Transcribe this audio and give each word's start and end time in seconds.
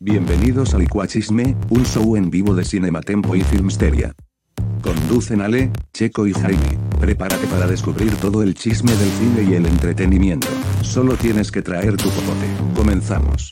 Bienvenidos 0.00 0.74
a 0.74 0.78
Licuachisme, 0.78 1.56
un 1.70 1.84
show 1.84 2.14
en 2.14 2.30
vivo 2.30 2.54
de 2.54 2.64
Cinematempo 2.64 3.34
y 3.34 3.40
Filmsteria. 3.40 4.12
Conducen 4.80 5.40
Ale, 5.40 5.72
Checo 5.92 6.24
y 6.28 6.32
Jaime. 6.32 6.78
Prepárate 7.00 7.48
para 7.48 7.66
descubrir 7.66 8.14
todo 8.20 8.44
el 8.44 8.54
chisme 8.54 8.92
del 8.92 9.08
cine 9.10 9.50
y 9.50 9.54
el 9.56 9.66
entretenimiento. 9.66 10.46
Solo 10.82 11.16
tienes 11.16 11.50
que 11.50 11.62
traer 11.62 11.96
tu 11.96 12.08
popote. 12.10 12.46
Comenzamos. 12.76 13.50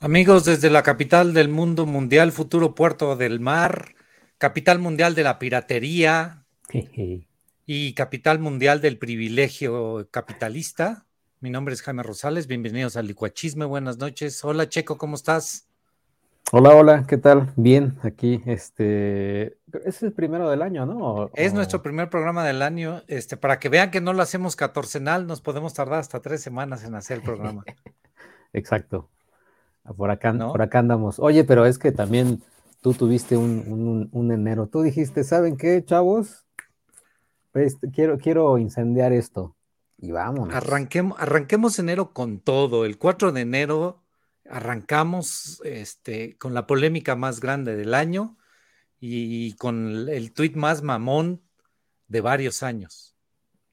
Amigos, 0.00 0.44
desde 0.44 0.68
la 0.68 0.82
capital 0.82 1.32
del 1.32 1.48
mundo 1.48 1.86
mundial, 1.86 2.32
futuro 2.32 2.74
puerto 2.74 3.14
del 3.14 3.38
mar, 3.38 3.94
capital 4.38 4.80
mundial 4.80 5.14
de 5.14 5.22
la 5.22 5.38
piratería 5.38 6.46
y 7.66 7.94
capital 7.94 8.40
mundial 8.40 8.80
del 8.80 8.98
privilegio 8.98 10.08
capitalista. 10.10 11.06
Mi 11.42 11.50
nombre 11.50 11.74
es 11.74 11.82
Jaime 11.82 12.04
Rosales, 12.04 12.46
bienvenidos 12.46 12.96
al 12.96 13.08
Licuachisme, 13.08 13.64
buenas 13.64 13.98
noches. 13.98 14.44
Hola 14.44 14.68
Checo, 14.68 14.96
¿cómo 14.96 15.16
estás? 15.16 15.66
Hola, 16.52 16.70
hola, 16.70 17.04
¿qué 17.08 17.18
tal? 17.18 17.52
Bien, 17.56 17.98
aquí, 18.02 18.40
este, 18.46 19.58
es 19.84 20.04
el 20.04 20.12
primero 20.12 20.48
del 20.48 20.62
año, 20.62 20.86
¿no? 20.86 21.30
Es 21.34 21.52
nuestro 21.52 21.82
primer 21.82 22.08
programa 22.10 22.44
del 22.44 22.62
año, 22.62 23.02
este, 23.08 23.36
para 23.36 23.58
que 23.58 23.68
vean 23.68 23.90
que 23.90 24.00
no 24.00 24.12
lo 24.12 24.22
hacemos 24.22 24.54
catorcenal, 24.54 25.26
nos 25.26 25.40
podemos 25.40 25.74
tardar 25.74 25.98
hasta 25.98 26.20
tres 26.20 26.42
semanas 26.42 26.84
en 26.84 26.94
hacer 26.94 27.16
el 27.16 27.24
programa. 27.24 27.64
Exacto. 28.52 29.08
Por 29.96 30.12
acá, 30.12 30.32
por 30.32 30.62
acá 30.62 30.78
andamos. 30.78 31.18
Oye, 31.18 31.42
pero 31.42 31.66
es 31.66 31.76
que 31.76 31.90
también 31.90 32.40
tú 32.82 32.94
tuviste 32.94 33.36
un, 33.36 34.30
enero. 34.32 34.68
Tú 34.68 34.82
dijiste, 34.82 35.24
¿saben 35.24 35.56
qué, 35.56 35.84
chavos? 35.84 36.46
Este, 37.52 37.90
quiero, 37.90 38.16
quiero 38.18 38.58
incendiar 38.58 39.12
esto. 39.12 39.56
Y 40.02 40.10
vamos. 40.10 40.52
Arranquemos, 40.52 41.16
arranquemos 41.20 41.78
enero 41.78 42.12
con 42.12 42.40
todo. 42.40 42.84
El 42.84 42.98
4 42.98 43.30
de 43.30 43.40
enero 43.42 44.02
arrancamos 44.50 45.62
este, 45.64 46.36
con 46.38 46.54
la 46.54 46.66
polémica 46.66 47.14
más 47.14 47.38
grande 47.38 47.76
del 47.76 47.94
año 47.94 48.36
y 48.98 49.52
con 49.54 50.08
el 50.08 50.32
tuit 50.32 50.56
más 50.56 50.82
mamón 50.82 51.40
de 52.08 52.20
varios 52.20 52.64
años. 52.64 53.14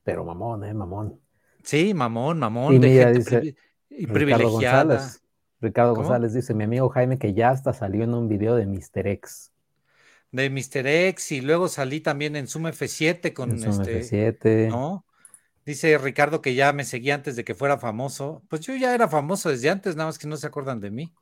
Pero 0.04 0.24
mamón, 0.24 0.64
¿eh? 0.64 0.74
Mamón. 0.74 1.20
Sí, 1.64 1.96
mamón, 1.96 2.38
mamón. 2.38 2.76
Y 2.76 2.80
de 2.80 3.24
gente 3.24 3.56
y 3.90 4.06
privilegiada. 4.06 5.10
Ricardo 5.60 5.96
González 5.96 6.34
dice, 6.34 6.54
mi 6.54 6.66
amigo 6.66 6.90
Jaime 6.90 7.18
que 7.18 7.34
ya 7.34 7.50
hasta 7.50 7.74
salió 7.74 8.04
en 8.04 8.14
un 8.14 8.28
video 8.28 8.56
de 8.56 8.68
Mr. 8.68 9.08
X. 9.08 9.52
De 10.32 10.52
Mr. 10.52 10.86
X 10.86 11.32
y 11.32 11.42
luego 11.42 11.68
salí 11.68 12.02
también 12.02 12.36
en 12.36 12.48
Zoom 12.48 12.68
F7 12.68 13.34
con 13.34 13.52
este, 13.52 14.04
F7. 14.04 14.70
¿no? 14.70 15.06
Dice 15.70 15.96
Ricardo 16.00 16.42
que 16.42 16.56
ya 16.56 16.74
me 16.74 16.84
seguía 16.84 17.14
antes 17.14 17.36
de 17.36 17.44
que 17.44 17.54
fuera 17.54 17.78
famoso. 17.78 18.42
Pues 18.50 18.62
yo 18.62 18.76
ya 18.76 18.96
era 18.96 19.08
famoso 19.08 19.50
desde 19.50 19.70
antes, 19.70 19.96
nada 19.96 20.10
más 20.10 20.18
que 20.18 20.28
no 20.28 20.36
se 20.36 20.48
acuerdan 20.48 20.80
de 20.80 20.90
mí. 20.90 21.14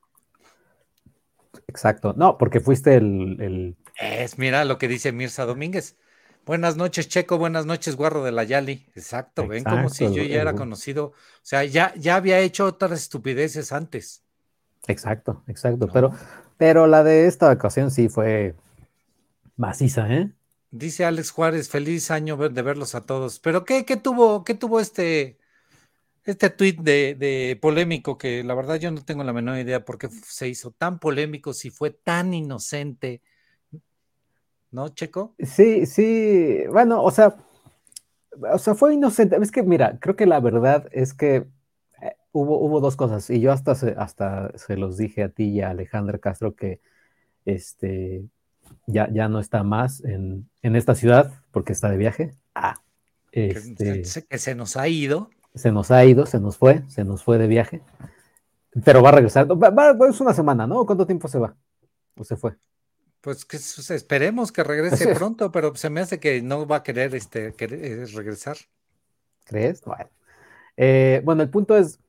Exacto. 1.67 2.13
No, 2.15 2.37
porque 2.37 2.61
fuiste 2.61 2.95
el, 2.95 3.75
Es, 3.99 4.37
mira 4.37 4.63
lo 4.63 4.77
que 4.77 4.87
dice 4.87 5.11
Mirza 5.11 5.45
Domínguez. 5.45 5.97
Buenas 6.45 6.77
noches, 6.77 7.09
Checo. 7.09 7.37
Buenas 7.37 7.65
noches, 7.65 7.97
Guarro 7.97 8.23
de 8.23 8.31
la 8.31 8.45
Yali. 8.45 8.85
Exacto, 8.95 9.45
ven 9.49 9.65
como 9.65 9.89
si 9.89 10.05
yo 10.15 10.23
ya 10.23 10.39
era 10.39 10.53
conocido. 10.53 11.07
O 11.07 11.13
sea, 11.41 11.65
ya, 11.65 11.93
ya 11.97 12.15
había 12.15 12.39
hecho 12.39 12.67
otras 12.67 12.93
estupideces 13.01 13.73
antes. 13.73 14.23
Exacto, 14.87 15.43
exacto. 15.47 15.89
Pero, 15.91 16.13
pero 16.55 16.87
la 16.87 17.03
de 17.03 17.27
esta 17.27 17.51
ocasión 17.51 17.91
sí 17.91 18.07
fue 18.07 18.55
maciza, 19.57 20.07
¿eh? 20.09 20.31
Dice 20.71 21.05
Alex 21.05 21.31
Juárez, 21.31 21.69
feliz 21.69 22.11
año 22.11 22.35
de 22.37 22.61
verlos 22.61 22.95
a 22.95 23.01
todos. 23.01 23.39
Pero 23.39 23.63
¿qué, 23.63 23.85
qué 23.85 23.97
tuvo, 23.97 24.43
qué 24.43 24.53
tuvo 24.53 24.79
este, 24.79 25.37
este 26.25 26.49
tuit 26.49 26.79
de, 26.81 27.57
polémico 27.61 28.17
que 28.17 28.43
la 28.43 28.53
verdad 28.53 28.75
yo 28.75 28.91
no 28.91 29.03
tengo 29.03 29.23
la 29.23 29.33
menor 29.33 29.57
idea 29.57 29.85
por 29.85 29.97
qué 29.97 30.09
se 30.09 30.47
hizo 30.47 30.71
tan 30.71 30.99
polémico, 30.99 31.53
si 31.53 31.69
fue 31.69 31.91
tan 31.91 32.33
inocente? 32.33 33.21
¿No, 34.71 34.89
Checo? 34.89 35.35
Sí, 35.39 35.85
sí. 35.85 36.63
Bueno, 36.69 37.01
o 37.01 37.11
sea, 37.11 37.37
o 38.51 38.57
sea, 38.59 38.75
fue 38.75 38.93
inocente. 38.93 39.37
Es 39.41 39.51
que, 39.51 39.63
mira, 39.63 39.97
creo 39.99 40.15
que 40.15 40.25
la 40.25 40.41
verdad 40.41 40.89
es 40.91 41.13
que 41.13 41.47
hubo, 42.31 42.79
dos 42.79 42.95
cosas, 42.95 43.29
y 43.29 43.39
yo 43.39 43.51
hasta 43.51 43.75
se, 43.75 43.95
hasta 43.97 44.55
se 44.57 44.77
los 44.77 44.97
dije 44.97 45.23
a 45.23 45.29
ti 45.29 45.45
y 45.49 45.61
a 45.61 45.71
Alejandra 45.71 46.19
Castro 46.19 46.55
que 46.55 46.81
este, 47.45 48.25
ya, 48.87 49.09
ya 49.11 49.27
no 49.27 49.39
está 49.39 49.63
más 49.63 50.03
en, 50.03 50.49
esta 50.61 50.95
ciudad 50.95 51.33
porque 51.51 51.73
está 51.73 51.89
de 51.89 51.97
viaje. 51.97 52.33
Ah, 52.55 52.75
este, 53.31 54.03
que, 54.27 54.37
se 54.39 54.55
nos 54.55 54.77
ha 54.77 54.87
ido. 54.87 55.29
Se 55.53 55.71
nos 55.71 55.91
ha 55.91 56.03
ido, 56.05 56.25
se 56.25 56.39
nos 56.39 56.57
fue, 56.57 56.83
se 56.87 57.03
nos 57.03 57.23
fue 57.23 57.37
de 57.37 57.47
viaje. 57.47 57.81
Pero 58.83 59.01
va 59.01 59.09
a 59.09 59.13
regresar. 59.13 59.47
Va, 59.47 59.95
es 60.07 60.21
una 60.21 60.33
semana, 60.33 60.65
¿no? 60.67 60.85
¿Cuánto 60.85 61.05
tiempo 61.05 61.27
se 61.27 61.39
va? 61.39 61.55
¿O 62.15 62.23
se 62.23 62.37
fue? 62.37 62.55
Pues 63.21 63.43
que 63.43 63.57
esperemos 63.57 64.51
que 64.51 64.63
regrese 64.63 65.07
pronto, 65.15 65.51
pero 65.51 65.75
se 65.75 65.89
me 65.89 66.01
hace 66.01 66.19
que 66.19 66.41
no 66.41 66.65
va 66.65 66.77
a 66.77 66.83
querer, 66.83 67.13
este, 67.15 67.53
eh, 67.57 68.05
regresar. 68.13 68.57
¿Crees? 69.45 69.81
Bueno. 69.81 70.09
Eh, 70.77 71.21
bueno, 71.25 71.43
el 71.43 71.49
punto 71.49 71.75
es, 71.75 71.99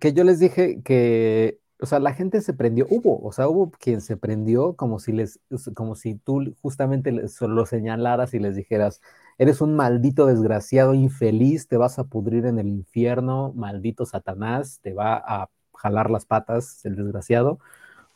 que 0.00 0.12
yo 0.12 0.24
les 0.24 0.38
dije 0.38 0.80
que, 0.82 1.58
o 1.84 1.86
sea, 1.86 2.00
la 2.00 2.14
gente 2.14 2.40
se 2.40 2.54
prendió, 2.54 2.86
hubo, 2.88 3.22
o 3.22 3.30
sea, 3.30 3.46
hubo 3.46 3.70
quien 3.70 4.00
se 4.00 4.16
prendió 4.16 4.74
como 4.74 4.98
si 4.98 5.12
les, 5.12 5.38
como 5.74 5.96
si 5.96 6.14
tú 6.14 6.54
justamente 6.62 7.12
lo 7.12 7.66
señalaras 7.66 8.32
y 8.32 8.38
les 8.38 8.56
dijeras, 8.56 9.02
eres 9.36 9.60
un 9.60 9.76
maldito 9.76 10.24
desgraciado 10.24 10.94
infeliz, 10.94 11.68
te 11.68 11.76
vas 11.76 11.98
a 11.98 12.04
pudrir 12.04 12.46
en 12.46 12.58
el 12.58 12.68
infierno, 12.68 13.52
maldito 13.54 14.06
Satanás, 14.06 14.80
te 14.82 14.94
va 14.94 15.16
a 15.16 15.50
jalar 15.74 16.08
las 16.08 16.24
patas 16.24 16.82
el 16.86 16.96
desgraciado, 16.96 17.58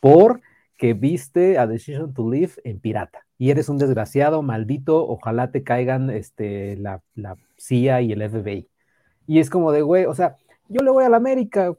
por 0.00 0.40
que 0.78 0.94
viste 0.94 1.58
a 1.58 1.66
Decision 1.66 2.14
to 2.14 2.30
Live 2.30 2.52
en 2.64 2.80
pirata. 2.80 3.26
Y 3.36 3.50
eres 3.50 3.68
un 3.68 3.76
desgraciado, 3.76 4.40
maldito, 4.40 5.06
ojalá 5.06 5.50
te 5.50 5.62
caigan 5.62 6.08
este, 6.08 6.78
la, 6.78 7.02
la 7.14 7.36
CIA 7.58 8.00
y 8.00 8.12
el 8.12 8.22
FBI. 8.30 8.66
Y 9.26 9.40
es 9.40 9.50
como 9.50 9.72
de, 9.72 9.82
güey, 9.82 10.06
o 10.06 10.14
sea, 10.14 10.36
yo 10.68 10.80
le 10.82 10.90
voy 10.90 11.04
al 11.04 11.12
América, 11.12 11.74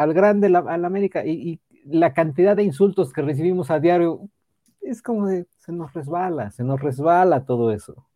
al 0.00 0.14
grande, 0.14 0.46
al 0.46 0.84
América, 0.86 1.26
y, 1.26 1.60
la 1.84 2.12
cantidad 2.12 2.56
de 2.56 2.62
insultos 2.62 3.12
que 3.12 3.22
recibimos 3.22 3.70
a 3.70 3.80
diario 3.80 4.28
es 4.82 5.00
como 5.00 5.26
de, 5.26 5.46
se 5.58 5.72
nos 5.72 5.92
resbala, 5.94 6.50
se 6.50 6.62
nos 6.62 6.80
resbala 6.80 7.44
todo 7.46 7.72
eso. 7.72 8.06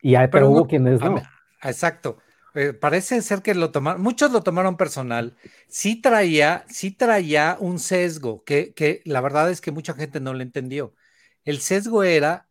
Y 0.00 0.14
hay, 0.14 0.28
pero, 0.28 0.50
hubo 0.50 0.66
quienes 0.66 1.00
no. 1.00 1.20
Exacto. 1.62 2.18
Eh, 2.54 2.72
parece 2.72 3.20
ser 3.20 3.42
que 3.42 3.54
lo 3.54 3.72
tomaron, 3.72 4.00
muchos 4.00 4.30
lo 4.30 4.42
tomaron 4.42 4.76
personal. 4.76 5.36
Sí 5.66 6.00
traía, 6.00 6.64
sí 6.68 6.92
traía 6.92 7.56
un 7.58 7.80
sesgo, 7.80 8.44
que, 8.44 8.74
que 8.74 9.02
la 9.04 9.20
verdad 9.20 9.50
es 9.50 9.60
que 9.60 9.72
mucha 9.72 9.94
gente 9.94 10.20
no 10.20 10.34
lo 10.34 10.42
entendió. 10.42 10.94
El 11.44 11.58
sesgo 11.58 12.04
era, 12.04 12.48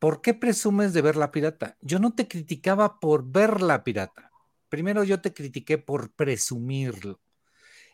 ¿por 0.00 0.20
qué 0.20 0.34
presumes 0.34 0.92
de 0.92 1.02
ver 1.02 1.16
la 1.16 1.30
pirata? 1.30 1.76
Yo 1.80 2.00
no 2.00 2.12
te 2.12 2.26
criticaba 2.26 2.98
por 2.98 3.24
ver 3.24 3.62
la 3.62 3.84
pirata. 3.84 4.30
Primero 4.68 5.04
yo 5.04 5.20
te 5.20 5.32
critiqué 5.32 5.78
por 5.78 6.12
presumirlo. 6.12 7.20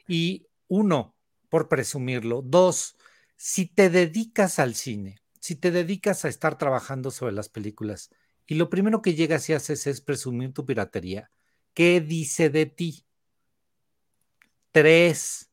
Y 0.07 0.47
uno, 0.69 1.15
por 1.49 1.69
presumirlo. 1.69 2.43
Dos, 2.43 2.97
si 3.37 3.67
te 3.67 3.91
dedicas 3.91 4.59
al 4.59 4.75
cine, 4.75 5.19
si 5.41 5.55
te 5.55 5.71
dedicas 5.71 6.25
a 6.25 6.29
estar 6.29 6.59
trabajando 6.59 7.11
sobre 7.11 7.33
las 7.33 7.49
películas 7.49 8.11
y 8.47 8.55
lo 8.55 8.71
primero 8.71 9.03
que 9.03 9.15
llegas 9.15 9.49
y 9.49 9.53
haces 9.53 9.87
es 9.87 10.01
presumir 10.01 10.53
tu 10.53 10.65
piratería, 10.65 11.31
¿qué 11.75 12.01
dice 12.01 12.51
de 12.51 12.67
ti? 12.67 13.05
Tres. 14.73 15.51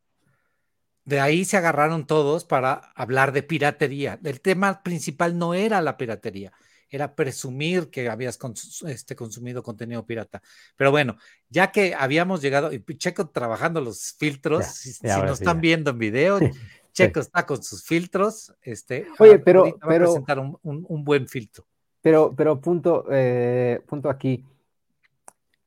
De 1.06 1.20
ahí 1.20 1.44
se 1.44 1.58
agarraron 1.58 2.08
todos 2.08 2.46
para 2.46 2.92
hablar 2.96 3.34
de 3.34 3.44
piratería. 3.44 4.20
El 4.24 4.42
tema 4.42 4.84
principal 4.84 5.38
no 5.38 5.54
era 5.54 5.82
la 5.82 5.98
piratería, 5.98 6.54
era 6.94 7.16
presumir 7.16 7.90
que 7.90 8.08
habías 8.08 8.38
este, 8.86 9.16
consumido 9.16 9.64
contenido 9.64 10.06
pirata. 10.06 10.44
Pero 10.76 10.92
bueno, 10.92 11.18
ya 11.50 11.72
que 11.72 11.96
habíamos 11.96 12.40
llegado, 12.40 12.72
y 12.72 12.80
Checo 12.98 13.30
trabajando 13.30 13.82
los 13.82 14.16
filtros, 14.20 14.68
si, 14.68 15.08
nos 15.08 15.40
están 15.40 15.60
viendo 15.60 15.90
en 15.90 15.98
video, 15.98 16.40
Checo 16.94 17.20
está 17.20 17.48
con 17.48 17.64
sus 17.64 17.84
filtros. 17.84 18.54
Este, 18.62 19.08
Oye, 19.18 19.40
pero, 19.40 19.76
pero 19.88 20.06
presentar 20.06 20.40
un, 20.40 21.04
buen 21.04 21.28
filtro. 21.28 21.66
Pero, 22.02 22.36
pero 22.36 22.62
punto, 22.62 23.06
eh, 23.10 23.82
punto 23.88 24.10
aquí 24.10 24.46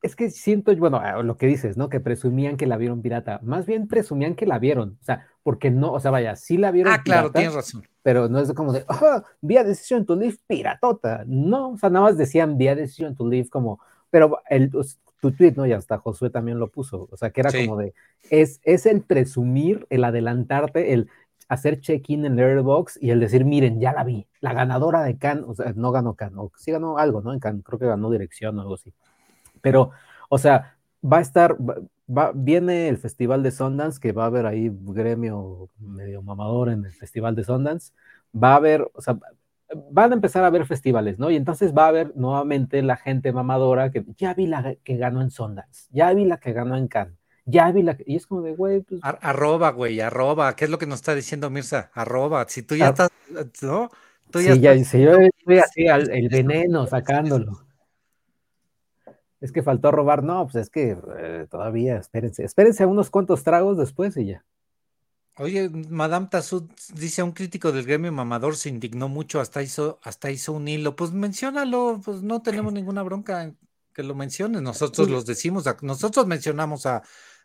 es 0.01 0.15
que 0.15 0.29
siento, 0.29 0.75
bueno, 0.77 1.01
ah, 1.03 1.21
lo 1.23 1.35
que 1.35 1.47
dices, 1.47 1.75
¿no? 1.75 1.89
Que 1.89 1.99
presumían 1.99 2.55
que 2.55 2.67
la 2.67 2.77
vieron 2.77 3.01
pirata. 3.01 3.39
Más 3.43 3.65
bien 3.65 3.87
presumían 3.87 4.35
que 4.35 4.45
la 4.45 4.59
vieron. 4.59 4.97
O 5.01 5.03
sea, 5.03 5.27
porque 5.43 5.71
no, 5.71 5.91
o 5.91 5.99
sea, 5.99 6.11
vaya, 6.11 6.35
sí 6.35 6.57
la 6.57 6.71
vieron. 6.71 6.93
Ah, 6.93 7.03
claro, 7.03 7.31
tienes 7.31 7.53
razón. 7.53 7.83
Pero 8.07 8.29
no 8.29 8.39
es 8.39 8.53
como 8.53 8.71
de, 8.71 8.85
oh, 8.87 9.21
vía 9.41 9.65
Decision 9.65 10.05
to 10.05 10.15
Live 10.15 10.37
piratota. 10.47 11.25
No, 11.27 11.71
o 11.71 11.77
sea, 11.77 11.89
nada 11.89 12.05
más 12.05 12.17
decían 12.17 12.57
vía 12.57 12.73
Decision 12.73 13.17
to 13.17 13.27
Live 13.27 13.49
como, 13.49 13.81
pero 14.09 14.39
el, 14.49 14.71
tu 14.71 15.33
tweet, 15.33 15.55
¿no? 15.57 15.65
Ya 15.65 15.75
hasta 15.75 15.97
Josué 15.97 16.29
también 16.29 16.57
lo 16.57 16.69
puso. 16.69 17.09
O 17.11 17.17
sea, 17.17 17.31
que 17.31 17.41
era 17.41 17.51
como 17.51 17.75
de, 17.75 17.93
es, 18.29 18.61
es 18.63 18.85
el 18.85 19.01
presumir, 19.01 19.85
el 19.89 20.05
adelantarte, 20.05 20.93
el 20.93 21.09
hacer 21.49 21.81
check-in 21.81 22.23
en 22.23 22.37
Letterboxd 22.37 22.97
y 23.01 23.09
el 23.09 23.19
decir, 23.19 23.43
miren, 23.43 23.81
ya 23.81 23.91
la 23.91 24.05
vi, 24.05 24.25
la 24.39 24.53
ganadora 24.53 25.03
de 25.03 25.17
Cannes, 25.17 25.43
o 25.45 25.53
sea, 25.53 25.73
no 25.75 25.91
ganó 25.91 26.13
Cannes, 26.13 26.37
o 26.37 26.49
sí 26.55 26.71
ganó 26.71 26.99
algo, 26.99 27.21
¿no? 27.21 27.33
En 27.33 27.41
Cannes, 27.41 27.65
creo 27.65 27.77
que 27.77 27.87
ganó 27.87 28.09
dirección 28.09 28.57
o 28.57 28.61
algo 28.61 28.75
así. 28.75 28.93
Pero, 29.59 29.91
o 30.29 30.37
sea, 30.37 30.77
va 31.03 31.17
a 31.17 31.21
estar, 31.21 31.57
va, 32.07 32.31
viene 32.33 32.89
el 32.89 32.97
Festival 32.97 33.43
de 33.43 33.51
Sundance, 33.51 33.99
que 33.99 34.11
va 34.11 34.23
a 34.23 34.27
haber 34.27 34.45
ahí 34.45 34.71
gremio 34.71 35.69
medio 35.79 36.21
mamador 36.21 36.69
en 36.69 36.85
el 36.85 36.93
Festival 36.93 37.35
de 37.35 37.43
Sundance. 37.43 37.93
Va 38.35 38.53
a 38.53 38.55
haber, 38.57 38.89
o 38.93 39.01
sea, 39.01 39.17
van 39.91 40.11
a 40.11 40.15
empezar 40.15 40.43
a 40.43 40.47
haber 40.47 40.65
festivales, 40.65 41.19
¿no? 41.19 41.29
Y 41.29 41.35
entonces 41.35 41.73
va 41.73 41.85
a 41.85 41.89
haber 41.89 42.15
nuevamente 42.15 42.81
la 42.81 42.97
gente 42.97 43.31
mamadora 43.31 43.91
que 43.91 44.05
ya 44.17 44.33
vi 44.33 44.47
la 44.47 44.75
que 44.83 44.97
ganó 44.97 45.21
en 45.21 45.31
Sundance, 45.31 45.87
ya 45.91 46.13
vi 46.13 46.25
la 46.25 46.37
que 46.37 46.53
ganó 46.53 46.77
en 46.77 46.87
Cannes, 46.87 47.17
ya 47.45 47.71
vi 47.71 47.81
la 47.83 47.95
que... 47.97 48.03
Y 48.05 48.15
es 48.15 48.27
como 48.27 48.41
de, 48.41 48.55
güey, 48.55 48.81
pues... 48.81 49.01
arroba, 49.03 49.71
güey, 49.71 49.99
arroba. 50.01 50.55
¿Qué 50.55 50.65
es 50.65 50.71
lo 50.71 50.77
que 50.77 50.85
nos 50.85 50.99
está 50.99 51.15
diciendo 51.15 51.49
Mirza? 51.49 51.91
Arroba. 51.93 52.45
Si 52.47 52.61
tú 52.61 52.75
ya 52.75 52.89
estás, 52.89 53.09
¿no? 53.61 53.89
Tú 54.31 54.41
ya, 54.41 54.53
sí, 54.53 54.59
ya 54.59 54.83
si 54.83 55.01
yo 55.01 55.11
estoy 55.11 55.57
así, 55.59 55.85
el 55.87 56.29
veneno 56.29 56.85
sacándolo. 56.87 57.66
Es 59.39 59.51
que 59.51 59.63
faltó 59.63 59.91
robar, 59.91 60.23
no, 60.23 60.45
pues 60.45 60.55
es 60.55 60.69
que 60.69 60.97
eh, 61.19 61.47
todavía, 61.49 61.97
espérense, 61.97 62.43
espérense 62.43 62.85
unos 62.85 63.09
cuantos 63.09 63.43
tragos 63.43 63.77
después 63.77 64.17
y 64.17 64.27
ya. 64.27 64.45
Oye, 65.39 65.69
Madame 65.69 66.27
Tassud 66.31 66.63
dice 66.95 67.21
un 67.21 67.31
crítico 67.31 67.71
del 67.71 67.85
gremio 67.85 68.11
mamador 68.11 68.55
se 68.55 68.69
indignó 68.69 69.07
mucho, 69.07 69.39
hasta 69.39 69.61
hizo, 69.61 69.99
hasta 70.01 70.31
hizo 70.31 70.53
un 70.53 70.67
hilo. 70.67 70.95
Pues 70.95 71.11
menciónalo, 71.11 72.01
pues 72.03 72.23
no 72.23 72.41
tenemos 72.41 72.73
ninguna 72.73 73.03
bronca 73.03 73.53
que 73.93 74.01
lo 74.01 74.15
menciones. 74.15 74.63
Nosotros 74.63 75.09
los 75.09 75.27
decimos, 75.27 75.65
nosotros 75.83 76.25
mencionamos 76.25 76.87
a, 76.87 77.03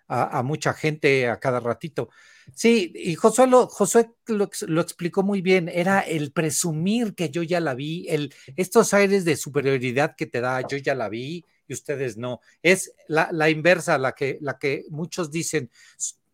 a, 0.08 0.42
mucha 0.42 0.72
gente 0.72 1.28
a 1.28 1.38
cada 1.38 1.60
ratito. 1.60 2.08
Sí, 2.54 2.92
y 2.94 3.14
Josué, 3.14 3.46
lo, 3.46 3.66
Josué 3.68 4.10
lo, 4.26 4.80
explicó 4.80 5.22
muy 5.22 5.42
bien, 5.42 5.68
era 5.68 6.00
el 6.00 6.32
presumir 6.32 7.14
que 7.14 7.30
yo 7.30 7.42
ya 7.42 7.60
la 7.60 7.74
vi, 7.74 8.06
el, 8.08 8.34
estos 8.56 8.94
aires 8.94 9.24
de 9.24 9.36
superioridad 9.36 10.16
que 10.16 10.26
te 10.26 10.40
da, 10.40 10.66
yo 10.66 10.76
ya 10.76 10.94
la 10.94 11.08
vi 11.08 11.44
y 11.66 11.74
ustedes 11.74 12.16
no. 12.16 12.40
Es 12.62 12.94
la, 13.08 13.28
la 13.32 13.50
inversa, 13.50 13.98
la 13.98 14.12
que, 14.12 14.38
la 14.40 14.58
que 14.58 14.84
muchos 14.90 15.30
dicen, 15.30 15.70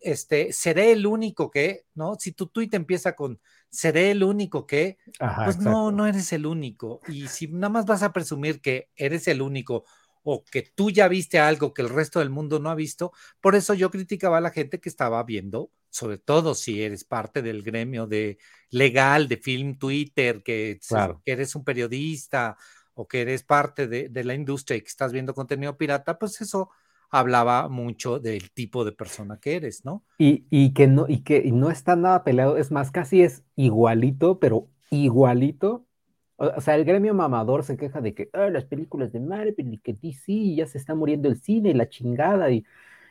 este, 0.00 0.52
seré 0.52 0.92
el 0.92 1.06
único 1.06 1.50
que, 1.50 1.86
¿no? 1.94 2.16
Si 2.18 2.32
tu 2.32 2.46
tweet 2.46 2.70
empieza 2.72 3.14
con 3.14 3.40
seré 3.70 4.10
el 4.10 4.22
único 4.22 4.66
que, 4.66 4.98
pues 5.44 5.58
no, 5.58 5.90
no 5.92 6.06
eres 6.06 6.32
el 6.32 6.46
único. 6.46 7.00
Y 7.08 7.28
si 7.28 7.48
nada 7.48 7.68
más 7.68 7.86
vas 7.86 8.02
a 8.02 8.12
presumir 8.12 8.60
que 8.60 8.90
eres 8.96 9.28
el 9.28 9.42
único 9.42 9.84
o 10.22 10.44
que 10.44 10.62
tú 10.62 10.90
ya 10.90 11.08
viste 11.08 11.38
algo 11.38 11.72
que 11.72 11.82
el 11.82 11.88
resto 11.88 12.18
del 12.18 12.30
mundo 12.30 12.58
no 12.58 12.70
ha 12.70 12.74
visto, 12.74 13.12
por 13.40 13.54
eso 13.54 13.74
yo 13.74 13.90
criticaba 13.90 14.38
a 14.38 14.42
la 14.42 14.50
gente 14.50 14.80
que 14.80 14.88
estaba 14.88 15.22
viendo, 15.22 15.70
sobre 15.90 16.18
todo 16.18 16.54
si 16.54 16.82
eres 16.82 17.04
parte 17.04 17.40
del 17.40 17.62
gremio 17.62 18.06
de 18.06 18.38
legal, 18.70 19.28
de 19.28 19.38
film 19.38 19.78
Twitter, 19.78 20.42
que, 20.42 20.80
eres 21.24 21.54
un 21.54 21.64
periodista 21.64 22.56
o 22.98 23.06
que 23.06 23.20
eres 23.20 23.44
parte 23.44 23.86
de, 23.86 24.24
la 24.24 24.34
industria 24.34 24.76
y 24.76 24.80
que 24.80 24.88
estás 24.88 25.12
viendo 25.12 25.32
contenido 25.32 25.78
pirata, 25.78 26.18
pues 26.18 26.40
eso 26.40 26.70
hablaba 27.10 27.68
mucho 27.68 28.18
del 28.18 28.50
tipo 28.50 28.84
de 28.84 28.90
persona 28.90 29.38
que 29.38 29.54
eres, 29.54 29.84
¿no? 29.84 30.02
Y, 30.18 30.74
que 30.74 30.88
no, 30.88 31.06
y 31.08 31.22
que 31.22 31.50
no 31.52 31.70
está 31.70 31.94
nada 31.94 32.24
peleado, 32.24 32.56
es 32.56 32.72
más, 32.72 32.90
casi 32.90 33.22
es 33.22 33.44
igualito, 33.54 34.40
pero 34.40 34.66
igualito. 34.90 35.86
O, 36.34 36.60
sea, 36.60 36.74
el 36.74 36.84
gremio 36.84 37.14
mamador 37.14 37.62
se 37.62 37.76
queja 37.76 38.00
de 38.00 38.14
que 38.14 38.30
las 38.32 38.64
películas 38.64 39.12
de 39.12 39.20
Marvel 39.20 39.74
y 39.74 39.78
que 39.78 39.94
DC 39.94 40.56
ya 40.56 40.66
se 40.66 40.78
está 40.78 40.96
muriendo 40.96 41.28
el 41.28 41.40
cine 41.40 41.70
y 41.70 41.74
la 41.74 41.88
chingada, 41.88 42.50
y, 42.50 42.64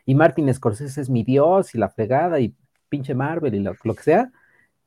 y 0.05 0.15
Martin 0.15 0.53
Scorsese 0.53 0.99
es 0.99 1.09
mi 1.09 1.23
dios 1.23 1.73
y 1.73 1.77
la 1.77 1.87
fregada, 1.87 2.41
y 2.41 2.53
pinche 2.89 3.15
Marvel 3.15 3.55
y 3.55 3.59
lo, 3.59 3.73
que 3.95 4.03
sea. 4.03 4.33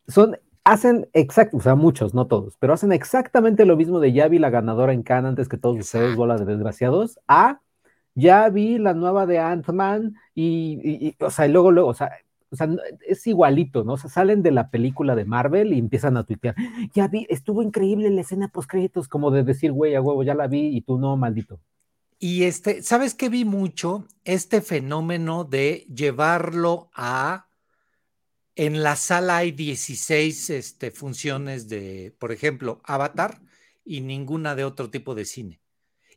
Son 0.06 0.36
hacen 0.64 1.08
exacto, 1.12 1.56
o 1.56 1.60
sea, 1.60 1.74
muchos, 1.74 2.14
no 2.14 2.26
todos, 2.26 2.56
pero 2.58 2.72
hacen 2.72 2.92
exactamente 2.92 3.64
lo 3.64 3.76
mismo 3.76 4.00
de 4.00 4.12
ya 4.12 4.28
vi 4.28 4.38
la 4.38 4.50
ganadora 4.50 4.92
en 4.92 5.02
Cannes 5.02 5.30
antes 5.30 5.48
que 5.48 5.56
todos 5.56 5.78
ustedes, 5.78 6.16
bola 6.16 6.36
de 6.36 6.44
desgraciados, 6.44 7.18
a 7.28 7.60
ya 8.14 8.48
vi 8.48 8.78
la 8.78 8.94
nueva 8.94 9.26
de 9.26 9.38
Ant-Man 9.38 10.14
y, 10.34 11.16
o 11.20 11.30
sea, 11.30 11.46
y 11.46 11.52
luego, 11.52 11.70
luego, 11.70 11.88
o 11.88 11.94
sea, 11.94 12.10
o 12.52 12.56
sea, 12.56 12.68
es 13.06 13.26
igualito, 13.26 13.84
¿no? 13.84 13.92
O 13.92 13.96
sea, 13.96 14.10
salen 14.10 14.42
de 14.42 14.50
la 14.50 14.70
película 14.70 15.14
de 15.14 15.24
Marvel 15.24 15.72
y 15.72 15.78
empiezan 15.78 16.16
a 16.16 16.24
tuitear, 16.24 16.56
ya 16.92 17.06
vi, 17.08 17.26
estuvo 17.30 17.62
increíble 17.62 18.10
la 18.10 18.22
escena 18.22 18.48
post 18.48 18.68
créditos, 18.68 19.08
como 19.08 19.30
de 19.30 19.44
decir, 19.44 19.72
güey, 19.72 19.94
a 19.94 20.02
huevo, 20.02 20.22
ya 20.24 20.34
la 20.34 20.48
vi 20.48 20.76
y 20.76 20.80
tú 20.80 20.98
no, 20.98 21.16
maldito. 21.16 21.60
Y 22.18 22.44
este, 22.44 22.82
¿sabes 22.82 23.14
qué 23.14 23.28
vi 23.28 23.44
mucho? 23.44 24.04
Este 24.24 24.60
fenómeno 24.60 25.44
de 25.44 25.86
llevarlo 25.94 26.90
a 26.92 27.46
en 28.60 28.82
la 28.82 28.94
sala 28.94 29.38
hay 29.38 29.52
16 29.52 30.50
este, 30.50 30.90
funciones 30.90 31.70
de, 31.70 32.14
por 32.18 32.30
ejemplo, 32.30 32.82
Avatar 32.84 33.40
y 33.86 34.02
ninguna 34.02 34.54
de 34.54 34.64
otro 34.64 34.90
tipo 34.90 35.14
de 35.14 35.24
cine 35.24 35.62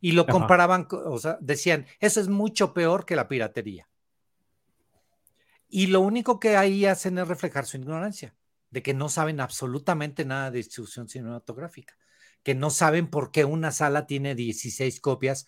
y 0.02 0.12
lo 0.12 0.26
comparaban, 0.26 0.86
o 0.92 1.18
sea, 1.20 1.38
decían, 1.40 1.86
eso 2.02 2.20
es 2.20 2.28
mucho 2.28 2.74
peor 2.74 3.06
que 3.06 3.16
la 3.16 3.30
piratería. 3.30 3.88
Y 5.70 5.88
lo 5.88 6.02
único 6.02 6.42
que 6.42 6.58
ahí 6.58 6.86
hacen 6.86 7.18
es 7.18 7.30
reflejar 7.30 7.66
su 7.66 7.78
ignorancia, 7.78 8.36
de 8.72 8.84
que 8.84 8.94
no 8.94 9.08
saben 9.08 9.40
absolutamente 9.40 10.26
nada 10.26 10.52
de 10.52 10.58
distribución 10.58 11.08
cinematográfica, 11.08 11.98
que 12.44 12.56
no 12.56 12.72
saben 12.72 13.08
por 13.08 13.32
qué 13.32 13.46
una 13.46 13.72
sala 13.72 14.06
tiene 14.06 14.36
16 14.36 15.00
copias 15.00 15.48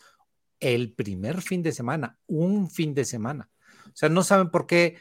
el 0.62 0.94
primer 0.94 1.42
fin 1.42 1.62
de 1.62 1.74
semana, 1.74 2.18
un 2.26 2.70
fin 2.72 2.94
de 2.94 3.04
semana. 3.04 3.50
O 3.88 3.96
sea, 3.96 4.08
no 4.08 4.24
saben 4.24 4.50
por 4.50 4.66
qué 4.66 4.96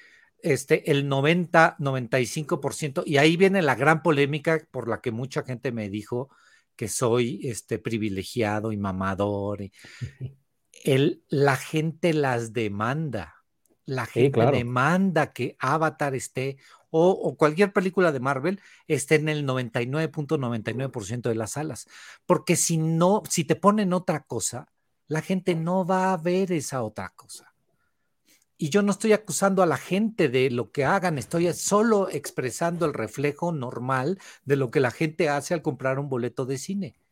este, 0.45 0.91
el 0.91 1.09
90, 1.09 1.77
95%, 1.79 3.03
y 3.07 3.17
ahí 3.17 3.37
viene 3.37 3.63
la 3.63 3.75
gran 3.75 4.03
polémica 4.03 4.61
por 4.71 4.89
la 4.89 5.01
que 5.01 5.11
mucha 5.11 5.43
gente 5.43 5.73
me 5.73 5.89
dijo, 5.89 6.29
que 6.77 6.89
soy 6.89 7.41
este, 7.45 7.79
privilegiado 7.79 8.73
y 8.73 8.77
mamador. 8.77 9.63
el, 10.85 11.25
la 11.29 11.57
gente 11.57 12.13
las 12.13 12.53
demanda. 12.53 13.35
La 13.87 14.07
gente 14.07 14.41
demanda 14.51 15.33
que 15.33 15.57
Avatar 15.59 16.15
esté, 16.15 16.57
o, 16.91 17.37
cualquier 17.37 17.73
película 17.73 18.13
de 18.13 18.21
Marvel, 18.21 18.61
esté 18.89 19.17
en 19.17 19.29
el 19.29 19.47
99.99% 19.47 21.29
de 21.29 21.35
las 21.35 21.53
salas. 21.53 21.87
Porque 22.25 22.57
si 22.57 22.79
no, 22.79 23.23
si 23.29 23.45
te 23.45 23.57
ponen 23.57 23.93
otra 23.93 24.25
cosa, 24.25 24.73
la 25.07 25.21
gente 25.21 25.55
no 25.55 25.85
va 25.85 26.13
a 26.13 26.17
ver 26.17 26.51
esa 26.53 26.83
otra 26.83 27.11
cosa. 27.11 27.54
Y 28.57 28.71
yo 28.71 28.83
no 28.83 28.91
estoy 28.93 29.13
acusando 29.13 29.63
a 29.63 29.67
la 29.67 29.77
gente 29.77 30.29
de 30.29 30.51
lo 30.51 30.71
que 30.73 30.85
hagan, 30.85 31.19
estoy 31.19 31.53
solo 31.53 32.09
expresando 32.09 32.87
el 32.87 32.95
reflejo 32.95 33.53
normal 33.53 34.19
de 34.45 34.57
lo 34.57 34.71
que 34.71 34.81
la 34.81 34.91
gente 34.91 35.29
hace 35.29 35.55
al 35.55 35.63
comprar 35.63 35.99
un 35.99 36.09
boleto 36.09 36.47
de 36.47 36.59
cine. 36.59 37.04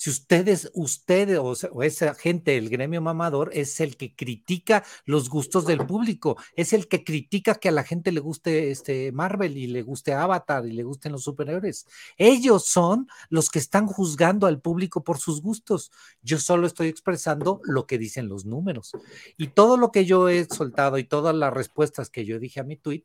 Si 0.00 0.08
ustedes, 0.08 0.70
ustedes 0.72 1.38
o, 1.38 1.82
esa 1.82 2.14
gente, 2.14 2.56
el 2.56 2.70
gremio 2.70 3.02
mamador, 3.02 3.50
es 3.52 3.80
el 3.80 3.98
que 3.98 4.16
critica 4.16 4.82
los 5.04 5.28
gustos 5.28 5.66
del 5.66 5.86
público, 5.86 6.38
es 6.56 6.72
el 6.72 6.88
que 6.88 7.04
critica 7.04 7.56
que 7.56 7.68
a 7.68 7.72
la 7.72 7.84
gente 7.84 8.10
le 8.10 8.20
guste 8.20 8.70
este 8.70 9.12
Marvel 9.12 9.58
y 9.58 9.66
le 9.66 9.82
guste 9.82 10.14
Avatar 10.14 10.64
y 10.64 10.72
le 10.72 10.84
gusten 10.84 11.12
los 11.12 11.24
superhéroes. 11.24 11.86
Ellos 12.16 12.64
son 12.64 13.08
los 13.28 13.50
que 13.50 13.58
están 13.58 13.86
juzgando 13.86 14.46
al 14.46 14.62
público 14.62 15.04
por 15.04 15.18
sus 15.18 15.42
gustos. 15.42 15.92
Yo 16.22 16.38
solo 16.38 16.66
estoy 16.66 16.88
expresando 16.88 17.60
lo 17.64 17.86
que 17.86 17.98
dicen 17.98 18.26
los 18.26 18.46
números. 18.46 18.92
Y 19.36 19.48
todo 19.48 19.76
lo 19.76 19.92
que 19.92 20.06
yo 20.06 20.30
he 20.30 20.46
soltado 20.46 20.96
y 20.96 21.04
todas 21.04 21.34
las 21.34 21.52
respuestas 21.52 22.08
que 22.08 22.24
yo 22.24 22.38
dije 22.38 22.60
a 22.60 22.64
mi 22.64 22.78
tweet 22.78 23.04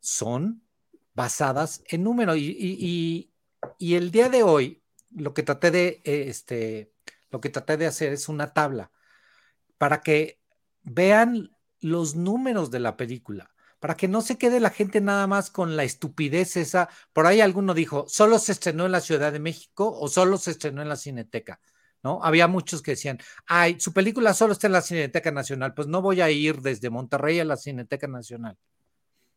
son 0.00 0.62
basadas 1.12 1.82
en 1.88 2.04
números. 2.04 2.38
y, 2.38 3.28
y 3.78 3.94
el 3.94 4.10
día 4.10 4.30
de 4.30 4.42
hoy, 4.42 4.81
lo 5.14 5.34
que 5.34 5.42
traté 5.42 5.70
de, 5.70 6.00
eh, 6.04 6.24
este, 6.28 6.92
lo 7.30 7.40
que 7.40 7.50
traté 7.50 7.76
de 7.76 7.86
hacer 7.86 8.12
es 8.12 8.28
una 8.28 8.52
tabla 8.52 8.90
para 9.78 10.00
que 10.00 10.40
vean 10.82 11.50
los 11.80 12.14
números 12.14 12.70
de 12.70 12.80
la 12.80 12.96
película, 12.96 13.50
para 13.80 13.96
que 13.96 14.06
no 14.08 14.20
se 14.22 14.38
quede 14.38 14.60
la 14.60 14.70
gente 14.70 15.00
nada 15.00 15.26
más 15.26 15.50
con 15.50 15.76
la 15.76 15.84
estupidez 15.84 16.56
esa. 16.56 16.88
Por 17.12 17.26
ahí 17.26 17.40
alguno 17.40 17.74
dijo, 17.74 18.06
solo 18.08 18.38
se 18.38 18.52
estrenó 18.52 18.86
en 18.86 18.92
la 18.92 19.00
Ciudad 19.00 19.32
de 19.32 19.40
México 19.40 19.92
o 19.98 20.08
solo 20.08 20.38
se 20.38 20.52
estrenó 20.52 20.82
en 20.82 20.88
la 20.88 20.96
Cineteca. 20.96 21.60
¿No? 22.04 22.20
Había 22.24 22.48
muchos 22.48 22.82
que 22.82 22.92
decían, 22.92 23.18
ay, 23.46 23.78
su 23.78 23.92
película 23.92 24.34
solo 24.34 24.54
está 24.54 24.66
en 24.66 24.72
la 24.72 24.82
Cineteca 24.82 25.30
Nacional, 25.30 25.72
pues 25.72 25.86
no 25.86 26.02
voy 26.02 26.20
a 26.20 26.30
ir 26.30 26.60
desde 26.60 26.90
Monterrey 26.90 27.38
a 27.38 27.44
la 27.44 27.56
Cineteca 27.56 28.08
Nacional. 28.08 28.58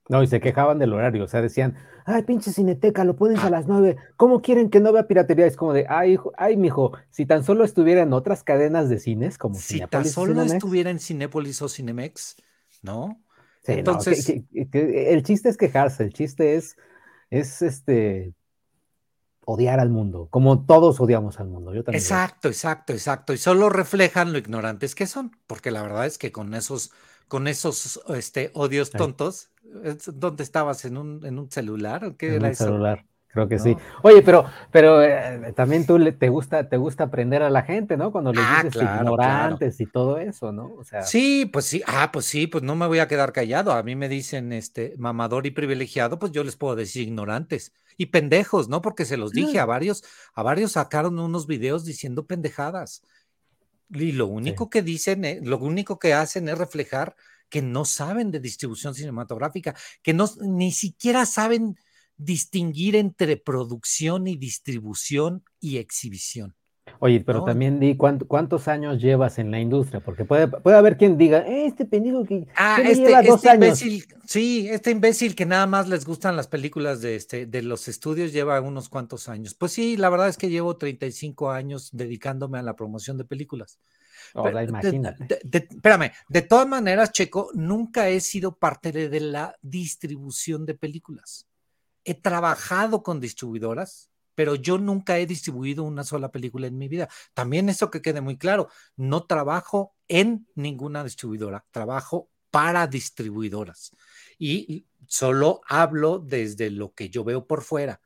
No, 0.07 0.21
y 0.21 0.27
se 0.27 0.39
quejaban 0.39 0.77
del 0.77 0.93
horario, 0.93 1.23
o 1.23 1.27
sea, 1.27 1.41
decían, 1.41 1.75
ay, 2.05 2.21
pinche 2.23 2.51
cineteca, 2.51 3.03
lo 3.03 3.15
pones 3.15 3.39
a 3.39 3.49
las 3.49 3.67
nueve, 3.67 3.97
¿cómo 4.17 4.41
quieren 4.41 4.69
que 4.69 4.79
no 4.79 4.93
vea 4.93 5.07
piratería? 5.07 5.47
Es 5.47 5.55
como 5.55 5.73
de, 5.73 5.87
ay, 5.89 6.13
hijo, 6.13 6.31
ay, 6.37 6.57
mijo, 6.57 6.91
si 7.09 7.25
tan 7.25 7.43
solo 7.43 7.63
estuviera 7.63 8.03
en 8.03 8.13
otras 8.13 8.43
cadenas 8.43 8.87
de 8.87 8.99
cines, 8.99 9.39
como 9.39 9.55
si 9.55 9.79
tan 9.81 10.05
solo 10.05 10.43
estuviera 10.43 10.91
en 10.91 10.99
Cinépolis 10.99 11.59
o 11.63 11.69
Cinemex, 11.69 12.35
¿no? 12.83 13.19
Sí, 13.63 13.71
Entonces, 13.71 14.43
el 14.53 15.23
chiste 15.23 15.49
es 15.49 15.57
quejarse, 15.57 16.03
el 16.03 16.13
chiste 16.13 16.55
es, 16.55 16.77
es 17.31 17.63
este, 17.63 18.35
odiar 19.45 19.79
al 19.79 19.89
mundo, 19.89 20.27
como 20.29 20.65
todos 20.65 20.99
odiamos 20.99 21.39
al 21.39 21.47
mundo. 21.47 21.73
Yo 21.73 21.83
también 21.83 22.01
exacto, 22.01 22.47
exacto, 22.47 22.93
exacto, 22.93 23.33
y 23.33 23.37
solo 23.37 23.69
reflejan 23.69 24.33
lo 24.33 24.37
ignorantes 24.37 24.95
que 24.95 25.07
son, 25.07 25.31
porque 25.47 25.71
la 25.71 25.81
verdad 25.81 26.05
es 26.05 26.17
que 26.17 26.31
con 26.31 26.53
esos 26.53 26.91
con 27.27 27.47
esos 27.47 28.01
este, 28.09 28.51
odios 28.53 28.91
tontos. 28.91 29.49
¿Dónde 30.13 30.43
estabas? 30.43 30.85
¿En 30.85 30.97
un, 30.97 31.25
en 31.25 31.39
un 31.39 31.49
celular? 31.51 32.05
¿O 32.05 32.17
qué 32.17 32.27
en 32.27 32.33
era 32.35 32.49
un 32.49 32.55
celular. 32.55 33.05
Creo 33.27 33.49
que 33.49 33.59
sí. 33.59 33.75
Oye, 34.01 34.21
pero, 34.21 34.45
pero 34.71 35.03
eh, 35.03 35.51
también 35.53 35.85
tú 35.85 35.99
le, 35.99 36.13
te 36.13 36.29
gusta, 36.29 36.69
te 36.69 36.77
gusta 36.77 37.05
aprender 37.05 37.41
a 37.43 37.49
la 37.49 37.63
gente, 37.63 37.97
¿no? 37.97 38.09
Cuando 38.13 38.31
le 38.31 38.39
ah, 38.41 38.63
dices 38.63 38.81
ignorantes 38.81 39.81
y 39.81 39.85
todo 39.87 40.19
eso, 40.19 40.53
¿no? 40.53 40.73
O 40.77 40.85
sea. 40.85 41.01
Sí, 41.01 41.45
pues 41.51 41.65
sí, 41.65 41.83
ah, 41.85 42.11
pues 42.13 42.25
sí, 42.25 42.47
pues 42.47 42.63
no 42.63 42.77
me 42.77 42.87
voy 42.87 42.99
a 42.99 43.09
quedar 43.09 43.33
callado. 43.33 43.73
A 43.73 43.83
mí 43.83 43.97
me 43.97 44.07
dicen 44.07 44.53
este 44.53 44.93
mamador 44.97 45.45
y 45.45 45.51
privilegiado, 45.51 46.17
pues 46.17 46.31
yo 46.31 46.45
les 46.45 46.55
puedo 46.55 46.77
decir 46.77 47.05
ignorantes 47.05 47.73
y 47.97 48.07
pendejos, 48.07 48.69
¿no? 48.69 48.81
Porque 48.81 49.05
se 49.05 49.17
los 49.17 49.31
dije 49.31 49.59
a 49.59 49.65
varios, 49.65 50.03
a 50.33 50.43
varios 50.43 50.73
sacaron 50.73 51.19
unos 51.19 51.47
videos 51.47 51.85
diciendo 51.85 52.25
pendejadas. 52.25 53.03
Y 53.89 54.11
lo 54.11 54.27
único 54.27 54.69
que 54.69 54.81
dicen, 54.81 55.25
eh, 55.25 55.39
lo 55.43 55.59
único 55.59 55.99
que 55.99 56.13
hacen 56.13 56.49
es 56.49 56.57
reflejar 56.57 57.15
que 57.49 57.61
no 57.61 57.85
saben 57.85 58.31
de 58.31 58.39
distribución 58.39 58.95
cinematográfica, 58.95 59.75
que 60.01 60.13
no 60.13 60.29
ni 60.41 60.71
siquiera 60.71 61.25
saben 61.25 61.77
distinguir 62.17 62.95
entre 62.95 63.37
producción 63.37 64.27
y 64.27 64.37
distribución 64.37 65.43
y 65.59 65.77
exhibición. 65.77 66.55
Oye, 66.99 67.19
pero 67.19 67.43
también 67.43 67.79
di 67.79 67.97
cuántos 67.97 68.67
años 68.67 69.01
llevas 69.01 69.39
en 69.39 69.51
la 69.51 69.59
industria, 69.59 69.99
porque 69.99 70.23
puede, 70.23 70.47
puede 70.47 70.77
haber 70.77 70.97
quien 70.97 71.17
diga, 71.17 71.39
eh, 71.39 71.65
este 71.65 71.85
pendejo 71.85 72.23
que, 72.23 72.47
ah, 72.55 72.77
este, 72.83 73.07
lleva 73.07 73.21
dos 73.21 73.37
este 73.37 73.49
años. 73.49 73.81
Imbécil, 73.81 74.05
sí, 74.25 74.69
este 74.69 74.91
imbécil 74.91 75.35
que 75.35 75.45
nada 75.45 75.65
más 75.67 75.89
les 75.89 76.05
gustan 76.05 76.35
las 76.35 76.47
películas 76.47 77.01
de, 77.01 77.15
este, 77.15 77.47
de 77.47 77.61
los 77.63 77.87
estudios 77.87 78.31
lleva 78.31 78.61
unos 78.61 78.87
cuantos 78.87 79.27
años. 79.29 79.55
Pues 79.55 79.71
sí, 79.71 79.97
la 79.97 80.09
verdad 80.09 80.29
es 80.29 80.37
que 80.37 80.49
llevo 80.49 80.77
35 80.77 81.51
años 81.51 81.89
dedicándome 81.91 82.59
a 82.59 82.63
la 82.63 82.75
promoción 82.75 83.17
de 83.17 83.25
películas. 83.25 83.79
Ahora, 84.33 84.63
imagínate. 84.63 85.39
espérame, 85.51 86.11
de 86.29 86.41
todas 86.43 86.67
maneras, 86.67 87.11
Checo, 87.11 87.49
nunca 87.53 88.09
he 88.09 88.19
sido 88.19 88.55
parte 88.55 88.91
de 88.91 89.19
la 89.19 89.55
distribución 89.61 90.65
de 90.65 90.75
películas 90.75 91.47
he 92.05 92.13
trabajado 92.13 93.01
con 93.01 93.19
distribuidoras, 93.19 94.09
pero 94.35 94.55
yo 94.55 94.77
nunca 94.77 95.17
he 95.17 95.25
distribuido 95.25 95.83
una 95.83 96.03
sola 96.03 96.31
película 96.31 96.67
en 96.67 96.77
mi 96.77 96.87
vida. 96.87 97.09
También 97.33 97.69
eso 97.69 97.89
que 97.89 98.01
quede 98.01 98.21
muy 98.21 98.37
claro, 98.37 98.69
no 98.95 99.25
trabajo 99.25 99.95
en 100.07 100.47
ninguna 100.55 101.03
distribuidora, 101.03 101.65
trabajo 101.71 102.29
para 102.51 102.87
distribuidoras 102.87 103.91
y 104.37 104.85
solo 105.07 105.61
hablo 105.67 106.19
desde 106.19 106.69
lo 106.69 106.93
que 106.93 107.09
yo 107.09 107.23
veo 107.23 107.47
por 107.47 107.63
fuera. 107.63 108.01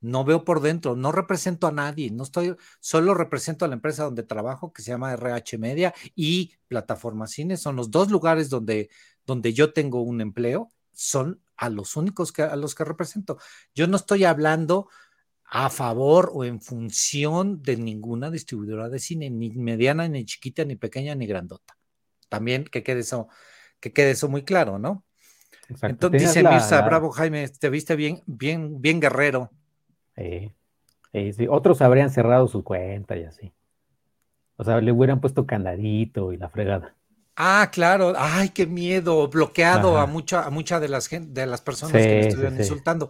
No 0.00 0.22
veo 0.22 0.44
por 0.44 0.60
dentro, 0.60 0.96
no 0.96 1.12
represento 1.12 1.66
a 1.66 1.72
nadie, 1.72 2.10
no 2.10 2.24
estoy, 2.24 2.54
solo 2.78 3.14
represento 3.14 3.64
a 3.64 3.68
la 3.68 3.74
empresa 3.74 4.04
donde 4.04 4.22
trabajo, 4.22 4.70
que 4.70 4.82
se 4.82 4.90
llama 4.90 5.14
RH 5.14 5.56
Media 5.56 5.94
y 6.14 6.52
Plataforma 6.68 7.26
Cine. 7.26 7.56
Son 7.56 7.74
los 7.74 7.90
dos 7.90 8.10
lugares 8.10 8.50
donde, 8.50 8.90
donde 9.24 9.54
yo 9.54 9.72
tengo 9.72 10.02
un 10.02 10.20
empleo, 10.20 10.68
son 10.92 11.40
a 11.56 11.70
los 11.70 11.96
únicos 11.96 12.32
que, 12.32 12.42
a 12.42 12.54
los 12.56 12.74
que 12.74 12.84
represento. 12.84 13.38
Yo 13.74 13.86
no 13.86 13.96
estoy 13.96 14.24
hablando 14.24 14.90
a 15.56 15.70
favor 15.70 16.32
o 16.34 16.44
en 16.44 16.60
función 16.60 17.62
de 17.62 17.76
ninguna 17.76 18.28
distribuidora 18.28 18.88
de 18.88 18.98
cine, 18.98 19.30
ni 19.30 19.50
mediana, 19.50 20.08
ni 20.08 20.24
chiquita, 20.24 20.64
ni 20.64 20.74
pequeña, 20.74 21.14
ni 21.14 21.28
grandota. 21.28 21.76
También 22.28 22.64
que 22.64 22.82
quede 22.82 23.00
eso, 23.00 23.28
que 23.78 23.92
quede 23.92 24.10
eso 24.10 24.28
muy 24.28 24.42
claro, 24.42 24.80
¿no? 24.80 25.04
Entonces 25.82 26.22
dice 26.22 26.42
Mirza, 26.42 26.82
bravo 26.82 27.12
Jaime, 27.12 27.48
te 27.48 27.70
viste 27.70 27.94
bien, 27.94 28.20
bien, 28.26 28.80
bien 28.82 28.98
guerrero. 29.00 29.52
sí. 30.16 30.50
Otros 31.48 31.82
habrían 31.82 32.10
cerrado 32.10 32.48
su 32.48 32.64
cuenta 32.64 33.16
y 33.16 33.22
así. 33.22 33.52
O 34.56 34.64
sea, 34.64 34.80
le 34.80 34.90
hubieran 34.90 35.20
puesto 35.20 35.46
candadito 35.46 36.32
y 36.32 36.36
la 36.36 36.48
fregada. 36.48 36.96
Ah, 37.36 37.70
claro. 37.72 38.12
Ay, 38.16 38.48
qué 38.48 38.66
miedo. 38.66 39.28
Bloqueado 39.28 39.98
a 39.98 40.06
mucha, 40.06 40.44
a 40.44 40.50
mucha 40.50 40.80
de 40.80 40.88
las 40.88 41.08
de 41.10 41.46
las 41.46 41.60
personas 41.60 42.02
que 42.02 42.08
me 42.08 42.20
estuvieron 42.26 42.56
insultando. 42.56 43.08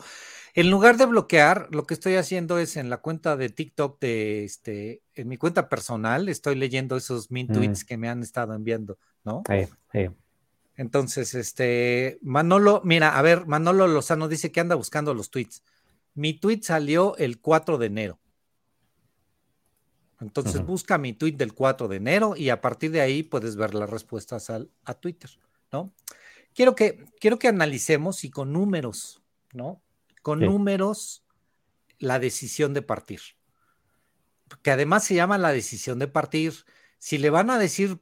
En 0.56 0.70
lugar 0.70 0.96
de 0.96 1.06
bloquear, 1.06 1.68
lo 1.72 1.84
que 1.84 1.94
estoy 1.94 2.14
haciendo 2.14 2.58
es 2.58 2.76
en 2.76 2.88
la 2.88 2.98
cuenta 2.98 3.36
de 3.36 3.48
TikTok 3.48 4.00
de 4.00 4.44
este, 4.44 5.02
en 5.16 5.28
mi 5.28 5.36
cuenta 5.36 5.68
personal, 5.68 6.28
estoy 6.28 6.54
leyendo 6.54 6.96
esos 6.96 7.32
min 7.32 7.48
tweets 7.48 7.82
mm. 7.82 7.86
que 7.86 7.96
me 7.96 8.08
han 8.08 8.22
estado 8.22 8.54
enviando, 8.54 8.96
¿no? 9.24 9.42
Sí, 9.48 9.66
sí. 9.92 10.10
Entonces, 10.76 11.34
este, 11.34 12.18
Manolo, 12.22 12.82
mira, 12.84 13.18
a 13.18 13.22
ver, 13.22 13.46
Manolo 13.46 13.88
Lozano 13.88 14.28
dice 14.28 14.52
que 14.52 14.60
anda 14.60 14.76
buscando 14.76 15.12
los 15.12 15.30
tweets. 15.30 15.64
Mi 16.14 16.34
tweet 16.34 16.60
salió 16.62 17.16
el 17.16 17.40
4 17.40 17.76
de 17.78 17.86
enero. 17.86 18.20
Entonces 20.20 20.64
busca 20.64 20.98
mi 20.98 21.12
tweet 21.12 21.32
del 21.32 21.52
4 21.52 21.88
de 21.88 21.96
enero 21.96 22.34
y 22.36 22.50
a 22.50 22.60
partir 22.60 22.92
de 22.92 23.00
ahí 23.00 23.24
puedes 23.24 23.56
ver 23.56 23.74
las 23.74 23.90
respuestas 23.90 24.48
al, 24.50 24.70
a 24.84 24.94
Twitter, 24.94 25.30
¿no? 25.72 25.92
Quiero 26.54 26.76
que, 26.76 27.04
quiero 27.20 27.38
que 27.38 27.48
analicemos 27.48 28.22
y 28.22 28.30
con 28.30 28.52
números, 28.52 29.22
¿no? 29.52 29.82
Con 30.24 30.40
números 30.40 31.22
la 31.98 32.18
decisión 32.18 32.72
de 32.72 32.80
partir. 32.80 33.20
Que 34.62 34.70
además 34.70 35.04
se 35.04 35.14
llama 35.14 35.36
la 35.36 35.52
decisión 35.52 35.98
de 35.98 36.08
partir. 36.08 36.54
Si 36.98 37.18
le 37.18 37.28
van 37.28 37.50
a 37.50 37.58
decir 37.58 37.98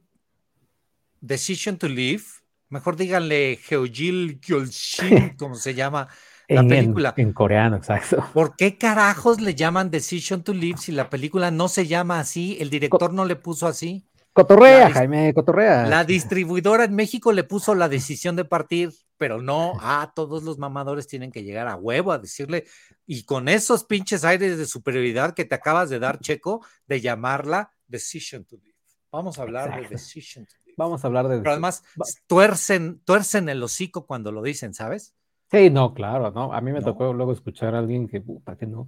decision 1.19 1.77
to 1.77 1.89
leave, 1.89 2.23
mejor 2.69 2.95
díganle 2.95 3.59
Geojil 3.61 4.39
Gyolshin, 4.39 5.35
como 5.37 5.55
se 5.55 5.73
llama 5.73 6.07
la 6.47 6.63
película. 6.63 7.13
En, 7.17 7.33
coreano, 7.33 7.75
exacto. 7.75 8.25
¿Por 8.33 8.55
qué 8.55 8.77
carajos 8.77 9.41
le 9.41 9.53
llaman 9.53 9.91
Decision 9.91 10.43
to 10.43 10.53
Live 10.53 10.77
si 10.77 10.93
la 10.93 11.09
película 11.09 11.51
no 11.51 11.67
se 11.67 11.87
llama 11.87 12.21
así? 12.21 12.55
El 12.61 12.69
director 12.69 13.11
no 13.11 13.25
le 13.25 13.35
puso 13.35 13.67
así. 13.67 14.07
Cotorrea, 14.31 14.91
Jaime, 14.91 15.33
cotorrea. 15.33 15.87
La 15.87 16.05
distribuidora 16.05 16.85
en 16.85 16.95
México 16.95 17.33
le 17.33 17.43
puso 17.43 17.75
la 17.75 17.89
decisión 17.89 18.37
de 18.37 18.45
partir, 18.45 18.93
pero 19.17 19.41
no, 19.41 19.73
ah, 19.81 20.11
todos 20.15 20.43
los 20.43 20.57
mamadores 20.57 21.07
tienen 21.07 21.31
que 21.31 21.43
llegar 21.43 21.67
a 21.67 21.75
huevo 21.75 22.11
a 22.11 22.19
decirle, 22.19 22.65
y 23.05 23.23
con 23.23 23.47
esos 23.47 23.83
pinches 23.83 24.23
aires 24.23 24.57
de 24.57 24.65
superioridad 24.65 25.33
que 25.33 25.45
te 25.45 25.55
acabas 25.55 25.89
de 25.89 25.99
dar, 25.99 26.19
Checo, 26.19 26.65
de 26.87 27.01
llamarla 27.01 27.71
Decision 27.87 28.45
to 28.45 28.57
Live. 28.57 28.73
Vamos 29.11 29.37
a 29.37 29.43
hablar 29.43 29.81
de 29.81 29.87
Decision 29.87 30.45
to 30.45 30.55
Live. 30.65 30.75
Vamos 30.77 31.03
a 31.03 31.07
hablar 31.07 31.27
de... 31.27 31.37
Pero 31.37 31.51
además, 31.51 31.83
tuercen, 32.27 32.99
tuercen 33.05 33.49
el 33.49 33.61
hocico 33.61 34.05
cuando 34.05 34.31
lo 34.31 34.41
dicen, 34.41 34.73
¿sabes? 34.73 35.13
Sí, 35.51 35.69
no, 35.69 35.93
claro, 35.93 36.31
¿no? 36.31 36.51
A 36.51 36.61
mí 36.61 36.71
me 36.71 36.81
tocó 36.81 37.13
luego 37.13 37.31
escuchar 37.31 37.75
a 37.75 37.79
alguien 37.79 38.07
que, 38.07 38.21
¿para 38.43 38.57
qué 38.57 38.65
no? 38.65 38.87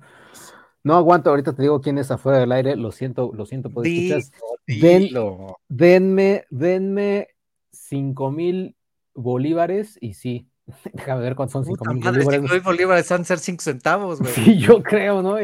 No 0.84 0.96
aguanto, 0.96 1.30
ahorita 1.30 1.54
te 1.54 1.62
digo 1.62 1.82
quién 1.82 1.98
es 2.00 2.10
afuera 2.10 2.40
del 2.40 2.52
aire, 2.52 2.76
lo 2.76 2.92
siento, 2.92 3.32
lo 3.34 3.46
siento 3.46 3.70
por 3.70 3.86
escuchar. 3.86 4.24
denme, 5.68 6.46
denme 6.50 7.28
cinco 7.72 8.32
mil 8.32 8.76
bolívares 9.16 9.98
y 10.00 10.14
sí, 10.14 10.48
déjame 10.94 11.22
ver 11.22 11.36
cuántos 11.36 11.54
son 11.54 11.66
cinco 11.66 11.86
mil 11.86 12.04
bolívares. 12.04 12.42
Cinco 12.42 12.54
mil 12.54 12.62
bolívares 12.62 13.12
han 13.12 13.26
ser 13.26 13.40
cinco 13.40 13.64
centavos, 13.64 14.20
güey. 14.20 14.32
Sí, 14.34 14.60
yo 14.60 14.84
creo, 14.84 15.22
¿no? 15.22 15.38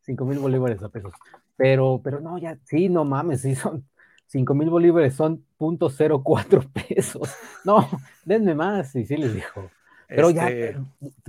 Cinco 0.00 0.24
mil 0.24 0.38
bolívares 0.38 0.82
a 0.82 0.88
pesos. 0.88 1.12
Pero, 1.56 2.00
pero 2.02 2.20
no, 2.20 2.38
ya, 2.38 2.58
sí, 2.64 2.88
no 2.88 3.04
mames, 3.04 3.42
sí 3.42 3.54
son 3.54 3.84
cinco 4.26 4.54
mil 4.54 4.70
bolívares, 4.70 5.14
son 5.14 5.44
punto 5.58 5.90
cero 5.90 6.22
cuatro 6.24 6.62
pesos. 6.88 7.28
No, 7.64 7.88
denme 8.24 8.54
más, 8.54 8.94
y 8.96 9.04
sí 9.04 9.16
les 9.16 9.34
dijo. 9.34 9.70
Pero 10.08 10.30
ya, 10.30 10.48
este, 10.48 10.78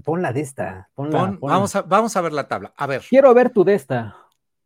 pon 0.04 0.22
la 0.22 0.34
de 0.34 0.42
esta. 0.42 0.90
Vamos, 0.96 1.76
a, 1.76 1.82
vamos 1.84 2.18
a 2.18 2.22
ver 2.22 2.34
la 2.34 2.48
tabla. 2.48 2.74
A 2.76 2.88
ver. 2.88 3.02
Quiero 3.10 3.34
ver 3.34 3.50
tu 3.50 3.64
de 3.64 3.76
esta. 3.76 4.18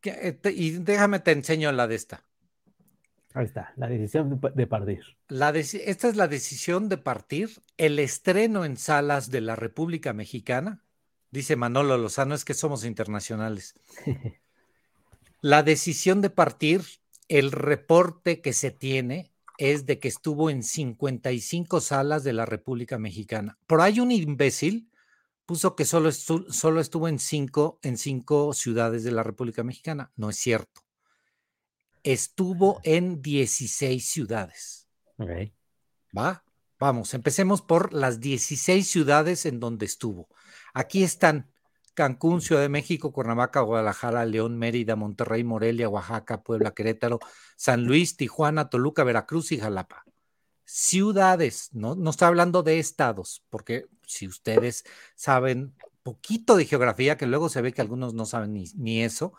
Eh, 0.03 0.39
y 0.55 0.71
déjame 0.71 1.19
te 1.19 1.31
enseño 1.31 1.71
la 1.71 1.87
de 1.87 1.95
esta. 1.95 2.23
Ahí 3.37 3.45
está, 3.45 3.71
la 3.75 3.87
decisión 3.87 4.41
de 4.55 4.65
partir. 4.65 5.01
La 5.27 5.51
esta 5.51 6.07
es 6.07 6.15
la 6.15 6.27
decisión 6.27 6.89
de 6.89 6.97
partir, 6.97 7.51
el 7.77 7.99
estreno 7.99 8.65
en 8.65 8.77
salas 8.77 9.29
de 9.29 9.41
la 9.41 9.55
República 9.55 10.11
Mexicana. 10.11 10.83
Dice 11.29 11.55
Manolo 11.55 11.99
Lozano, 11.99 12.33
es 12.33 12.43
que 12.43 12.55
somos 12.55 12.83
internacionales. 12.83 13.75
la 15.41 15.61
decisión 15.61 16.21
de 16.21 16.31
partir, 16.31 16.81
el 17.27 17.51
reporte 17.51 18.41
que 18.41 18.53
se 18.53 18.71
tiene 18.71 19.31
es 19.59 19.85
de 19.85 19.99
que 19.99 20.07
estuvo 20.07 20.49
en 20.49 20.63
55 20.63 21.79
salas 21.79 22.23
de 22.23 22.33
la 22.33 22.47
República 22.47 22.97
Mexicana. 22.97 23.59
Por 23.67 23.81
ahí 23.81 23.99
un 23.99 24.11
imbécil 24.11 24.89
puso 25.45 25.75
que 25.75 25.85
solo, 25.85 26.11
solo 26.11 26.81
estuvo 26.81 27.07
en 27.07 27.19
cinco, 27.19 27.77
en 27.83 27.99
cinco 27.99 28.51
ciudades 28.53 29.03
de 29.03 29.11
la 29.11 29.21
República 29.21 29.63
Mexicana. 29.63 30.11
No 30.15 30.31
es 30.31 30.37
cierto. 30.37 30.86
Estuvo 32.07 32.79
en 32.85 33.21
16 33.21 34.09
ciudades. 34.09 34.87
¿Va? 36.17 36.41
Vamos, 36.79 37.13
empecemos 37.13 37.61
por 37.61 37.91
las 37.91 38.21
16 38.21 38.89
ciudades 38.89 39.45
en 39.45 39.59
donde 39.59 39.85
estuvo. 39.85 40.29
Aquí 40.73 41.03
están 41.03 41.51
Cancún, 41.95 42.39
Ciudad 42.39 42.61
de 42.61 42.69
México, 42.69 43.11
Cuernavaca, 43.11 43.59
Guadalajara, 43.59 44.23
León, 44.25 44.57
Mérida, 44.57 44.95
Monterrey, 44.95 45.43
Morelia, 45.43 45.89
Oaxaca, 45.89 46.43
Puebla, 46.43 46.71
Querétaro, 46.71 47.19
San 47.57 47.83
Luis, 47.83 48.15
Tijuana, 48.15 48.69
Toluca, 48.69 49.03
Veracruz 49.03 49.51
y 49.51 49.59
Jalapa. 49.59 50.05
Ciudades, 50.63 51.71
no, 51.73 51.95
no 51.95 52.09
está 52.11 52.27
hablando 52.27 52.63
de 52.63 52.79
estados, 52.79 53.43
porque 53.49 53.87
si 54.05 54.29
ustedes 54.29 54.85
saben 55.15 55.75
poquito 56.03 56.55
de 56.55 56.63
geografía, 56.63 57.17
que 57.17 57.27
luego 57.27 57.49
se 57.49 57.61
ve 57.61 57.73
que 57.73 57.81
algunos 57.81 58.13
no 58.13 58.25
saben 58.25 58.53
ni, 58.53 58.63
ni 58.75 59.03
eso, 59.03 59.33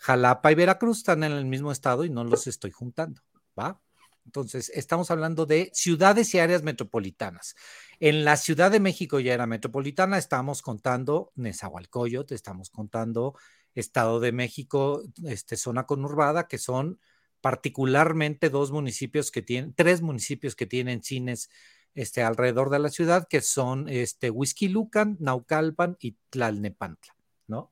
Jalapa 0.00 0.50
y 0.50 0.54
Veracruz 0.54 0.98
están 0.98 1.22
en 1.24 1.32
el 1.32 1.44
mismo 1.44 1.70
estado 1.70 2.04
y 2.04 2.10
no 2.10 2.24
los 2.24 2.46
estoy 2.46 2.70
juntando, 2.70 3.20
¿va? 3.58 3.80
Entonces, 4.24 4.70
estamos 4.74 5.10
hablando 5.10 5.44
de 5.44 5.70
ciudades 5.74 6.34
y 6.34 6.38
áreas 6.38 6.62
metropolitanas. 6.62 7.54
En 7.98 8.24
la 8.24 8.36
Ciudad 8.36 8.70
de 8.70 8.80
México 8.80 9.20
ya 9.20 9.34
era 9.34 9.46
metropolitana, 9.46 10.16
estamos 10.16 10.62
contando 10.62 11.32
Nezahualcóyotl, 11.34 12.32
estamos 12.32 12.70
contando 12.70 13.34
Estado 13.74 14.20
de 14.20 14.32
México, 14.32 15.02
este, 15.24 15.56
zona 15.56 15.84
conurbada, 15.84 16.48
que 16.48 16.58
son 16.58 16.98
particularmente 17.42 18.48
dos 18.48 18.72
municipios 18.72 19.30
que 19.30 19.42
tienen, 19.42 19.74
tres 19.74 20.00
municipios 20.00 20.56
que 20.56 20.66
tienen 20.66 21.02
cines 21.02 21.50
este, 21.94 22.22
alrededor 22.22 22.70
de 22.70 22.78
la 22.78 22.88
ciudad, 22.88 23.28
que 23.28 23.42
son 23.42 23.86
este, 23.88 24.32
Lucan, 24.62 25.18
Naucalpan 25.20 25.98
y 26.00 26.16
Tlalnepantla, 26.30 27.14
¿no? 27.48 27.70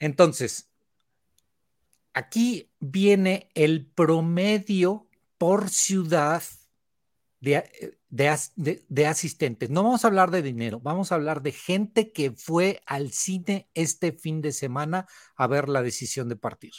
Entonces, 0.00 0.68
aquí 2.12 2.70
viene 2.80 3.50
el 3.54 3.86
promedio 3.86 5.06
por 5.38 5.70
ciudad 5.70 6.42
de, 7.40 9.06
asistentes. 9.06 9.70
No 9.70 9.82
vamos 9.82 10.04
a 10.04 10.08
hablar 10.08 10.30
de 10.30 10.42
dinero, 10.42 10.80
vamos 10.80 11.12
a 11.12 11.14
hablar 11.14 11.42
de 11.42 11.52
gente 11.52 12.12
que 12.12 12.32
fue 12.32 12.82
al 12.86 13.12
cine 13.12 13.68
este 13.74 14.12
fin 14.12 14.40
de 14.42 14.52
semana 14.52 15.06
a 15.36 15.46
ver 15.46 15.68
la 15.68 15.82
decisión 15.82 16.28
de 16.28 16.36
partir. 16.36 16.72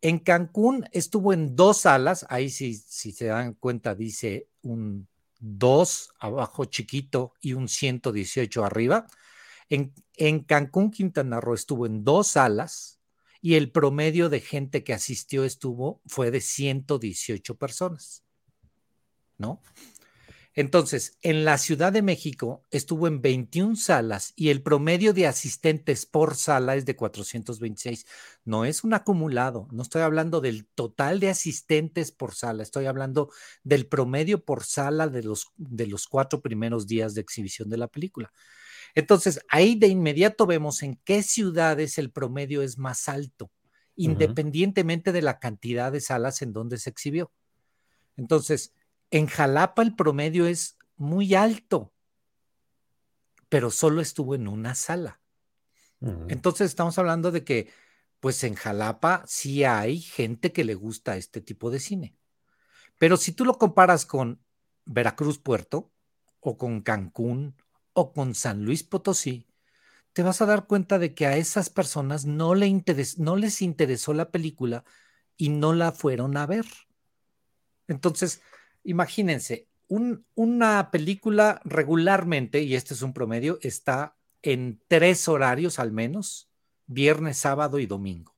En 0.00 0.18
Cancún 0.18 0.86
estuvo 0.92 1.32
en 1.32 1.56
dos 1.56 1.78
salas, 1.78 2.24
ahí 2.30 2.48
si, 2.48 2.74
si 2.74 3.12
se 3.12 3.26
dan 3.26 3.54
cuenta 3.54 3.94
dice 3.94 4.48
un 4.62 5.08
2 5.40 6.12
abajo 6.20 6.66
chiquito 6.66 7.34
y 7.40 7.54
un 7.54 7.68
118 7.68 8.64
arriba. 8.64 9.06
En, 9.70 10.40
Cancún, 10.40 10.90
Quintana 10.90 11.40
Roo 11.40 11.54
estuvo 11.54 11.86
en 11.86 12.04
dos 12.04 12.28
salas 12.28 13.00
y 13.40 13.54
el 13.54 13.70
promedio 13.70 14.28
de 14.28 14.40
gente 14.40 14.84
que 14.84 14.92
asistió 14.92 15.44
estuvo 15.44 16.02
fue 16.06 16.30
de 16.30 16.40
118 16.40 17.54
personas. 17.56 18.24
¿No? 19.38 19.62
Entonces, 20.52 21.16
en 21.22 21.44
la 21.44 21.56
Ciudad 21.56 21.92
de 21.92 22.02
México 22.02 22.64
estuvo 22.72 23.06
en 23.06 23.22
21 23.22 23.76
salas 23.76 24.32
y 24.34 24.48
el 24.48 24.62
promedio 24.62 25.14
de 25.14 25.28
asistentes 25.28 26.04
por 26.04 26.34
sala 26.34 26.74
es 26.74 26.84
de 26.84 26.96
426. 26.96 28.04
No 28.44 28.64
es 28.64 28.82
un 28.82 28.92
acumulado, 28.92 29.68
no 29.70 29.82
estoy 29.82 30.02
hablando 30.02 30.40
del 30.40 30.66
total 30.66 31.20
de 31.20 31.30
asistentes 31.30 32.10
por 32.10 32.34
sala, 32.34 32.64
estoy 32.64 32.86
hablando 32.86 33.30
del 33.62 33.86
promedio 33.86 34.44
por 34.44 34.64
sala 34.64 35.06
de 35.06 35.22
los, 35.22 35.52
de 35.56 35.86
los 35.86 36.08
cuatro 36.08 36.42
primeros 36.42 36.88
días 36.88 37.14
de 37.14 37.20
exhibición 37.20 37.70
de 37.70 37.78
la 37.78 37.86
película. 37.86 38.32
Entonces, 38.94 39.40
ahí 39.48 39.74
de 39.74 39.88
inmediato 39.88 40.46
vemos 40.46 40.82
en 40.82 40.96
qué 41.04 41.22
ciudades 41.22 41.98
el 41.98 42.10
promedio 42.10 42.62
es 42.62 42.78
más 42.78 43.08
alto, 43.08 43.50
independientemente 43.96 45.12
de 45.12 45.22
la 45.22 45.38
cantidad 45.38 45.92
de 45.92 46.00
salas 46.00 46.42
en 46.42 46.52
donde 46.52 46.78
se 46.78 46.90
exhibió. 46.90 47.32
Entonces, 48.16 48.74
en 49.10 49.26
Jalapa 49.26 49.82
el 49.82 49.94
promedio 49.94 50.46
es 50.46 50.78
muy 50.96 51.34
alto, 51.34 51.92
pero 53.48 53.70
solo 53.70 54.00
estuvo 54.00 54.34
en 54.34 54.48
una 54.48 54.74
sala. 54.74 55.20
Entonces 56.28 56.70
estamos 56.70 56.98
hablando 56.98 57.30
de 57.30 57.44
que, 57.44 57.70
pues 58.20 58.42
en 58.44 58.54
Jalapa 58.54 59.22
sí 59.26 59.64
hay 59.64 60.00
gente 60.00 60.52
que 60.52 60.64
le 60.64 60.74
gusta 60.74 61.16
este 61.16 61.40
tipo 61.40 61.70
de 61.70 61.80
cine. 61.80 62.16
Pero 62.98 63.16
si 63.16 63.32
tú 63.32 63.44
lo 63.44 63.58
comparas 63.58 64.06
con 64.06 64.42
Veracruz 64.86 65.38
Puerto, 65.38 65.90
o 66.40 66.56
con 66.56 66.80
Cancún, 66.80 67.54
o 67.92 68.12
con 68.12 68.34
San 68.34 68.64
Luis 68.64 68.82
Potosí, 68.82 69.46
te 70.12 70.22
vas 70.22 70.40
a 70.40 70.46
dar 70.46 70.66
cuenta 70.66 70.98
de 70.98 71.14
que 71.14 71.26
a 71.26 71.36
esas 71.36 71.70
personas 71.70 72.24
no, 72.24 72.54
le 72.54 72.82
no 73.18 73.36
les 73.36 73.62
interesó 73.62 74.12
la 74.12 74.30
película 74.30 74.84
y 75.36 75.50
no 75.50 75.72
la 75.72 75.92
fueron 75.92 76.36
a 76.36 76.46
ver. 76.46 76.66
Entonces, 77.88 78.42
imagínense, 78.84 79.68
una 79.88 80.90
película 80.90 81.60
regularmente, 81.64 82.62
y 82.62 82.74
este 82.74 82.94
es 82.94 83.02
un 83.02 83.12
promedio, 83.12 83.58
está 83.62 84.16
en 84.42 84.80
tres 84.86 85.26
horarios 85.28 85.78
al 85.78 85.92
menos, 85.92 86.48
viernes, 86.86 87.38
sábado 87.38 87.78
y 87.78 87.86
domingo. 87.86 88.36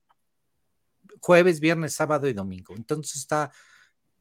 Jueves, 1.21 1.61
viernes, 1.61 1.95
sábado 1.95 2.29
y 2.29 2.33
domingo. 2.33 2.75
Entonces 2.75 3.17
está, 3.17 3.53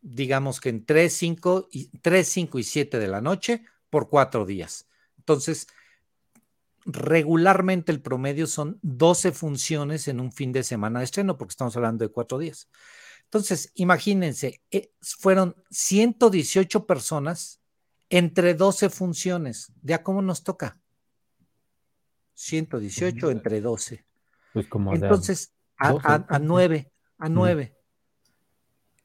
digamos 0.02 0.60
que 0.60 0.70
en 0.70 0.86
3, 0.86 1.12
5 1.12 1.70
y, 1.72 1.88
3, 2.00 2.28
5 2.28 2.60
y 2.60 2.64
7 2.64 3.00
de 3.00 3.08
la 3.08 3.22
noche 3.22 3.64
por 3.90 4.10
cuatro 4.10 4.46
días. 4.46 4.88
Entonces, 5.32 5.68
regularmente 6.86 7.92
el 7.92 8.02
promedio 8.02 8.48
son 8.48 8.80
12 8.82 9.32
funciones 9.32 10.08
en 10.08 10.20
un 10.20 10.32
fin 10.32 10.52
de 10.52 10.64
semana 10.64 11.00
de 11.00 11.06
estreno, 11.06 11.38
porque 11.38 11.52
estamos 11.52 11.76
hablando 11.78 12.04
de 12.04 12.12
cuatro 12.12 12.38
días. 12.38 12.68
Entonces, 13.24 13.72
imagínense, 13.76 14.62
eh, 14.72 14.92
fueron 15.02 15.56
118 15.70 16.86
personas 16.86 17.62
entre 18.10 18.56
12 18.56 18.90
funciones. 18.90 19.72
¿Ya 19.82 20.04
cómo 20.04 20.22
nos 20.22 20.44
toca? 20.44 20.80
118 22.34 23.32
entre 23.32 23.62
12. 23.62 24.06
Pues 24.54 24.68
como 24.68 24.94
Entonces, 24.94 25.54
a, 25.78 26.26
a, 26.28 26.40
9, 26.40 26.92
a 27.20 27.30
9. 27.30 27.78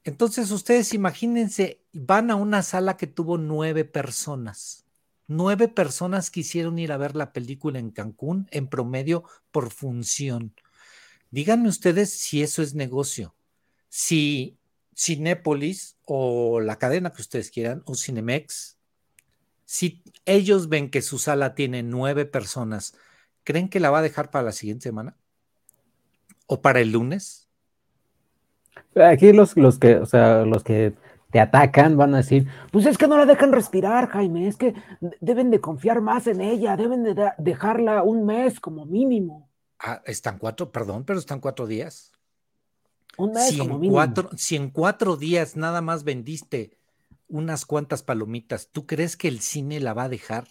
Entonces, 0.03 0.51
ustedes 0.51 0.93
imagínense, 0.93 1.85
van 1.93 2.31
a 2.31 2.35
una 2.35 2.63
sala 2.63 2.97
que 2.97 3.07
tuvo 3.07 3.37
nueve 3.37 3.85
personas. 3.85 4.86
Nueve 5.27 5.67
personas 5.67 6.31
quisieron 6.31 6.79
ir 6.79 6.91
a 6.91 6.97
ver 6.97 7.15
la 7.15 7.33
película 7.33 7.79
en 7.79 7.91
Cancún 7.91 8.47
en 8.51 8.67
promedio 8.67 9.23
por 9.51 9.71
función. 9.71 10.53
Díganme 11.31 11.69
ustedes 11.69 12.11
si 12.11 12.41
eso 12.41 12.61
es 12.61 12.73
negocio 12.73 13.35
si 13.89 14.57
Cinépolis 14.95 15.97
o 16.05 16.59
la 16.59 16.77
cadena 16.77 17.11
que 17.11 17.21
ustedes 17.21 17.51
quieran, 17.51 17.83
o 17.85 17.95
Cinemex, 17.95 18.77
si 19.65 20.03
ellos 20.25 20.69
ven 20.69 20.89
que 20.89 21.01
su 21.01 21.19
sala 21.19 21.55
tiene 21.55 21.83
nueve 21.83 22.25
personas, 22.25 22.95
¿creen 23.43 23.69
que 23.69 23.79
la 23.79 23.89
va 23.89 23.99
a 23.99 24.03
dejar 24.03 24.31
para 24.31 24.45
la 24.45 24.51
siguiente 24.51 24.83
semana? 24.83 25.15
¿O 26.45 26.61
para 26.61 26.79
el 26.79 26.91
lunes? 26.91 27.49
Aquí 28.95 29.33
los, 29.33 29.57
los 29.57 29.77
que, 29.77 29.95
o 29.95 30.05
sea, 30.05 30.45
los 30.45 30.63
que 30.63 30.93
te 31.31 31.39
atacan 31.39 31.97
van 31.97 32.13
a 32.13 32.17
decir, 32.17 32.47
pues 32.71 32.85
es 32.85 32.97
que 32.97 33.07
no 33.07 33.17
la 33.17 33.25
dejan 33.25 33.51
respirar, 33.51 34.07
Jaime, 34.07 34.47
es 34.47 34.55
que 34.55 34.73
deben 35.19 35.51
de 35.51 35.59
confiar 35.59 36.01
más 36.01 36.27
en 36.27 36.41
ella, 36.41 36.77
deben 36.77 37.03
de 37.03 37.31
dejarla 37.37 38.03
un 38.03 38.25
mes 38.25 38.59
como 38.59 38.85
mínimo. 38.85 39.49
Ah, 39.79 40.01
están 40.05 40.37
cuatro, 40.37 40.71
perdón, 40.71 41.03
pero 41.05 41.19
están 41.19 41.39
cuatro 41.39 41.67
días 41.67 42.11
si, 43.49 43.61
en 43.61 43.89
cuatro, 43.89 44.29
si 44.35 44.55
en 44.55 44.69
cuatro 44.69 45.17
días 45.17 45.55
nada 45.57 45.81
más 45.81 46.03
vendiste 46.03 46.77
unas 47.27 47.65
cuantas 47.65 48.03
palomitas, 48.03 48.69
¿tú 48.71 48.85
crees 48.85 49.17
que 49.17 49.27
el 49.27 49.39
cine 49.39 49.79
la 49.79 49.93
va 49.93 50.03
a 50.03 50.09
dejar? 50.09 50.47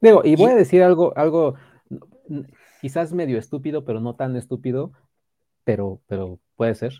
Digo, 0.00 0.22
y 0.24 0.36
voy 0.36 0.52
a 0.52 0.56
decir 0.56 0.82
algo, 0.82 1.16
algo 1.16 1.54
quizás 2.80 3.12
medio 3.12 3.38
estúpido, 3.38 3.84
pero 3.84 4.00
no 4.00 4.14
tan 4.14 4.36
estúpido, 4.36 4.92
pero, 5.64 6.00
pero 6.06 6.38
puede 6.56 6.74
ser 6.74 6.92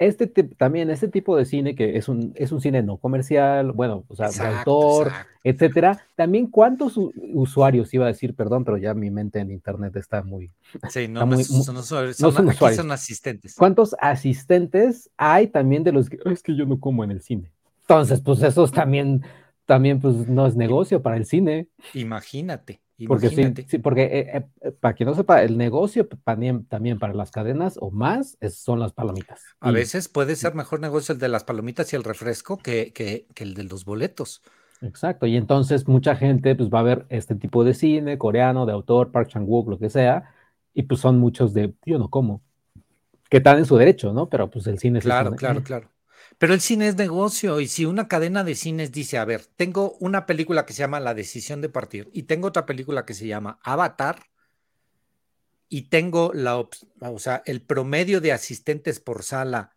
este 0.00 0.26
también, 0.26 0.88
este 0.90 1.08
tipo 1.08 1.36
de 1.36 1.44
cine 1.44 1.74
que 1.74 1.98
es 1.98 2.08
un, 2.08 2.32
es 2.34 2.52
un 2.52 2.60
cine 2.62 2.82
no 2.82 2.96
comercial, 2.96 3.72
bueno, 3.72 4.04
o 4.08 4.16
sea, 4.16 4.30
de 4.30 4.56
autor, 4.56 5.12
etcétera, 5.44 6.06
también 6.16 6.46
cuántos 6.46 6.98
usuarios, 7.34 7.92
iba 7.92 8.06
a 8.06 8.08
decir, 8.08 8.34
perdón, 8.34 8.64
pero 8.64 8.78
ya 8.78 8.94
mi 8.94 9.10
mente 9.10 9.40
en 9.40 9.50
internet 9.50 9.94
está 9.96 10.22
muy... 10.22 10.50
Sí, 10.88 11.06
no, 11.06 11.26
no, 11.26 11.38
son, 11.44 11.76
usuarios, 11.76 12.16
son, 12.16 12.32
son 12.54 12.92
asistentes. 12.92 13.54
¿Cuántos 13.54 13.94
asistentes 14.00 15.10
hay 15.18 15.48
también 15.48 15.84
de 15.84 15.92
los 15.92 16.08
que, 16.08 16.18
es 16.24 16.42
que 16.42 16.56
yo 16.56 16.64
no 16.64 16.80
como 16.80 17.04
en 17.04 17.10
el 17.10 17.20
cine? 17.20 17.52
Entonces, 17.82 18.22
pues 18.22 18.42
esos 18.42 18.72
también, 18.72 19.22
también 19.66 20.00
pues 20.00 20.26
no 20.28 20.46
es 20.46 20.56
negocio 20.56 21.02
para 21.02 21.18
el 21.18 21.26
cine. 21.26 21.68
Imagínate. 21.92 22.80
Porque 23.06 23.64
sí, 23.68 23.78
porque 23.78 24.02
eh, 24.02 24.44
eh, 24.62 24.72
para 24.72 24.94
quien 24.94 25.08
no 25.08 25.14
sepa, 25.14 25.42
el 25.42 25.56
negocio 25.56 26.06
también, 26.24 26.64
también 26.66 26.98
para 26.98 27.14
las 27.14 27.30
cadenas 27.30 27.76
o 27.80 27.90
más 27.90 28.36
son 28.50 28.80
las 28.80 28.92
palomitas. 28.92 29.42
A 29.60 29.70
veces 29.70 30.08
puede 30.08 30.36
ser 30.36 30.54
mejor 30.54 30.80
negocio 30.80 31.12
el 31.12 31.18
de 31.18 31.28
las 31.28 31.44
palomitas 31.44 31.92
y 31.92 31.96
el 31.96 32.04
refresco 32.04 32.58
que, 32.58 32.92
que, 32.92 33.26
el 33.36 33.54
de 33.54 33.64
los 33.64 33.84
boletos. 33.84 34.42
Exacto, 34.82 35.26
y 35.26 35.36
entonces 35.36 35.86
mucha 35.88 36.16
gente 36.16 36.54
pues 36.54 36.70
va 36.70 36.80
a 36.80 36.84
ver 36.84 37.06
este 37.10 37.34
tipo 37.34 37.64
de 37.64 37.74
cine, 37.74 38.18
coreano, 38.18 38.66
de 38.66 38.72
autor, 38.72 39.12
Park 39.12 39.28
Chan-wook, 39.28 39.68
lo 39.68 39.78
que 39.78 39.90
sea, 39.90 40.32
y 40.72 40.84
pues 40.84 41.00
son 41.00 41.18
muchos 41.18 41.52
de, 41.52 41.74
yo 41.84 41.98
no 41.98 42.08
como, 42.08 42.42
que 43.28 43.38
están 43.38 43.58
en 43.58 43.66
su 43.66 43.76
derecho, 43.76 44.12
¿no? 44.12 44.28
Pero 44.28 44.50
pues 44.50 44.66
el 44.66 44.78
cine 44.78 44.98
es... 44.98 45.04
Claro, 45.04 45.32
claro, 45.32 45.62
claro. 45.62 45.88
Pero 46.40 46.54
el 46.54 46.62
cine 46.62 46.88
es 46.88 46.96
negocio 46.96 47.60
y 47.60 47.68
si 47.68 47.84
una 47.84 48.08
cadena 48.08 48.44
de 48.44 48.54
cines 48.54 48.92
dice, 48.92 49.18
a 49.18 49.26
ver, 49.26 49.44
tengo 49.44 49.98
una 50.00 50.24
película 50.24 50.64
que 50.64 50.72
se 50.72 50.78
llama 50.78 50.98
La 50.98 51.12
decisión 51.12 51.60
de 51.60 51.68
partir 51.68 52.08
y 52.14 52.22
tengo 52.22 52.48
otra 52.48 52.64
película 52.64 53.04
que 53.04 53.12
se 53.12 53.26
llama 53.26 53.58
Avatar 53.62 54.22
y 55.68 55.90
tengo 55.90 56.32
la, 56.32 56.56
o 56.56 57.18
sea, 57.18 57.42
el 57.44 57.60
promedio 57.60 58.22
de 58.22 58.32
asistentes 58.32 59.00
por 59.00 59.22
sala 59.22 59.76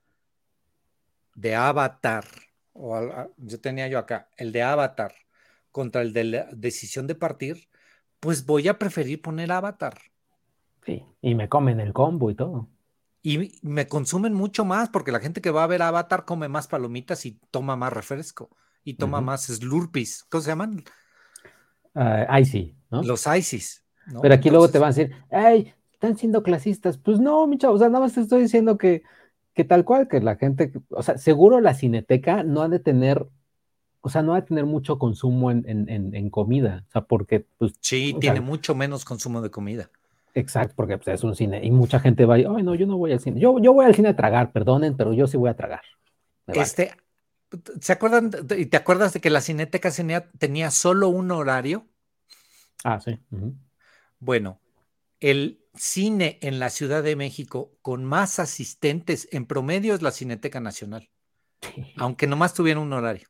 de 1.35 1.53
Avatar, 1.53 2.23
o 2.71 2.97
yo 3.35 3.59
tenía 3.59 3.89
yo 3.89 3.99
acá, 3.99 4.29
el 4.37 4.53
de 4.53 4.63
Avatar 4.63 5.13
contra 5.69 6.01
el 6.01 6.13
de 6.13 6.23
la 6.23 6.47
decisión 6.53 7.07
de 7.07 7.15
partir, 7.15 7.67
pues 8.21 8.45
voy 8.45 8.69
a 8.69 8.79
preferir 8.79 9.21
poner 9.21 9.51
Avatar. 9.51 9.99
Sí, 10.85 11.03
y 11.21 11.35
me 11.35 11.49
comen 11.49 11.81
el 11.81 11.91
combo 11.91 12.31
y 12.31 12.35
todo. 12.35 12.69
Y 13.23 13.57
me 13.61 13.87
consumen 13.87 14.33
mucho 14.33 14.65
más 14.65 14.89
porque 14.89 15.13
la 15.13 15.21
gente 15.21 15.39
que 15.39 15.49
va 15.49 15.63
a 15.63 15.67
ver 15.67 15.81
Avatar 15.81 16.25
come 16.25 16.49
más 16.49 16.67
palomitas 16.67 17.25
y 17.25 17.39
toma 17.51 17.77
más 17.77 17.93
refresco 17.93 18.49
y 18.83 18.95
toma 18.95 19.21
más 19.21 19.45
slurpees. 19.45 20.25
¿Cómo 20.29 20.41
se 20.41 20.49
llaman? 20.49 20.83
Uh, 21.95 22.37
Icy, 22.41 22.75
¿no? 22.91 23.01
Los 23.01 23.25
Icy's. 23.25 23.85
¿no? 24.07 24.19
Pero 24.19 24.35
aquí 24.35 24.49
luego 24.49 24.67
te 24.67 24.77
van 24.77 24.91
a 24.91 24.93
decir, 24.93 25.15
¡ay! 25.31 25.73
Están 25.93 26.17
siendo 26.17 26.43
clasistas. 26.43 26.97
Pues 26.97 27.21
no, 27.21 27.47
mi 27.47 27.57
chavo, 27.57 27.75
o 27.75 27.77
sea, 27.77 27.87
nada 27.87 28.01
más 28.03 28.13
te 28.13 28.19
estoy 28.19 28.41
diciendo 28.41 28.77
que, 28.77 29.03
que 29.53 29.63
tal 29.63 29.85
cual, 29.85 30.09
que 30.09 30.19
la 30.19 30.35
gente, 30.35 30.73
o 30.89 31.01
sea, 31.01 31.17
seguro 31.17 31.61
la 31.61 31.75
cineteca 31.75 32.43
no 32.43 32.61
ha 32.61 32.67
de 32.67 32.79
tener, 32.79 33.25
o 34.01 34.09
sea, 34.09 34.21
no 34.21 34.33
ha 34.33 34.41
de 34.41 34.47
tener 34.47 34.65
mucho 34.65 34.99
consumo 34.99 35.49
en, 35.49 35.63
en, 35.65 36.13
en 36.13 36.29
comida, 36.29 36.83
o 36.89 36.91
sea, 36.91 37.01
porque, 37.03 37.45
pues. 37.57 37.71
Sí, 37.79 38.17
tiene 38.19 38.39
sea, 38.39 38.45
mucho 38.45 38.75
menos 38.75 39.05
consumo 39.05 39.41
de 39.41 39.49
comida. 39.49 39.89
Exacto, 40.33 40.73
porque 40.75 40.97
pues, 40.97 41.07
es 41.09 41.23
un 41.23 41.35
cine 41.35 41.63
y 41.63 41.71
mucha 41.71 41.99
gente 41.99 42.25
va, 42.25 42.35
ay, 42.35 42.63
no, 42.63 42.73
yo 42.75 42.87
no 42.87 42.97
voy 42.97 43.11
al 43.11 43.19
cine. 43.19 43.39
Yo, 43.39 43.59
yo 43.59 43.73
voy 43.73 43.85
al 43.85 43.95
cine 43.95 44.09
a 44.09 44.15
tragar, 44.15 44.51
perdonen, 44.51 44.97
pero 44.97 45.13
yo 45.13 45.27
sí 45.27 45.37
voy 45.37 45.49
a 45.49 45.55
tragar. 45.55 45.81
Este, 46.47 46.91
¿se 47.79 47.93
acuerdan 47.93 48.31
y 48.57 48.65
te 48.65 48.77
acuerdas 48.77 49.13
de 49.13 49.21
que 49.21 49.29
la 49.29 49.41
Cineteca 49.41 49.91
tenía, 49.91 50.29
tenía 50.31 50.71
solo 50.71 51.09
un 51.09 51.31
horario? 51.31 51.87
Ah, 52.83 52.99
sí. 52.99 53.19
Uh 53.31 53.37
-huh. 53.37 53.53
Bueno, 54.19 54.59
el 55.19 55.61
cine 55.75 56.39
en 56.41 56.59
la 56.59 56.69
Ciudad 56.69 57.03
de 57.03 57.15
México 57.15 57.71
con 57.81 58.03
más 58.03 58.39
asistentes 58.39 59.27
en 59.31 59.45
promedio 59.45 59.93
es 59.93 60.01
la 60.01 60.11
Cineteca 60.11 60.59
Nacional, 60.59 61.09
sí. 61.61 61.93
aunque 61.97 62.27
nomás 62.27 62.53
tuviera 62.53 62.79
un 62.79 62.91
horario. 62.91 63.27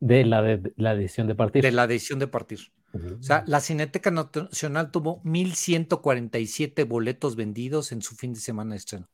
De 0.00 0.24
la, 0.24 0.42
de, 0.42 0.58
de 0.58 0.72
la 0.76 0.92
edición 0.92 1.26
de 1.26 1.34
partir. 1.34 1.62
De 1.62 1.72
la 1.72 1.84
edición 1.84 2.18
de 2.18 2.26
partir. 2.26 2.60
O 2.94 3.22
sea, 3.22 3.42
la 3.46 3.60
Cineteca 3.60 4.10
Nacional 4.10 4.90
tuvo 4.90 5.20
1.147 5.24 6.86
boletos 6.86 7.34
vendidos 7.34 7.90
en 7.90 8.02
su 8.02 8.14
fin 8.14 8.34
de 8.34 8.40
semana 8.40 8.72
de 8.72 8.76
estreno. 8.76 9.08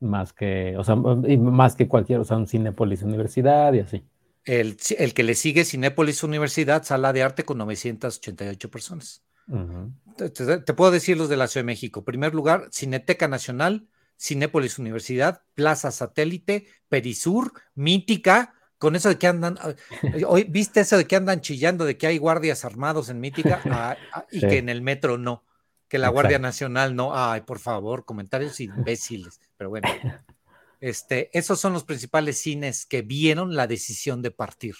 Más 0.00 0.32
que, 0.32 0.76
o 0.76 0.84
sea, 0.84 0.96
más 0.96 1.76
que 1.76 1.88
cualquier, 1.88 2.20
o 2.20 2.24
sea, 2.24 2.36
un 2.36 2.46
Cinépolis 2.46 3.02
Universidad 3.02 3.72
y 3.72 3.80
así. 3.80 4.04
El, 4.44 4.76
el 4.98 5.14
que 5.14 5.22
le 5.22 5.34
sigue 5.34 5.64
Cinépolis 5.64 6.22
Universidad, 6.22 6.82
sala 6.82 7.12
de 7.12 7.22
arte 7.22 7.44
con 7.44 7.58
988 7.58 8.70
personas. 8.70 9.22
Uh 9.48 9.56
-huh. 9.56 9.92
te, 10.16 10.58
te, 10.58 10.74
puedo 10.74 10.90
decir 10.90 11.16
los 11.16 11.28
de 11.28 11.36
la 11.36 11.46
Ciudad 11.46 11.62
de 11.62 11.66
México. 11.66 12.04
Primer 12.04 12.34
lugar, 12.34 12.68
Cineteca 12.72 13.28
Nacional, 13.28 13.86
Cinépolis 14.18 14.78
Universidad, 14.78 15.42
Plaza 15.54 15.90
Satélite, 15.90 16.66
Perisur, 16.88 17.52
Mítica, 17.74 18.54
con 18.78 18.96
eso 18.96 19.08
de 19.08 19.18
que 19.18 19.26
andan, 19.26 19.58
hoy 20.26 20.44
viste 20.44 20.80
eso 20.80 20.96
de 20.96 21.06
que 21.06 21.16
andan 21.16 21.40
chillando 21.40 21.84
de 21.84 21.96
que 21.96 22.06
hay 22.06 22.18
guardias 22.18 22.64
armados 22.64 23.08
en 23.08 23.20
Mítica 23.20 23.60
ah, 23.70 23.96
ah, 24.12 24.26
y 24.30 24.40
sí. 24.40 24.48
que 24.48 24.58
en 24.58 24.68
el 24.68 24.82
metro 24.82 25.18
no, 25.18 25.44
que 25.88 25.98
la 25.98 26.06
Exacto. 26.06 26.14
Guardia 26.14 26.38
Nacional 26.38 26.94
no, 26.94 27.10
ay, 27.14 27.42
por 27.42 27.58
favor, 27.58 28.04
comentarios 28.04 28.60
imbéciles, 28.60 29.40
pero 29.56 29.70
bueno, 29.70 29.88
este, 30.80 31.30
esos 31.36 31.58
son 31.58 31.72
los 31.72 31.84
principales 31.84 32.38
cines 32.38 32.86
que 32.86 33.02
vieron 33.02 33.56
la 33.56 33.66
decisión 33.66 34.22
de 34.22 34.30
partir. 34.30 34.76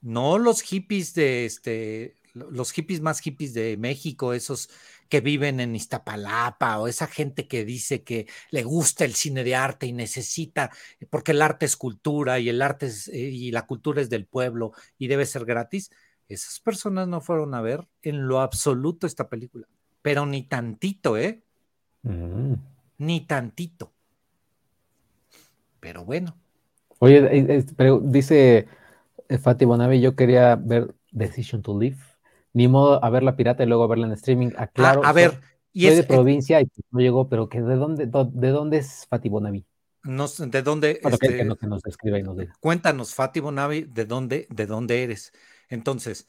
No 0.00 0.38
los 0.38 0.62
hippies 0.62 1.14
de 1.14 1.44
este, 1.44 2.17
los 2.34 2.72
hippies 2.72 3.00
más 3.00 3.20
hippies 3.20 3.54
de 3.54 3.76
México, 3.76 4.32
esos 4.32 4.70
que 5.08 5.20
viven 5.20 5.60
en 5.60 5.74
Iztapalapa 5.74 6.78
o 6.78 6.88
esa 6.88 7.06
gente 7.06 7.48
que 7.48 7.64
dice 7.64 8.02
que 8.02 8.26
le 8.50 8.62
gusta 8.62 9.04
el 9.04 9.14
cine 9.14 9.44
de 9.44 9.54
arte 9.54 9.86
y 9.86 9.92
necesita, 9.92 10.70
porque 11.10 11.32
el 11.32 11.42
arte 11.42 11.66
es 11.66 11.76
cultura 11.76 12.38
y 12.38 12.48
el 12.48 12.60
arte 12.62 12.86
es, 12.86 13.08
eh, 13.08 13.18
y 13.18 13.50
la 13.50 13.66
cultura 13.66 14.02
es 14.02 14.10
del 14.10 14.26
pueblo 14.26 14.72
y 14.98 15.08
debe 15.08 15.26
ser 15.26 15.44
gratis, 15.44 15.90
esas 16.28 16.60
personas 16.60 17.08
no 17.08 17.20
fueron 17.20 17.54
a 17.54 17.62
ver 17.62 17.86
en 18.02 18.28
lo 18.28 18.40
absoluto 18.40 19.06
esta 19.06 19.28
película, 19.28 19.66
pero 20.02 20.26
ni 20.26 20.42
tantito, 20.42 21.16
¿eh? 21.16 21.42
Mm. 22.02 22.54
Ni 22.98 23.20
tantito. 23.22 23.92
Pero 25.80 26.04
bueno. 26.04 26.36
Oye, 26.98 27.64
pero 27.76 28.00
dice 28.00 28.66
eh, 29.28 29.38
Fati 29.38 29.64
Bonavi, 29.64 30.00
yo 30.00 30.16
quería 30.16 30.56
ver 30.56 30.94
Decision 31.12 31.62
to 31.62 31.78
Live 31.78 31.96
ni 32.58 32.66
modo 32.66 33.04
a 33.04 33.08
ver 33.08 33.22
la 33.22 33.36
pirata 33.36 33.62
y 33.62 33.66
luego 33.66 33.84
a 33.84 33.86
verla 33.86 34.08
en 34.08 34.12
streaming. 34.14 34.50
Aclaro, 34.56 35.02
ah, 35.04 35.10
a 35.10 35.12
ver, 35.12 35.40
y 35.72 35.82
soy 35.82 35.90
es, 35.90 35.96
de 35.98 36.02
provincia 36.02 36.60
y 36.60 36.68
no 36.90 36.98
llegó, 36.98 37.28
pero 37.28 37.48
que 37.48 37.62
de 37.62 37.76
dónde, 37.76 38.06
de 38.06 38.50
dónde 38.50 38.78
es 38.78 39.06
Fati 39.08 39.28
Bonavi? 39.28 39.64
No, 40.02 40.26
¿De 40.26 40.62
dónde? 40.62 40.98
Bueno, 41.00 41.14
este, 41.14 41.36
que, 41.36 41.44
nos, 41.44 41.56
que, 41.56 41.68
nos, 41.68 41.82
y 42.02 42.22
nos 42.24 42.36
diga. 42.36 42.52
Cuéntanos, 42.58 43.14
Fati 43.14 43.38
Bonavi, 43.38 43.82
de 43.82 44.06
dónde, 44.06 44.48
de 44.50 44.66
dónde 44.66 45.04
eres. 45.04 45.32
Entonces, 45.68 46.26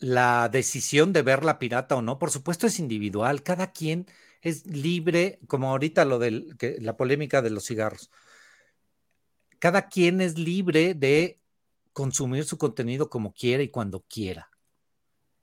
la 0.00 0.48
decisión 0.48 1.12
de 1.12 1.22
ver 1.22 1.44
la 1.44 1.60
pirata 1.60 1.94
o 1.94 2.02
no, 2.02 2.18
por 2.18 2.32
supuesto, 2.32 2.66
es 2.66 2.80
individual. 2.80 3.44
Cada 3.44 3.70
quien 3.70 4.06
es 4.42 4.66
libre, 4.66 5.38
como 5.46 5.70
ahorita 5.70 6.04
lo 6.04 6.18
de 6.18 6.44
la 6.80 6.96
polémica 6.96 7.40
de 7.40 7.50
los 7.50 7.66
cigarros. 7.66 8.10
Cada 9.60 9.86
quien 9.86 10.20
es 10.20 10.38
libre 10.38 10.94
de 10.94 11.38
consumir 11.92 12.44
su 12.44 12.58
contenido 12.58 13.08
como 13.08 13.32
quiera 13.32 13.62
y 13.62 13.68
cuando 13.68 14.00
quiera. 14.08 14.47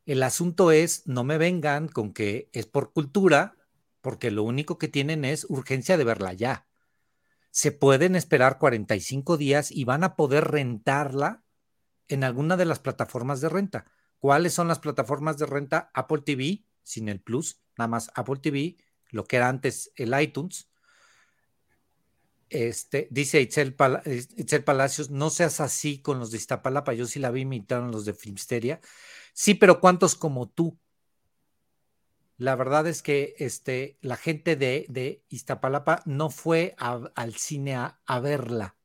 El 0.05 0.21
asunto 0.21 0.71
es, 0.71 1.07
no 1.07 1.23
me 1.23 1.37
vengan 1.37 1.87
con 1.87 2.13
que 2.13 2.49
es 2.53 2.67
por 2.67 2.93
cultura, 2.93 3.57
porque 4.01 4.29
lo 4.29 4.43
único 4.43 4.77
que 4.77 4.87
tienen 4.87 5.25
es 5.25 5.45
urgencia 5.49 5.97
de 5.97 6.03
verla 6.03 6.33
ya. 6.33 6.67
Se 7.49 7.71
pueden 7.71 8.15
esperar 8.15 8.59
45 8.59 9.37
días 9.37 9.71
y 9.71 9.83
van 9.83 10.03
a 10.03 10.15
poder 10.15 10.45
rentarla 10.45 11.43
en 12.07 12.23
alguna 12.23 12.55
de 12.55 12.65
las 12.65 12.79
plataformas 12.79 13.41
de 13.41 13.49
renta. 13.49 13.85
¿Cuáles 14.19 14.53
son 14.53 14.67
las 14.67 14.79
plataformas 14.79 15.37
de 15.37 15.47
renta? 15.47 15.89
Apple 15.93 16.21
TV, 16.23 16.65
sin 16.83 17.09
el 17.09 17.19
Plus, 17.19 17.61
nada 17.77 17.87
más 17.87 18.11
Apple 18.13 18.39
TV, 18.39 18.77
lo 19.09 19.25
que 19.25 19.37
era 19.37 19.49
antes 19.49 19.91
el 19.95 20.19
iTunes. 20.21 20.69
Este, 22.49 23.07
dice 23.09 23.41
Itzel, 23.41 23.73
Pal 23.73 24.03
Itzel 24.05 24.63
Palacios, 24.63 25.09
no 25.09 25.31
seas 25.31 25.59
así 25.59 25.99
con 25.99 26.19
los 26.19 26.29
de 26.29 26.37
Iztapalapa, 26.37 26.93
yo 26.93 27.07
sí 27.07 27.19
la 27.19 27.31
vi, 27.31 27.41
imitaron 27.41 27.91
los 27.91 28.05
de 28.05 28.13
Filmsteria. 28.13 28.79
Sí, 29.35 29.53
pero 29.53 29.81
¿cuántos 29.81 30.15
como 30.15 30.47
tú? 30.47 30.79
La 32.37 32.55
verdad 32.55 32.87
es 32.87 33.01
que 33.01 33.35
este, 33.37 33.97
la 34.01 34.15
gente 34.15 34.55
de, 34.55 34.85
de 34.87 35.25
Iztapalapa 35.27 36.01
no 36.05 36.29
fue 36.29 36.73
a, 36.77 37.01
al 37.15 37.35
cine 37.35 37.75
a, 37.75 37.99
a, 38.05 38.19
verla. 38.21 38.77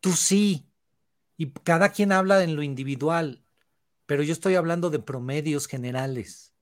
Tú 0.00 0.12
sí. 0.12 0.70
Y 1.36 1.50
cada 1.50 1.88
quien 1.90 2.12
habla 2.12 2.42
en 2.44 2.54
lo 2.54 2.62
individual, 2.62 3.44
pero 4.06 4.22
yo 4.22 4.32
estoy 4.32 4.54
hablando 4.54 4.90
de 4.90 5.00
promedios 5.00 5.66
generales. 5.66 6.54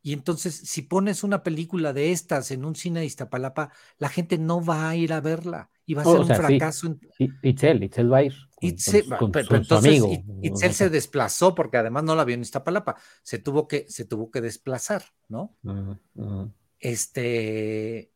Y 0.00 0.12
entonces, 0.12 0.54
si 0.54 0.82
pones 0.82 1.24
una 1.24 1.42
película 1.42 1.92
de 1.92 2.12
estas 2.12 2.52
en 2.52 2.64
un 2.64 2.76
cine 2.76 3.00
de 3.00 3.06
Iztapalapa, 3.06 3.72
la 3.98 4.08
gente 4.08 4.38
no 4.38 4.64
va 4.64 4.88
a 4.88 4.94
ir 4.94 5.12
a 5.12 5.20
verla 5.20 5.70
y 5.88 5.94
va 5.94 6.02
a 6.02 6.04
ser 6.04 6.16
oh, 6.16 6.20
o 6.20 6.24
sea, 6.26 6.36
un 6.38 6.44
fracaso. 6.44 6.98
Sí. 7.16 7.30
Itzel, 7.40 7.82
Itzel 7.82 8.12
va 8.12 8.18
a 8.18 8.22
ir. 8.24 8.34
Con, 8.54 8.68
Itzel, 8.68 9.16
con, 9.16 9.32
pero, 9.32 9.48
con 9.48 9.56
entonces, 9.56 9.88
amigo. 9.88 10.12
Itzel 10.42 10.74
se 10.74 10.90
desplazó 10.90 11.54
porque 11.54 11.78
además 11.78 12.04
no 12.04 12.14
la 12.14 12.26
vio 12.26 12.34
en 12.34 12.42
Iztapalapa. 12.42 12.96
Se 13.22 13.38
tuvo 13.38 13.66
que, 13.66 13.86
se 13.88 14.04
tuvo 14.04 14.30
que 14.30 14.42
desplazar, 14.42 15.02
¿no? 15.28 15.56
Uh 15.62 15.70
-huh, 15.70 15.98
uh 16.16 16.24
-huh. 16.24 16.52
Este. 16.78 18.12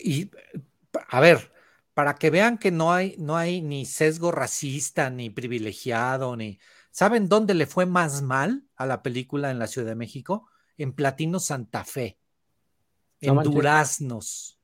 Y 0.00 0.30
a 1.08 1.18
ver, 1.18 1.50
para 1.94 2.14
que 2.14 2.30
vean 2.30 2.58
que 2.58 2.70
no 2.70 2.92
hay, 2.92 3.16
no 3.18 3.36
hay 3.36 3.60
ni 3.60 3.84
sesgo 3.84 4.30
racista, 4.30 5.10
ni 5.10 5.30
privilegiado, 5.30 6.36
ni. 6.36 6.60
¿Saben 6.92 7.28
dónde 7.28 7.54
le 7.54 7.66
fue 7.66 7.86
más 7.86 8.22
mal 8.22 8.68
a 8.76 8.86
la 8.86 9.02
película 9.02 9.50
en 9.50 9.58
la 9.58 9.66
Ciudad 9.66 9.88
de 9.88 9.96
México? 9.96 10.46
En 10.76 10.92
Platino 10.92 11.40
Santa 11.40 11.84
Fe, 11.84 12.20
en 13.20 13.34
no 13.34 13.42
Duraznos, 13.42 14.60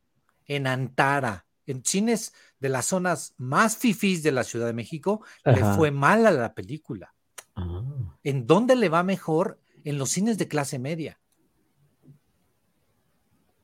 en 0.47 0.69
Antara, 0.69 1.45
en 1.67 1.85
cines 1.85 2.33
de 2.61 2.69
las 2.69 2.87
zonas 2.87 3.35
más 3.37 3.77
fifís 3.77 4.23
de 4.23 4.33
la 4.33 4.45
Ciudad 4.45 4.67
de 4.67 4.73
México, 4.73 5.23
Ajá. 5.45 5.57
le 5.57 5.77
fue 5.77 5.91
mal 5.91 6.27
a 6.27 6.31
la 6.31 6.55
película. 6.55 7.15
Ah. 7.55 7.83
¿En 8.23 8.47
dónde 8.47 8.77
le 8.77 8.89
va 8.89 9.03
mejor? 9.03 9.61
En 9.85 9.99
los 9.99 10.11
cines 10.11 10.39
de 10.39 10.49
clase 10.49 10.79
media. 10.79 11.21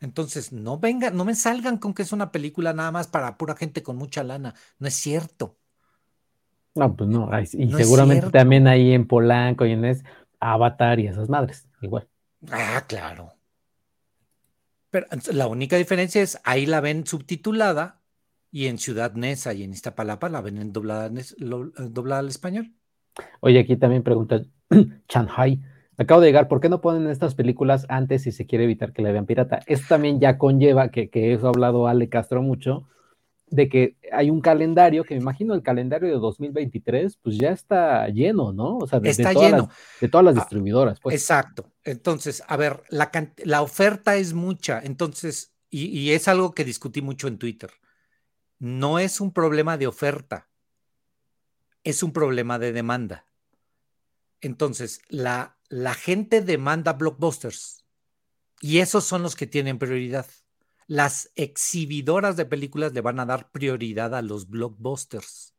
Entonces, 0.01 0.53
no 0.53 0.79
vengan, 0.79 1.15
no 1.15 1.25
me 1.25 1.35
salgan 1.35 1.77
con 1.77 1.93
que 1.93 2.03
es 2.03 2.13
una 2.13 2.33
película 2.33 2.73
nada 2.73 2.91
más 2.91 3.07
para 3.07 3.37
pura 3.37 3.55
gente 3.55 3.83
con 3.83 3.97
mucha 3.97 4.25
lana. 4.25 4.55
No 4.79 4.89
es 4.89 4.95
cierto. 4.95 5.59
No, 6.75 6.97
pues 6.97 7.11
no. 7.11 7.29
Y 7.53 7.67
no 7.67 7.79
seguramente 7.79 8.31
también 8.31 8.67
ahí 8.67 8.93
en 8.93 9.07
Polanco 9.07 9.67
y 9.67 9.73
en 9.73 9.85
es 9.85 10.03
Avatar 10.39 11.01
y 11.01 11.09
esas 11.09 11.29
madres, 11.29 11.69
igual. 11.83 12.09
Ah, 12.51 12.85
claro. 12.87 13.35
Pero 14.91 15.07
la 15.33 15.47
única 15.47 15.77
diferencia 15.77 16.23
es 16.23 16.41
ahí 16.45 16.67
la 16.67 16.81
ven 16.81 17.07
subtitulada 17.07 18.01
y 18.51 18.67
en 18.67 18.79
Ciudad 18.79 19.15
Neza 19.15 19.55
y 19.55 19.63
en 19.63 19.73
Iztapalapa 19.73 20.29
la 20.29 20.41
ven 20.41 20.59
en 20.59 20.73
doblada, 20.73 21.11
doblada 21.39 22.21
al 22.21 22.29
español. 22.29 22.75
Oye, 23.41 23.61
aquí 23.61 23.77
también 23.77 24.03
pregunta 24.03 24.43
Shanghai. 25.09 25.61
Acabo 25.97 26.21
de 26.23 26.29
llegar, 26.29 26.49
¿por 26.49 26.61
qué 26.61 26.69
no 26.69 26.81
ponen 26.81 27.09
estas 27.09 27.35
películas 27.35 27.85
antes 27.89 28.23
si 28.23 28.33
se 28.33 28.47
quiere 28.47 28.65
evitar 28.65 28.93
que 28.93 29.03
la 29.03 29.13
vean 29.13 29.27
pirata? 29.27 29.61
Esto 29.67 29.87
también 29.91 30.19
ya 30.19 30.39
conlleva, 30.39 30.91
que, 30.91 31.11
que 31.11 31.35
eso 31.35 31.47
ha 31.47 31.51
hablado 31.51 31.87
Ale 31.87 32.09
Castro 32.09 32.43
mucho, 32.43 32.89
de 33.51 33.69
que 33.69 33.97
hay 34.13 34.31
un 34.31 34.41
calendario, 34.41 35.05
que 35.05 35.15
me 35.15 35.21
imagino 35.21 35.55
el 35.55 35.63
calendario 35.63 36.09
de 36.09 36.15
2023, 36.15 37.19
pues 37.21 37.37
ya 37.37 37.51
está 37.51 38.09
lleno, 38.09 38.53
¿no? 38.53 38.79
O 38.79 38.87
sea, 38.87 39.01
de, 39.01 39.11
está 39.11 39.33
todas, 39.33 39.51
lleno. 39.51 39.67
Las, 39.67 40.01
de 40.01 40.09
todas 40.09 40.25
las 40.25 40.37
ah, 40.37 40.41
distribuidoras. 40.41 41.01
Pues. 41.01 41.15
Exacto. 41.15 41.71
Entonces, 41.85 42.43
a 42.47 42.57
ver, 42.57 42.83
la, 42.89 43.11
la 43.45 43.63
oferta 43.63 44.17
es 44.17 44.35
mucha, 44.35 44.81
entonces, 44.83 45.53
y, 45.69 45.87
y 45.87 46.13
es 46.13 46.29
algo 46.29 46.53
que 46.53 46.65
discutí 46.65 47.03
mucho 47.03 47.27
en 47.29 47.39
Twitter. 47.39 47.71
No 48.59 48.99
es 48.99 49.21
un 49.21 49.33
problema 49.33 49.77
de 49.77 49.89
oferta, 49.89 50.49
es 51.83 52.03
un 52.03 52.13
problema 52.13 52.59
de 52.59 52.73
demanda. 52.73 53.27
Entonces, 54.41 55.03
la, 55.09 55.59
la 55.69 55.95
gente 55.95 56.41
demanda 56.41 56.93
blockbusters 56.93 57.85
y 58.61 58.79
esos 58.79 59.05
son 59.05 59.23
los 59.23 59.35
que 59.35 59.47
tienen 59.47 59.79
prioridad 59.79 60.27
las 60.91 61.31
exhibidoras 61.37 62.37
de 62.37 62.47
películas 62.47 62.93
le 62.93 63.01
van 63.01 63.21
a 63.21 63.25
dar 63.25 63.53
prioridad 63.53 64.13
a 64.13 64.23
los 64.23 64.49
blockbusters, 64.49 65.55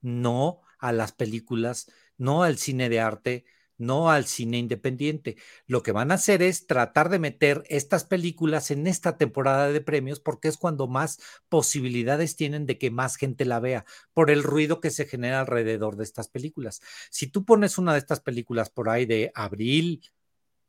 no 0.00 0.60
a 0.80 0.90
las 0.90 1.12
películas, 1.12 1.88
no 2.18 2.42
al 2.42 2.58
cine 2.58 2.88
de 2.88 2.98
arte, 2.98 3.44
no 3.78 4.10
al 4.10 4.24
cine 4.26 4.58
independiente. 4.58 5.36
Lo 5.68 5.84
que 5.84 5.92
van 5.92 6.10
a 6.10 6.14
hacer 6.14 6.42
es 6.42 6.66
tratar 6.66 7.10
de 7.10 7.20
meter 7.20 7.62
estas 7.68 8.02
películas 8.02 8.72
en 8.72 8.88
esta 8.88 9.16
temporada 9.16 9.68
de 9.68 9.80
premios 9.80 10.18
porque 10.18 10.48
es 10.48 10.56
cuando 10.56 10.88
más 10.88 11.20
posibilidades 11.48 12.34
tienen 12.34 12.66
de 12.66 12.76
que 12.76 12.90
más 12.90 13.14
gente 13.14 13.44
la 13.44 13.60
vea 13.60 13.84
por 14.14 14.32
el 14.32 14.42
ruido 14.42 14.80
que 14.80 14.90
se 14.90 15.06
genera 15.06 15.38
alrededor 15.38 15.94
de 15.94 16.02
estas 16.02 16.26
películas. 16.26 16.80
Si 17.10 17.28
tú 17.28 17.44
pones 17.44 17.78
una 17.78 17.92
de 17.92 18.00
estas 18.00 18.18
películas 18.18 18.68
por 18.70 18.88
ahí 18.88 19.06
de 19.06 19.30
abril 19.36 20.02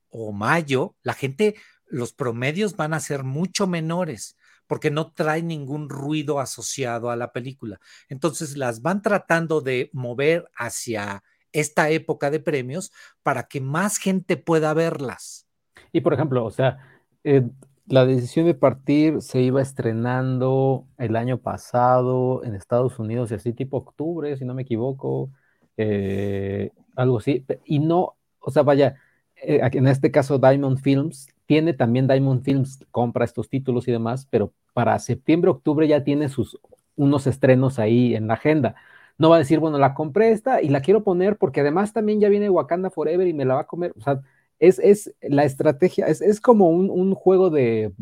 o 0.10 0.34
mayo, 0.34 0.96
la 1.02 1.16
gente 1.16 1.56
los 1.89 2.13
promedios 2.13 2.76
van 2.76 2.93
a 2.93 3.00
ser 3.00 3.23
mucho 3.23 3.67
menores 3.67 4.38
porque 4.67 4.91
no 4.91 5.12
trae 5.12 5.41
ningún 5.41 5.89
ruido 5.89 6.39
asociado 6.39 7.10
a 7.10 7.15
la 7.15 7.32
película. 7.32 7.80
Entonces 8.10 8.58
las 8.58 8.82
van 8.82 9.02
tratando 9.02 9.62
de 9.62 9.89
mover 9.93 10.50
hacia 10.56 11.23
esta 11.54 11.89
época 11.89 12.30
de 12.30 12.39
premios 12.39 12.91
para 13.23 13.43
que 13.43 13.62
más 13.62 13.97
gente 13.97 14.38
pueda 14.38 14.73
verlas. 14.73 15.47
Y 15.91 16.02
por 16.02 16.13
ejemplo, 16.13 16.43
o 16.43 16.52
sea, 16.52 16.78
eh, 17.23 17.43
la 17.88 18.06
decisión 18.06 18.45
de 18.45 18.54
partir 18.54 19.21
se 19.21 19.41
iba 19.41 19.62
estrenando 19.62 20.86
el 20.97 21.15
año 21.15 21.38
pasado 21.38 22.43
en 22.43 22.54
Estados 22.54 23.00
Unidos 23.00 23.32
y 23.32 23.36
así 23.36 23.54
tipo 23.54 23.78
octubre, 23.78 24.36
si 24.36 24.43
no 24.43 24.54
me 24.54 24.63
equivoco, 24.63 25.32
eh, 25.78 26.71
algo 26.95 27.19
así, 27.19 27.45
y 27.63 27.80
no, 27.80 28.17
o 28.39 28.52
sea, 28.52 28.63
vaya, 28.63 28.95
eh, 29.36 29.62
en 29.71 29.88
este 29.88 30.12
caso 30.12 30.38
Diamond 30.38 30.80
Films 30.80 31.28
tiene 31.48 31.74
también 31.74 32.08
Diamond 32.08 32.44
Films, 32.44 32.86
compra 32.92 33.26
estos 33.26 33.50
títulos 33.50 33.88
y 33.88 33.92
demás, 33.92 34.28
pero 34.30 34.54
para 34.74 35.00
septiembre, 35.00 35.50
octubre 35.50 35.88
ya 35.88 36.04
tiene 36.04 36.30
sus 36.30 36.60
unos 36.96 37.26
estrenos 37.26 37.80
ahí 37.80 38.16
en 38.16 38.28
la 38.28 38.36
agenda. 38.36 38.76
No 39.18 39.30
va 39.30 39.38
a 39.38 39.40
decir, 39.40 39.60
bueno, 39.60 39.80
la 39.80 39.94
compré 39.94 40.32
esta 40.32 40.62
y 40.62 40.70
la 40.70 40.82
quiero 40.82 41.04
poner 41.04 41.38
porque 41.38 41.62
además 41.62 41.94
también 41.94 42.20
ya 42.20 42.30
viene 42.30 42.50
Wakanda 42.50 42.92
Forever 42.92 43.28
y 43.28 43.34
me 43.34 43.46
la 43.46 43.56
va 43.56 43.62
a 43.62 43.68
comer. 43.68 43.94
O 43.98 44.02
sea, 44.02 44.22
es, 44.60 44.80
es 44.80 45.14
la 45.22 45.46
estrategia, 45.46 46.08
es, 46.08 46.22
es 46.22 46.42
como 46.42 46.70
un, 46.70 46.90
un, 46.90 47.14
juego 47.14 47.50
de, 47.50 47.94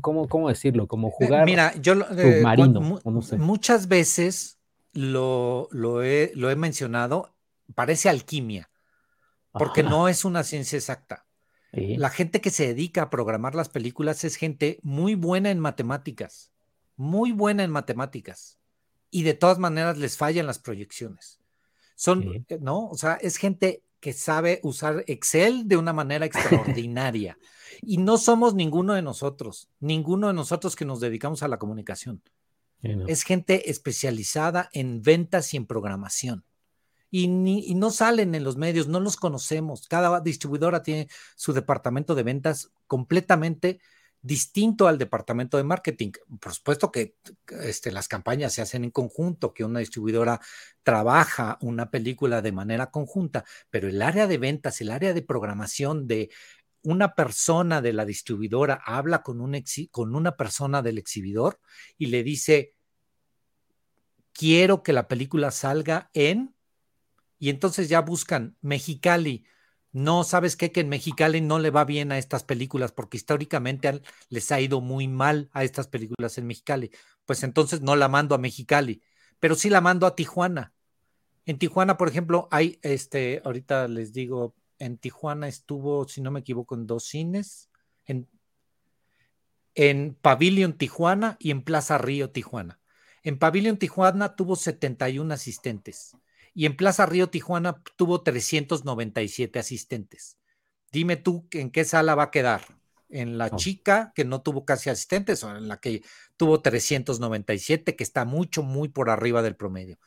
¿cómo, 0.00 0.28
¿cómo, 0.28 0.48
decirlo? 0.48 0.86
Como 0.86 1.08
eh, 1.08 1.12
jugar 1.14 1.46
Mira, 1.46 1.74
yo, 1.80 1.94
eh, 1.94 2.38
submarino, 2.38 3.00
no 3.04 3.22
sé. 3.22 3.38
muchas 3.38 3.88
veces 3.88 4.58
lo, 4.92 5.68
lo, 5.72 6.02
he, 6.02 6.32
lo 6.34 6.50
he 6.50 6.56
mencionado, 6.56 7.34
parece 7.74 8.10
alquimia, 8.10 8.70
porque 9.52 9.80
Ajá. 9.80 9.90
no 9.90 10.08
es 10.08 10.24
una 10.26 10.42
ciencia 10.42 10.76
exacta. 10.76 11.24
La 11.74 12.10
gente 12.10 12.40
que 12.40 12.50
se 12.50 12.68
dedica 12.68 13.02
a 13.02 13.10
programar 13.10 13.54
las 13.54 13.68
películas 13.68 14.24
es 14.24 14.36
gente 14.36 14.78
muy 14.82 15.14
buena 15.14 15.50
en 15.50 15.58
matemáticas, 15.58 16.52
muy 16.96 17.32
buena 17.32 17.64
en 17.64 17.70
matemáticas. 17.70 18.58
Y 19.10 19.22
de 19.22 19.34
todas 19.34 19.58
maneras 19.58 19.98
les 19.98 20.16
fallan 20.16 20.46
las 20.46 20.58
proyecciones. 20.58 21.40
Son, 21.94 22.22
eh, 22.22 22.58
¿no? 22.60 22.88
O 22.88 22.96
sea, 22.96 23.14
es 23.14 23.36
gente 23.36 23.82
que 24.00 24.12
sabe 24.12 24.60
usar 24.62 25.04
Excel 25.06 25.66
de 25.66 25.76
una 25.76 25.92
manera 25.92 26.26
extraordinaria. 26.26 27.38
y 27.82 27.98
no 27.98 28.18
somos 28.18 28.54
ninguno 28.54 28.94
de 28.94 29.02
nosotros, 29.02 29.68
ninguno 29.80 30.28
de 30.28 30.34
nosotros 30.34 30.76
que 30.76 30.84
nos 30.84 31.00
dedicamos 31.00 31.42
a 31.42 31.48
la 31.48 31.58
comunicación. 31.58 32.22
Es 32.82 33.22
gente 33.22 33.70
especializada 33.70 34.68
en 34.74 35.00
ventas 35.00 35.54
y 35.54 35.56
en 35.56 35.64
programación 35.64 36.44
y, 37.16 37.74
no 37.76 37.92
salen 37.92 38.34
en 38.34 38.42
los 38.42 38.56
medios, 38.56 38.88
no 38.88 38.98
los 38.98 39.16
conocemos. 39.16 39.86
Cada 39.86 40.20
distribuidora 40.20 40.82
tiene 40.82 41.08
su 41.36 41.52
departamento 41.52 42.16
de 42.16 42.24
ventas 42.24 42.72
completamente 42.88 43.78
distinto 44.20 44.88
al 44.88 44.98
departamento 44.98 45.56
de 45.56 45.62
marketing. 45.62 46.10
Por 46.40 46.52
supuesto 46.52 46.90
que 46.90 47.14
este, 47.62 47.92
las 47.92 48.08
campañas 48.08 48.52
se 48.52 48.62
hacen 48.62 48.82
en 48.82 48.90
conjunto, 48.90 49.54
que 49.54 49.62
una 49.62 49.78
distribuidora 49.78 50.40
trabaja 50.82 51.56
una 51.60 51.88
película 51.88 52.42
de 52.42 52.50
manera 52.50 52.90
conjunta, 52.90 53.44
pero 53.70 53.88
el 53.88 54.02
área 54.02 54.26
de 54.26 54.38
ventas, 54.38 54.80
el 54.80 54.90
área 54.90 55.14
de 55.14 55.22
programación 55.22 56.08
de 56.08 56.30
una 56.82 57.14
persona 57.14 57.80
de 57.80 57.92
la 57.92 58.04
distribuidora 58.04 58.82
habla 58.84 59.22
con, 59.22 59.40
un 59.40 59.62
con 59.92 60.16
una 60.16 60.36
persona 60.36 60.82
del 60.82 60.98
exhibidor 60.98 61.60
y 61.96 62.06
le 62.06 62.24
dice, 62.24 62.74
quiero 64.32 64.82
que 64.82 64.92
la 64.92 65.06
película 65.06 65.52
salga 65.52 66.10
en 66.12 66.53
y 67.44 67.50
entonces 67.50 67.90
ya 67.90 68.00
buscan 68.00 68.56
Mexicali. 68.62 69.44
No, 69.92 70.24
¿sabes 70.24 70.56
qué? 70.56 70.72
Que 70.72 70.80
en 70.80 70.88
Mexicali 70.88 71.42
no 71.42 71.58
le 71.58 71.68
va 71.68 71.84
bien 71.84 72.10
a 72.10 72.16
estas 72.16 72.42
películas 72.42 72.90
porque 72.90 73.18
históricamente 73.18 74.00
les 74.30 74.50
ha 74.50 74.62
ido 74.62 74.80
muy 74.80 75.08
mal 75.08 75.50
a 75.52 75.62
estas 75.62 75.86
películas 75.86 76.38
en 76.38 76.46
Mexicali. 76.46 76.90
Pues 77.26 77.42
entonces 77.42 77.82
no 77.82 77.96
la 77.96 78.08
mando 78.08 78.34
a 78.34 78.38
Mexicali, 78.38 79.02
pero 79.40 79.56
sí 79.56 79.68
la 79.68 79.82
mando 79.82 80.06
a 80.06 80.16
Tijuana. 80.16 80.72
En 81.44 81.58
Tijuana, 81.58 81.98
por 81.98 82.08
ejemplo, 82.08 82.48
hay, 82.50 82.78
este, 82.80 83.42
ahorita 83.44 83.88
les 83.88 84.14
digo, 84.14 84.54
en 84.78 84.96
Tijuana 84.96 85.46
estuvo, 85.46 86.08
si 86.08 86.22
no 86.22 86.30
me 86.30 86.40
equivoco, 86.40 86.74
en 86.74 86.86
dos 86.86 87.04
cines, 87.04 87.68
en, 88.06 88.26
en 89.74 90.14
Pavilion 90.14 90.78
Tijuana 90.78 91.36
y 91.38 91.50
en 91.50 91.60
Plaza 91.60 91.98
Río 91.98 92.30
Tijuana. 92.30 92.80
En 93.22 93.38
Pavilion 93.38 93.76
Tijuana 93.76 94.34
tuvo 94.34 94.56
71 94.56 95.34
asistentes 95.34 96.16
y 96.54 96.66
en 96.66 96.76
Plaza 96.76 97.04
Río 97.04 97.28
Tijuana 97.28 97.82
tuvo 97.96 98.22
397 98.22 99.58
asistentes. 99.58 100.38
Dime 100.92 101.16
tú 101.16 101.48
en 101.50 101.70
qué 101.70 101.84
sala 101.84 102.14
va 102.14 102.24
a 102.24 102.30
quedar. 102.30 102.62
En 103.10 103.38
la 103.38 103.50
chica, 103.50 104.12
que 104.14 104.24
no 104.24 104.42
tuvo 104.42 104.64
casi 104.64 104.90
asistentes, 104.90 105.44
o 105.44 105.56
en 105.56 105.68
la 105.68 105.78
que 105.78 106.02
tuvo 106.36 106.62
397, 106.62 107.94
que 107.94 108.02
está 108.02 108.24
mucho, 108.24 108.62
muy 108.62 108.88
por 108.88 109.10
arriba 109.10 109.42
del 109.42 109.54
promedio. 109.54 109.98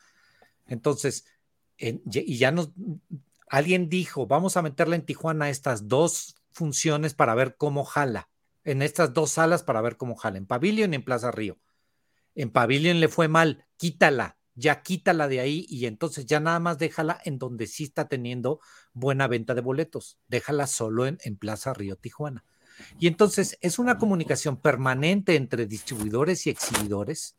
Entonces, 0.66 1.24
y 1.78 2.36
ya 2.36 2.50
nos, 2.50 2.72
alguien 3.48 3.88
dijo, 3.88 4.26
vamos 4.26 4.56
a 4.56 4.62
meterle 4.62 4.96
en 4.96 5.06
Tijuana 5.06 5.48
estas 5.48 5.88
dos 5.88 6.36
funciones 6.50 7.14
para 7.14 7.34
ver 7.34 7.56
cómo 7.56 7.84
jala, 7.84 8.28
en 8.64 8.82
estas 8.82 9.14
dos 9.14 9.30
salas 9.30 9.62
para 9.62 9.80
ver 9.80 9.96
cómo 9.96 10.16
jala, 10.16 10.38
en 10.38 10.46
Pavilion 10.46 10.92
y 10.92 10.96
en 10.96 11.04
Plaza 11.04 11.30
Río. 11.30 11.58
En 12.34 12.50
Pavilion 12.50 13.00
le 13.00 13.08
fue 13.08 13.28
mal, 13.28 13.66
quítala, 13.76 14.37
ya 14.58 14.82
quítala 14.82 15.28
de 15.28 15.38
ahí 15.38 15.66
y 15.68 15.86
entonces 15.86 16.26
ya 16.26 16.40
nada 16.40 16.58
más 16.58 16.78
déjala 16.78 17.20
en 17.24 17.38
donde 17.38 17.68
sí 17.68 17.84
está 17.84 18.08
teniendo 18.08 18.58
buena 18.92 19.28
venta 19.28 19.54
de 19.54 19.60
boletos. 19.60 20.18
Déjala 20.26 20.66
solo 20.66 21.06
en, 21.06 21.36
Plaza 21.36 21.72
Río 21.72 21.94
Tijuana. 21.94 22.44
Y 22.98 23.06
entonces 23.06 23.56
es 23.60 23.78
una 23.78 23.98
comunicación 23.98 24.56
permanente 24.56 25.36
entre 25.36 25.66
distribuidores 25.66 26.46
y 26.46 26.50
exhibidores, 26.50 27.36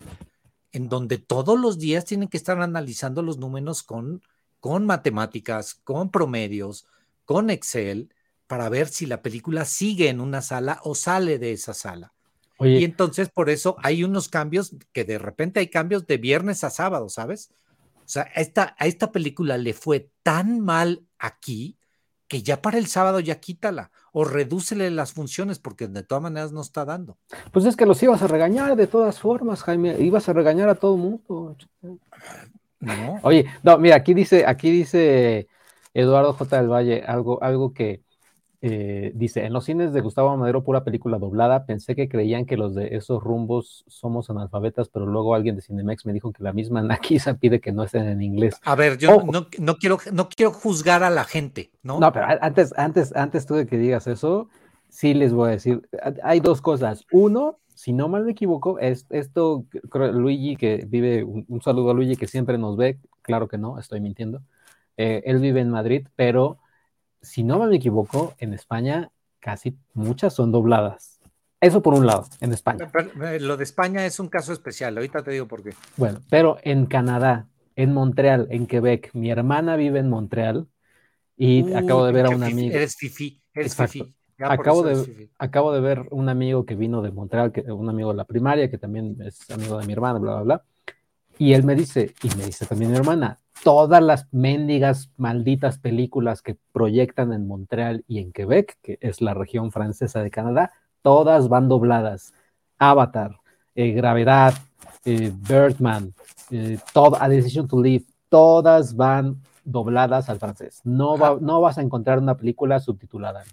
en 0.71 0.87
donde 0.87 1.17
todos 1.17 1.59
los 1.59 1.77
días 1.77 2.05
tienen 2.05 2.29
que 2.29 2.37
estar 2.37 2.61
analizando 2.61 3.21
los 3.21 3.37
números 3.37 3.83
con, 3.83 4.21
con 4.61 4.85
matemáticas, 4.85 5.75
con 5.75 6.11
promedios, 6.11 6.87
con 7.25 7.49
Excel, 7.49 8.13
para 8.47 8.69
ver 8.69 8.87
si 8.87 9.05
la 9.05 9.21
película 9.21 9.65
sigue 9.65 10.07
en 10.07 10.21
una 10.21 10.41
sala 10.41 10.79
o 10.83 10.95
sale 10.95 11.37
de 11.37 11.51
esa 11.51 11.73
sala. 11.73 12.13
Y 12.61 12.83
entonces 12.83 13.29
por 13.29 13.49
eso 13.49 13.77
hay 13.81 14.03
unos 14.03 14.27
cambios 14.27 14.75
que 14.91 15.05
de 15.05 15.17
repente 15.17 15.59
hay 15.59 15.67
cambios 15.67 16.07
de 16.07 16.17
viernes 16.17 16.63
a 16.63 16.69
sábado, 16.69 17.07
¿sabes? 17.07 17.51
O 17.95 18.11
sea, 18.11 18.23
a 18.35 18.41
esta, 18.41 18.75
a 18.77 18.85
esta 18.87 19.11
película 19.11 19.57
le 19.57 19.73
fue 19.73 20.09
tan 20.23 20.59
mal 20.59 21.05
aquí 21.17 21.77
que 22.27 22.43
ya 22.43 22.61
para 22.61 22.77
el 22.77 22.87
sábado 22.87 23.19
ya 23.19 23.39
quítala 23.39 23.91
o 24.11 24.23
redúcele 24.23 24.91
las 24.91 25.13
funciones 25.13 25.57
porque 25.57 25.87
de 25.87 26.03
todas 26.03 26.21
maneras 26.21 26.51
no 26.51 26.61
está 26.61 26.85
dando. 26.85 27.17
Pues 27.51 27.65
es 27.65 27.75
que 27.75 27.85
los 27.85 28.01
ibas 28.03 28.21
a 28.21 28.27
regañar 28.27 28.75
de 28.75 28.87
todas 28.87 29.19
formas, 29.19 29.63
Jaime, 29.63 29.99
ibas 29.99 30.29
a 30.29 30.33
regañar 30.33 30.69
a 30.69 30.75
todo 30.75 30.95
el 30.95 31.01
mundo. 31.01 31.55
No. 32.79 33.19
Oye, 33.23 33.45
no, 33.63 33.77
mira, 33.77 33.95
aquí 33.95 34.13
dice, 34.13 34.45
aquí 34.45 34.69
dice 34.69 35.47
Eduardo 35.93 36.33
J. 36.33 36.57
del 36.57 36.71
Valle 36.71 37.03
algo, 37.05 37.41
algo 37.41 37.73
que, 37.73 38.03
eh, 38.61 39.13
dice, 39.15 39.45
en 39.45 39.53
los 39.53 39.63
cines 39.63 39.93
de 39.93 40.01
Gustavo 40.01 40.35
Madero, 40.35 40.65
pura 40.65 40.83
película 40.83 41.17
doblada, 41.17 41.65
pensé 41.65 41.95
que 41.95 42.09
creían 42.09 42.45
que 42.45 42.57
los 42.57 42.75
de 42.75 42.95
esos 42.97 43.23
rumbos 43.23 43.85
somos 43.87 44.29
analfabetas, 44.29 44.89
pero 44.89 45.05
luego 45.05 45.33
alguien 45.33 45.55
de 45.55 45.61
Cinemex 45.61 46.05
me 46.05 46.11
dijo 46.11 46.33
que 46.33 46.43
la 46.43 46.51
misma 46.51 46.81
Nakisa 46.83 47.35
pide 47.35 47.61
que 47.61 47.71
no 47.71 47.83
estén 47.83 48.07
en 48.07 48.21
inglés. 48.21 48.59
A 48.65 48.75
ver, 48.75 48.97
yo 48.97 49.23
no, 49.23 49.47
no, 49.59 49.75
quiero, 49.77 49.97
no 50.11 50.27
quiero 50.27 50.51
juzgar 50.51 51.03
a 51.03 51.09
la 51.09 51.23
gente, 51.23 51.71
¿no? 51.83 51.99
No, 51.99 52.11
pero 52.11 52.25
antes, 52.41 52.73
antes, 52.77 53.15
antes 53.15 53.45
tú 53.45 53.55
de 53.55 53.65
que 53.65 53.77
digas 53.77 54.07
eso, 54.07 54.49
sí 54.89 55.13
les 55.13 55.31
voy 55.31 55.49
a 55.49 55.51
decir, 55.51 55.87
hay 56.21 56.41
dos 56.41 56.61
cosas. 56.61 57.05
Uno, 57.13 57.59
si 57.75 57.93
no 57.93 58.09
mal 58.09 58.25
me 58.25 58.31
equivoco, 58.31 58.77
es, 58.79 59.05
esto, 59.09 59.65
Luigi, 59.93 60.57
que 60.57 60.85
vive, 60.85 61.23
un, 61.23 61.61
saludo 61.61 61.91
a 61.91 61.93
Luigi 61.93 62.17
que 62.17 62.27
siempre 62.27 62.57
nos 62.57 62.75
ve, 62.75 62.99
claro 63.21 63.47
que 63.47 63.57
no, 63.57 63.79
estoy 63.79 64.01
mintiendo. 64.01 64.41
Eh, 64.97 65.21
él 65.23 65.39
vive 65.39 65.61
en 65.61 65.69
Madrid, 65.69 66.07
pero 66.17 66.57
si 67.21 67.43
no 67.43 67.59
me 67.59 67.75
equivoco, 67.75 68.33
en 68.37 68.53
España 68.53 69.11
casi 69.39 69.77
muchas 69.93 70.33
son 70.33 70.51
dobladas. 70.51 71.19
Eso 71.61 71.81
por 71.81 71.93
un 71.93 72.05
lado, 72.05 72.25
en 72.39 72.53
España. 72.53 72.89
Eh, 73.23 73.39
lo 73.39 73.57
de 73.57 73.63
España 73.63 74.05
es 74.05 74.19
un 74.19 74.29
caso 74.29 74.53
especial, 74.53 74.97
ahorita 74.97 75.23
te 75.23 75.31
digo 75.31 75.47
por 75.47 75.61
qué. 75.61 75.71
Bueno, 75.97 76.21
pero 76.29 76.57
en 76.63 76.85
Canadá, 76.85 77.47
en 77.75 77.93
Montreal, 77.93 78.47
en 78.49 78.65
Quebec, 78.65 79.11
mi 79.13 79.29
hermana 79.29 79.75
vive 79.75 79.99
en 79.99 80.09
Montreal 80.09 80.67
y 81.35 81.73
acabo 81.73 82.05
de 82.05 82.13
ver 82.13 82.27
a 82.27 82.29
un 82.29 82.43
amigo. 82.43 82.73
Eres 82.73 82.95
fifi, 82.95 83.41
eres 83.53 83.75
fifi. 83.75 84.15
Acabo 84.41 84.83
de, 84.83 85.29
acabo 85.37 85.73
de 85.73 85.81
ver 85.81 86.07
un 86.11 86.29
amigo 86.29 86.65
que 86.65 86.75
vino 86.75 87.01
de 87.01 87.11
Montreal, 87.11 87.51
que, 87.51 87.61
un 87.61 87.89
amigo 87.89 88.11
de 88.11 88.15
la 88.15 88.23
primaria, 88.23 88.69
que 88.69 88.77
también 88.77 89.17
es 89.19 89.49
amigo 89.49 89.77
de 89.77 89.85
mi 89.85 89.91
hermana, 89.91 90.19
bla, 90.19 90.35
bla, 90.35 90.43
bla. 90.43 90.63
Y 91.37 91.53
él 91.53 91.65
me 91.65 91.75
dice, 91.75 92.13
y 92.23 92.29
me 92.37 92.45
dice 92.45 92.65
también 92.65 92.91
mi 92.91 92.97
hermana, 92.97 93.39
todas 93.63 94.01
las 94.01 94.27
mendigas, 94.31 95.11
malditas 95.17 95.79
películas 95.79 96.41
que 96.41 96.57
proyectan 96.71 97.33
en 97.33 97.47
Montreal 97.47 98.03
y 98.07 98.19
en 98.19 98.31
Quebec, 98.31 98.77
que 98.81 98.97
es 99.01 99.21
la 99.21 99.33
región 99.33 99.71
francesa 99.71 100.23
de 100.23 100.31
Canadá, 100.31 100.71
todas 101.01 101.49
van 101.49 101.67
dobladas. 101.67 102.33
Avatar, 102.77 103.39
eh, 103.75 103.91
Gravedad, 103.91 104.53
eh, 105.05 105.33
Birdman, 105.35 106.13
eh, 106.51 106.77
A 107.19 107.29
Decision 107.29 107.67
to 107.67 107.81
Live, 107.81 108.05
todas 108.29 108.95
van 108.95 109.41
dobladas 109.65 110.29
al 110.29 110.39
francés. 110.39 110.81
No, 110.83 111.17
no 111.39 111.61
vas 111.61 111.77
a 111.77 111.81
encontrar 111.81 112.19
una 112.19 112.37
película 112.37 112.79
subtitulada. 112.79 113.43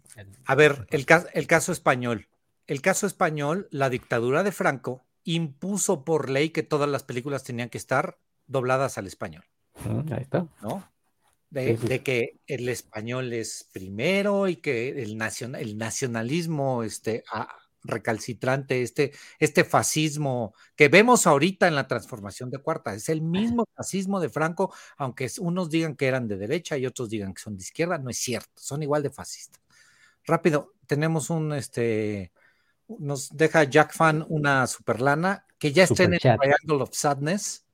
a 0.47 0.55
ver, 0.55 0.87
el, 0.91 1.05
el 1.33 1.47
caso 1.47 1.73
español. 1.73 2.29
El 2.67 2.81
caso 2.81 3.07
español, 3.07 3.69
la 3.71 3.91
dictadura 3.91 4.43
de 4.43 4.53
Franco 4.53 5.05
impuso 5.25 6.05
por 6.05 6.31
ley 6.31 6.51
que 6.51 6.63
todas 6.63 6.89
las 6.89 7.03
películas 7.03 7.45
tenían 7.45 7.69
que 7.69 7.79
estar 7.79 8.19
dobladas 8.47 8.97
al 8.99 9.07
español. 9.07 9.45
Mm, 9.85 10.13
ahí 10.13 10.23
está. 10.23 10.47
¿No? 10.63 10.89
De, 11.51 12.03
que 12.03 12.41
el 12.47 12.69
español 12.69 13.33
es 13.33 13.69
primero 13.73 14.49
y 14.49 14.57
que 14.57 14.91
el, 14.91 15.19
el 15.55 15.79
nacionalismo 15.79 16.83
este, 16.83 17.25
recalcitrante, 17.87 18.83
este, 18.83 19.13
este 19.39 19.65
fascismo 19.65 20.55
que 20.75 20.89
vemos 20.89 21.27
ahorita 21.27 21.69
en 21.69 21.75
la 21.75 21.87
transformación 21.87 22.51
de 22.51 22.59
Cuarta. 22.59 22.95
Es 22.95 23.09
el 23.09 23.23
mismo 23.23 23.67
fascismo 23.75 24.21
de 24.21 24.29
Franco, 24.29 24.75
aunque 24.97 25.31
unos 25.39 25.71
digan 25.71 25.97
que 25.97 26.07
eran 26.07 26.29
de 26.29 26.37
derecha 26.37 26.77
y 26.77 26.87
otros 26.87 27.09
digan 27.09 27.33
que 27.33 27.43
son 27.43 27.57
de 27.57 27.63
izquierda, 27.63 27.99
no 27.99 28.11
es 28.11 28.19
cierto, 28.19 28.51
son 28.57 28.83
igual 28.83 29.03
de 29.03 29.11
fascistas. 29.11 29.63
Rápido, 30.25 30.75
tenemos 30.87 31.31
un, 31.31 31.53
este, 31.53 32.33
nos 32.89 33.31
deja 33.31 33.65
Jack 33.65 33.95
Fan 33.95 34.25
una 34.29 34.67
superlana 34.67 35.47
que 35.59 35.73
ya 35.73 35.85
está 35.85 36.05
en 36.05 36.15
el 36.15 36.21
Triangle 36.21 36.83
of 36.83 36.91
Sadness. 36.93 37.66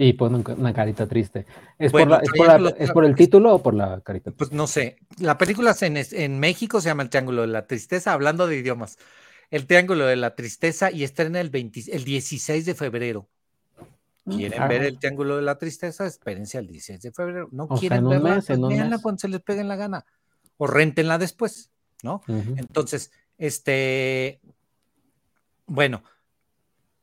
Y 0.00 0.12
pone 0.12 0.44
una 0.56 0.72
carita 0.72 1.08
triste. 1.08 1.44
¿Es, 1.76 1.90
por, 1.90 3.04
el 3.04 3.16
título 3.16 3.56
o 3.56 3.62
por 3.64 3.74
la 3.74 4.00
carita? 4.00 4.30
Pues 4.30 4.52
no 4.52 4.68
sé. 4.68 4.96
La 5.18 5.36
película 5.36 5.74
en, 5.80 5.96
en 5.96 6.38
México 6.38 6.80
se 6.80 6.88
llama 6.88 7.02
El 7.02 7.10
Triángulo 7.10 7.40
de 7.42 7.48
la 7.48 7.66
Tristeza, 7.66 8.12
hablando 8.12 8.46
de 8.46 8.58
idiomas. 8.58 8.96
El 9.50 9.66
Triángulo 9.66 10.06
de 10.06 10.14
la 10.14 10.36
Tristeza 10.36 10.92
y 10.92 11.02
estrena 11.02 11.40
el, 11.40 11.50
el 11.52 12.04
16 12.04 12.64
de 12.64 12.74
febrero. 12.76 13.28
Mm, 14.24 14.36
¿Quieren 14.36 14.68
ver 14.68 14.82
el 14.84 15.00
Triángulo 15.00 15.34
de 15.34 15.42
la 15.42 15.58
Tristeza? 15.58 16.06
Espérense 16.06 16.58
al 16.58 16.68
16 16.68 17.02
de 17.02 17.10
febrero. 17.10 17.48
No 17.50 17.66
quieren 17.66 18.08
verla, 18.08 18.40
pues 18.46 18.56
cuando 19.02 19.18
se 19.18 19.26
les 19.26 19.40
pegue 19.40 19.64
la 19.64 19.74
gana. 19.74 20.06
O 20.58 20.68
rentenla 20.68 21.18
después, 21.18 21.72
¿no? 22.04 22.22
Entonces, 22.28 23.10
este, 23.36 24.40
bueno, 25.66 26.04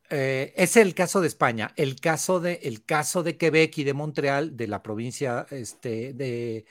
eh, 0.09 0.53
es 0.55 0.77
el 0.77 0.93
caso 0.93 1.21
de 1.21 1.27
España. 1.27 1.73
El 1.75 1.99
caso 1.99 2.39
de, 2.39 2.59
el 2.63 2.83
caso 2.83 3.23
de 3.23 3.37
Quebec 3.37 3.77
y 3.77 3.83
de 3.83 3.93
Montreal, 3.93 4.55
de 4.55 4.67
la 4.67 4.83
provincia, 4.83 5.45
este, 5.51 6.13
de, 6.13 6.65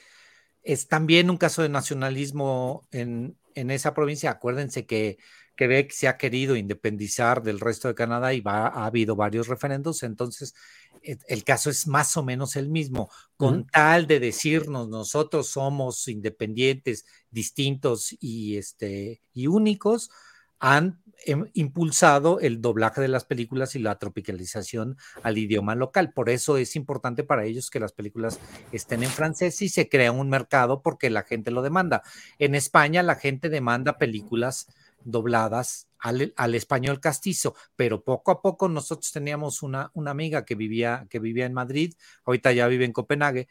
es 0.63 0.89
también 0.89 1.31
un 1.31 1.37
caso 1.37 1.63
de 1.63 1.69
nacionalismo 1.69 2.87
en, 2.91 3.37
en 3.55 3.71
esa 3.71 3.95
provincia. 3.95 4.31
Acuérdense 4.31 4.87
que 4.87 5.19
Quebec 5.57 5.93
se 5.93 6.09
ha 6.09 6.17
querido 6.17 6.57
independizar 6.57 7.43
del 7.43 7.61
resto 7.61 7.89
de 7.89 7.95
Canadá 7.95 8.35
y 8.35 8.41
va, 8.41 8.67
ha 8.67 8.87
habido 8.87 9.17
varios 9.17 9.49
referendos, 9.49 10.03
entonces 10.03 10.55
e, 11.03 11.19
el 11.29 11.45
caso 11.45 11.71
es 11.71 11.87
más 11.87 12.17
o 12.17 12.25
menos 12.25 12.57
el 12.57 12.69
mismo, 12.69 13.11
con 13.37 13.67
tal 13.67 14.07
de 14.07 14.21
decirnos 14.21 14.89
nosotros 14.89 15.49
somos 15.49 16.09
independientes, 16.09 17.07
distintos 17.31 18.17
y, 18.21 18.57
este, 18.57 19.23
y 19.33 19.47
únicos, 19.47 20.11
han 20.59 21.03
impulsado 21.55 22.41
el 22.41 22.61
doblaje 22.61 23.01
de 23.01 23.09
las 23.09 23.25
películas 23.25 23.75
y 23.75 23.79
la 23.79 23.99
tropicalización 23.99 24.97
al 25.23 25.39
idioma 25.39 25.75
local. 25.75 26.13
Por 26.13 26.31
eso 26.31 26.57
es 26.57 26.77
importante 26.77 27.25
para 27.25 27.45
ellos 27.45 27.71
que 27.71 27.81
las 27.81 27.93
películas 27.93 28.41
estén 28.73 29.03
en 29.03 29.11
francés 29.11 29.61
y 29.63 29.69
se 29.69 29.89
crea 29.89 30.13
un 30.13 30.29
mercado 30.29 30.83
porque 30.83 31.11
la 31.11 31.23
gente 31.23 31.51
lo 31.51 31.63
demanda. 31.63 32.03
En 32.39 32.55
España 32.55 33.03
la 33.03 33.17
gente 33.17 33.49
demanda 33.49 33.99
películas 33.99 34.69
dobladas 35.05 35.89
al, 35.99 36.55
español 36.55 37.01
castizo, 37.01 37.55
pero 37.77 38.05
poco 38.05 38.31
a 38.31 38.43
poco 38.43 38.69
nosotros 38.69 39.11
teníamos 39.13 39.63
una, 39.63 39.91
una 39.95 40.11
amiga 40.11 40.45
que 40.45 40.55
vivía, 40.55 41.07
que 41.09 41.19
vivía 41.19 41.47
en 41.47 41.55
Madrid, 41.55 41.95
ahorita 42.25 42.53
ya 42.53 42.67
vive 42.69 42.85
en 42.85 42.93
Copenhague, 42.93 43.49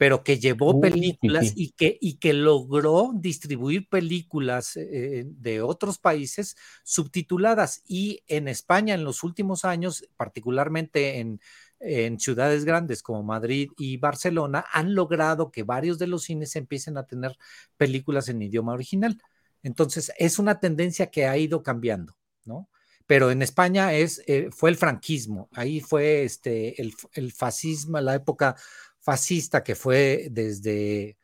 pero 0.00 0.24
que 0.24 0.38
llevó 0.38 0.80
películas 0.80 1.52
y 1.54 1.72
que, 1.72 1.98
y 2.00 2.14
que 2.14 2.32
logró 2.32 3.12
distribuir 3.14 3.86
películas 3.86 4.74
eh, 4.78 5.24
de 5.26 5.60
otros 5.60 5.98
países 5.98 6.56
subtituladas. 6.84 7.82
Y 7.86 8.22
en 8.26 8.48
España 8.48 8.94
en 8.94 9.04
los 9.04 9.22
últimos 9.22 9.66
años, 9.66 10.08
particularmente 10.16 11.18
en, 11.18 11.38
en 11.80 12.18
ciudades 12.18 12.64
grandes 12.64 13.02
como 13.02 13.22
Madrid 13.22 13.72
y 13.76 13.98
Barcelona, 13.98 14.64
han 14.72 14.94
logrado 14.94 15.50
que 15.50 15.64
varios 15.64 15.98
de 15.98 16.06
los 16.06 16.22
cines 16.22 16.56
empiecen 16.56 16.96
a 16.96 17.04
tener 17.04 17.36
películas 17.76 18.30
en 18.30 18.40
idioma 18.40 18.72
original. 18.72 19.20
Entonces, 19.62 20.12
es 20.16 20.38
una 20.38 20.60
tendencia 20.60 21.10
que 21.10 21.26
ha 21.26 21.36
ido 21.36 21.62
cambiando, 21.62 22.16
¿no? 22.46 22.70
Pero 23.10 23.32
en 23.32 23.42
España 23.42 23.92
es, 23.92 24.22
eh, 24.28 24.50
fue 24.52 24.70
el 24.70 24.76
franquismo, 24.76 25.48
ahí 25.52 25.80
fue 25.80 26.22
este, 26.22 26.80
el, 26.80 27.32
fascismo, 27.32 28.00
la 28.00 28.14
época 28.14 28.54
fascista 29.00 29.62
que 29.62 29.74
fue 29.74 30.28
desde, 30.30 31.16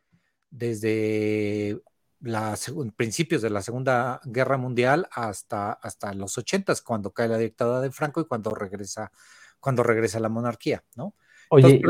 desde 0.51 1.81
los 2.21 2.71
principios 2.97 3.43
de 3.43 3.51
la 3.51 3.63
Segunda 3.63 4.21
Guerra 4.25 4.57
Mundial 4.57 5.09
hasta, 5.13 5.73
hasta 5.73 6.15
los 6.15 6.37
ochentas, 6.39 6.83
cuando 6.83 7.13
cae 7.13 7.29
la 7.29 7.39
dictadura 7.39 7.81
de 7.81 7.91
Franco 7.91 8.21
y 8.21 8.27
cuando 8.27 8.51
regresa, 8.51 9.13
cuando 9.61 9.83
regresa 9.83 10.21
la 10.21 10.29
monarquía, 10.29 10.83
¿no? 10.97 11.15
Oye, 11.49 11.81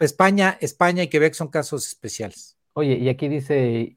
España, 0.00 0.58
España 0.60 1.02
y 1.02 1.08
Quebec 1.08 1.34
son 1.34 1.48
casos 1.48 1.86
especiales. 1.86 2.56
Oye, 2.72 2.94
y 2.94 3.08
aquí 3.08 3.28
dice 3.28 3.94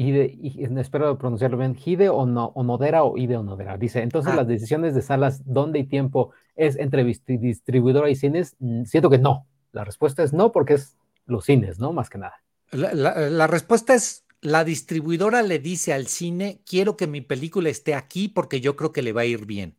y 0.00 0.78
espero 0.78 1.18
pronunciarlo 1.18 1.58
bien, 1.58 1.76
Hide 1.84 2.08
o 2.08 2.24
no, 2.24 2.52
Onodera 2.54 3.02
o 3.02 3.18
Ide 3.18 3.36
Onodera. 3.36 3.76
Dice, 3.76 4.00
entonces 4.00 4.32
ah. 4.32 4.36
las 4.36 4.46
decisiones 4.46 4.94
de 4.94 5.02
salas, 5.02 5.42
dónde 5.44 5.80
y 5.80 5.84
tiempo 5.84 6.30
es 6.54 6.76
entre 6.76 7.02
distribuidora 7.02 8.08
y 8.08 8.14
cines, 8.14 8.54
mm, 8.60 8.84
siento 8.84 9.10
que 9.10 9.18
no. 9.18 9.47
La 9.72 9.84
respuesta 9.84 10.22
es 10.22 10.32
no, 10.32 10.52
porque 10.52 10.74
es 10.74 10.96
los 11.26 11.44
cines, 11.44 11.78
¿no? 11.78 11.92
Más 11.92 12.10
que 12.10 12.18
nada. 12.18 12.42
La, 12.70 13.46
respuesta 13.46 13.94
es, 13.94 14.24
la 14.40 14.64
distribuidora 14.64 15.42
le 15.42 15.58
dice 15.58 15.92
al 15.92 16.06
cine, 16.06 16.60
quiero 16.66 16.96
que 16.96 17.06
mi 17.06 17.20
película 17.20 17.68
esté 17.68 17.94
aquí 17.94 18.28
porque 18.28 18.60
yo 18.60 18.76
creo 18.76 18.92
que 18.92 19.02
le 19.02 19.12
va 19.12 19.22
a 19.22 19.26
ir 19.26 19.46
bien. 19.46 19.76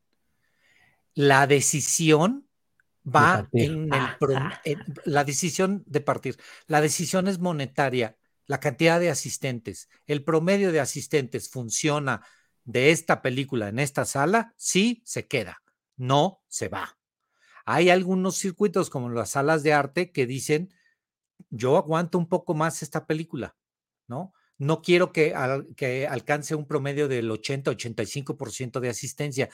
La 1.14 1.48
decisión 1.48 2.48
va 3.06 3.48
en 3.54 3.92
el... 3.94 4.38
Ah. 4.38 4.62
En, 4.64 4.80
la 5.06 5.24
decisión 5.24 5.84
de 5.86 6.02
partir. 6.02 6.38
La 6.68 6.82
decisión 6.82 7.28
es 7.28 7.40
monetaria 7.40 8.16
la 8.50 8.60
cantidad 8.60 9.00
de 9.00 9.12
asistentes, 9.12 9.90
el 10.08 10.24
promedio 10.24 10.72
de 10.72 10.80
asistentes 10.80 11.50
funciona 11.50 12.24
de 12.66 12.90
esta 12.90 13.22
película 13.22 13.70
en 13.70 13.78
esta 13.78 14.06
sala, 14.06 14.56
sí 14.58 15.04
se 15.06 15.28
queda, 15.28 15.62
no 15.98 16.42
se 16.48 16.68
va. 16.68 16.98
Hay 17.72 17.92
algunos 17.92 18.36
circuitos 18.36 18.90
como 18.90 19.10
las 19.10 19.30
salas 19.30 19.62
de 19.62 19.74
arte 19.74 20.12
que 20.12 20.26
dicen, 20.26 20.74
yo 21.52 21.78
aguanto 21.78 22.18
un 22.18 22.28
poco 22.28 22.56
más 22.56 22.82
esta 22.82 23.06
película, 23.06 23.56
¿no? 24.08 24.34
No 24.58 24.82
quiero 24.82 25.14
que, 25.14 25.36
que 25.78 26.08
alcance 26.08 26.56
un 26.56 26.66
promedio 26.66 27.08
del 27.08 27.30
80-85% 27.30 28.80
de 28.80 28.90
asistencia. 28.90 29.50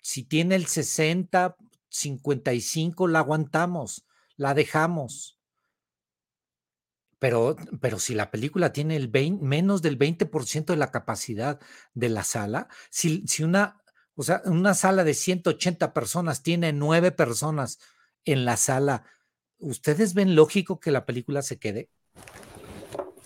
Si 0.00 0.22
tiene 0.22 0.54
el 0.54 0.66
60, 0.66 1.56
55, 1.88 3.08
la 3.08 3.18
aguantamos, 3.18 4.06
la 4.36 4.54
dejamos. 4.54 5.40
Pero, 7.18 7.56
pero 7.80 7.98
si 7.98 8.14
la 8.14 8.30
película 8.30 8.72
tiene 8.72 8.94
el 8.94 9.10
menos 9.40 9.82
del 9.82 9.98
20% 9.98 10.66
de 10.66 10.76
la 10.76 10.92
capacidad 10.92 11.58
de 11.92 12.08
la 12.08 12.22
sala, 12.22 12.68
si, 12.88 13.26
si 13.26 13.42
una, 13.42 13.82
o 14.18 14.24
sea, 14.24 14.42
una 14.46 14.74
sala 14.74 15.04
de 15.04 15.14
180 15.14 15.94
personas 15.94 16.42
tiene 16.42 16.72
nueve 16.72 17.12
personas 17.12 17.78
en 18.24 18.44
la 18.44 18.56
sala, 18.56 19.04
¿ustedes 19.60 20.12
ven 20.12 20.34
lógico 20.34 20.80
que 20.80 20.90
la 20.90 21.06
película 21.06 21.40
se 21.40 21.60
quede? 21.60 21.88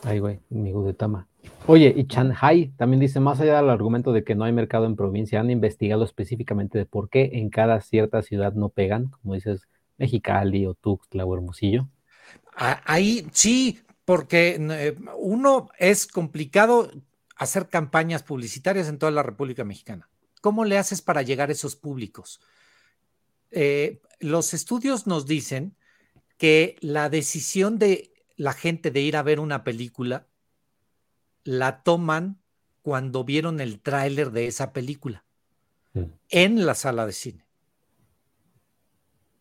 Ay, 0.03 0.19
güey, 0.19 0.41
mi 0.51 0.71
Gudetama. 0.71 1.29
Oye, 1.67 1.95
y 1.97 2.05
Shanghai 2.05 2.75
también 2.77 3.01
dice, 3.01 3.21
más 3.21 3.41
allá 3.41 3.57
del 3.57 3.71
argumento 3.71 4.13
de 4.13 4.23
que 4.23 4.35
no 4.35 4.45
hay 4.45 4.53
mercado 4.53 4.85
en 4.85 4.95
provincia, 4.95 5.41
han 5.41 5.51
investigado 5.51 6.05
específicamente 6.05 6.77
de 6.77 6.85
por 6.85 7.09
qué 7.09 7.31
en 7.33 7.49
cada 7.49 7.81
cierta 7.81 8.21
ciudad 8.21 8.53
no 8.53 8.69
pegan, 8.69 9.07
como 9.09 9.33
dices, 9.33 9.63
Mexicali 9.97 10.67
o 10.67 10.75
Tuxtla 10.75 11.25
o 11.25 11.35
Hermosillo. 11.35 11.89
Ahí 12.55 13.27
sí, 13.33 13.81
porque 14.05 14.59
eh, 14.61 14.95
uno 15.17 15.71
es 15.79 16.07
complicado 16.07 16.91
hacer 17.35 17.71
campañas 17.71 18.23
publicitarias 18.23 18.91
en 18.91 18.99
toda 18.99 19.11
la 19.11 19.23
República 19.23 19.65
Mexicana. 19.65 20.11
¿Cómo 20.43 20.65
le 20.65 20.77
haces 20.77 21.01
para 21.01 21.23
llegar 21.23 21.49
a 21.49 21.53
esos 21.53 21.77
públicos? 21.77 22.41
Eh, 23.53 24.03
los 24.19 24.53
estudios 24.53 25.07
nos 25.07 25.25
dicen 25.25 25.77
que 26.37 26.77
la 26.81 27.09
decisión 27.09 27.79
de 27.79 28.13
la 28.37 28.53
gente 28.53 28.91
de 28.91 29.01
ir 29.01 29.17
a 29.17 29.23
ver 29.23 29.39
una 29.39 29.63
película 29.63 30.27
la 31.45 31.85
toman 31.85 32.43
cuando 32.83 33.23
vieron 33.23 33.61
el 33.61 33.81
tráiler 33.81 34.33
de 34.33 34.49
esa 34.49 34.73
película 34.73 35.25
mm. 35.95 36.03
en 36.31 36.67
la 36.67 36.75
sala 36.75 37.07
de 37.07 37.13
cine. 37.13 37.47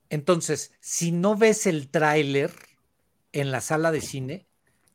Entonces, 0.09 0.71
si 0.81 1.11
no 1.11 1.35
ves 1.35 1.65
el 1.65 1.89
tráiler 1.89 2.53
en 3.31 3.49
la 3.49 3.59
sala 3.59 3.91
de 3.91 4.01
cine, 4.01 4.45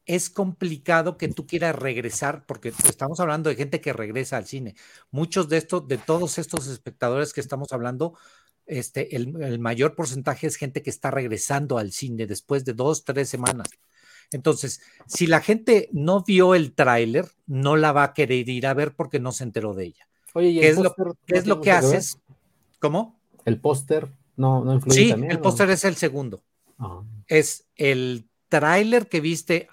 es 0.07 0.31
complicado 0.31 1.19
que 1.19 1.29
tú 1.29 1.47
quieras 1.47 1.75
regresar, 1.75 2.47
porque 2.47 2.73
estamos 2.89 3.19
hablando 3.19 3.51
de 3.51 3.57
gente 3.57 3.81
que 3.81 3.93
regresa 3.93 4.37
al 4.37 4.47
cine. 4.47 4.77
Muchos 5.11 5.49
de 5.49 5.59
estos, 5.59 5.87
de 5.89 5.99
todos 5.99 6.39
estos 6.39 6.69
espectadores 6.69 7.33
que 7.33 7.41
estamos 7.41 7.73
hablando, 7.73 8.17
este, 8.67 9.17
el, 9.17 9.43
el 9.43 9.59
mayor 9.59 9.97
porcentaje 9.97 10.47
es 10.47 10.57
gente 10.57 10.83
que 10.83 10.91
está 10.91 11.11
regresando 11.11 11.77
al 11.77 11.93
cine 11.93 12.27
después 12.27 12.65
de 12.65 12.73
dos, 12.73 13.05
tres 13.05 13.29
semanas. 13.29 13.69
Entonces, 14.31 14.81
si 15.07 15.27
la 15.27 15.41
gente 15.41 15.89
no 15.93 16.23
vio 16.23 16.55
el 16.55 16.73
tráiler, 16.73 17.27
no 17.47 17.77
la 17.77 17.93
va 17.93 18.05
a 18.05 18.15
querer 18.15 18.49
ir 18.49 18.67
a 18.67 18.75
ver 18.75 18.95
porque 18.95 19.21
no 19.21 19.33
se 19.33 19.45
enteró 19.45 19.75
de 19.75 19.87
ella. 19.87 20.09
Oye, 20.35 20.49
¿y 20.49 20.61
¿qué, 20.61 20.69
es 20.69 20.79
lo, 20.79 20.95
es 21.27 21.47
lo, 21.47 21.61
que 21.61 21.71
haces? 21.73 22.19
¿Cómo? 22.81 23.19
El 23.45 23.61
póster 23.61 24.09
no, 24.37 24.65
no 24.65 24.75
influye. 24.75 24.97
Sí, 24.97 25.11
el 25.29 25.39
póster 25.41 25.71
es 25.71 25.85
el 25.85 25.97
segundo. 25.97 26.43
Ah. 26.79 27.03
Es 27.27 27.67
el 27.77 28.29
tráiler 28.49 29.09
que 29.09 29.21
viste, 29.21 29.69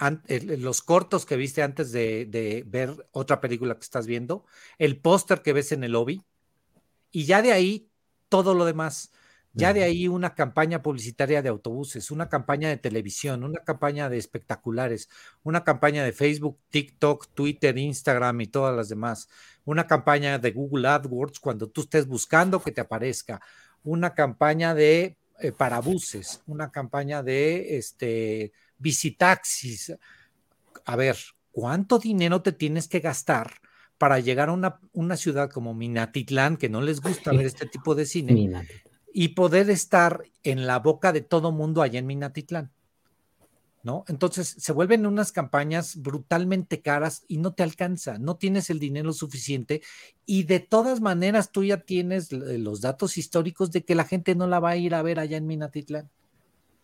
los 0.58 0.82
cortos 0.82 1.26
que 1.26 1.38
viste 1.38 1.62
antes 1.62 1.92
de, 1.92 2.26
de, 2.26 2.64
ver 2.66 3.08
otra 3.12 3.40
película 3.42 3.76
que 3.76 3.82
estás 3.82 4.08
viendo, 4.08 4.46
el 4.78 5.00
póster 5.00 5.42
que 5.42 5.54
ves 5.54 5.72
en 5.72 5.84
el 5.84 5.92
lobby, 5.92 6.24
y 7.12 7.26
ya 7.26 7.42
de 7.42 7.52
ahí 7.54 7.90
todo 8.30 8.54
lo 8.56 8.66
demás. 8.66 9.12
Ya 9.56 9.72
de 9.72 9.84
ahí 9.84 10.08
una 10.08 10.34
campaña 10.34 10.82
publicitaria 10.82 11.44
de 11.44 11.50
autobuses, 11.50 12.10
una 12.10 12.28
campaña 12.28 12.70
de 12.70 12.78
televisión, 12.78 13.44
una 13.44 13.60
campaña 13.60 14.10
de 14.10 14.18
espectaculares, 14.18 15.10
una 15.44 15.64
campaña 15.64 16.04
de 16.04 16.12
Facebook, 16.12 16.58
TikTok, 16.72 17.28
Twitter, 17.36 17.78
Instagram 17.78 18.42
y 18.42 18.48
todas 18.48 18.76
las 18.76 18.90
demás, 18.90 19.30
una 19.64 19.86
campaña 19.86 20.40
de 20.40 20.50
Google 20.50 20.88
AdWords 20.88 21.40
cuando 21.40 21.70
tú 21.70 21.82
estés 21.82 22.08
buscando 22.08 22.64
que 22.64 22.72
te 22.72 22.82
aparezca, 22.82 23.42
una 23.84 24.16
campaña 24.16 24.74
de 24.74 25.18
eh, 25.40 25.52
parabuses, 25.52 26.42
una 26.48 26.72
campaña 26.72 27.22
de 27.22 27.78
este, 27.78 28.54
visitaxis. 28.78 29.94
A 30.86 30.96
ver, 30.96 31.18
¿cuánto 31.52 32.00
dinero 32.00 32.42
te 32.42 32.52
tienes 32.52 32.88
que 32.88 33.00
gastar? 33.00 33.54
para 34.04 34.20
llegar 34.20 34.50
a 34.50 34.52
una, 34.52 34.82
una 34.92 35.16
ciudad 35.16 35.50
como 35.50 35.74
Minatitlán, 35.74 36.58
que 36.58 36.68
no 36.68 36.82
les 36.82 37.00
gusta 37.00 37.32
ver 37.32 37.46
este 37.46 37.68
tipo 37.68 37.96
de 37.96 38.06
cine, 38.06 38.68
y 39.14 39.30
poder 39.30 39.70
estar 39.70 40.24
en 40.44 40.68
la 40.68 40.80
boca 40.80 41.14
de 41.14 41.22
todo 41.22 41.54
mundo 41.54 41.82
allá 41.82 42.00
en 42.00 42.08
Minatitlán. 42.08 42.70
¿No? 43.82 44.04
Entonces 44.10 44.56
se 44.58 44.74
vuelven 44.74 45.06
unas 45.06 45.32
campañas 45.32 45.96
brutalmente 45.96 46.82
caras 46.82 47.24
y 47.30 47.38
no 47.38 47.54
te 47.54 47.64
alcanza, 47.64 48.18
no 48.18 48.36
tienes 48.36 48.70
el 48.70 48.80
dinero 48.80 49.14
suficiente 49.14 49.82
y 50.26 50.44
de 50.44 50.60
todas 50.60 51.00
maneras 51.00 51.52
tú 51.52 51.64
ya 51.64 51.78
tienes 51.78 52.34
los 52.34 52.82
datos 52.82 53.18
históricos 53.18 53.72
de 53.72 53.86
que 53.86 53.96
la 53.96 54.04
gente 54.04 54.36
no 54.36 54.48
la 54.48 54.60
va 54.60 54.72
a 54.72 54.78
ir 54.78 54.96
a 54.96 55.02
ver 55.02 55.18
allá 55.20 55.38
en 55.38 55.48
Minatitlán. 55.48 56.10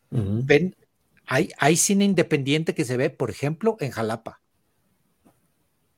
Ven, 0.09 0.75
hay, 1.29 1.51
hay 1.59 1.77
cine 1.77 2.05
independiente 2.05 2.73
que 2.73 2.83
se 2.83 2.97
ve, 2.97 3.11
por 3.11 3.29
ejemplo, 3.29 3.77
en 3.79 3.91
Jalapa. 3.91 4.41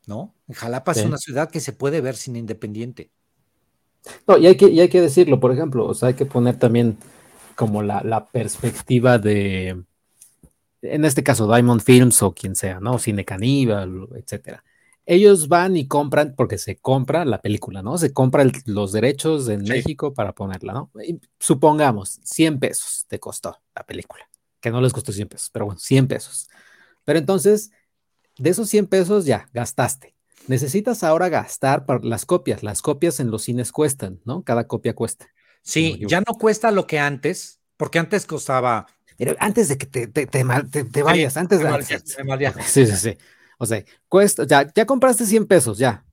¿No? 0.06 0.36
En 0.50 0.56
Jalapa 0.56 0.92
es 0.92 1.06
una 1.06 1.18
ciudad 1.18 1.50
que 1.50 1.62
se 1.62 1.72
puede 1.72 2.02
ver 2.02 2.18
cine 2.18 2.40
independiente. 2.40 3.12
No, 4.28 4.38
y 4.38 4.48
hay 4.48 4.58
que, 4.58 4.66
hay 4.66 4.90
que 4.90 5.00
decirlo, 5.00 5.40
por 5.40 5.54
ejemplo, 5.54 5.86
o 5.86 5.94
sea, 5.94 6.10
hay 6.10 6.16
que 6.16 6.26
poner 6.26 6.60
también 6.60 6.98
como 7.56 7.82
la, 7.82 8.28
perspectiva 8.30 9.20
de, 9.20 9.82
en 10.82 11.06
este 11.06 11.24
caso, 11.24 11.48
Diamond 11.48 11.82
Films 11.82 12.22
o 12.24 12.34
quien 12.34 12.56
sea, 12.58 12.82
¿no? 12.82 13.00
Cine 13.00 13.24
Caníbal, 13.24 14.10
etcétera. 14.16 14.66
Ellos 15.06 15.48
van 15.48 15.78
y 15.78 15.88
compran, 15.88 16.34
porque 16.36 16.58
se 16.58 16.76
compra 16.76 17.24
la 17.24 17.42
película, 17.42 17.82
¿no? 17.82 17.98
Se 17.98 18.12
compran 18.12 18.52
los 18.66 18.92
derechos 18.92 19.48
en 19.48 19.64
México 19.64 20.14
para 20.14 20.34
ponerla, 20.34 20.74
¿no? 20.74 20.92
supongamos, 21.40 22.20
100 22.24 22.60
pesos 22.60 23.06
te 23.08 23.18
costó 23.18 23.58
la 23.74 23.86
película, 23.86 24.28
que 24.62 24.72
no 24.72 24.82
les 24.82 24.94
costó 24.94 25.12
100 25.12 25.28
pesos, 25.28 25.50
pero 25.52 25.66
bueno, 25.66 25.80
100 25.80 26.08
pesos. 26.08 26.50
Pero 27.04 27.20
entonces, 27.20 27.72
de 28.38 28.50
esos 28.52 28.70
100 28.70 28.88
pesos 28.88 29.26
ya 29.26 29.50
gastaste 29.54 30.16
necesitas 30.48 31.04
ahora 31.04 31.30
gastar 31.30 31.86
para 31.86 32.00
las 32.04 32.26
copias. 32.26 32.64
Las 32.64 32.82
copias 32.82 33.20
en 33.20 33.32
los 33.32 33.44
cines 33.44 33.72
cuestan, 33.72 34.20
¿no? 34.26 34.44
Cada 34.44 34.68
copia 34.68 34.94
cuesta. 34.94 35.28
Sí, 35.64 36.00
ya 36.08 36.22
no 36.22 36.34
cuesta 36.36 36.72
lo 36.72 36.88
que 36.88 37.00
antes, 37.00 37.60
porque 37.78 38.00
antes 38.00 38.26
costaba. 38.26 38.88
antes 39.40 39.68
de 39.70 39.78
que 39.78 39.86
te, 39.86 40.08
te, 40.08 40.44
vayas, 41.04 41.38
antes 41.38 41.60
de. 41.60 41.68
Sí, 42.66 42.86
sí, 42.86 42.96
sí. 42.96 43.18
O 43.58 43.66
sea, 43.66 43.84
cuesta, 44.08 44.46
ya, 44.46 44.72
ya 44.74 44.86
compraste 44.86 45.26
100 45.26 45.46
pesos, 45.46 45.78
ya. 45.78 46.04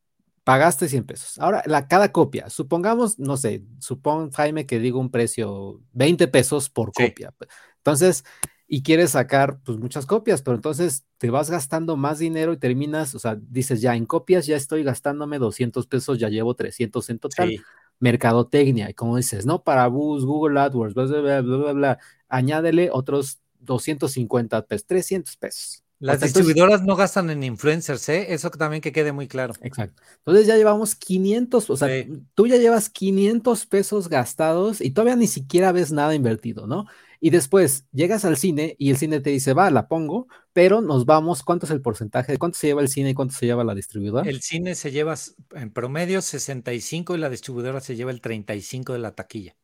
Pagaste 0.44 0.88
100 0.88 1.04
pesos. 1.04 1.38
Ahora, 1.38 1.62
la, 1.66 1.88
cada 1.88 2.10
copia, 2.10 2.48
supongamos, 2.48 3.18
no 3.18 3.36
sé, 3.36 3.62
supón, 3.80 4.30
Jaime, 4.30 4.66
que 4.66 4.78
digo 4.78 4.98
un 4.98 5.10
precio 5.10 5.80
20 5.92 6.28
pesos 6.28 6.70
por 6.70 6.92
copia. 6.92 7.34
Entonces, 7.78 8.24
y 8.66 8.82
quieres 8.82 9.12
sacar 9.12 9.58
pues 9.64 9.78
muchas 9.78 10.04
copias, 10.04 10.42
pero 10.42 10.56
entonces 10.56 11.04
te 11.16 11.30
vas 11.30 11.50
gastando 11.50 11.96
más 11.96 12.18
dinero 12.18 12.52
y 12.52 12.58
terminas, 12.58 13.14
o 13.14 13.18
sea, 13.18 13.38
dices 13.40 13.80
ya 13.80 13.96
en 13.96 14.04
copias 14.04 14.46
ya 14.46 14.56
estoy 14.56 14.82
gastándome 14.84 15.38
200 15.38 15.86
pesos, 15.86 16.18
ya 16.18 16.28
llevo 16.28 16.54
300 16.54 17.08
en 17.10 17.18
total. 17.18 17.64
Mercadotecnia, 18.00 18.90
y 18.90 18.94
como 18.94 19.16
dices, 19.16 19.44
¿no? 19.44 19.64
Para 19.64 19.88
Bus, 19.88 20.24
Google 20.24 20.60
AdWords, 20.60 20.94
bla, 20.94 21.04
bla, 21.06 21.40
bla, 21.40 21.56
bla, 21.56 21.72
bla, 21.72 21.98
añádele 22.28 22.90
otros 22.92 23.40
250 23.60 24.66
pesos, 24.66 24.86
300 24.86 25.36
pesos. 25.36 25.82
Las 26.00 26.20
distribuidoras 26.20 26.84
no 26.84 26.94
gastan 26.94 27.28
en 27.30 27.42
influencers, 27.42 28.08
¿eh? 28.08 28.32
Eso 28.32 28.50
también 28.50 28.80
que 28.80 28.92
quede 28.92 29.10
muy 29.10 29.26
claro. 29.26 29.54
Exacto. 29.62 30.00
Entonces 30.18 30.46
ya 30.46 30.56
llevamos 30.56 30.94
500, 30.94 31.70
o 31.70 31.76
sea, 31.76 31.88
tú 32.34 32.46
ya 32.46 32.56
llevas 32.56 32.88
500 32.88 33.66
pesos 33.66 34.08
gastados 34.08 34.80
y 34.80 34.92
todavía 34.92 35.16
ni 35.16 35.26
siquiera 35.26 35.72
ves 35.72 35.90
nada 35.90 36.14
invertido, 36.14 36.68
¿no? 36.68 36.86
Y 37.20 37.30
después 37.30 37.86
llegas 37.92 38.24
al 38.24 38.36
cine 38.36 38.76
y 38.78 38.90
el 38.90 38.96
cine 38.96 39.20
te 39.20 39.30
dice, 39.30 39.52
va, 39.52 39.70
la 39.70 39.88
pongo, 39.88 40.28
pero 40.52 40.80
nos 40.80 41.04
vamos, 41.06 41.42
¿cuánto 41.42 41.66
es 41.66 41.72
el 41.72 41.80
porcentaje? 41.80 42.32
¿De 42.32 42.38
cuánto 42.38 42.58
se 42.58 42.68
lleva 42.68 42.82
el 42.82 42.88
cine 42.88 43.10
y 43.10 43.14
cuánto 43.14 43.34
se 43.34 43.46
lleva 43.46 43.64
la 43.64 43.74
distribuidora? 43.74 44.28
El 44.28 44.40
cine 44.40 44.74
se 44.74 44.90
lleva 44.90 45.14
en 45.52 45.72
promedio 45.72 46.22
65 46.22 47.16
y 47.16 47.18
la 47.18 47.30
distribuidora 47.30 47.80
se 47.80 47.96
lleva 47.96 48.10
el 48.10 48.20
35 48.20 48.92
de 48.92 48.98
la 48.98 49.12
taquilla. 49.12 49.56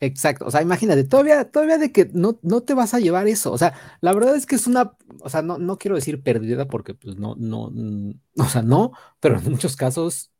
Exacto, 0.00 0.46
o 0.46 0.50
sea, 0.50 0.62
imagínate, 0.62 1.02
todavía, 1.02 1.50
todavía 1.50 1.76
de 1.76 1.90
que 1.90 2.08
no, 2.12 2.38
no 2.42 2.62
te 2.62 2.74
vas 2.74 2.94
a 2.94 3.00
llevar 3.00 3.26
eso, 3.26 3.50
o 3.50 3.58
sea, 3.58 3.74
la 4.00 4.12
verdad 4.12 4.36
es 4.36 4.46
que 4.46 4.54
es 4.54 4.68
una, 4.68 4.96
o 5.20 5.28
sea, 5.28 5.42
no, 5.42 5.58
no 5.58 5.76
quiero 5.76 5.96
decir 5.96 6.22
perdida 6.22 6.68
porque 6.68 6.94
pues 6.94 7.16
no, 7.16 7.34
no, 7.36 7.72
o 8.36 8.48
sea, 8.48 8.62
no, 8.62 8.92
pero 9.18 9.38
en 9.38 9.50
muchos 9.50 9.74
casos 9.74 10.30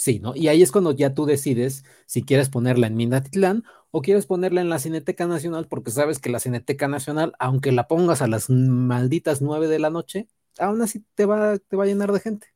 sí, 0.00 0.18
¿no? 0.18 0.34
Y 0.34 0.48
ahí 0.48 0.62
es 0.62 0.72
cuando 0.72 0.92
ya 0.92 1.12
tú 1.12 1.26
decides 1.26 1.84
si 2.06 2.22
quieres 2.22 2.48
ponerla 2.48 2.86
en 2.86 2.96
Minatitlán 2.96 3.64
o 3.90 4.00
quieres 4.00 4.24
ponerla 4.24 4.62
en 4.62 4.70
la 4.70 4.78
Cineteca 4.78 5.26
Nacional 5.26 5.66
porque 5.68 5.90
sabes 5.90 6.18
que 6.18 6.30
la 6.30 6.40
Cineteca 6.40 6.88
Nacional, 6.88 7.34
aunque 7.38 7.70
la 7.70 7.86
pongas 7.86 8.22
a 8.22 8.26
las 8.26 8.48
malditas 8.48 9.42
nueve 9.42 9.68
de 9.68 9.78
la 9.78 9.90
noche, 9.90 10.26
aún 10.58 10.80
así 10.80 11.04
te 11.14 11.26
va, 11.26 11.58
te 11.58 11.76
va 11.76 11.84
a 11.84 11.86
llenar 11.86 12.12
de 12.12 12.20
gente. 12.20 12.46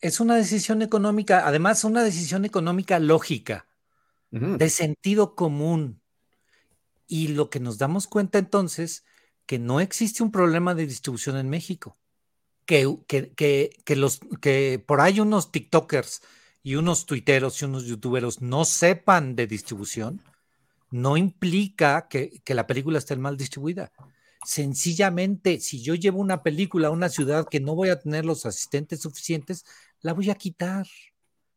Es 0.00 0.18
una 0.18 0.34
decisión 0.34 0.80
económica, 0.80 1.46
además 1.46 1.84
una 1.84 2.02
decisión 2.02 2.46
económica 2.46 2.98
lógica, 2.98 3.66
de 4.30 4.70
sentido 4.70 5.34
común. 5.34 6.00
Y 7.06 7.28
lo 7.28 7.50
que 7.50 7.60
nos 7.60 7.76
damos 7.76 8.06
cuenta 8.06 8.38
entonces, 8.38 9.04
que 9.44 9.58
no 9.58 9.80
existe 9.80 10.22
un 10.22 10.32
problema 10.32 10.74
de 10.74 10.86
distribución 10.86 11.36
en 11.36 11.50
México. 11.50 11.98
Que, 12.64 12.96
que, 13.06 13.32
que, 13.34 13.76
que 13.84 13.94
los, 13.94 14.20
que 14.40 14.82
por 14.86 15.02
ahí 15.02 15.20
unos 15.20 15.52
TikTokers 15.52 16.22
y 16.62 16.76
unos 16.76 17.06
tuiteros 17.06 17.60
y 17.60 17.64
unos 17.64 17.84
youtuberos 17.84 18.40
no 18.40 18.64
sepan 18.64 19.34
de 19.36 19.46
distribución, 19.46 20.22
no 20.90 21.16
implica 21.16 22.08
que, 22.08 22.42
la 22.46 22.66
película 22.66 22.98
esté 22.98 23.16
mal 23.16 23.36
distribuida. 23.36 23.92
Sencillamente, 24.44 25.60
si 25.60 25.82
yo 25.82 25.94
llevo 25.94 26.20
una 26.20 26.42
película 26.42 26.88
a 26.88 26.90
una 26.90 27.08
ciudad 27.08 27.46
que 27.48 27.60
no 27.60 27.74
voy 27.74 27.90
a 27.90 28.00
tener 28.00 28.24
los 28.24 28.44
asistentes 28.46 29.00
suficientes, 29.00 29.64
la 30.00 30.12
voy 30.12 30.30
a 30.30 30.34
quitar. 30.34 30.86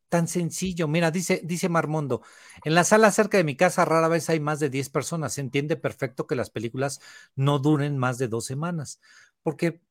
Tan 0.08 0.28
sencillo. 0.28 0.88
Mira, 0.88 1.12
dice, 1.12 1.42
dice 1.44 1.68
Marmondo, 1.68 2.22
en 2.64 2.76
la 2.76 2.84
sala 2.84 3.12
cerca 3.12 3.38
de 3.38 3.44
mi 3.44 3.56
casa 3.56 3.86
rara 3.86 4.08
vez 4.08 4.30
hay 4.30 4.40
más 4.40 4.60
de 4.60 4.70
10 4.70 4.90
personas. 4.90 5.34
Se 5.34 5.42
entiende 5.42 5.76
perfecto 5.76 6.28
que 6.28 6.36
las 6.36 6.52
películas 6.52 7.02
no 7.36 7.60
duren 7.60 7.98
más 7.98 8.18
de 8.20 8.28
dos 8.28 8.46
semanas, 8.46 9.02
porque 9.42 9.82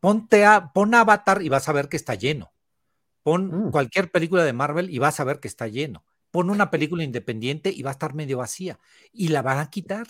Ponte 0.00 0.44
a, 0.44 0.72
pon 0.72 0.94
Avatar 0.94 1.42
y 1.42 1.48
vas 1.48 1.68
a 1.68 1.72
ver 1.72 1.88
que 1.88 1.96
está 1.96 2.14
lleno. 2.14 2.52
Pon 3.22 3.66
Mm. 3.66 3.70
cualquier 3.70 4.10
película 4.10 4.44
de 4.44 4.52
Marvel 4.52 4.90
y 4.90 4.98
vas 4.98 5.20
a 5.20 5.24
ver 5.24 5.40
que 5.40 5.48
está 5.48 5.68
lleno. 5.68 6.04
Pon 6.30 6.50
una 6.50 6.70
película 6.70 7.04
independiente 7.04 7.70
y 7.70 7.82
va 7.82 7.90
a 7.90 7.92
estar 7.92 8.14
medio 8.14 8.38
vacía. 8.38 8.78
Y 9.12 9.28
la 9.28 9.42
van 9.42 9.58
a 9.58 9.70
quitar. 9.70 10.06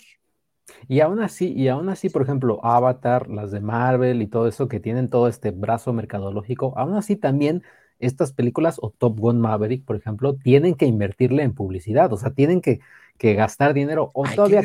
Y 0.89 1.01
aún 1.01 1.21
así, 1.21 1.53
y 1.53 1.69
aún 1.69 1.89
así, 1.89 2.09
por 2.09 2.23
ejemplo, 2.23 2.65
Avatar, 2.65 3.29
las 3.29 3.51
de 3.51 3.61
Marvel 3.61 4.23
y 4.23 4.29
todo 4.29 4.47
eso 4.47 4.69
que 4.69 4.81
tienen 4.81 5.11
todo 5.11 5.27
este 5.29 5.51
brazo 5.51 5.93
mercadológico, 5.93 6.73
aún 6.79 6.95
así 6.95 7.17
también 7.17 7.63
estas 7.99 8.33
películas 8.33 8.79
o 8.81 8.91
Top 8.91 9.19
Gun 9.19 9.41
Maverick, 9.41 9.85
por 9.85 9.97
ejemplo, 9.97 10.35
tienen 10.35 10.75
que 10.75 10.87
invertirle 10.87 11.43
en 11.43 11.55
publicidad, 11.55 12.13
o 12.13 12.17
sea, 12.17 12.31
tienen 12.31 12.61
que, 12.61 12.81
que 13.19 13.35
gastar 13.35 13.75
dinero, 13.75 14.11
o 14.15 14.27
Hay 14.27 14.35
todavía. 14.35 14.63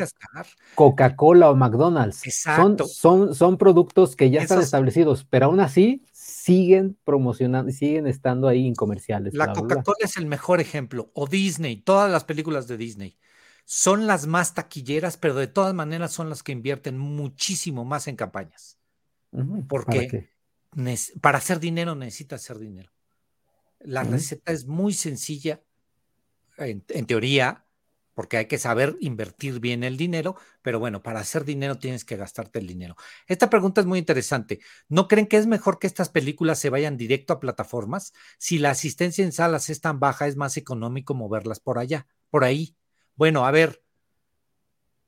Coca-Cola 0.74 1.50
o 1.50 1.54
McDonald's. 1.56 2.26
Exacto. 2.26 2.86
Son, 2.86 3.26
son, 3.26 3.34
son 3.34 3.58
productos 3.58 4.16
que 4.16 4.30
ya 4.30 4.42
están 4.42 4.60
establecidos, 4.60 5.24
pero 5.28 5.46
aún 5.46 5.60
así 5.60 6.02
siguen 6.48 6.98
promocionando 7.04 7.70
y 7.70 7.74
siguen 7.74 8.06
estando 8.06 8.48
ahí 8.48 8.66
en 8.66 8.74
comerciales. 8.74 9.34
La. 9.34 9.52
Coca-Cola 9.52 9.98
es 10.00 10.16
el 10.16 10.26
mejor 10.26 10.60
ejemplo. 10.60 11.10
O 11.14 11.26
Disney, 11.26 11.76
todas 11.76 12.10
las 12.10 12.24
películas 12.24 12.66
de 12.68 12.76
Disney. 12.76 13.18
Son 13.66 14.06
las 14.06 14.26
más 14.26 14.54
taquilleras, 14.54 15.18
pero 15.18 15.34
de 15.34 15.46
todas 15.46 15.74
maneras 15.74 16.12
son 16.12 16.30
las 16.30 16.42
que 16.42 16.52
invierten 16.52 16.96
muchísimo 16.96 17.84
más 17.84 18.08
en 18.08 18.16
campañas. 18.16 18.78
Ujú, 19.32 19.66
¿Por 19.66 19.84
¿para 21.20 21.38
hacer 21.38 21.60
dinero 21.60 21.94
necesitas 21.94 22.42
hacer 22.42 22.58
dinero. 22.58 22.90
La 23.80 24.02
receta 24.02 24.52
es 24.52 24.66
muy 24.66 24.94
sencilla, 24.94 25.62
en, 26.56 26.82
en 26.88 27.06
teoría, 27.06 27.67
porque 28.18 28.36
hay 28.36 28.46
que 28.46 28.58
saber 28.58 28.96
invertir 28.98 29.60
bien 29.60 29.84
el 29.84 29.96
dinero, 29.96 30.34
pero 30.60 30.80
bueno, 30.80 31.04
para 31.04 31.20
hacer 31.20 31.44
dinero 31.44 31.78
tienes 31.78 32.04
que 32.04 32.16
gastarte 32.16 32.58
el 32.58 32.66
dinero. 32.66 32.96
Esta 33.28 33.48
pregunta 33.48 33.80
es 33.80 33.86
muy 33.86 34.00
interesante. 34.00 34.58
¿No 34.88 35.06
creen 35.06 35.28
que 35.28 35.36
es 35.36 35.46
mejor 35.46 35.78
que 35.78 35.86
estas 35.86 36.08
películas 36.08 36.58
se 36.58 36.68
vayan 36.68 36.96
directo 36.96 37.32
a 37.32 37.38
plataformas? 37.38 38.12
Si 38.36 38.58
la 38.58 38.70
asistencia 38.70 39.24
en 39.24 39.30
salas 39.30 39.70
es 39.70 39.80
tan 39.80 40.00
baja, 40.00 40.26
es 40.26 40.34
más 40.34 40.56
económico 40.56 41.14
moverlas 41.14 41.60
por 41.60 41.78
allá, 41.78 42.08
por 42.28 42.42
ahí. 42.42 42.74
Bueno, 43.14 43.46
a 43.46 43.52
ver, 43.52 43.84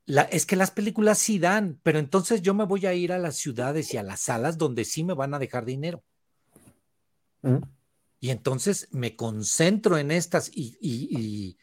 la- 0.05 0.21
es 0.21 0.45
que 0.45 0.55
las 0.55 0.71
películas 0.71 1.17
sí 1.17 1.37
dan, 1.37 1.81
pero 1.83 1.99
entonces 1.99 2.41
yo 2.41 2.53
me 2.53 2.63
voy 2.63 2.85
a 2.85 2.93
ir 2.93 3.11
a 3.11 3.17
las 3.17 3.35
ciudades 3.35 3.93
y 3.93 3.97
a 3.97 4.03
las 4.03 4.21
salas 4.21 4.57
donde 4.57 4.85
sí 4.85 5.03
me 5.03 5.15
van 5.15 5.33
a 5.33 5.39
dejar 5.39 5.65
dinero. 5.65 6.01
Ujú. 7.41 7.59
Y 8.21 8.29
entonces 8.29 8.87
me 8.91 9.17
concentro 9.17 9.97
en 9.97 10.11
estas 10.11 10.49
y, 10.55 10.77
y- 10.79 11.09
y- 11.11 11.57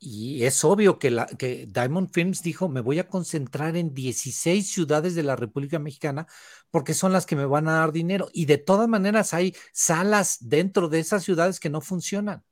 y 0.00 0.44
es 0.44 0.64
obvio 0.64 0.98
que, 0.98 1.10
la, 1.10 1.26
que 1.26 1.66
Diamond 1.70 2.10
Films 2.12 2.42
dijo, 2.42 2.68
me 2.70 2.80
voy 2.80 2.98
a 2.98 3.08
concentrar 3.08 3.76
en 3.76 3.94
16 3.94 4.72
ciudades 4.72 5.14
de 5.14 5.22
la 5.24 5.36
República 5.36 5.78
Mexicana 5.78 6.26
porque 6.70 6.94
son 6.94 7.12
las 7.12 7.26
que 7.26 7.36
me 7.36 7.46
van 7.46 7.68
a 7.68 7.74
dar 7.74 7.92
dinero. 7.92 8.28
Y 8.32 8.46
de 8.46 8.58
todas 8.58 8.88
maneras 8.88 9.34
hay 9.34 9.54
salas 9.72 10.38
dentro 10.40 10.88
de 10.88 11.00
esas 11.00 11.24
ciudades 11.24 11.60
que 11.60 11.70
no 11.70 11.80
funcionan. 11.82 12.44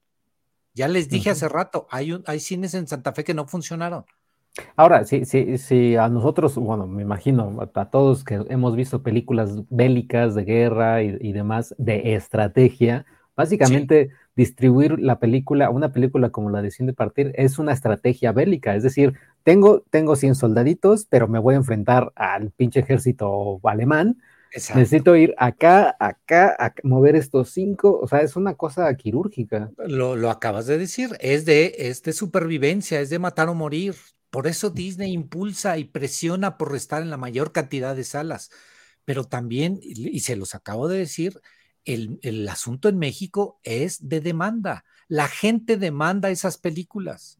Ya 0.74 0.88
les 0.88 1.08
dije 1.10 1.30
hace 1.30 1.48
rato, 1.48 1.86
hay, 1.90 2.12
un- 2.12 2.24
hay 2.26 2.40
cines 2.40 2.74
en 2.74 2.88
Santa 2.88 3.12
Fe 3.14 3.24
que 3.24 3.34
no 3.34 3.46
funcionaron. 3.48 4.06
Ahora, 4.76 5.04
sí, 5.04 5.24
sí, 5.24 5.58
sí, 5.58 5.96
a 5.96 6.08
nosotros, 6.08 6.56
bueno, 6.56 6.86
me 6.86 7.02
imagino, 7.02 7.58
a, 7.74 7.80
a 7.80 7.90
todos 7.90 8.24
que 8.24 8.34
hemos 8.48 8.74
visto 8.76 9.02
películas 9.02 9.50
bélicas 9.70 10.34
de 10.34 10.44
guerra 10.44 11.02
y, 11.02 11.16
y 11.20 11.32
demás 11.32 11.74
de 11.78 12.14
estrategia, 12.14 13.06
básicamente 13.36 14.10
distribuir 14.38 15.00
la 15.00 15.18
película, 15.18 15.68
una 15.68 15.90
película 15.90 16.30
como 16.30 16.48
la 16.48 16.62
de 16.62 16.70
Cien 16.70 16.86
de 16.86 16.92
Partir, 16.92 17.32
es 17.34 17.58
una 17.58 17.72
estrategia 17.72 18.30
bélica, 18.30 18.76
es 18.76 18.84
decir, 18.84 19.14
tengo, 19.42 19.82
tengo 19.90 20.14
100 20.14 20.36
soldaditos, 20.36 21.06
pero 21.10 21.26
me 21.26 21.40
voy 21.40 21.54
a 21.54 21.56
enfrentar 21.58 22.12
al 22.14 22.52
pinche 22.52 22.78
ejército 22.78 23.58
alemán, 23.64 24.18
Exacto. 24.52 24.78
necesito 24.78 25.16
ir 25.16 25.34
acá, 25.38 25.96
acá, 25.98 26.54
a 26.56 26.72
mover 26.84 27.16
estos 27.16 27.50
cinco, 27.50 27.98
o 28.00 28.06
sea, 28.06 28.20
es 28.20 28.36
una 28.36 28.54
cosa 28.54 28.94
quirúrgica. 28.94 29.70
Lo, 29.76 30.14
lo 30.14 30.30
acabas 30.30 30.66
de 30.66 30.78
decir, 30.78 31.16
es 31.18 31.44
de, 31.44 31.74
es 31.76 32.04
de 32.04 32.12
supervivencia, 32.12 33.00
es 33.00 33.10
de 33.10 33.18
matar 33.18 33.48
o 33.48 33.54
morir. 33.56 33.96
Por 34.30 34.46
eso 34.46 34.70
Disney 34.70 35.12
impulsa 35.12 35.78
y 35.78 35.84
presiona 35.84 36.58
por 36.58 36.76
estar 36.76 37.02
en 37.02 37.10
la 37.10 37.16
mayor 37.16 37.50
cantidad 37.50 37.96
de 37.96 38.04
salas. 38.04 38.50
Pero 39.04 39.24
también, 39.24 39.80
y 39.82 40.20
se 40.20 40.36
los 40.36 40.54
acabo 40.54 40.86
de 40.86 40.98
decir, 40.98 41.40
el, 41.84 42.18
el 42.22 42.48
asunto 42.48 42.88
en 42.88 42.98
México 42.98 43.60
es 43.62 44.08
de 44.08 44.20
demanda. 44.20 44.84
La 45.08 45.28
gente 45.28 45.76
demanda 45.76 46.30
esas 46.30 46.58
películas. 46.58 47.38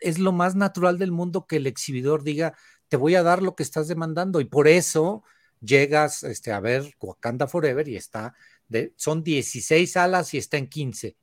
Es 0.00 0.18
lo 0.18 0.32
más 0.32 0.54
natural 0.54 0.98
del 0.98 1.12
mundo 1.12 1.46
que 1.46 1.56
el 1.56 1.66
exhibidor 1.66 2.22
diga, 2.22 2.54
te 2.88 2.96
voy 2.96 3.14
a 3.14 3.22
dar 3.22 3.42
lo 3.42 3.54
que 3.54 3.62
estás 3.62 3.88
demandando. 3.88 4.40
Y 4.40 4.46
por 4.46 4.68
eso 4.68 5.22
llegas 5.60 6.22
este, 6.22 6.52
a 6.52 6.60
ver 6.60 6.94
Wakanda 7.00 7.46
Forever 7.46 7.86
y 7.88 7.96
está, 7.96 8.34
de, 8.68 8.92
son 8.96 9.22
16 9.22 9.90
salas 9.90 10.32
y 10.34 10.38
está 10.38 10.56
en 10.56 10.68
15. 10.68 11.16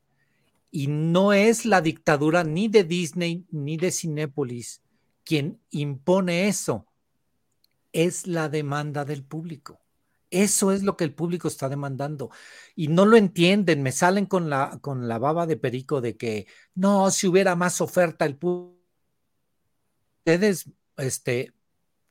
Y 0.72 0.88
no 0.88 1.34
es 1.34 1.66
la 1.66 1.82
dictadura 1.82 2.44
ni 2.44 2.68
de 2.68 2.84
Disney 2.84 3.46
ni 3.52 3.78
de 3.78 3.91
Cinépolis 3.91 4.84
quien 5.24 5.60
impone 5.70 6.48
eso, 6.48 6.88
es 7.91 8.28
la 8.28 8.50
demanda 8.50 9.06
del 9.06 9.24
público. 9.24 9.80
Eso 10.34 10.72
es 10.72 10.82
lo 10.82 10.98
que 10.98 11.04
el 11.04 11.14
público 11.14 11.48
está 11.48 11.70
demandando. 11.70 12.32
Y 12.76 12.88
no 12.88 13.06
lo 13.06 13.18
entienden, 13.18 13.84
me 13.84 13.92
salen 13.92 14.26
con 14.26 14.50
la, 14.50 14.80
con 14.82 15.08
la 15.08 15.20
baba 15.20 15.46
de 15.46 15.58
perico 15.58 16.02
de 16.02 16.18
que 16.18 16.48
no, 16.74 17.12
si 17.12 17.28
hubiera 17.28 17.56
más 17.56 17.82
oferta, 17.82 18.26
el 18.26 18.36
público. 18.36 18.74
Ustedes, 20.26 20.72
este, 20.98 21.54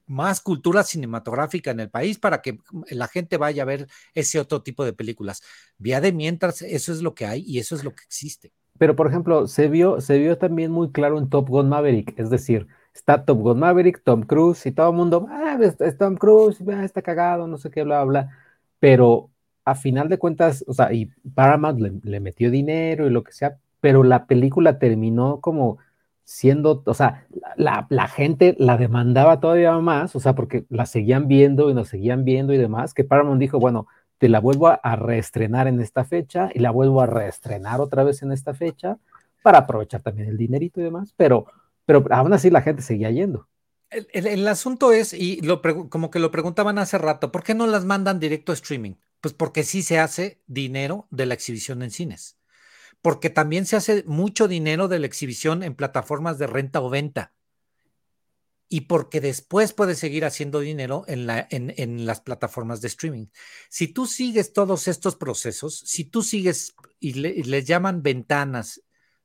más 0.06 0.40
cultura 0.40 0.84
cinematográfica 0.84 1.72
en 1.72 1.80
el 1.80 1.90
país 1.90 2.18
para 2.18 2.42
que 2.42 2.58
la 2.90 3.08
gente 3.08 3.38
vaya 3.38 3.62
a 3.62 3.66
ver 3.66 3.88
ese 4.14 4.38
otro 4.38 4.62
tipo 4.62 4.84
de 4.84 4.92
películas. 4.92 5.42
Vía 5.78 6.00
de 6.00 6.12
mientras, 6.12 6.62
eso 6.62 6.92
es 6.92 7.02
lo 7.02 7.14
que 7.14 7.26
hay 7.26 7.42
y 7.44 7.58
eso 7.58 7.74
es 7.74 7.82
lo 7.82 7.92
que 7.92 8.04
existe. 8.04 8.52
Pero, 8.78 8.94
por 8.94 9.08
ejemplo, 9.08 9.48
se 9.48 9.68
vio, 9.68 10.00
se 10.00 10.18
vio 10.18 10.38
también 10.38 10.70
muy 10.70 10.92
claro 10.92 11.18
en 11.18 11.28
Top 11.28 11.48
Gun 11.48 11.68
Maverick, 11.68 12.18
es 12.18 12.30
decir, 12.30 12.68
está 12.94 13.24
Top 13.24 13.38
Gun 13.38 13.58
Maverick, 13.58 14.02
Tom 14.04 14.22
Cruise 14.22 14.66
y 14.66 14.72
todo 14.72 14.90
el 14.90 14.96
mundo, 14.96 15.26
ah, 15.30 15.58
es, 15.60 15.80
es 15.80 15.96
Tom 15.98 16.16
Cruise, 16.16 16.62
ah, 16.68 16.84
está 16.84 17.02
cagado, 17.02 17.46
no 17.46 17.58
sé 17.58 17.70
qué, 17.70 17.82
bla, 17.82 18.04
bla, 18.04 18.22
bla. 18.22 18.38
Pero 18.78 19.30
a 19.64 19.74
final 19.74 20.08
de 20.08 20.18
cuentas, 20.18 20.64
o 20.66 20.74
sea, 20.74 20.92
y 20.92 21.06
Paramount 21.34 21.80
le, 21.80 21.92
le 22.02 22.20
metió 22.20 22.50
dinero 22.50 23.06
y 23.06 23.10
lo 23.10 23.22
que 23.24 23.32
sea, 23.32 23.58
pero 23.80 24.02
la 24.04 24.26
película 24.26 24.78
terminó 24.78 25.40
como 25.40 25.78
siendo, 26.24 26.82
o 26.86 26.94
sea, 26.94 27.26
la, 27.56 27.86
la, 27.90 28.08
gente 28.08 28.54
la 28.58 28.76
demandaba 28.76 29.40
todavía 29.40 29.76
más, 29.78 30.14
o 30.16 30.20
sea, 30.20 30.34
porque 30.34 30.64
la 30.68 30.86
seguían 30.86 31.28
viendo 31.28 31.70
y 31.70 31.74
nos 31.74 31.88
seguían 31.88 32.24
viendo 32.24 32.52
y 32.52 32.58
demás, 32.58 32.94
que 32.94 33.04
Paramount 33.04 33.40
dijo, 33.40 33.58
bueno, 33.58 33.86
te 34.18 34.28
la 34.28 34.40
vuelvo 34.40 34.68
a, 34.68 34.74
a 34.74 34.96
reestrenar 34.96 35.66
en 35.66 35.80
esta 35.80 36.04
fecha 36.04 36.50
y 36.54 36.60
la 36.60 36.70
vuelvo 36.70 37.02
a 37.02 37.06
reestrenar 37.06 37.80
otra 37.80 38.04
vez 38.04 38.22
en 38.22 38.32
esta 38.32 38.54
fecha 38.54 38.98
para 39.42 39.58
aprovechar 39.58 40.02
también 40.02 40.28
el 40.28 40.36
dinerito 40.36 40.80
y 40.80 40.84
demás, 40.84 41.12
pero, 41.16 41.46
pero 41.86 42.04
aún 42.10 42.32
así 42.32 42.50
la 42.50 42.62
gente 42.62 42.82
seguía 42.82 43.10
yendo. 43.10 43.48
El, 43.90 44.48
asunto 44.48 44.90
es, 44.90 45.12
y 45.12 45.42
lo 45.42 45.60
como 45.90 46.10
que 46.10 46.18
lo 46.18 46.30
preguntaban 46.30 46.78
hace 46.78 46.96
rato, 46.96 47.30
¿por 47.30 47.42
qué 47.42 47.54
no 47.54 47.66
las 47.66 47.84
mandan 47.84 48.20
directo 48.20 48.52
a 48.52 48.54
streaming? 48.54 48.94
Pues 49.20 49.34
porque 49.34 49.64
sí 49.64 49.82
se 49.82 49.98
hace 49.98 50.42
dinero 50.46 51.06
de 51.10 51.26
la 51.26 51.34
exhibición 51.34 51.82
en 51.82 51.90
cines 51.90 52.38
porque 53.02 53.30
también 53.30 53.66
se 53.66 53.76
hace 53.76 54.04
mucho 54.06 54.48
dinero 54.48 54.88
de 54.88 55.00
la 55.00 55.06
exhibición 55.06 55.64
en 55.64 55.74
plataformas 55.74 56.38
de 56.38 56.46
renta 56.46 56.80
o 56.80 56.88
venta. 56.88 57.34
Y 58.68 58.82
porque 58.82 59.20
después 59.20 59.74
puedes 59.74 59.98
seguir 59.98 60.24
haciendo 60.24 60.60
dinero 60.60 61.04
en, 61.08 61.26
la, 61.26 61.46
en, 61.50 61.74
en, 61.76 62.06
las 62.06 62.22
plataformas 62.22 62.80
de 62.80 62.88
streaming. 62.88 63.26
Si 63.68 63.88
tú 63.88 64.06
sigues 64.06 64.54
todos 64.54 64.88
estos 64.88 65.16
procesos, 65.16 65.82
si 65.84 66.04
tú 66.04 66.22
sigues 66.22 66.74
y, 66.98 67.14
le, 67.14 67.34
les 67.34 67.66
llaman 67.66 68.02
ventanas, 68.02 68.80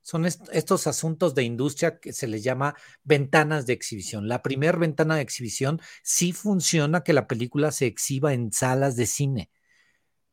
son 0.08 0.26
est 0.26 0.42
estos 0.54 0.88
asuntos 0.88 1.36
de 1.36 1.44
industria 1.44 2.00
que 2.00 2.14
se 2.14 2.28
les 2.28 2.42
llama 2.42 2.76
ventanas 3.04 3.66
de 3.66 3.74
exhibición. 3.74 4.30
La 4.30 4.42
primera 4.42 4.78
ventana 4.78 5.18
de 5.18 5.22
exhibición 5.22 5.82
sí 6.02 6.32
funciona 6.32 7.04
que 7.04 7.12
la 7.12 7.28
película 7.28 7.72
se 7.72 7.88
exhiba 7.88 8.34
en 8.34 8.54
salas 8.54 8.96
de 8.96 9.06
cine. 9.06 9.50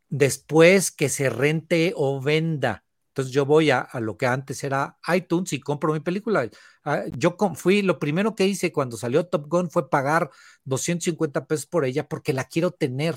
Después 0.08 0.92
que 0.92 1.08
se 1.08 1.28
rente 1.28 1.92
o 1.96 2.20
venda, 2.22 2.84
entonces 3.08 3.34
yo 3.34 3.46
voy 3.46 3.70
a, 3.70 3.80
a, 3.80 3.98
lo 3.98 4.16
que 4.16 4.26
antes 4.26 4.62
era 4.62 4.96
iTunes 5.12 5.52
y 5.52 5.58
compro 5.58 5.92
mi 5.92 5.98
película. 5.98 6.48
Uh, 6.84 7.10
yo 7.16 7.36
fui, 7.56 7.82
lo 7.82 7.98
primero 7.98 8.36
que 8.36 8.46
hice 8.46 8.70
cuando 8.70 8.96
salió 8.96 9.26
Top 9.26 9.48
Gun 9.48 9.70
fue 9.70 9.90
pagar 9.90 10.30
250 10.66 11.48
pesos 11.48 11.66
por 11.66 11.84
ella 11.84 12.08
porque 12.08 12.32
la 12.32 12.44
quiero 12.44 12.70
tener. 12.70 13.16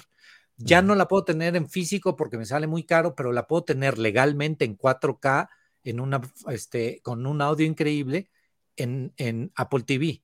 Ya 0.56 0.82
no 0.82 0.96
la 0.96 1.08
puedo 1.08 1.24
tener 1.24 1.56
en 1.56 1.70
físico 1.70 2.16
porque 2.16 2.40
me 2.40 2.46
sale 2.46 2.66
muy 2.66 2.84
caro, 2.84 3.14
pero 3.14 3.32
la 3.32 3.46
puedo 3.46 3.64
tener 3.64 4.00
legalmente 4.00 4.66
en 4.66 4.76
4K, 4.76 5.50
en 5.84 6.00
una, 6.00 6.22
este, 6.50 7.02
con 7.02 7.26
un 7.26 7.42
audio 7.42 7.66
increíble 7.66 8.30
en, 8.76 9.14
en 9.18 9.52
Apple 9.56 9.84
TV. 9.84 10.24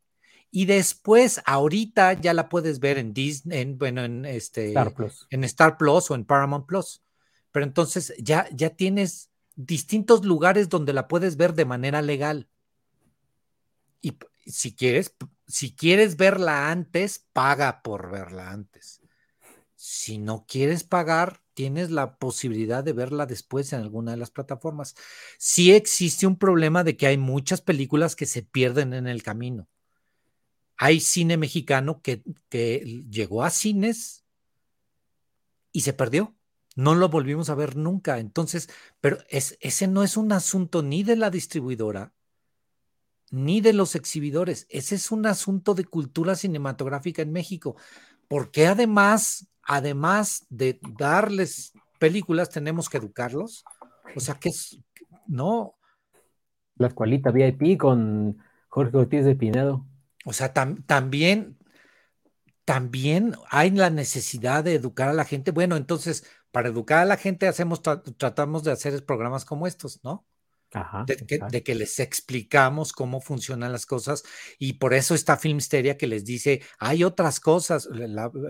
Y 0.51 0.65
después, 0.65 1.41
ahorita 1.45 2.13
ya 2.13 2.33
la 2.33 2.47
puedes 2.47 2.79
ver 2.79 2.97
en 2.97 3.13
Disney, 3.13 3.61
en, 3.61 3.77
bueno, 3.77 4.03
en 4.03 4.25
este, 4.25 4.67
Star 4.67 4.93
Plus. 4.93 5.27
en 5.31 5.43
Star 5.43 5.77
Plus 5.77 6.11
o 6.11 6.15
en 6.15 6.25
Paramount 6.25 6.67
Plus. 6.67 7.01
Pero 7.51 7.65
entonces 7.65 8.13
ya, 8.19 8.47
ya 8.51 8.69
tienes 8.71 9.31
distintos 9.55 10.25
lugares 10.25 10.69
donde 10.69 10.93
la 10.93 11.07
puedes 11.07 11.37
ver 11.37 11.53
de 11.53 11.65
manera 11.65 12.01
legal. 12.01 12.47
Y 14.01 14.17
si 14.45 14.75
quieres, 14.75 15.15
si 15.47 15.75
quieres 15.75 16.17
verla 16.17 16.71
antes, 16.71 17.25
paga 17.33 17.81
por 17.81 18.11
verla 18.11 18.51
antes. 18.51 19.01
Si 19.75 20.17
no 20.17 20.45
quieres 20.47 20.83
pagar, 20.83 21.42
tienes 21.53 21.91
la 21.91 22.17
posibilidad 22.17 22.83
de 22.83 22.93
verla 22.93 23.25
después 23.25 23.73
en 23.73 23.81
alguna 23.81 24.11
de 24.11 24.17
las 24.17 24.31
plataformas. 24.31 24.95
Sí 25.37 25.71
existe 25.71 26.27
un 26.27 26.37
problema 26.37 26.83
de 26.83 26.97
que 26.97 27.07
hay 27.07 27.17
muchas 27.17 27.61
películas 27.61 28.15
que 28.15 28.25
se 28.25 28.43
pierden 28.43 28.93
en 28.93 29.07
el 29.07 29.23
camino. 29.23 29.67
Hay 30.77 30.99
cine 30.99 31.37
mexicano 31.37 32.01
que, 32.01 32.23
que 32.49 33.03
llegó 33.09 33.43
a 33.43 33.49
cines 33.49 34.25
y 35.71 35.81
se 35.81 35.93
perdió. 35.93 36.35
No 36.75 36.95
lo 36.95 37.09
volvimos 37.09 37.49
a 37.49 37.55
ver 37.55 37.75
nunca. 37.75 38.19
Entonces, 38.19 38.69
pero 38.99 39.17
es, 39.29 39.57
ese 39.61 39.87
no 39.87 40.03
es 40.03 40.17
un 40.17 40.31
asunto 40.31 40.81
ni 40.81 41.03
de 41.03 41.15
la 41.15 41.29
distribuidora, 41.29 42.13
ni 43.29 43.61
de 43.61 43.73
los 43.73 43.95
exhibidores. 43.95 44.65
Ese 44.69 44.95
es 44.95 45.11
un 45.11 45.25
asunto 45.25 45.73
de 45.75 45.85
cultura 45.85 46.35
cinematográfica 46.35 47.21
en 47.21 47.31
México. 47.31 47.75
Porque 48.27 48.65
además, 48.65 49.47
además 49.65 50.45
de 50.49 50.79
darles 50.97 51.73
películas, 51.99 52.49
tenemos 52.49 52.89
que 52.89 52.97
educarlos. 52.97 53.63
O 54.15 54.19
sea, 54.19 54.35
que 54.35 54.49
es, 54.49 54.79
no. 55.27 55.75
La 56.75 56.87
escuelita 56.87 57.31
VIP 57.31 57.77
con 57.79 58.37
Jorge 58.67 58.97
Ortiz 58.97 59.25
de 59.25 59.35
Pinedo. 59.35 59.85
O 60.25 60.33
sea, 60.33 60.53
también, 60.53 61.57
también 62.65 63.35
hay 63.49 63.71
la 63.71 63.89
necesidad 63.89 64.63
de 64.63 64.75
educar 64.75 65.09
a 65.09 65.13
la 65.13 65.25
gente. 65.25 65.51
Bueno, 65.51 65.75
entonces, 65.75 66.25
para 66.51 66.69
educar 66.69 66.99
a 66.99 67.05
la 67.05 67.17
gente 67.17 67.47
hacemos, 67.47 67.81
tratamos 67.81 68.63
de 68.63 68.71
hacer 68.71 69.05
programas 69.05 69.45
como 69.45 69.67
estos, 69.67 70.03
¿no? 70.03 70.25
Ajá, 70.73 71.05
de, 71.05 71.63
que, 71.63 71.75
les 71.75 71.99
explicamos 71.99 72.93
cómo 72.93 73.21
funcionan 73.21 73.71
las 73.71 73.85
cosas 73.85 74.23
y 74.57 74.73
por 74.73 74.93
eso 74.93 75.13
está 75.13 75.37
Filmsteria 75.37 75.97
que 75.97 76.07
les 76.07 76.25
dice, 76.25 76.61
hay 76.79 77.03
otras 77.03 77.39
cosas, 77.39 77.87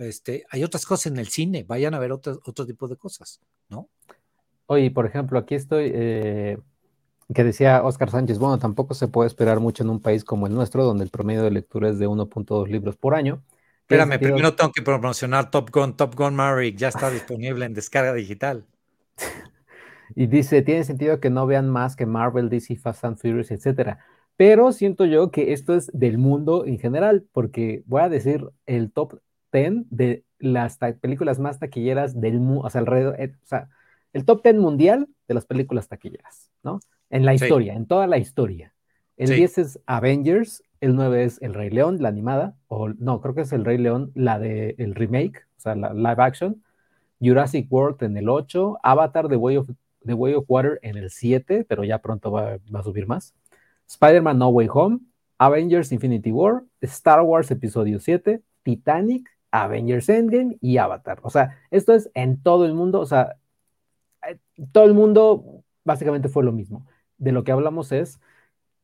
este, 0.01 0.45
hay 0.49 0.63
otras 0.63 0.85
cosas 0.85 1.07
en 1.07 1.17
el 1.17 1.27
cine, 1.27 1.63
vayan 1.63 1.93
a 1.93 1.99
ver 1.99 2.13
otro, 2.13 2.39
otro 2.45 2.65
tipo 2.65 2.87
de 2.87 2.95
cosas, 2.95 3.41
¿no? 3.67 3.89
Oye, 4.67 4.89
por 4.91 5.05
ejemplo, 5.05 5.37
aquí 5.37 5.55
estoy, 5.55 5.91
eh, 5.93 6.57
que 7.33 7.43
decía 7.43 7.83
Oscar 7.83 8.09
Sánchez, 8.09 8.37
bueno, 8.37 8.57
tampoco 8.57 8.93
se 8.93 9.09
puede 9.09 9.27
esperar 9.27 9.59
mucho 9.59 9.83
en 9.83 9.89
un 9.89 10.01
país 10.01 10.23
como 10.23 10.47
el 10.47 10.53
nuestro, 10.53 10.85
donde 10.85 11.03
el 11.03 11.09
promedio 11.09 11.43
de 11.43 11.51
lectura 11.51 11.89
es 11.89 11.99
de 11.99 12.07
1.2 12.07 12.67
libros 12.69 12.95
por 12.95 13.15
año. 13.15 13.43
Espérame, 13.81 14.17
primero 14.17 14.55
tengo 14.55 14.71
que 14.71 14.81
promocionar 14.81 15.51
Top 15.51 15.69
Gun, 15.71 15.97
Top 15.97 16.15
Gun 16.15 16.35
Maverick, 16.35 16.77
ya 16.77 16.87
está 16.87 17.09
disponible 17.11 17.65
en 17.65 17.73
descarga 17.73 18.13
digital. 18.13 18.65
y 20.15 20.27
dice, 20.27 20.61
tiene 20.61 20.83
sentido 20.83 21.19
que 21.19 21.29
no 21.29 21.45
vean 21.45 21.69
más 21.69 21.95
que 21.95 22.05
Marvel, 22.05 22.49
DC, 22.49 22.75
Fast 22.77 23.05
and 23.05 23.17
Furious, 23.17 23.51
etcétera. 23.51 23.99
Pero 24.35 24.71
siento 24.71 25.05
yo 25.05 25.31
que 25.31 25.53
esto 25.53 25.75
es 25.75 25.91
del 25.93 26.17
mundo 26.17 26.65
en 26.65 26.79
general, 26.79 27.25
porque 27.31 27.83
voy 27.85 28.01
a 28.01 28.09
decir 28.09 28.45
el 28.65 28.91
top 28.91 29.19
10 29.51 29.85
de 29.89 30.23
las 30.39 30.77
películas 30.99 31.39
más 31.39 31.59
taquilleras 31.59 32.19
del 32.19 32.39
mundo, 32.39 32.65
o 32.65 32.69
sea, 32.69 32.81
alrededor, 32.81 33.19
eh, 33.19 33.33
o 33.43 33.45
sea, 33.45 33.69
el 34.11 34.25
top 34.25 34.43
10 34.43 34.55
mundial 34.55 35.07
de 35.27 35.33
las 35.33 35.45
películas 35.45 35.87
taquilleras, 35.87 36.49
¿no? 36.63 36.79
En 37.09 37.25
la 37.25 37.33
historia, 37.33 37.73
en 37.73 37.85
toda 37.85 38.07
la 38.07 38.17
historia. 38.17 38.73
El 39.17 39.29
10 39.29 39.57
es 39.59 39.79
Avengers, 39.85 40.63
el 40.81 40.95
9 40.95 41.23
es 41.23 41.41
El 41.41 41.53
Rey 41.53 41.69
León, 41.69 42.01
la 42.01 42.09
animada, 42.09 42.55
o 42.67 42.89
no, 42.89 43.21
creo 43.21 43.35
que 43.35 43.41
es 43.41 43.53
El 43.53 43.63
Rey 43.63 43.77
León, 43.77 44.11
la 44.15 44.39
de 44.39 44.75
el 44.79 44.95
remake, 44.95 45.45
o 45.57 45.61
sea, 45.61 45.75
la 45.75 45.93
live 45.93 46.21
action. 46.23 46.63
Jurassic 47.21 47.71
World 47.71 48.03
en 48.03 48.17
el 48.17 48.27
8, 48.27 48.79
Avatar 48.83 49.29
The 49.29 49.37
Way 49.37 49.57
of, 49.57 49.69
The 50.05 50.13
Way 50.13 50.33
of 50.35 50.45
Water 50.47 50.79
en 50.81 50.97
el 50.97 51.09
7, 51.09 51.65
pero 51.67 51.83
ya 51.83 51.99
pronto 51.99 52.31
va, 52.31 52.57
va 52.73 52.79
a 52.79 52.83
subir 52.83 53.07
más. 53.07 53.33
Spider-Man 53.87 54.37
No 54.37 54.49
Way 54.49 54.67
Home, 54.73 54.99
Avengers 55.37 55.91
Infinity 55.91 56.31
War, 56.31 56.63
Star 56.81 57.21
Wars 57.21 57.51
Episodio 57.51 57.99
7, 57.99 58.41
Titanic, 58.63 59.29
Avengers 59.51 60.09
Endgame 60.09 60.57
y 60.61 60.77
Avatar. 60.77 61.19
O 61.23 61.29
sea, 61.29 61.59
esto 61.71 61.93
es 61.93 62.09
en 62.13 62.41
todo 62.41 62.65
el 62.65 62.73
mundo, 62.73 62.99
o 62.99 63.05
sea, 63.05 63.37
eh, 64.27 64.39
todo 64.71 64.85
el 64.85 64.93
mundo 64.93 65.63
básicamente 65.83 66.29
fue 66.29 66.43
lo 66.43 66.51
mismo 66.51 66.87
de 67.23 67.31
lo 67.31 67.43
que 67.43 67.51
hablamos 67.51 67.91
es 67.91 68.19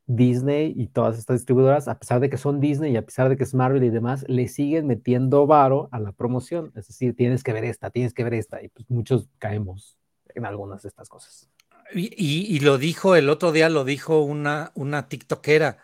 Disney 0.06 0.74
y 0.76 0.88
todas 0.88 1.18
estas 1.18 1.38
distribuidoras, 1.40 1.86
a 1.86 1.98
pesar 1.98 2.20
de 2.20 2.30
que 2.30 2.36
son 2.36 2.60
Disney 2.60 2.92
y 2.92 2.96
a 2.96 3.04
pesar 3.04 3.28
de 3.28 3.36
que 3.36 3.44
es 3.44 3.54
Marvel 3.54 3.84
y 3.84 3.90
demás, 3.90 4.24
le 4.28 4.48
siguen 4.48 4.86
metiendo 4.86 5.46
varo 5.46 5.88
a 5.92 6.00
la 6.00 6.12
promoción. 6.12 6.72
Es 6.74 6.88
decir, 6.88 7.14
tienes 7.14 7.44
que 7.44 7.52
ver 7.52 7.64
esta, 7.64 7.90
tienes 7.90 8.12
que 8.12 8.24
ver 8.24 8.34
esta. 8.34 8.62
Y 8.62 8.68
pues 8.68 8.90
muchos 8.90 9.28
caemos 9.38 9.99
en 10.34 10.46
algunas 10.46 10.82
de 10.82 10.88
estas 10.88 11.08
cosas. 11.08 11.48
Y, 11.92 12.60
lo 12.60 12.78
dijo 12.78 13.16
el 13.16 13.28
otro 13.28 13.50
día, 13.50 13.68
lo 13.68 13.84
dijo 13.84 14.20
una, 14.22 14.70
una 14.74 15.08
TikTokera. 15.08 15.78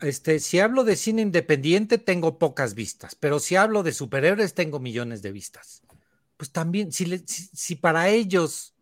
Este, 0.00 0.38
si 0.38 0.60
hablo 0.60 0.84
de 0.84 0.94
cine 0.94 1.22
independiente, 1.22 1.98
tengo 1.98 2.38
pocas 2.38 2.74
vistas, 2.74 3.16
pero 3.16 3.40
si 3.40 3.56
hablo 3.56 3.82
de 3.82 3.92
superhéroes, 3.92 4.54
tengo 4.54 4.78
millones 4.78 5.22
de 5.22 5.32
vistas. 5.32 5.82
Pues 6.36 6.52
también, 6.52 6.92
si, 6.92 7.24
si 7.26 7.74
para 7.74 8.08
ellos 8.08 8.74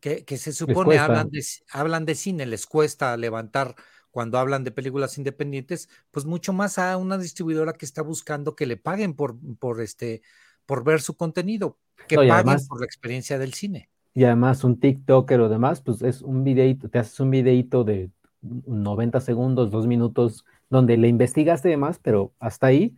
que, 0.00 0.36
se 0.36 0.52
supone 0.52 0.98
hablan 0.98 1.30
de, 1.30 1.44
hablan 1.70 2.04
de 2.04 2.14
cine, 2.14 2.46
les 2.46 2.66
cuesta 2.66 3.16
levantar 3.16 3.74
cuando 4.12 4.38
hablan 4.38 4.64
de 4.64 4.70
películas 4.70 5.18
independientes, 5.18 5.88
pues 6.10 6.24
mucho 6.24 6.52
más 6.52 6.78
a 6.78 6.96
una 6.96 7.18
distribuidora 7.18 7.72
que 7.72 7.84
está 7.84 8.02
buscando 8.02 8.54
que 8.54 8.66
le 8.66 8.76
paguen 8.76 9.14
por, 9.14 9.36
por, 9.58 9.80
este, 9.80 10.22
por 10.64 10.84
ver 10.84 11.02
su 11.02 11.16
contenido, 11.16 11.78
que 12.08 12.16
paguen 12.16 12.66
por 12.66 12.80
la 12.80 12.86
experiencia 12.86 13.38
del 13.38 13.52
cine. 13.52 13.90
Y 14.16 14.24
además 14.24 14.64
un 14.64 14.80
TikToker 14.80 15.40
o 15.40 15.50
demás, 15.50 15.82
pues 15.82 16.00
es 16.00 16.22
un 16.22 16.42
videito, 16.42 16.88
te 16.88 16.98
haces 16.98 17.20
un 17.20 17.30
videito 17.30 17.84
de 17.84 18.08
90 18.40 19.20
segundos, 19.20 19.70
dos 19.70 19.86
minutos, 19.86 20.46
donde 20.70 20.96
le 20.96 21.08
investigaste 21.08 21.68
demás, 21.68 22.00
pero 22.02 22.32
hasta 22.40 22.68
ahí 22.68 22.96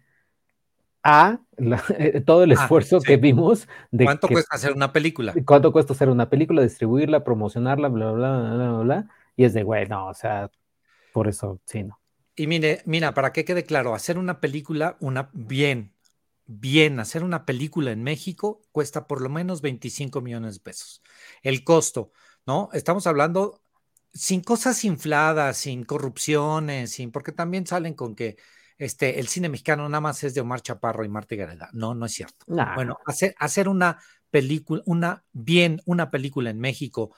a 1.02 1.40
eh, 1.98 2.20
todo 2.20 2.44
el 2.44 2.52
ah, 2.52 2.54
esfuerzo 2.54 3.00
que 3.00 3.16
vimos 3.16 3.66
de 3.90 4.04
cuánto 4.04 4.28
cuesta 4.28 4.54
hacer 4.54 4.72
una 4.72 4.92
película. 4.92 5.34
Cuánto 5.44 5.72
cuesta 5.72 5.92
hacer 5.92 6.08
una 6.08 6.30
película, 6.30 6.62
distribuirla, 6.62 7.24
promocionarla, 7.24 7.88
bla, 7.88 8.12
bla, 8.12 8.38
bla, 8.38 8.54
bla, 8.54 8.78
bla, 8.78 9.08
y 9.34 9.42
es 9.42 9.54
de, 9.54 9.64
güey, 9.64 9.88
no, 9.88 10.06
o 10.06 10.14
sea, 10.14 10.48
por 11.12 11.26
eso, 11.26 11.58
sí, 11.64 11.82
no. 11.82 11.98
Y 12.36 12.46
mire, 12.46 12.82
mira, 12.84 13.12
para 13.12 13.32
que 13.32 13.44
quede 13.44 13.64
claro, 13.64 13.92
hacer 13.92 14.18
una 14.18 14.38
película, 14.38 14.96
una 15.00 15.30
bien, 15.32 15.90
bien, 16.48 16.98
hacer 16.98 17.22
una 17.22 17.44
película 17.44 17.92
en 17.92 18.02
México 18.02 18.62
cuesta 18.72 19.06
por 19.06 19.20
lo 19.20 19.28
menos 19.28 19.60
25 19.60 20.20
millones 20.22 20.54
de 20.54 20.60
pesos. 20.60 21.02
El 21.42 21.62
costo, 21.62 22.10
¿no? 22.46 22.70
Estamos 22.72 23.06
hablando 23.06 23.62
sin 24.12 24.40
cosas 24.40 24.82
infladas, 24.84 25.58
sin 25.58 25.84
corrupciones, 25.84 26.92
sin, 26.92 27.12
porque 27.12 27.32
también 27.32 27.66
salen 27.66 27.94
con 27.94 28.16
que 28.16 28.36
este, 28.78 29.20
el 29.20 29.28
cine 29.28 29.50
mexicano 29.50 29.88
nada 29.88 30.00
más 30.00 30.24
es 30.24 30.34
de 30.34 30.40
Omar 30.40 30.62
Chaparro 30.62 31.04
y 31.04 31.08
Marta 31.08 31.36
Gareda. 31.36 31.68
No, 31.74 31.94
no 31.94 32.06
es 32.06 32.12
cierto. 32.12 32.46
Bueno, 32.46 32.98
hacer, 33.04 33.34
hacer 33.38 33.68
una 33.68 34.00
película, 34.30 34.82
una 34.86 35.24
bien, 35.32 35.82
una 35.84 36.10
película 36.10 36.48
en 36.48 36.58
México 36.58 37.14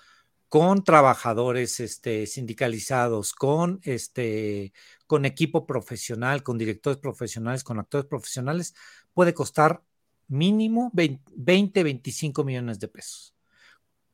con 0.51 0.83
trabajadores 0.83 1.79
este, 1.79 2.27
sindicalizados, 2.27 3.35
con, 3.35 3.79
este, 3.85 4.73
con 5.07 5.25
equipo 5.25 5.65
profesional, 5.65 6.43
con 6.43 6.59
directores 6.59 6.99
profesionales, 6.99 7.63
con 7.63 7.79
actores 7.79 8.09
profesionales, 8.09 8.75
puede 9.15 9.35
costar 9.35 9.83
mínimo 10.29 10.91
20, 10.95 11.83
25 11.83 12.45
millones 12.45 12.79
de 12.79 12.89
pesos. 12.89 13.35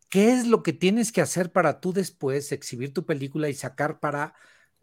¿Qué 0.09 0.33
es 0.33 0.47
lo 0.47 0.63
que 0.63 0.73
tienes 0.73 1.13
que 1.13 1.21
hacer 1.21 1.53
para 1.53 1.81
tú 1.81 1.93
después 1.93 2.53
exhibir 2.53 2.93
tu 2.95 3.05
película 3.05 3.49
y 3.49 3.55
sacar 3.55 4.01
para 4.01 4.35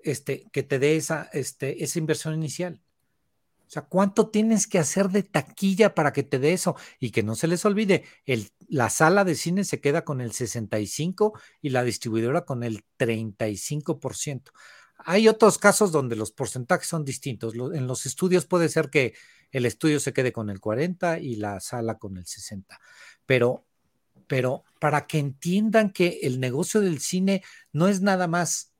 este, 0.03 0.49
que 0.51 0.63
te 0.63 0.79
dé 0.79 0.95
esa, 0.95 1.29
este, 1.33 1.83
esa 1.83 1.99
inversión 1.99 2.33
inicial. 2.35 2.81
O 3.65 3.69
sea, 3.73 3.83
¿cuánto 3.83 4.29
tienes 4.29 4.67
que 4.67 4.77
hacer 4.77 5.09
de 5.09 5.23
taquilla 5.23 5.95
para 5.95 6.13
que 6.13 6.21
te 6.21 6.37
dé 6.37 6.53
eso? 6.53 6.75
Y 6.99 7.09
que 7.09 7.23
no 7.23 7.35
se 7.35 7.47
les 7.47 7.65
olvide, 7.65 8.03
el, 8.25 8.51
la 8.67 8.89
sala 8.89 9.23
de 9.23 9.33
cine 9.33 9.63
se 9.63 9.81
queda 9.81 10.03
con 10.03 10.21
el 10.21 10.31
65 10.31 11.39
y 11.61 11.69
la 11.69 11.83
distribuidora 11.83 12.45
con 12.45 12.63
el 12.63 12.83
35%. 12.99 14.51
Hay 15.05 15.27
otros 15.27 15.57
casos 15.57 15.91
donde 15.91 16.15
los 16.15 16.31
porcentajes 16.31 16.87
son 16.87 17.05
distintos. 17.05 17.53
En 17.55 17.87
los 17.87 18.05
estudios 18.05 18.45
puede 18.45 18.69
ser 18.69 18.89
que 18.89 19.13
el 19.51 19.65
estudio 19.65 19.99
se 19.99 20.13
quede 20.13 20.31
con 20.31 20.49
el 20.49 20.59
40 20.59 21.19
y 21.19 21.35
la 21.35 21.59
sala 21.59 21.97
con 21.97 22.17
el 22.17 22.25
60. 22.25 22.79
Pero, 23.25 23.65
pero 24.27 24.63
para 24.79 25.05
que 25.07 25.19
entiendan 25.19 25.91
que 25.91 26.19
el 26.23 26.39
negocio 26.39 26.81
del 26.81 26.99
cine 26.99 27.43
no 27.71 27.87
es 27.87 28.01
nada 28.01 28.27
más 28.27 28.73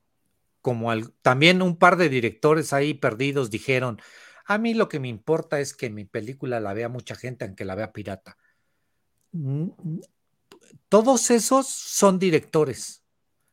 como 0.60 0.90
también 1.20 1.60
un 1.60 1.76
par 1.76 1.98
de 1.98 2.08
directores 2.08 2.72
ahí 2.72 2.94
perdidos 2.94 3.50
dijeron, 3.50 4.00
a 4.46 4.58
mí 4.58 4.74
lo 4.74 4.88
que 4.88 4.98
me 4.98 5.08
importa 5.08 5.60
es 5.60 5.74
que 5.74 5.90
mi 5.90 6.04
película 6.04 6.60
la 6.60 6.74
vea 6.74 6.88
mucha 6.88 7.14
gente, 7.14 7.44
aunque 7.44 7.64
la 7.64 7.74
vea 7.74 7.92
pirata. 7.92 8.38
Todos 10.88 11.30
esos 11.30 11.66
son 11.66 12.18
directores. 12.18 13.02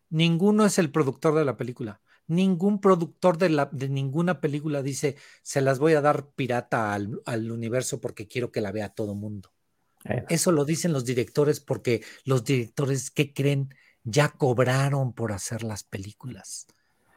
Ninguno 0.09 0.65
es 0.65 0.77
el 0.77 0.91
productor 0.91 1.35
de 1.35 1.45
la 1.45 1.57
película. 1.57 2.00
Ningún 2.31 2.79
productor 2.79 3.37
de, 3.37 3.49
la, 3.49 3.69
de 3.71 3.89
ninguna 3.89 4.39
película 4.41 4.81
dice, 4.81 5.17
se 5.41 5.61
las 5.61 5.79
voy 5.79 5.93
a 5.93 6.01
dar 6.01 6.29
pirata 6.29 6.93
al, 6.93 7.21
al 7.25 7.51
universo 7.51 7.99
porque 7.99 8.27
quiero 8.27 8.51
que 8.51 8.61
la 8.61 8.71
vea 8.71 8.89
todo 8.89 9.15
mundo. 9.15 9.51
Eso 10.29 10.51
lo 10.51 10.65
dicen 10.65 10.93
los 10.93 11.05
directores 11.05 11.59
porque 11.59 12.03
los 12.25 12.43
directores, 12.43 13.11
¿qué 13.11 13.33
creen? 13.33 13.75
Ya 14.03 14.29
cobraron 14.29 15.13
por 15.13 15.31
hacer 15.31 15.61
las 15.61 15.83
películas 15.83 16.65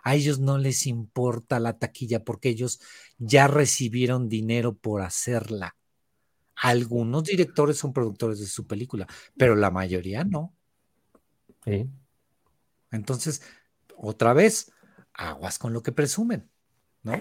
a 0.05 0.15
ellos 0.15 0.39
no 0.39 0.59
les 0.59 0.87
importa 0.87 1.59
la 1.59 1.79
taquilla 1.79 2.23
porque 2.23 2.51
ellos 2.51 2.81
ya 3.19 3.49
recibieron 3.49 4.29
dinero 4.29 4.77
por 4.77 5.01
hacerla. 5.01 5.77
Algunos 6.57 7.25
directores 7.25 7.79
son 7.79 7.95
productores 7.95 8.39
de 8.39 8.47
su 8.47 8.67
película, 8.67 9.09
pero 9.37 9.57
la 9.57 9.71
mayoría 9.71 10.23
no. 10.23 10.55
Sí. 11.65 11.89
Entonces, 12.93 13.43
otra 13.97 14.35
vez, 14.35 14.71
aguas 15.15 15.59
con 15.59 15.73
lo 15.73 15.83
que 15.83 15.93
presumen, 15.93 16.49
¿no? 17.03 17.21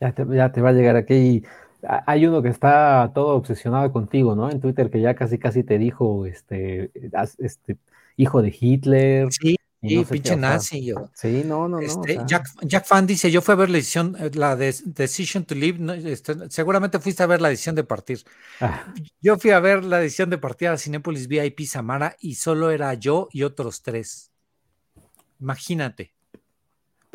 Ya 0.00 0.12
te, 0.12 0.26
ya 0.34 0.52
te 0.52 0.60
va 0.60 0.70
a 0.70 0.72
llegar 0.72 0.96
aquí. 0.96 1.44
Hay 1.82 2.26
uno 2.26 2.42
que 2.42 2.48
está 2.48 3.10
todo 3.14 3.36
obsesionado 3.36 3.92
contigo, 3.92 4.34
¿no? 4.34 4.50
En 4.50 4.60
Twitter 4.60 4.90
que 4.90 5.00
ya 5.00 5.14
casi 5.14 5.38
casi 5.38 5.62
te 5.62 5.78
dijo, 5.78 6.26
este, 6.26 6.90
este 7.38 7.78
hijo 8.16 8.42
de 8.42 8.56
Hitler. 8.58 9.28
Sí, 9.32 9.56
y 9.82 10.04
pinche 10.04 10.36
nazi 10.36 10.84
yo. 10.84 11.10
Sí, 11.14 11.42
no, 11.44 11.68
no, 11.68 11.80
no. 11.80 11.80
Este, 11.80 12.18
Jack, 12.26 12.84
Fan 12.84 13.06
dice, 13.06 13.30
yo 13.30 13.40
fui 13.42 13.52
a 13.52 13.56
ver 13.56 13.70
la 13.70 13.78
edición, 13.78 14.16
eh, 14.18 14.30
la 14.34 14.56
de 14.56 14.74
Decision 14.84 15.44
to 15.44 15.54
Live, 15.54 16.10
este, 16.10 16.50
seguramente 16.50 16.98
fuiste 16.98 17.22
a 17.22 17.26
ver 17.26 17.40
la 17.40 17.48
edición 17.48 17.74
de 17.74 17.84
partir. 17.84 18.24
Ah. 18.60 18.92
Yo 19.20 19.38
fui 19.38 19.50
a 19.50 19.60
ver 19.60 19.84
la 19.84 20.00
edición 20.00 20.30
de 20.30 20.38
partir 20.38 20.68
a 20.68 20.78
Cinépolis 20.78 21.28
VIP 21.28 21.60
Samara 21.66 22.16
y 22.20 22.34
solo 22.34 22.70
era 22.70 22.94
yo 22.94 23.28
y 23.32 23.42
otros 23.42 23.82
tres. 23.82 24.32
Imagínate. 25.38 26.15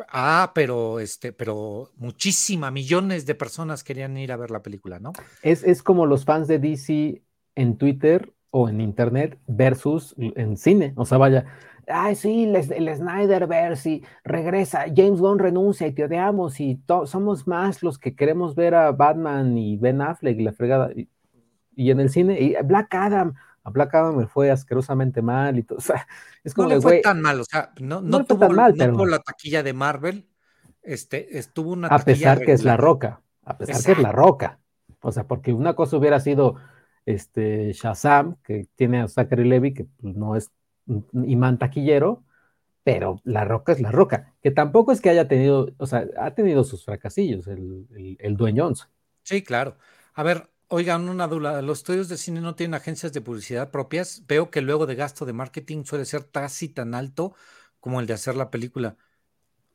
Ah, 0.08 0.52
pero 0.54 1.00
este, 1.00 1.32
pero 1.32 1.90
muchísima, 1.96 2.70
millones 2.70 3.26
de 3.26 3.34
personas 3.34 3.84
querían 3.84 4.16
ir 4.16 4.32
a 4.32 4.36
ver 4.36 4.50
la 4.50 4.62
película, 4.62 4.98
¿no? 4.98 5.12
Es, 5.42 5.62
es 5.64 5.82
como 5.82 6.06
los 6.06 6.24
fans 6.24 6.48
de 6.48 6.58
DC 6.58 7.22
en 7.54 7.76
Twitter 7.76 8.32
o 8.50 8.68
en 8.68 8.80
internet 8.80 9.38
versus 9.46 10.14
en 10.18 10.56
cine. 10.56 10.92
O 10.96 11.04
sea, 11.04 11.18
vaya, 11.18 11.46
ay, 11.88 12.14
sí, 12.14 12.44
el, 12.44 12.56
el 12.56 12.96
Snyderverse 12.96 13.90
y 13.90 14.04
regresa, 14.24 14.84
James 14.94 15.20
Gunn 15.20 15.38
renuncia 15.38 15.86
y 15.86 15.92
te 15.92 16.04
odiamos 16.04 16.60
y 16.60 16.80
somos 17.06 17.46
más 17.46 17.82
los 17.82 17.98
que 17.98 18.14
queremos 18.14 18.54
ver 18.54 18.74
a 18.74 18.92
Batman 18.92 19.56
y 19.56 19.76
Ben 19.76 20.00
Affleck 20.00 20.38
y 20.38 20.42
la 20.42 20.52
fregada. 20.52 20.90
Y, 21.74 21.90
en 21.90 22.00
el 22.00 22.10
cine, 22.10 22.38
y 22.38 22.54
Black 22.64 22.94
Adam, 22.94 23.34
a 23.64 23.70
Black 23.70 23.94
Adam 23.94 24.16
me 24.16 24.26
fue 24.26 24.50
asquerosamente 24.50 25.22
mal 25.22 25.58
y 25.58 25.62
todo. 25.62 25.78
O 25.82 25.82
sea, 25.82 26.06
es 26.44 26.54
como 26.54 26.68
no 26.68 26.74
le 26.74 26.80
fue 26.80 27.00
tan 27.00 27.20
mal, 27.20 27.40
o 27.40 27.44
sea, 27.44 27.72
no, 27.80 28.00
no, 28.00 28.24
tuvo, 28.24 28.40
tan 28.40 28.54
mal, 28.54 28.76
no 28.76 28.90
tuvo 28.92 29.06
la 29.06 29.18
taquilla 29.20 29.62
de 29.62 29.72
Marvel, 29.72 30.28
este, 30.82 31.38
estuvo 31.38 31.72
una 31.72 31.88
A 31.88 31.98
pesar 31.98 32.40
que 32.40 32.52
es 32.52 32.64
la 32.64 32.76
roca, 32.76 33.20
a 33.44 33.56
pesar 33.56 33.82
que 33.82 33.92
es 33.92 33.98
la 34.02 34.12
roca. 34.12 34.58
O 35.00 35.10
sea, 35.10 35.24
porque 35.24 35.52
una 35.52 35.74
cosa 35.74 35.96
hubiera 35.96 36.20
sido 36.20 36.56
este 37.06 37.72
Shazam, 37.72 38.36
que 38.44 38.68
tiene 38.76 39.00
a 39.00 39.08
Zachary 39.08 39.48
Levy, 39.48 39.74
que 39.74 39.84
pues, 39.84 40.14
no 40.14 40.36
es 40.36 40.52
imán 41.12 41.58
taquillero, 41.58 42.24
pero 42.84 43.20
La 43.24 43.44
Roca 43.44 43.72
es 43.72 43.80
La 43.80 43.92
Roca, 43.92 44.34
que 44.42 44.50
tampoco 44.50 44.92
es 44.92 45.00
que 45.00 45.10
haya 45.10 45.28
tenido, 45.28 45.70
o 45.78 45.86
sea, 45.86 46.06
ha 46.18 46.32
tenido 46.32 46.64
sus 46.64 46.84
fracasillos 46.84 47.46
el, 47.46 47.86
el, 47.94 48.16
el 48.20 48.36
Dwayne 48.36 48.62
Sí, 49.22 49.42
claro. 49.42 49.76
A 50.14 50.22
ver, 50.22 50.50
oigan, 50.72 51.06
una 51.10 51.28
duda, 51.28 51.60
¿los 51.60 51.80
estudios 51.80 52.08
de 52.08 52.16
cine 52.16 52.40
no 52.40 52.54
tienen 52.54 52.72
agencias 52.72 53.12
de 53.12 53.20
publicidad 53.20 53.70
propias? 53.70 54.22
Veo 54.26 54.50
que 54.50 54.62
luego 54.62 54.86
de 54.86 54.94
gasto 54.94 55.26
de 55.26 55.34
marketing 55.34 55.84
suele 55.84 56.06
ser 56.06 56.30
casi 56.30 56.70
tan 56.70 56.94
alto 56.94 57.34
como 57.78 58.00
el 58.00 58.06
de 58.06 58.14
hacer 58.14 58.36
la 58.36 58.50
película. 58.50 58.96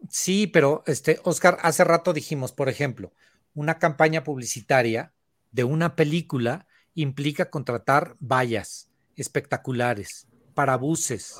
Sí, 0.10 0.48
pero 0.48 0.84
este, 0.88 1.20
Oscar, 1.24 1.60
hace 1.62 1.84
rato 1.84 2.14
dijimos, 2.14 2.52
por 2.52 2.68
ejemplo, 2.68 3.14
una 3.54 3.78
campaña 3.78 4.24
publicitaria 4.24 5.14
de 5.52 5.64
una 5.64 5.96
película 5.96 6.66
implica 6.96 7.52
contratar 7.52 8.16
vallas 8.20 8.90
espectaculares, 9.16 10.28
para 10.56 10.78
buses, 10.78 11.40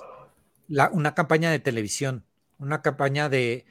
una 0.92 1.16
campaña 1.16 1.50
de 1.50 1.60
televisión, 1.60 2.26
una 2.60 2.84
campaña 2.84 3.28
de, 3.28 3.66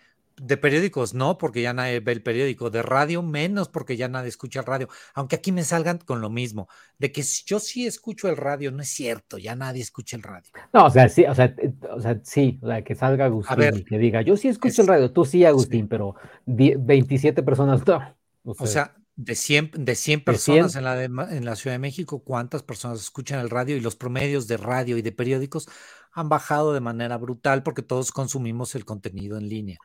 periódicos, 0.57 1.15
no, 1.15 1.39
porque 1.39 1.63
ya 1.63 1.73
nadie 1.73 2.01
ve 2.01 2.13
el 2.13 2.23
periódico, 2.23 2.71
de 2.71 2.83
radio 2.83 3.23
menos, 3.23 3.69
porque 3.69 3.97
ya 3.97 4.09
nadie 4.09 4.29
escucha 4.29 4.61
el 4.61 4.67
radio, 4.67 4.89
aunque 5.15 5.37
aquí 5.37 5.53
me 5.53 5.65
salgan 5.65 5.99
con 5.99 6.21
lo 6.21 6.31
mismo, 6.31 6.69
de 6.99 7.13
que 7.13 7.23
yo 7.45 7.59
sí 7.59 7.87
escucho 7.87 8.29
el 8.29 8.37
radio, 8.37 8.71
no 8.71 8.83
es 8.83 8.89
cierto, 8.89 9.39
ya 9.39 9.55
nadie 9.57 9.83
escucha 9.83 10.17
el 10.17 10.23
radio. 10.23 10.51
No, 10.73 10.87
o 10.87 10.91
sea, 10.91 11.09
sí, 11.09 11.25
o 11.25 11.35
sea, 11.35 11.55
o 11.91 12.01
sea 12.01 12.21
sí, 12.23 12.59
o 12.63 12.67
sea, 12.67 12.83
que 12.83 12.95
salga 12.95 13.27
Agustín 13.27 13.77
y 13.77 13.85
que 13.85 13.99
diga, 13.99 14.23
yo 14.23 14.37
sí 14.37 14.49
escucho 14.49 14.83
el 14.83 14.89
radio, 14.89 15.13
tú 15.13 15.25
sí, 15.25 15.45
Agustín, 15.45 15.89
pero 15.89 16.15
27 16.45 17.43
personas 17.43 17.87
no. 17.87 18.17
O 18.45 18.67
sea, 18.67 18.95
de 19.17 19.35
100, 19.35 19.71
de 19.79 19.95
100 19.95 20.25
personas 20.25 20.77
En, 20.77 20.85
la 20.85 21.03
en 21.03 21.45
la 21.45 21.57
Ciudad 21.57 21.75
de 21.75 21.81
México, 21.81 22.23
¿cuántas 22.23 22.63
personas 22.63 23.01
escuchan 23.01 23.41
el 23.41 23.51
radio? 23.51 23.77
Y 23.77 23.81
los 23.81 23.97
promedios 23.97 24.47
de 24.47 24.59
radio 24.59 24.99
y 24.99 25.03
de 25.03 25.11
periódicos 25.11 25.69
han 26.13 26.29
bajado 26.29 26.73
de 26.73 26.81
manera 26.81 27.17
brutal 27.17 27.63
porque 27.63 27.83
todos 27.83 28.13
consumimos 28.13 28.75
el 28.75 28.85
contenido 28.85 29.37
en 29.37 29.49
línea. 29.49 29.79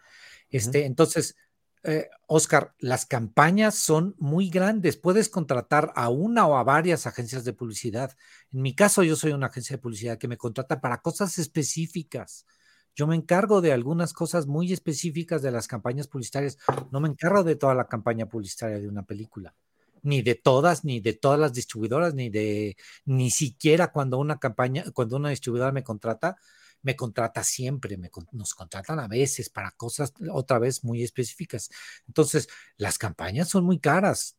Este, 0.51 0.85
Entonces, 0.85 1.35
eh, 1.83 2.09
Oscar, 2.27 2.75
las 2.79 3.05
campañas 3.05 3.75
son 3.75 4.15
muy 4.19 4.49
grandes. 4.49 4.97
Puedes 4.97 5.29
contratar 5.29 5.91
a 5.95 6.09
una 6.09 6.45
o 6.45 6.55
a 6.55 6.63
varias 6.63 7.07
agencias 7.07 7.43
de 7.43 7.53
publicidad. 7.53 8.15
En 8.53 8.61
mi 8.61 8.75
caso, 8.75 9.03
yo 9.03 9.15
soy 9.15 9.31
una 9.31 9.47
agencia 9.47 9.77
de 9.77 9.81
publicidad 9.81 10.17
que 10.17 10.27
me 10.27 10.37
contrata 10.37 10.79
para 10.79 11.01
cosas 11.01 11.39
específicas. 11.39 12.45
Yo 12.93 13.07
me 13.07 13.15
encargo 13.15 13.61
de 13.61 13.71
algunas 13.71 14.13
cosas 14.13 14.47
muy 14.47 14.73
específicas 14.73 15.41
de 15.41 15.51
las 15.51 15.67
campañas 15.67 16.07
publicitarias. 16.07 16.57
No 16.91 16.99
me 16.99 17.07
encargo 17.07 17.43
de 17.43 17.55
toda 17.55 17.73
la 17.73 17.87
campaña 17.87 18.27
publicitaria 18.27 18.79
de 18.79 18.87
una 18.87 19.03
película. 19.03 19.55
Ni 20.03 20.21
de 20.21 20.35
todas, 20.35 20.83
ni 20.83 20.99
de 20.99 21.13
todas 21.13 21.39
las 21.39 21.53
distribuidoras, 21.53 22.13
ni 22.13 22.29
de, 22.29 22.75
ni 23.05 23.31
siquiera 23.31 23.91
cuando 23.91 24.17
una 24.17 24.39
campaña, 24.39 24.83
cuando 24.93 25.15
una 25.15 25.29
distribuidora 25.29 25.71
me 25.71 25.83
contrata, 25.83 26.37
me 26.81 26.95
contrata 26.95 27.43
siempre, 27.43 27.99
nos 28.31 28.53
contratan 28.53 28.99
a 28.99 29.07
veces 29.07 29.49
para 29.49 29.71
cosas 29.71 30.13
otra 30.31 30.59
vez 30.59 30.83
muy 30.83 31.03
específicas. 31.03 31.69
Entonces, 32.07 32.47
las 32.77 32.97
campañas 32.97 33.49
son 33.49 33.63
muy 33.65 33.79
caras. 33.79 34.35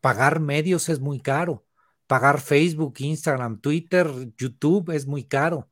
Pagar 0.00 0.40
medios 0.40 0.88
es 0.88 1.00
muy 1.00 1.20
caro. 1.20 1.64
Pagar 2.06 2.40
Facebook, 2.40 2.94
Instagram, 2.98 3.60
Twitter, 3.60 4.08
YouTube 4.36 4.90
es 4.90 5.06
muy 5.06 5.24
caro 5.24 5.70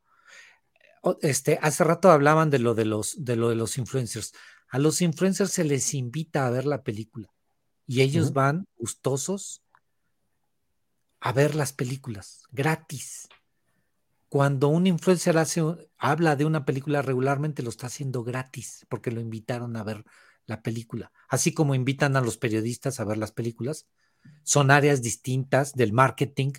este, 1.22 1.58
hace 1.62 1.84
rato 1.84 2.10
hablaban 2.10 2.50
de 2.50 2.58
lo 2.58 2.74
de 2.74 2.84
los, 2.84 3.24
de 3.24 3.36
lo 3.36 3.48
de 3.48 3.56
los 3.56 3.78
influencers. 3.78 4.32
A 4.68 4.78
los 4.78 5.00
influencers 5.00 5.50
se 5.50 5.64
les 5.64 5.94
invita 5.94 6.46
a 6.46 6.50
ver 6.50 6.66
la 6.66 6.82
película 6.82 7.32
y 7.86 8.02
ellos 8.02 8.32
van 8.32 8.66
gustosos 8.76 9.62
a 11.20 11.32
ver 11.32 11.54
las 11.54 11.72
películas 11.72 12.44
gratis. 12.50 13.28
Cuando 14.28 14.68
un 14.68 14.86
influencer 14.86 15.36
habla 15.96 16.36
de 16.36 16.44
una 16.44 16.64
película 16.64 17.00
regularmente 17.02 17.62
lo 17.62 17.70
está 17.70 17.86
haciendo 17.86 18.22
gratis 18.22 18.86
porque 18.88 19.10
lo 19.10 19.20
invitaron 19.20 19.76
a 19.76 19.84
ver 19.84 20.04
la 20.46 20.62
película. 20.62 21.12
Así 21.28 21.52
como 21.52 21.74
invitan 21.74 22.16
a 22.16 22.20
los 22.20 22.36
periodistas 22.36 23.00
a 23.00 23.04
ver 23.04 23.18
las 23.18 23.32
películas, 23.32 23.86
son 24.42 24.70
áreas 24.70 25.02
distintas 25.02 25.74
del 25.74 25.92
marketing, 25.92 26.52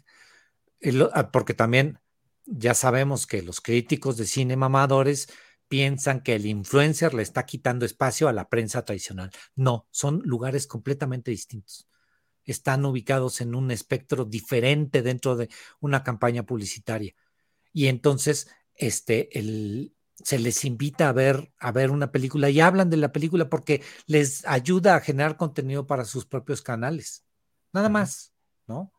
ah, 1.14 1.32
porque 1.32 1.54
también 1.54 2.00
ya 2.46 2.74
sabemos 2.74 3.28
que 3.28 3.44
los 3.44 3.62
críticos 3.62 4.18
de 4.18 4.26
cine 4.26 4.56
mamadores 4.56 5.28
piensan 5.68 6.22
que 6.22 6.36
el 6.36 6.48
influencer 6.48 7.14
le 7.14 7.22
está 7.22 7.46
quitando 7.46 7.86
espacio 7.86 8.28
a 8.28 8.34
la 8.34 8.50
prensa 8.50 8.84
tradicional. 8.84 9.30
No, 9.56 9.88
son 9.92 10.22
lugares 10.26 10.66
completamente 10.66 11.30
distintos. 11.30 11.88
Están 12.44 12.86
ubicados 12.86 13.42
en 13.42 13.54
un 13.54 13.70
espectro 13.70 14.26
diferente 14.26 15.04
dentro 15.04 15.36
de 15.36 15.50
una 15.80 16.04
campaña 16.04 16.44
publicitaria. 16.44 17.14
Y 17.74 17.88
entonces, 17.88 18.48
este, 18.76 19.38
el, 19.38 19.94
se 20.16 20.40
les 20.40 20.66
invita 20.66 21.10
a 21.10 21.14
ver, 21.14 21.52
a 21.60 21.72
ver 21.72 21.92
una 21.92 22.12
película 22.12 22.50
y 22.50 22.60
hablan 22.60 22.90
de 22.90 22.98
la 22.98 23.12
película 23.12 23.50
porque 23.50 23.82
les 24.06 24.46
ayuda 24.46 24.96
a 24.96 25.02
generar 25.02 25.38
contenido 25.38 25.88
para 25.88 26.06
sus 26.06 26.26
propios 26.26 26.62
canales. 26.62 27.26
Nada 27.72 27.90
más, 27.90 28.34
¿no? 28.68 28.92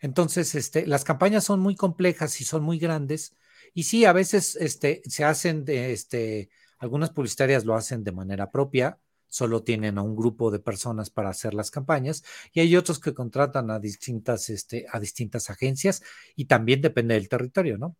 Entonces, 0.00 0.54
este, 0.54 0.86
las 0.86 1.04
campañas 1.04 1.44
son 1.44 1.60
muy 1.60 1.76
complejas 1.76 2.40
y 2.40 2.44
son 2.44 2.62
muy 2.62 2.78
grandes. 2.78 3.36
Y 3.74 3.84
sí, 3.84 4.04
a 4.04 4.12
veces 4.12 4.56
este, 4.56 5.02
se 5.06 5.24
hacen 5.24 5.64
de, 5.64 5.92
este, 5.92 6.50
algunas 6.78 7.10
publicitarias 7.10 7.64
lo 7.64 7.74
hacen 7.74 8.02
de 8.02 8.12
manera 8.12 8.50
propia, 8.50 8.98
solo 9.30 9.62
tienen 9.62 9.96
a 9.96 10.02
un 10.02 10.14
grupo 10.14 10.50
de 10.50 10.58
personas 10.58 11.08
para 11.08 11.30
hacer 11.30 11.54
las 11.54 11.70
campañas 11.70 12.22
y 12.52 12.60
hay 12.60 12.76
otros 12.76 13.00
que 13.00 13.14
contratan 13.14 13.70
a 13.70 13.78
distintas, 13.78 14.50
este, 14.50 14.84
a 14.92 15.00
distintas 15.00 15.48
agencias 15.48 16.02
y 16.36 16.44
también 16.44 16.82
depende 16.82 17.14
del 17.14 17.30
territorio, 17.30 17.78
¿no? 17.78 17.96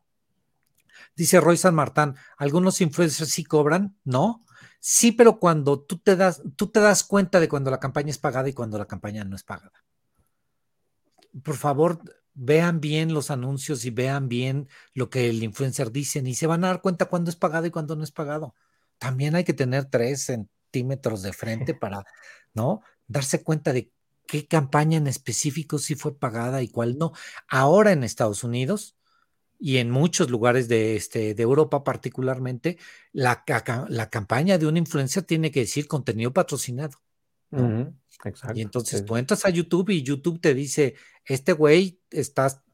Dice 1.17 1.41
Roy 1.41 1.57
San 1.57 1.75
Martán, 1.75 2.17
algunos 2.37 2.83
influencers 2.83 3.31
sí 3.31 3.45
cobran, 3.45 3.97
¿no? 4.05 4.45
Sí, 4.81 5.13
pero 5.13 5.39
cuando 5.39 5.81
tú 5.81 5.99
te 5.99 6.17
das, 6.17 6.43
tú 6.57 6.67
te 6.69 6.81
das 6.81 7.05
cuenta 7.05 7.41
de 7.41 7.49
cuando 7.49 7.71
la 7.71 7.81
campaña 7.81 8.11
es 8.11 8.19
pagada 8.19 8.51
y 8.51 8.53
cuando 8.53 8.77
la 8.77 8.87
campaña 8.87 9.25
no 9.25 9.37
es 9.37 9.45
pagada 9.45 9.73
por 11.43 11.57
favor, 11.57 12.01
vean 12.35 12.81
bien 12.81 13.13
los 13.13 13.31
anuncios 13.31 13.85
y 13.85 13.91
vean 13.91 14.29
bien 14.29 14.69
lo 14.95 15.11
que 15.11 15.29
el 15.29 15.43
influencer 15.43 15.93
dice 15.93 16.21
y 16.25 16.35
se 16.35 16.47
van 16.47 16.65
a 16.65 16.69
dar 16.69 16.83
cuenta 16.83 17.07
cuándo 17.07 17.31
es 17.31 17.37
pagado 17.37 17.67
y 17.67 17.71
cuándo 17.71 17.97
no 17.97 18.05
es 18.05 18.13
pagado. 18.13 18.55
También 18.99 19.35
hay 19.35 19.45
que 19.45 19.55
tener 19.55 19.87
tres 19.87 20.31
centímetros 20.71 21.23
de 21.23 21.33
frente 21.33 21.75
para, 21.75 22.05
¿no? 22.55 22.83
Darse 23.07 23.43
cuenta 23.43 23.73
de 23.73 23.91
qué 24.27 24.47
campaña 24.47 24.99
en 24.99 25.07
específico 25.07 25.79
sí 25.79 25.95
fue 25.97 26.17
pagada 26.17 26.63
y 26.63 26.69
cuál 26.69 26.97
no. 26.99 27.13
Ahora 27.49 27.93
en 27.93 28.05
Estados 28.05 28.45
Unidos 28.45 28.97
y 29.59 29.79
en 29.79 29.91
muchos 29.91 30.31
lugares 30.31 30.69
de, 30.69 30.97
este, 30.97 31.35
de 31.35 31.43
Europa 31.43 31.85
particularmente, 31.85 32.79
la, 33.13 33.45
la 33.89 34.09
campaña 34.09 34.59
de 34.59 34.67
un 34.67 34.77
influencer 34.77 35.25
tiene 35.25 35.51
que 35.51 35.61
decir 35.61 35.87
contenido 35.87 36.33
patrocinado 36.33 36.99
Y 38.55 38.63
entonces 38.63 39.05
tú 39.05 39.17
entras 39.17 39.45
a 39.45 39.51
YouTube 39.51 39.91
y 39.91 40.03
YouTube 40.03 40.41
te 40.41 40.55
dice, 40.55 40.95
este 41.25 41.53
güey 41.53 42.01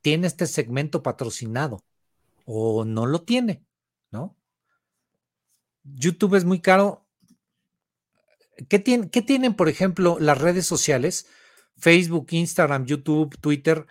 tiene 0.03 0.26
este 0.26 0.47
segmento 0.47 1.03
patrocinado 1.03 1.82
o 2.44 2.84
no 2.84 3.07
lo 3.07 3.22
tiene, 3.22 3.64
¿no? 4.11 4.36
YouTube 5.84 6.34
es 6.34 6.44
muy 6.44 6.61
caro. 6.61 7.05
¿Qué, 8.68 8.82
¿Qué 8.82 9.22
tienen, 9.22 9.54
por 9.54 9.68
ejemplo, 9.68 10.16
las 10.20 10.38
redes 10.38 10.66
sociales? 10.66 11.26
Facebook, 11.76 12.28
Instagram, 12.30 12.86
YouTube, 12.86 13.38
Twitter, 13.40 13.86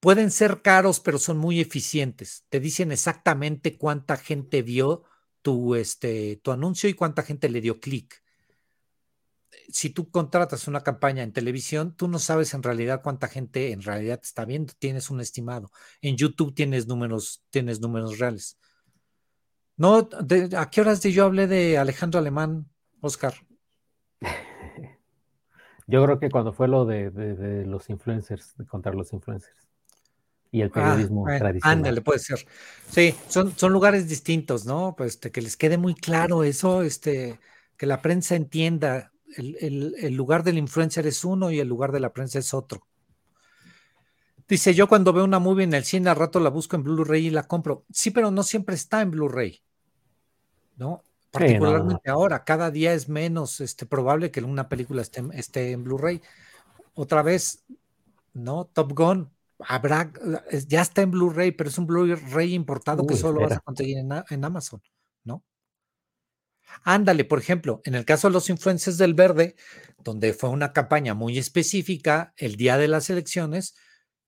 pueden 0.00 0.30
ser 0.30 0.62
caros, 0.62 1.00
pero 1.00 1.18
son 1.18 1.38
muy 1.38 1.60
eficientes. 1.60 2.44
Te 2.48 2.60
dicen 2.60 2.92
exactamente 2.92 3.76
cuánta 3.76 4.16
gente 4.16 4.62
vio 4.62 5.04
tu, 5.42 5.74
este, 5.74 6.36
tu 6.42 6.50
anuncio 6.50 6.88
y 6.88 6.94
cuánta 6.94 7.22
gente 7.22 7.48
le 7.48 7.60
dio 7.60 7.80
clic. 7.80 8.22
Si 9.70 9.90
tú 9.90 10.10
contratas 10.10 10.66
una 10.66 10.82
campaña 10.82 11.22
en 11.22 11.32
televisión, 11.32 11.94
tú 11.94 12.08
no 12.08 12.18
sabes 12.18 12.54
en 12.54 12.62
realidad 12.62 13.02
cuánta 13.02 13.28
gente 13.28 13.72
en 13.72 13.82
realidad 13.82 14.20
te 14.20 14.26
está 14.26 14.44
viendo, 14.44 14.72
tienes 14.78 15.10
un 15.10 15.20
estimado. 15.20 15.70
En 16.00 16.16
YouTube 16.16 16.54
tienes 16.54 16.86
números, 16.86 17.42
tienes 17.50 17.80
números 17.80 18.18
reales. 18.18 18.58
No, 19.76 20.08
¿a 20.56 20.70
qué 20.70 20.80
horas 20.80 21.02
de 21.02 21.12
yo 21.12 21.24
hablé 21.24 21.46
de 21.46 21.78
Alejandro 21.78 22.18
Alemán, 22.18 22.68
Oscar? 23.00 23.47
Yo 25.88 26.04
creo 26.04 26.18
que 26.20 26.28
cuando 26.28 26.52
fue 26.52 26.68
lo 26.68 26.84
de, 26.84 27.64
los 27.66 27.88
influencers, 27.88 28.54
de 28.58 28.66
contar 28.66 28.94
los 28.94 29.10
influencers. 29.14 29.56
Y 30.52 30.60
el 30.60 30.68
ah, 30.68 30.72
periodismo 30.72 31.24
tradicional. 31.24 31.78
Ándale, 31.78 32.02
puede 32.02 32.18
ser. 32.18 32.46
Sí, 32.90 33.14
son, 33.28 33.56
son 33.56 33.72
lugares 33.72 34.06
distintos, 34.06 34.66
¿no? 34.66 34.94
Pues 34.96 35.14
este, 35.14 35.32
que 35.32 35.40
les 35.40 35.56
quede 35.56 35.78
muy 35.78 35.94
claro 35.94 36.44
eso, 36.44 36.82
este, 36.82 37.40
que 37.78 37.86
la 37.86 38.02
prensa 38.02 38.36
entienda. 38.36 39.12
El, 39.36 39.94
el 39.98 40.14
lugar 40.14 40.42
del 40.42 40.58
influencer 40.58 41.06
es 41.06 41.24
uno 41.24 41.50
y 41.50 41.58
el 41.58 41.68
lugar 41.68 41.92
de 41.92 42.00
la 42.00 42.12
prensa 42.12 42.38
es 42.38 42.52
otro. 42.52 42.86
Dice, 44.46 44.74
yo 44.74 44.88
cuando 44.88 45.14
veo 45.14 45.24
una 45.24 45.38
movie 45.38 45.64
en 45.64 45.74
el 45.74 45.84
cine, 45.84 46.10
al 46.10 46.16
rato 46.16 46.38
la 46.38 46.50
busco 46.50 46.76
en 46.76 46.82
Blu-ray 46.82 47.26
y 47.26 47.30
la 47.30 47.44
compro. 47.44 47.84
Sí, 47.90 48.10
pero 48.10 48.30
no 48.30 48.42
siempre 48.42 48.74
está 48.74 49.00
en 49.00 49.10
Blu-ray. 49.10 49.62
¿No? 50.76 51.02
Particularmente 51.30 52.10
ahora, 52.10 52.44
cada 52.44 52.70
día 52.70 52.94
es 52.94 53.08
menos 53.08 53.60
este, 53.60 53.86
probable 53.86 54.30
que 54.30 54.40
una 54.40 54.68
película 54.68 55.02
esté, 55.02 55.22
esté 55.34 55.72
en 55.72 55.84
Blu-ray. 55.84 56.22
Otra 56.94 57.22
vez, 57.22 57.64
¿no? 58.32 58.64
Top 58.66 58.92
Gun, 58.92 59.30
habrá, 59.58 60.10
ya 60.66 60.82
está 60.82 61.02
en 61.02 61.10
Blu-ray, 61.10 61.52
pero 61.52 61.68
es 61.68 61.78
un 61.78 61.86
Blu-ray 61.86 62.54
importado 62.54 63.06
que 63.06 63.16
solo 63.16 63.40
vas 63.40 63.52
a 63.52 63.60
conseguir 63.60 63.98
en, 63.98 64.44
Amazon, 64.44 64.80
¿no? 65.24 65.44
Ándale, 66.84 67.24
por 67.24 67.38
ejemplo, 67.38 67.80
en 67.84 67.94
el 67.94 68.04
caso 68.04 68.28
de 68.28 68.34
los 68.34 68.48
influencers 68.50 68.98
del 68.98 69.14
verde, 69.14 69.56
donde 69.98 70.32
fue 70.32 70.50
una 70.50 70.72
campaña 70.72 71.14
muy 71.14 71.38
específica, 71.38 72.32
el 72.36 72.56
día 72.56 72.78
de 72.78 72.88
las 72.88 73.10
elecciones, 73.10 73.74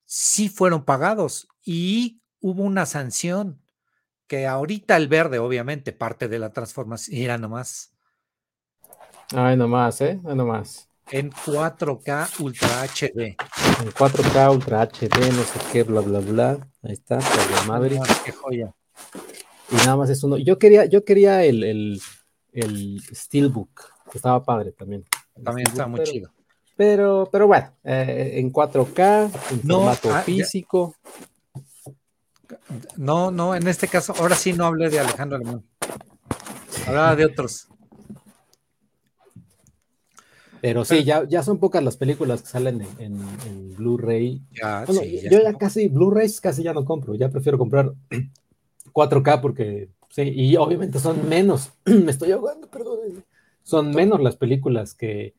sí 0.04 0.48
fueron 0.48 0.84
pagados 0.84 1.48
y 1.62 2.20
hubo 2.40 2.62
una 2.62 2.86
sanción 2.86 3.62
que 4.30 4.46
ahorita 4.46 4.96
el 4.96 5.08
verde, 5.08 5.40
obviamente, 5.40 5.90
parte 5.90 6.28
de 6.28 6.38
la 6.38 6.52
transformación, 6.52 7.20
era 7.20 7.36
nomás. 7.36 7.92
Ay, 9.34 9.56
nomás, 9.56 10.00
¿eh? 10.02 10.20
Ay, 10.24 10.36
nomás. 10.36 10.88
En 11.10 11.32
4K 11.32 12.38
Ultra 12.38 12.84
HD. 12.84 13.34
En 13.82 13.90
4K 13.90 14.54
Ultra 14.54 14.82
HD, 14.82 15.32
no 15.32 15.42
sé 15.42 15.58
qué, 15.72 15.82
bla, 15.82 16.00
bla, 16.00 16.20
bla. 16.20 16.68
Ahí 16.84 16.92
está, 16.92 17.18
por 17.18 17.66
madre. 17.66 17.98
qué 18.24 18.30
joya. 18.30 18.72
Y 19.72 19.74
nada 19.74 19.96
más 19.96 20.10
es 20.10 20.22
uno. 20.22 20.36
Yo 20.36 20.60
quería, 20.60 20.84
yo 20.84 21.04
quería 21.04 21.42
el, 21.42 21.64
el, 21.64 22.00
el 22.52 23.02
Steelbook, 23.12 23.82
que 24.12 24.18
estaba 24.18 24.44
padre 24.44 24.70
también. 24.70 25.04
También 25.42 25.66
está 25.66 25.88
muy 25.88 26.04
chido. 26.04 26.30
Pero, 26.76 27.28
pero 27.32 27.48
bueno, 27.48 27.72
eh, 27.82 28.34
en 28.34 28.52
4K, 28.52 29.30
en 29.50 29.60
formato 29.62 30.14
ah, 30.14 30.20
físico. 30.20 30.94
No, 32.96 33.30
no, 33.30 33.54
en 33.54 33.66
este 33.68 33.88
caso, 33.88 34.14
ahora 34.18 34.34
sí 34.34 34.52
no 34.52 34.64
hablé 34.64 34.90
de 34.90 35.00
Alejandro 35.00 35.36
Alemán. 35.36 35.64
Hablaba 36.86 37.16
de 37.16 37.24
otros. 37.24 37.68
Pero 40.60 40.84
sí, 40.84 41.04
ya, 41.04 41.26
ya 41.26 41.42
son 41.42 41.58
pocas 41.58 41.82
las 41.82 41.96
películas 41.96 42.42
que 42.42 42.48
salen 42.48 42.86
en, 42.98 43.76
Blu-ray. 43.76 44.42
yo 44.52 45.42
ya 45.42 45.54
casi, 45.54 45.88
Blu-rays 45.88 46.40
casi 46.40 46.62
ya 46.62 46.74
no 46.74 46.84
compro, 46.84 47.14
ya 47.14 47.30
prefiero 47.30 47.56
comprar 47.56 47.92
4K 48.92 49.40
porque, 49.40 49.88
sí, 50.10 50.22
y 50.22 50.56
obviamente 50.56 50.98
son 50.98 51.28
menos, 51.28 51.70
me 51.84 52.10
estoy 52.10 52.32
ahogando, 52.32 52.68
perdón, 52.68 53.24
son 53.62 53.90
menos 53.92 54.20
las 54.20 54.36
películas 54.36 54.94
que, 54.94 55.34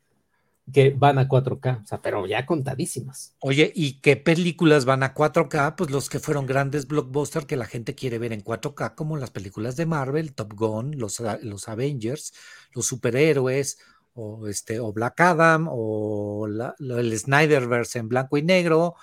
que 0.71 0.91
van 0.91 1.17
a 1.17 1.27
4K, 1.27 1.83
o 1.83 1.85
sea, 1.85 2.01
pero 2.01 2.25
ya 2.27 2.45
contadísimas. 2.45 3.35
Oye, 3.39 3.71
¿y 3.75 3.99
qué 3.99 4.15
películas 4.15 4.85
van 4.85 5.03
a 5.03 5.13
4K? 5.13 5.75
Pues 5.75 5.91
los 5.91 6.09
que 6.09 6.19
fueron 6.19 6.45
grandes 6.45 6.87
blockbusters 6.87 7.45
que 7.45 7.57
la 7.57 7.65
gente 7.65 7.95
quiere 7.95 8.19
ver 8.19 8.33
en 8.33 8.43
4K, 8.43 8.95
como 8.95 9.17
las 9.17 9.31
películas 9.31 9.75
de 9.75 9.85
Marvel, 9.85 10.33
Top 10.33 10.53
Gun, 10.53 10.97
los, 10.97 11.21
los 11.41 11.67
Avengers, 11.67 12.33
los 12.73 12.85
superhéroes, 12.85 13.79
o 14.13 14.47
este, 14.47 14.79
o 14.79 14.91
Black 14.91 15.19
Adam, 15.21 15.67
o 15.69 16.47
el 16.79 17.17
Snyderverse 17.17 17.99
en 17.99 18.09
blanco 18.09 18.37
y 18.37 18.43
negro, 18.43 18.95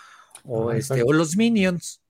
o 0.44 0.72
este, 0.72 1.02
o 1.02 1.12
los 1.12 1.36
Minions. 1.36 2.00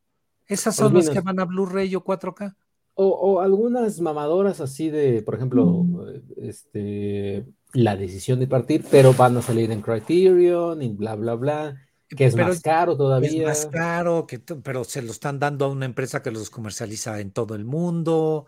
Esas 0.46 0.76
son 0.76 0.94
las 0.94 1.10
que 1.10 1.20
van 1.20 1.40
a 1.40 1.44
Blu-ray 1.44 1.94
o 1.94 2.02
4K. 2.02 2.54
O, 3.00 3.40
algunas 3.40 4.00
mamadoras 4.00 4.60
así 4.60 4.90
de, 4.90 5.22
por 5.22 5.36
ejemplo, 5.36 5.66
mm. 5.66 6.00
este 6.38 7.46
la 7.72 7.96
decisión 7.96 8.40
de 8.40 8.46
partir, 8.46 8.84
pero 8.90 9.12
van 9.12 9.36
a 9.36 9.42
salir 9.42 9.70
en 9.70 9.82
Criterion 9.82 10.82
y 10.82 10.88
bla, 10.88 11.14
bla, 11.14 11.34
bla, 11.34 11.88
que 12.08 12.24
es 12.24 12.36
más 12.36 12.60
caro 12.60 12.96
todavía. 12.96 13.50
Es 13.50 13.64
más 13.64 13.66
caro, 13.66 14.26
que, 14.26 14.38
pero 14.38 14.84
se 14.84 15.02
lo 15.02 15.12
están 15.12 15.38
dando 15.38 15.66
a 15.66 15.68
una 15.68 15.84
empresa 15.84 16.22
que 16.22 16.30
los 16.30 16.50
comercializa 16.50 17.20
en 17.20 17.30
todo 17.30 17.54
el 17.54 17.64
mundo. 17.64 18.46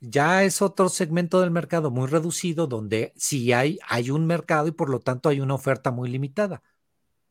Ya 0.00 0.44
es 0.44 0.62
otro 0.62 0.88
segmento 0.88 1.40
del 1.40 1.50
mercado 1.50 1.90
muy 1.90 2.06
reducido 2.06 2.66
donde 2.66 3.12
sí 3.16 3.52
hay, 3.52 3.78
hay 3.88 4.10
un 4.10 4.26
mercado 4.26 4.68
y 4.68 4.72
por 4.72 4.90
lo 4.90 5.00
tanto 5.00 5.28
hay 5.28 5.40
una 5.40 5.54
oferta 5.54 5.90
muy 5.90 6.10
limitada. 6.10 6.62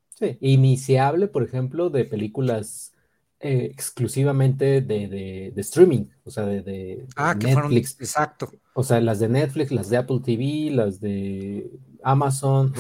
Sí, 0.10 0.38
y 0.42 0.58
ni 0.58 0.78
se 0.78 1.00
hable, 1.00 1.28
por 1.28 1.44
ejemplo, 1.44 1.90
de 1.90 2.06
películas 2.06 2.95
eh, 3.40 3.70
exclusivamente 3.72 4.82
de, 4.82 5.54
streaming, 5.58 6.06
o 6.24 6.32
sea, 6.32 6.46
de, 6.46 7.06
ah, 7.16 7.36
Netflix. 7.36 8.00
exacto. 8.00 8.52
O 8.74 8.84
sea, 8.84 9.00
las 9.02 9.20
de 9.20 9.30
Netflix, 9.30 9.72
las 9.72 9.90
de 9.90 9.98
Apple 9.98 10.22
TV, 10.24 10.72
las 10.72 11.00
de 11.00 11.70
Amazon, 12.04 12.74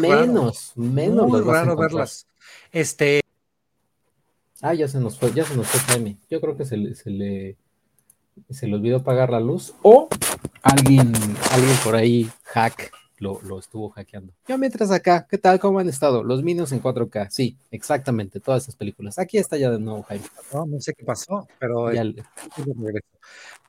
menos, 0.00 0.72
menos. 0.76 1.28
Muy 1.28 1.40
raro 1.42 1.76
verlas. 1.76 2.26
Este. 2.72 3.20
Ah, 4.62 4.74
ya 4.74 4.88
se 4.88 5.00
nos 5.00 5.18
fue, 5.18 5.32
ya 5.32 5.44
se 5.44 5.56
nos 5.56 5.66
fue 5.66 5.80
Jaime. 5.80 6.18
Yo 6.30 6.40
creo 6.40 6.56
que 6.56 6.64
se 6.64 6.76
le, 6.76 6.94
se 6.94 7.10
le, 7.10 7.56
se 8.50 8.66
le 8.66 8.74
olvidó 8.74 9.02
pagar 9.02 9.30
la 9.30 9.40
luz 9.40 9.74
o 9.82 10.08
alguien, 10.62 11.12
alguien 11.50 11.76
por 11.82 11.94
ahí 11.94 12.30
hack 12.44 12.92
lo, 13.20 13.58
estuvo 13.58 13.90
hackeando. 13.90 14.32
Yo 14.48 14.58
mientras 14.58 14.90
acá, 14.90 15.26
¿qué 15.28 15.38
tal? 15.38 15.60
¿Cómo 15.60 15.78
han 15.78 15.88
estado? 15.88 16.24
Los 16.24 16.42
Minions 16.42 16.72
en 16.72 16.82
4K, 16.82 17.28
sí, 17.30 17.56
exactamente, 17.70 18.40
todas 18.40 18.62
esas 18.62 18.76
películas. 18.76 19.18
Aquí 19.18 19.38
está 19.38 19.56
ya 19.56 19.70
de 19.70 19.78
nuevo, 19.78 20.02
Jaime. 20.04 20.24
No, 20.52 20.80
sé 20.80 20.94
qué 20.94 21.04
pasó, 21.04 21.46
pero 21.58 21.90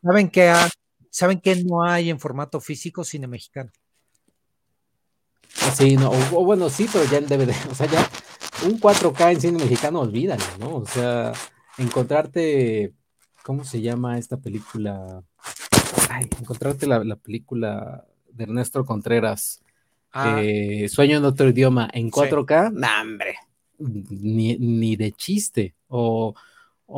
¿Saben 0.01 0.29
qué, 0.29 0.53
¿Saben 1.09 1.41
que 1.41 1.63
no 1.63 1.83
hay 1.83 2.09
en 2.09 2.19
formato 2.19 2.61
físico 2.61 3.03
cine 3.03 3.27
mexicano? 3.27 3.71
Sí, 5.75 5.97
no, 5.97 6.11
o, 6.11 6.45
bueno, 6.45 6.69
sí, 6.69 6.87
pero 6.91 7.05
ya 7.05 7.17
en 7.17 7.27
DVD, 7.27 7.53
o 7.71 7.75
sea, 7.75 7.87
ya 7.87 8.09
un 8.65 8.79
4K 8.79 9.33
en 9.33 9.41
cine 9.41 9.59
mexicano, 9.59 9.99
olvídalo, 9.99 10.43
¿no? 10.59 10.75
O 10.77 10.85
sea, 10.85 11.33
encontrarte, 11.77 12.93
¿cómo 13.43 13.65
se 13.65 13.81
llama 13.81 14.17
esta 14.17 14.37
película? 14.37 15.23
Ay, 16.09 16.29
encontrarte 16.39 16.87
la, 16.87 17.03
la 17.03 17.17
película 17.17 18.05
de 18.33 18.43
Ernesto 18.43 18.85
Contreras, 18.85 19.61
ah. 20.11 20.41
eh, 20.41 20.87
Sueño 20.89 21.17
en 21.17 21.25
otro 21.25 21.49
idioma 21.49 21.89
en 21.93 22.09
4K, 22.09 22.71
nah, 22.73 23.01
hombre, 23.01 23.35
ni, 23.79 24.95
de 24.95 25.11
chiste. 25.13 25.75
O, 25.87 26.33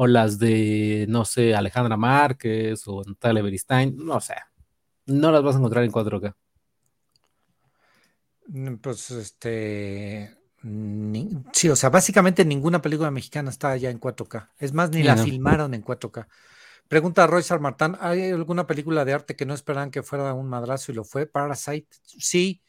las 0.07 0.39
de, 0.39 1.05
no 1.07 1.23
sé, 1.23 1.53
Alejandra 1.53 1.97
Márquez 1.97 2.81
o 2.87 3.03
Natalia 3.03 3.43
Beristain, 3.43 3.95
no 3.95 4.19
sé, 4.19 4.35
no 5.05 5.31
las 5.31 5.43
vas 5.43 5.55
a 5.55 5.59
encontrar 5.59 5.83
en 5.83 5.91
4K. 5.91 6.33
Mm, 8.47 8.75
pues 8.75 9.11
este. 9.11 10.35
sí, 11.53 11.69
o 11.69 11.75
sea, 11.75 11.89
básicamente 11.89 12.43
ninguna 12.43 12.81
película 12.81 13.11
mexicana 13.11 13.49
está 13.49 13.77
ya 13.77 13.89
en 13.89 13.99
4K. 13.99 14.49
Es 14.57 14.73
más, 14.73 14.89
ni 14.89 15.03
la 15.03 15.15
filmaron 15.17 15.73
en 15.73 15.83
4K. 15.83 16.27
Pregunta 16.93 17.25
Royce 17.25 17.57
Martán, 17.57 17.97
¿hay 18.01 18.29
alguna 18.29 18.67
película 18.67 19.03
de 19.03 19.13
arte 19.13 19.35
que 19.35 19.47
no 19.47 19.55
esperaban 19.55 19.89
que 19.89 20.03
fuera 20.03 20.31
un 20.35 20.47
madrazo 20.47 20.91
y 20.91 20.95
lo 20.95 21.03
fue? 21.03 21.25
Parasite, 21.25 21.87
sí, 22.03 22.61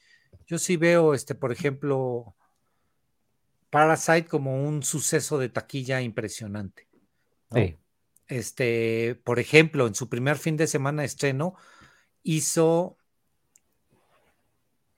yo 0.46 0.56
sí 0.56 0.78
veo, 0.78 1.12
este, 1.12 1.34
por 1.34 1.52
ejemplo, 1.52 2.34
Parasite 3.68 4.24
como 4.24 4.64
un 4.64 4.82
suceso 4.82 5.36
de 5.38 5.50
taquilla 5.50 6.00
impresionante. 6.00 6.88
Sí. 7.52 7.76
Este, 8.26 9.20
por 9.24 9.40
ejemplo, 9.40 9.86
en 9.86 9.94
su 9.94 10.08
primer 10.08 10.38
fin 10.38 10.56
de 10.56 10.68
semana 10.68 11.04
estreno, 11.04 11.54
hizo 12.22 12.96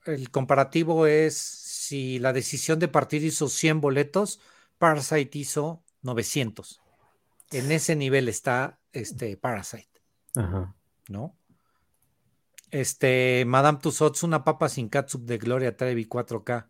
el 0.05 0.31
comparativo 0.31 1.05
es 1.05 1.35
si 1.35 2.17
la 2.19 2.31
decisión 2.31 2.79
de 2.79 2.87
partir 2.87 3.25
hizo 3.25 3.49
100 3.49 3.81
boletos, 3.81 4.39
Parasite 4.77 5.37
hizo 5.37 5.83
900. 6.01 6.81
En 7.51 7.73
ese 7.73 7.97
nivel 7.97 8.29
está 8.29 8.76
este 8.93 9.37
Parasite. 9.37 10.01
Ajá. 10.35 10.75
¿No? 11.09 11.35
Este, 12.71 13.45
Madame 13.45 13.79
Tussauds, 13.81 14.23
una 14.23 14.43
papa 14.43 14.67
sin 14.69 14.89
catsup 14.89 15.23
de 15.23 15.37
Gloria 15.37 15.75
Trevi 15.77 16.05
4K. 16.05 16.69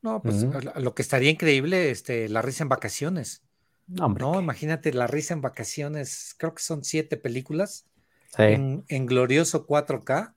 No, 0.00 0.22
pues 0.22 0.42
lo- 0.44 0.80
lo 0.80 0.94
que 0.94 1.02
estaría 1.02 1.30
increíble, 1.30 1.90
este, 1.90 2.28
la 2.28 2.40
risa 2.40 2.62
en 2.62 2.68
vacaciones. 2.68 3.42
No, 3.88 4.06
hombre. 4.06 4.22
No, 4.22 4.40
imagínate 4.40 4.92
la 4.92 5.06
risa 5.06 5.34
en 5.34 5.40
vacaciones. 5.42 6.34
Creo 6.38 6.54
que 6.54 6.62
son 6.62 6.84
siete 6.84 7.16
películas 7.16 7.86
Sí. 8.36 8.42
en, 8.42 8.84
en 8.88 9.06
glorioso 9.06 9.66
4K. 9.66 10.34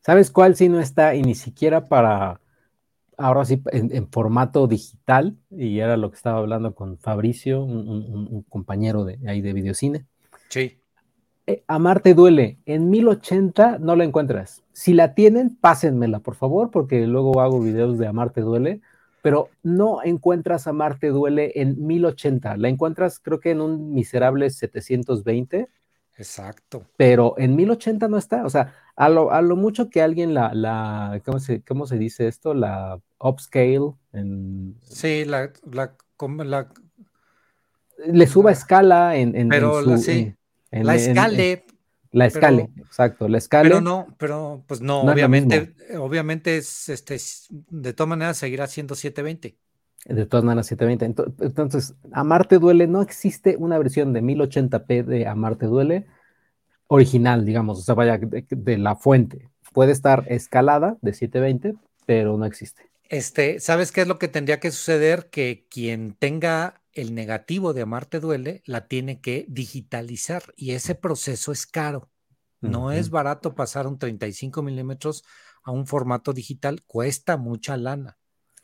¿Sabes 0.00 0.30
cuál 0.30 0.56
sí 0.56 0.68
no 0.68 0.80
está 0.80 1.14
y 1.14 1.22
ni 1.22 1.34
siquiera 1.34 1.86
para, 1.86 2.40
ahora 3.18 3.44
sí, 3.44 3.62
en, 3.72 3.94
en 3.94 4.08
formato 4.10 4.66
digital? 4.66 5.36
Y 5.50 5.78
era 5.78 5.96
lo 5.96 6.10
que 6.10 6.16
estaba 6.16 6.38
hablando 6.38 6.74
con 6.74 6.98
Fabricio, 6.98 7.62
un, 7.62 7.88
un- 7.88 8.04
un- 8.14 8.28
un 8.30 8.42
compañero 8.42 9.04
de 9.04 9.18
ahí 9.28 9.40
de 9.40 9.52
videocine. 9.52 10.04
Sí. 10.48 10.78
Eh, 11.46 11.62
Amarte 11.66 12.14
duele. 12.14 12.58
En 12.66 12.88
1080 12.90 13.78
no 13.78 13.96
la 13.96 14.04
encuentras. 14.04 14.62
Si 14.72 14.94
la 14.94 15.14
tienen, 15.14 15.56
pásenmela, 15.56 16.20
por 16.20 16.34
favor, 16.36 16.70
porque 16.70 17.06
luego 17.06 17.40
hago 17.40 17.60
videos 17.60 17.98
de 17.98 18.06
Amarte 18.06 18.40
duele. 18.40 18.80
Pero 19.22 19.48
no 19.62 20.02
encuentras 20.04 20.66
Amarte 20.66 21.08
duele 21.08 21.52
en 21.54 21.86
1080. 21.86 22.56
La 22.58 22.68
encuentras, 22.68 23.18
creo 23.18 23.40
que 23.40 23.50
en 23.52 23.60
un 23.62 23.92
miserable 23.94 24.50
720 24.50 25.68
Exacto. 26.16 26.86
pero 26.96 27.34
en 27.38 27.56
1080 27.56 28.08
no 28.08 28.16
está. 28.18 28.44
O 28.44 28.50
sea, 28.50 28.72
a 28.96 29.08
lo, 29.08 29.32
a 29.32 29.42
lo 29.42 29.56
mucho 29.56 29.90
que 29.90 30.00
alguien 30.02 30.32
la, 30.34 30.54
la 30.54 31.20
¿cómo, 31.24 31.40
se, 31.40 31.62
¿cómo 31.62 31.86
se 31.86 31.98
dice 31.98 32.28
esto? 32.28 32.54
La 32.54 33.00
upscale, 33.18 33.94
en- 34.12 34.76
Sí, 34.82 35.24
la, 35.24 35.50
la, 35.70 35.96
la, 36.44 36.68
le 38.06 38.26
suba 38.26 38.50
La- 38.50 38.56
escala 38.56 39.16
en, 39.16 39.34
en- 39.36 39.48
Pero 39.48 39.80
en 39.80 39.86
la- 39.90 39.98
su- 39.98 40.02
sí, 40.04 40.34
en- 40.70 40.86
la 40.86 40.94
escale, 40.96 41.64
la 42.10 42.26
escale, 42.26 42.70
exacto, 42.78 43.28
la 43.28 43.38
escale. 43.38 43.68
pero 43.70 43.80
no, 43.80 44.06
pero 44.18 44.62
pues 44.68 44.80
no, 44.80 45.02
No 45.04 45.12
obviamente, 45.12 45.74
obviamente 45.98 46.56
es 46.58 46.88
este, 46.88 47.18
de 47.70 47.92
todas 47.92 48.08
maneras 48.08 48.36
seguirá 48.36 48.66
siendo 48.66 48.94
720. 48.94 49.56
De 50.04 50.26
todas 50.26 50.44
maneras, 50.44 50.66
720. 50.66 51.22
Ento- 51.22 51.34
Entonces, 51.46 51.94
Amarte 52.12 52.58
Duele, 52.58 52.86
no 52.86 53.02
existe 53.02 53.56
una 53.58 53.78
versión 53.78 54.12
de 54.12 54.22
1080p 54.22 55.02
de 55.02 55.26
Amarte 55.26 55.66
Duele 55.66 56.06
original, 56.88 57.44
digamos, 57.44 57.78
o 57.78 57.82
sea, 57.82 57.94
vaya, 57.94 58.18
de, 58.18 58.46
de 58.48 58.78
la 58.78 58.96
fuente. 58.96 59.50
Puede 59.72 59.92
estar 59.92 60.24
escalada 60.28 60.96
de 61.00 61.12
720, 61.14 61.74
pero 62.06 62.36
no 62.36 62.44
existe. 62.44 62.82
Este, 63.08 63.60
¿sabes 63.60 63.92
qué 63.92 64.02
es 64.02 64.08
lo 64.08 64.18
que 64.18 64.28
tendría 64.28 64.60
que 64.60 64.70
suceder? 64.70 65.28
Que 65.30 65.66
quien 65.70 66.14
tenga 66.18 66.82
el 66.92 67.14
negativo 67.14 67.72
de 67.72 67.82
Amarte 67.82 68.20
Duele 68.20 68.62
la 68.66 68.86
tiene 68.86 69.20
que 69.20 69.46
digitalizar 69.48 70.42
y 70.56 70.72
ese 70.72 70.94
proceso 70.94 71.52
es 71.52 71.66
caro. 71.66 72.10
No 72.60 72.92
es 72.92 73.10
barato 73.10 73.54
pasar 73.54 73.86
un 73.86 73.98
35 73.98 74.62
milímetros 74.62 75.22
a 75.64 75.70
un 75.70 75.86
formato 75.86 76.32
digital, 76.32 76.82
cuesta 76.86 77.36
mucha 77.36 77.76
lana. 77.76 78.16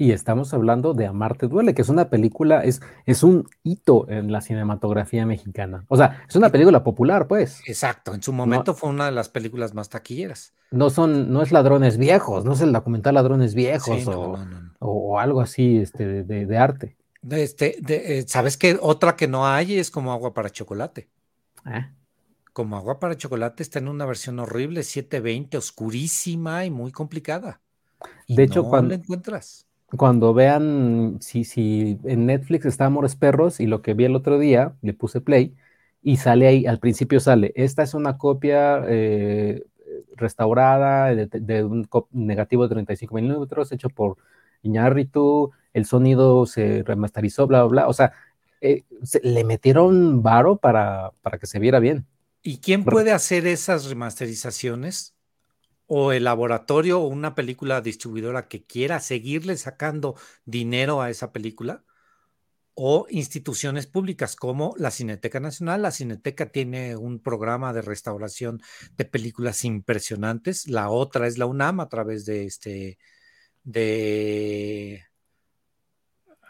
Y 0.03 0.13
estamos 0.13 0.55
hablando 0.55 0.95
de 0.95 1.07
Amarte 1.07 1.47
Duele, 1.47 1.75
que 1.75 1.83
es 1.83 1.91
una 1.91 2.09
película, 2.09 2.65
es, 2.65 2.81
es 3.05 3.23
un 3.23 3.47
hito 3.63 4.09
en 4.09 4.33
la 4.33 4.41
cinematografía 4.41 5.27
mexicana. 5.27 5.85
O 5.89 5.97
sea, 5.99 6.25
es 6.27 6.35
una 6.37 6.49
película 6.49 6.83
popular, 6.83 7.27
pues. 7.29 7.61
Exacto, 7.67 8.15
en 8.15 8.23
su 8.23 8.33
momento 8.33 8.73
fue 8.73 8.89
una 8.89 9.05
de 9.05 9.13
las 9.13 9.29
películas 9.29 9.75
más 9.75 9.91
taquilleras. 9.91 10.55
No 10.71 10.89
son, 10.89 11.31
no 11.31 11.43
es 11.43 11.53
ladrones 11.53 11.99
viejos, 11.99 12.47
no 12.47 12.55
es 12.55 12.63
el 12.63 12.73
documental 12.73 13.13
ladrones 13.17 13.55
viejos 13.55 14.07
o, 14.07 14.39
no, 14.39 14.47
no, 14.47 14.61
no. 14.63 14.73
o- 14.79 15.19
algo 15.19 15.43
así 15.43 15.77
este, 15.77 16.07
de, 16.07 16.25
de- 16.25 16.47
de 16.47 16.57
arte. 16.57 16.97
Este, 17.31 17.77
de- 17.83 18.21
eh, 18.21 18.25
¿sabes 18.27 18.57
qué? 18.57 18.79
Otra 18.81 19.17
que 19.17 19.29
no 19.29 19.47
hay 19.47 19.79
es 19.79 19.91
como 19.91 20.13
agua 20.13 20.33
para 20.33 20.49
chocolate. 20.49 21.11
Ah, 21.67 21.91
Como 22.55 22.79
agua 22.79 22.99
para 23.01 23.19
chocolate 23.19 23.63
está 23.63 23.81
en 23.81 23.89
una 23.89 24.07
versión 24.07 24.39
horrible, 24.39 24.83
720, 24.83 25.59
oscurísima 25.59 26.65
y 26.65 26.71
muy 26.71 26.91
complicada. 26.91 27.61
Y 28.27 28.37
De 28.37 28.45
hecho, 28.45 28.63
no 28.63 28.69
cuando- 28.71 28.89
la 28.89 28.95
encuentras. 28.95 29.67
Cuando 29.97 30.33
vean 30.35 31.19
si, 31.21 31.45
si 31.45 31.99
en 32.05 32.27
Netflix 32.27 32.65
está 32.67 32.87
Amores 32.87 33.17
Perros 33.17 33.59
y 33.61 33.67
lo 33.67 33.83
que 33.83 33.95
vi 33.95 34.05
el 34.05 34.15
otro 34.17 34.39
día, 34.39 34.75
le 34.83 34.95
puse 34.95 35.21
play 35.21 35.55
y 36.03 36.17
sale 36.19 36.47
ahí, 36.47 36.67
al 36.67 36.79
principio 36.79 37.19
sale, 37.21 37.53
esta 37.57 37.83
es 37.83 37.95
una 37.95 38.17
copia 38.17 38.83
eh, 38.87 39.65
restaurada 40.17 41.15
de, 41.15 41.27
de 41.27 41.65
un 41.65 41.89
negativo 42.13 42.63
de 42.65 42.69
35 42.75 43.15
milímetros 43.17 43.73
hecho 43.73 43.89
por 43.91 44.17
Iñárritu, 44.63 45.51
el 45.73 45.87
sonido 45.87 46.47
se 46.47 46.83
remasterizó, 46.85 47.47
bla, 47.47 47.63
bla, 47.65 47.69
bla. 47.83 47.89
O 47.89 47.93
sea, 47.93 48.13
eh, 48.61 48.85
se- 49.03 49.21
le 49.25 49.43
metieron 49.45 50.23
varo 50.23 50.57
para, 50.57 51.11
para 51.23 51.39
que 51.39 51.47
se 51.47 51.59
viera 51.59 51.81
bien. 51.81 52.07
¿Y 52.43 52.59
quién 52.59 52.85
puede 52.89 53.13
hacer 53.13 53.47
esas 53.47 53.87
remasterizaciones? 53.87 55.15
O 55.93 56.13
el 56.13 56.23
laboratorio 56.23 57.01
o 57.01 57.09
una 57.09 57.35
película 57.35 57.81
distribuidora 57.81 58.47
que 58.47 58.65
quiera 58.65 59.01
seguirle 59.01 59.57
sacando 59.57 60.15
dinero 60.45 61.03
a 61.03 61.11
esa 61.11 61.33
película. 61.33 61.85
O 62.75 63.07
instituciones 63.11 63.89
públicas 63.89 64.37
como 64.37 64.75
la 64.79 64.93
Cineteca 64.93 65.41
Nacional. 65.41 65.83
La 65.83 65.91
Cineteca 65.91 66.53
tiene 66.53 66.97
un 66.97 67.21
programa 67.21 67.73
de 67.73 67.83
restauración 67.83 68.61
de 68.97 69.05
películas 69.05 69.65
impresionantes. 69.65 70.69
La 70.69 70.91
otra 70.91 71.27
es 71.27 71.39
la 71.39 71.47
UNAM 71.47 71.81
a 71.81 71.89
través 71.89 72.25
de 72.25 72.45
este, 72.45 72.99
de 73.65 75.03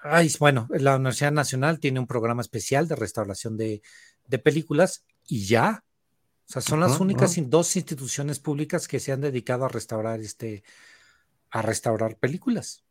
Ay, 0.03 0.31
bueno, 0.39 0.67
la 0.71 0.97
Universidad 0.97 1.33
Nacional 1.33 1.79
tiene 1.79 2.01
un 2.01 2.07
programa 2.07 2.43
especial 2.43 2.89
de 2.89 2.97
restauración 2.97 3.57
de, 3.57 3.83
de 4.27 4.39
películas 4.39 5.05
y 5.27 5.47
ya. 5.47 5.85
O 6.51 6.53
sea, 6.53 6.63
son 6.63 6.81
las 6.81 6.99
únicas 6.99 7.37
dos 7.49 7.77
instituciones 7.77 8.41
públicas 8.41 8.89
que 8.89 8.99
se 8.99 9.13
han 9.13 9.21
dedicado 9.21 9.67
a 9.67 9.69
restaurar 9.69 10.19
este, 10.19 10.65
a 11.51 11.63
restaurar 11.63 12.17
películas, 12.17 12.83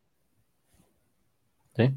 ¿sí? 1.76 1.94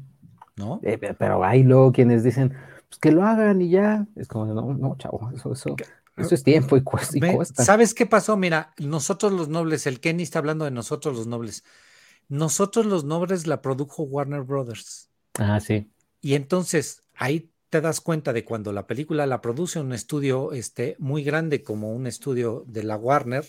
¿no? 0.56 0.78
Eh, 0.82 0.98
pe- 0.98 1.14
pero 1.14 1.42
hay 1.42 1.62
luego 1.62 1.90
quienes 1.90 2.22
dicen, 2.22 2.54
pues 2.90 2.98
que 3.00 3.12
lo 3.12 3.24
hagan 3.24 3.62
y 3.62 3.70
ya. 3.70 4.06
Es 4.14 4.28
como, 4.28 4.44
no, 4.44 4.74
no, 4.74 4.94
chavo, 4.98 5.30
eso, 5.34 5.54
eso, 5.54 5.74
eso 6.18 6.34
es 6.34 6.44
tiempo 6.44 6.76
y 6.76 6.82
cuesta. 6.82 7.16
y 7.16 7.20
Ve, 7.20 7.34
cuesta. 7.34 7.64
¿Sabes 7.64 7.94
qué 7.94 8.04
pasó? 8.04 8.36
Mira, 8.36 8.74
nosotros 8.76 9.32
los 9.32 9.48
nobles, 9.48 9.86
el 9.86 10.00
Kenny 10.00 10.22
está 10.22 10.40
hablando 10.40 10.66
de 10.66 10.70
nosotros 10.70 11.16
los 11.16 11.26
nobles. 11.26 11.64
Nosotros 12.28 12.84
los 12.84 13.04
nobles 13.04 13.46
la 13.46 13.62
produjo 13.62 14.02
Warner 14.02 14.42
Brothers. 14.42 15.08
Ah, 15.38 15.58
sí. 15.60 15.90
Y 16.20 16.34
entonces 16.34 17.02
ahí 17.14 17.53
te 17.74 17.80
das 17.80 18.00
cuenta 18.00 18.32
de 18.32 18.44
cuando 18.44 18.72
la 18.72 18.86
película 18.86 19.26
la 19.26 19.40
produce 19.40 19.80
un 19.80 19.92
estudio 19.92 20.52
este, 20.52 20.94
muy 21.00 21.24
grande 21.24 21.64
como 21.64 21.92
un 21.92 22.06
estudio 22.06 22.62
de 22.68 22.84
la 22.84 22.96
Warner, 22.96 23.44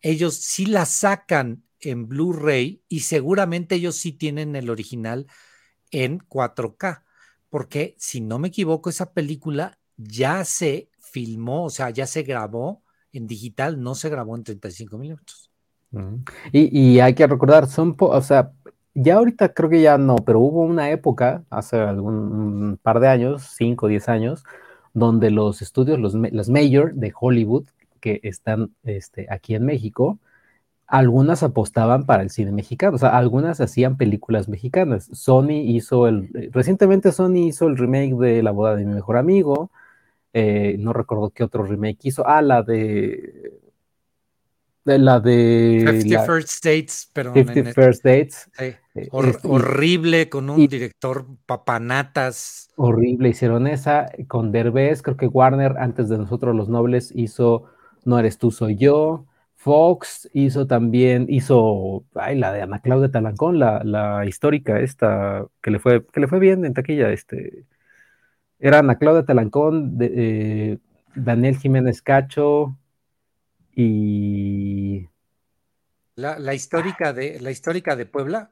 ellos 0.00 0.36
sí 0.36 0.64
la 0.64 0.86
sacan 0.86 1.64
en 1.78 2.08
Blu-ray 2.08 2.80
y 2.88 3.00
seguramente 3.00 3.74
ellos 3.74 3.96
sí 3.96 4.12
tienen 4.12 4.56
el 4.56 4.70
original 4.70 5.26
en 5.90 6.18
4K, 6.18 7.02
porque 7.50 7.94
si 7.98 8.22
no 8.22 8.38
me 8.38 8.48
equivoco, 8.48 8.88
esa 8.88 9.12
película 9.12 9.78
ya 9.98 10.46
se 10.46 10.88
filmó, 10.98 11.64
o 11.64 11.70
sea, 11.70 11.90
ya 11.90 12.06
se 12.06 12.22
grabó 12.22 12.82
en 13.12 13.26
digital, 13.26 13.82
no 13.82 13.94
se 13.94 14.08
grabó 14.08 14.34
en 14.34 14.44
35 14.44 14.96
milímetros. 14.96 15.50
Ujú. 15.92 16.22
Y, 16.52 16.94
y 16.94 17.00
hay 17.00 17.12
que 17.14 17.26
recordar, 17.26 17.68
son, 17.68 17.94
o 17.98 18.22
sea, 18.22 18.50
ya 19.02 19.16
ahorita 19.16 19.54
creo 19.54 19.70
que 19.70 19.80
ya 19.82 19.98
no, 19.98 20.16
pero 20.16 20.40
hubo 20.40 20.62
una 20.62 20.90
época, 20.90 21.44
hace 21.50 21.76
algún 21.78 22.78
par 22.82 23.00
de 23.00 23.08
años, 23.08 23.42
5 23.56 23.86
o 23.86 23.88
10 23.88 24.08
años, 24.08 24.44
donde 24.94 25.30
los 25.30 25.62
estudios, 25.62 25.98
los, 25.98 26.14
major 26.50 26.94
de 26.94 27.12
Hollywood, 27.18 27.66
que 28.00 28.20
están 28.24 28.74
este, 28.84 29.26
aquí 29.30 29.54
en 29.54 29.64
México, 29.64 30.18
algunas 30.86 31.42
apostaban 31.42 32.06
para 32.06 32.22
el 32.22 32.30
cine 32.30 32.52
mexicano, 32.52 32.96
o 32.96 32.98
sea, 32.98 33.10
algunas 33.16 33.60
hacían 33.60 33.96
películas 33.96 34.48
mexicanas. 34.48 35.08
Sony 35.12 35.62
hizo 35.64 36.08
el, 36.08 36.30
eh, 36.34 36.50
recientemente 36.52 37.12
Sony 37.12 37.48
hizo 37.48 37.68
el 37.68 37.76
remake 37.78 38.14
de 38.16 38.42
La 38.42 38.52
boda 38.52 38.76
de 38.76 38.84
mi 38.86 38.94
mejor 38.94 39.16
amigo, 39.18 39.70
eh, 40.32 40.76
no 40.78 40.92
recuerdo 40.92 41.30
qué 41.30 41.44
otro 41.44 41.64
remake 41.64 41.98
hizo, 42.08 42.26
ah, 42.26 42.42
la 42.42 42.62
de, 42.62 43.60
de 44.88 44.98
la 44.98 45.20
de 45.20 45.78
50 45.84 46.14
la 46.16 46.24
First 46.24 46.64
Dates, 46.64 47.10
pero 47.12 47.32
50 47.34 47.60
en 47.60 47.66
el- 47.66 47.74
First 47.74 48.04
Dates, 48.04 48.50
sí, 48.58 48.64
eh, 48.64 49.08
hor- 49.12 49.40
horrible 49.44 50.28
con 50.28 50.50
un 50.50 50.60
y- 50.62 50.68
director 50.68 51.26
papanatas. 51.46 52.68
horrible, 52.76 53.28
hicieron 53.28 53.66
esa 53.66 54.06
con 54.28 54.52
Derbez, 54.52 55.02
creo 55.02 55.16
que 55.16 55.26
Warner 55.26 55.76
antes 55.78 56.08
de 56.08 56.18
nosotros 56.18 56.54
los 56.56 56.68
nobles 56.68 57.12
hizo 57.14 57.64
No 58.04 58.18
eres 58.18 58.38
tú, 58.38 58.50
soy 58.50 58.76
yo, 58.76 59.26
Fox 59.56 60.30
hizo 60.32 60.66
también, 60.66 61.26
hizo, 61.28 62.04
ay, 62.14 62.38
la 62.38 62.52
de 62.52 62.62
Ana 62.62 62.78
Claudia 62.80 63.10
Talancón, 63.10 63.58
la, 63.58 63.82
la 63.84 64.24
histórica 64.24 64.80
esta, 64.80 65.44
que 65.60 65.70
le 65.72 65.78
fue, 65.80 66.06
que 66.06 66.20
le 66.20 66.28
fue 66.28 66.38
bien 66.38 66.64
en 66.64 66.72
taquilla, 66.74 67.10
este, 67.12 67.66
era 68.58 68.80
Ana 68.80 68.96
Claudia 68.98 69.24
Talancón, 69.24 69.98
de, 69.98 70.12
eh, 70.74 70.78
Daniel 71.14 71.56
Jiménez 71.58 72.02
Cacho 72.02 72.76
y 73.80 75.08
La, 76.16 76.52
histórica 76.52 77.12
de, 77.12 77.38
la 77.40 77.52
histórica 77.52 77.94
de 77.94 78.06
Puebla. 78.06 78.50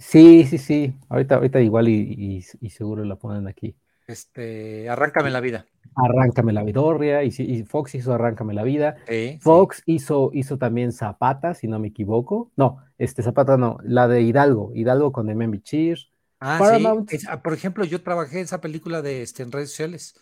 Sí, 0.00 0.44
sí, 0.44 0.58
sí. 0.58 0.92
Ahorita, 1.08 1.36
ahorita 1.36 1.60
igual 1.60 1.88
y, 1.88 2.42
seguro 2.42 3.04
la 3.04 3.14
ponen 3.14 3.46
aquí. 3.46 3.76
Este, 4.08 4.90
Arráncame 4.90 5.30
la 5.30 5.40
vida. 5.40 5.66
Arráncame 5.94 6.52
la 6.52 6.64
Vidorria, 6.64 7.22
y, 7.22 7.32
y 7.38 7.62
Fox 7.62 7.94
hizo 7.94 8.12
Arráncame 8.12 8.54
la 8.54 8.64
vida. 8.64 8.96
Fox 9.40 9.84
Hizo, 9.86 10.30
hizo 10.34 10.58
también 10.58 10.90
Zapata, 10.90 11.54
si 11.54 11.68
no 11.68 11.78
me 11.78 11.88
equivoco. 11.88 12.50
No, 12.56 12.78
este 12.98 13.22
Zapata 13.22 13.56
no, 13.56 13.78
la 13.84 14.08
de 14.08 14.22
Hidalgo, 14.22 14.72
Hidalgo 14.74 15.12
con 15.12 15.28
Demian 15.28 15.52
Bichir. 15.52 15.98
Ah, 16.40 16.56
Paramount. 16.58 17.08
Sí. 17.08 17.18
Ah, 17.28 17.40
por 17.40 17.54
ejemplo, 17.54 17.84
yo 17.84 18.02
trabajé 18.02 18.40
esa 18.40 18.60
película 18.60 19.00
de 19.00 19.22
este, 19.22 19.44
en 19.44 19.52
redes 19.52 19.70
sociales. 19.70 20.20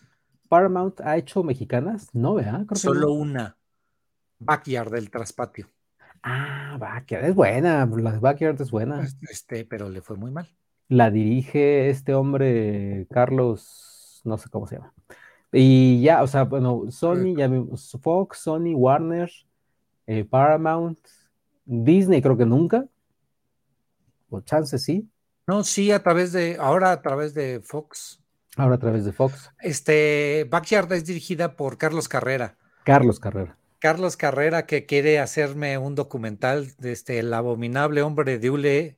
Paramount 0.49 1.01
ha 1.01 1.17
hecho 1.17 1.41
mexicanas, 1.41 2.09
no, 2.13 2.35
¿verdad? 2.35 2.67
Solo 2.75 3.11
una. 3.11 3.57
Backyard 4.43 4.91
del 4.91 5.09
traspatio. 5.09 5.69
Ah, 6.21 6.77
Backyard 6.79 7.25
es 7.25 7.35
buena, 7.35 7.85
la 7.85 8.11
de 8.11 8.19
Backyard 8.19 8.61
es 8.61 8.71
buena. 8.71 9.05
Este, 9.29 9.65
pero 9.65 9.89
le 9.89 10.01
fue 10.01 10.15
muy 10.15 10.31
mal. 10.31 10.49
La 10.87 11.11
dirige 11.11 11.89
este 11.89 12.13
hombre, 12.13 13.07
Carlos, 13.09 14.21
no 14.23 14.37
sé 14.37 14.49
cómo 14.49 14.67
se 14.67 14.75
llama. 14.75 14.93
Y 15.51 16.01
ya, 16.01 16.23
o 16.23 16.27
sea, 16.27 16.43
bueno, 16.43 16.85
Sony, 16.89 17.35
ya 17.37 17.49
Fox, 18.01 18.39
Sony, 18.39 18.73
Warner, 18.73 19.31
eh, 20.07 20.25
Paramount, 20.25 20.99
Disney 21.65 22.21
creo 22.21 22.37
que 22.37 22.45
nunca. 22.45 22.85
O 24.29 24.41
chance 24.41 24.79
sí. 24.79 25.07
No, 25.45 25.63
sí, 25.63 25.91
a 25.91 26.01
través 26.01 26.31
de, 26.31 26.57
ahora 26.59 26.91
a 26.91 27.01
través 27.01 27.33
de 27.33 27.61
Fox. 27.63 28.21
Ahora 28.55 28.75
a 28.75 28.79
través 28.79 29.05
de 29.05 29.11
Fox. 29.11 29.51
Este, 29.59 30.47
Backyard 30.49 30.91
es 30.93 31.05
dirigida 31.05 31.55
por 31.55 31.77
Carlos 31.77 32.07
Carrera. 32.07 32.57
Carlos 32.83 33.19
Carrera. 33.19 33.57
Carlos 33.83 34.15
Carrera 34.15 34.65
que 34.65 34.85
quiere 34.85 35.19
hacerme 35.19 35.77
un 35.77 35.93
documental 35.93 36.71
de 36.77 36.93
este, 36.93 37.19
el 37.19 37.33
abominable 37.33 38.01
hombre 38.01 38.39
de 38.39 38.49
Ule 38.49 38.97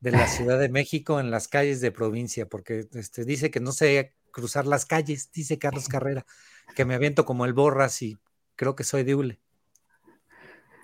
de 0.00 0.10
la 0.10 0.26
Ciudad 0.26 0.58
de 0.58 0.70
México 0.70 1.20
en 1.20 1.30
las 1.30 1.48
calles 1.48 1.82
de 1.82 1.92
provincia, 1.92 2.48
porque 2.48 2.88
este, 2.94 3.26
dice 3.26 3.50
que 3.50 3.60
no 3.60 3.72
sé 3.72 4.14
cruzar 4.30 4.66
las 4.66 4.86
calles, 4.86 5.30
dice 5.34 5.58
Carlos 5.58 5.86
Carrera, 5.90 6.24
que 6.74 6.86
me 6.86 6.94
aviento 6.94 7.26
como 7.26 7.44
el 7.44 7.52
borras 7.52 8.00
y 8.00 8.16
creo 8.56 8.74
que 8.74 8.84
soy 8.84 9.02
de 9.02 9.16
Ule. 9.16 9.40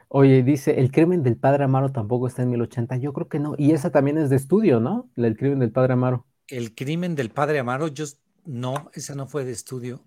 Oye, 0.09 0.43
dice, 0.43 0.79
el 0.79 0.93
crimen 0.93 1.23
del 1.23 1.39
padre 1.39 1.65
Amaro 1.65 1.91
tampoco 1.91 2.27
está 2.27 2.43
en 2.43 2.51
1080. 2.51 2.99
Yo 2.99 3.15
creo 3.15 3.29
que 3.29 3.39
no. 3.39 3.55
Y 3.57 3.73
esa 3.73 3.89
también 3.89 4.19
es 4.19 4.29
de 4.29 4.37
estudio, 4.37 4.79
¿no? 4.79 5.11
El 5.17 5.39
crimen 5.39 5.61
del 5.61 5.73
padre 5.73 5.95
Amaro. 5.95 6.27
El 6.49 6.75
crimen 6.75 7.15
del 7.15 7.31
padre 7.31 7.61
Amaro, 7.61 7.89
yo 7.89 8.05
no, 8.45 8.91
esa 8.93 9.15
no 9.15 9.27
fue 9.27 9.47
de 9.47 9.53
estudio. 9.53 10.05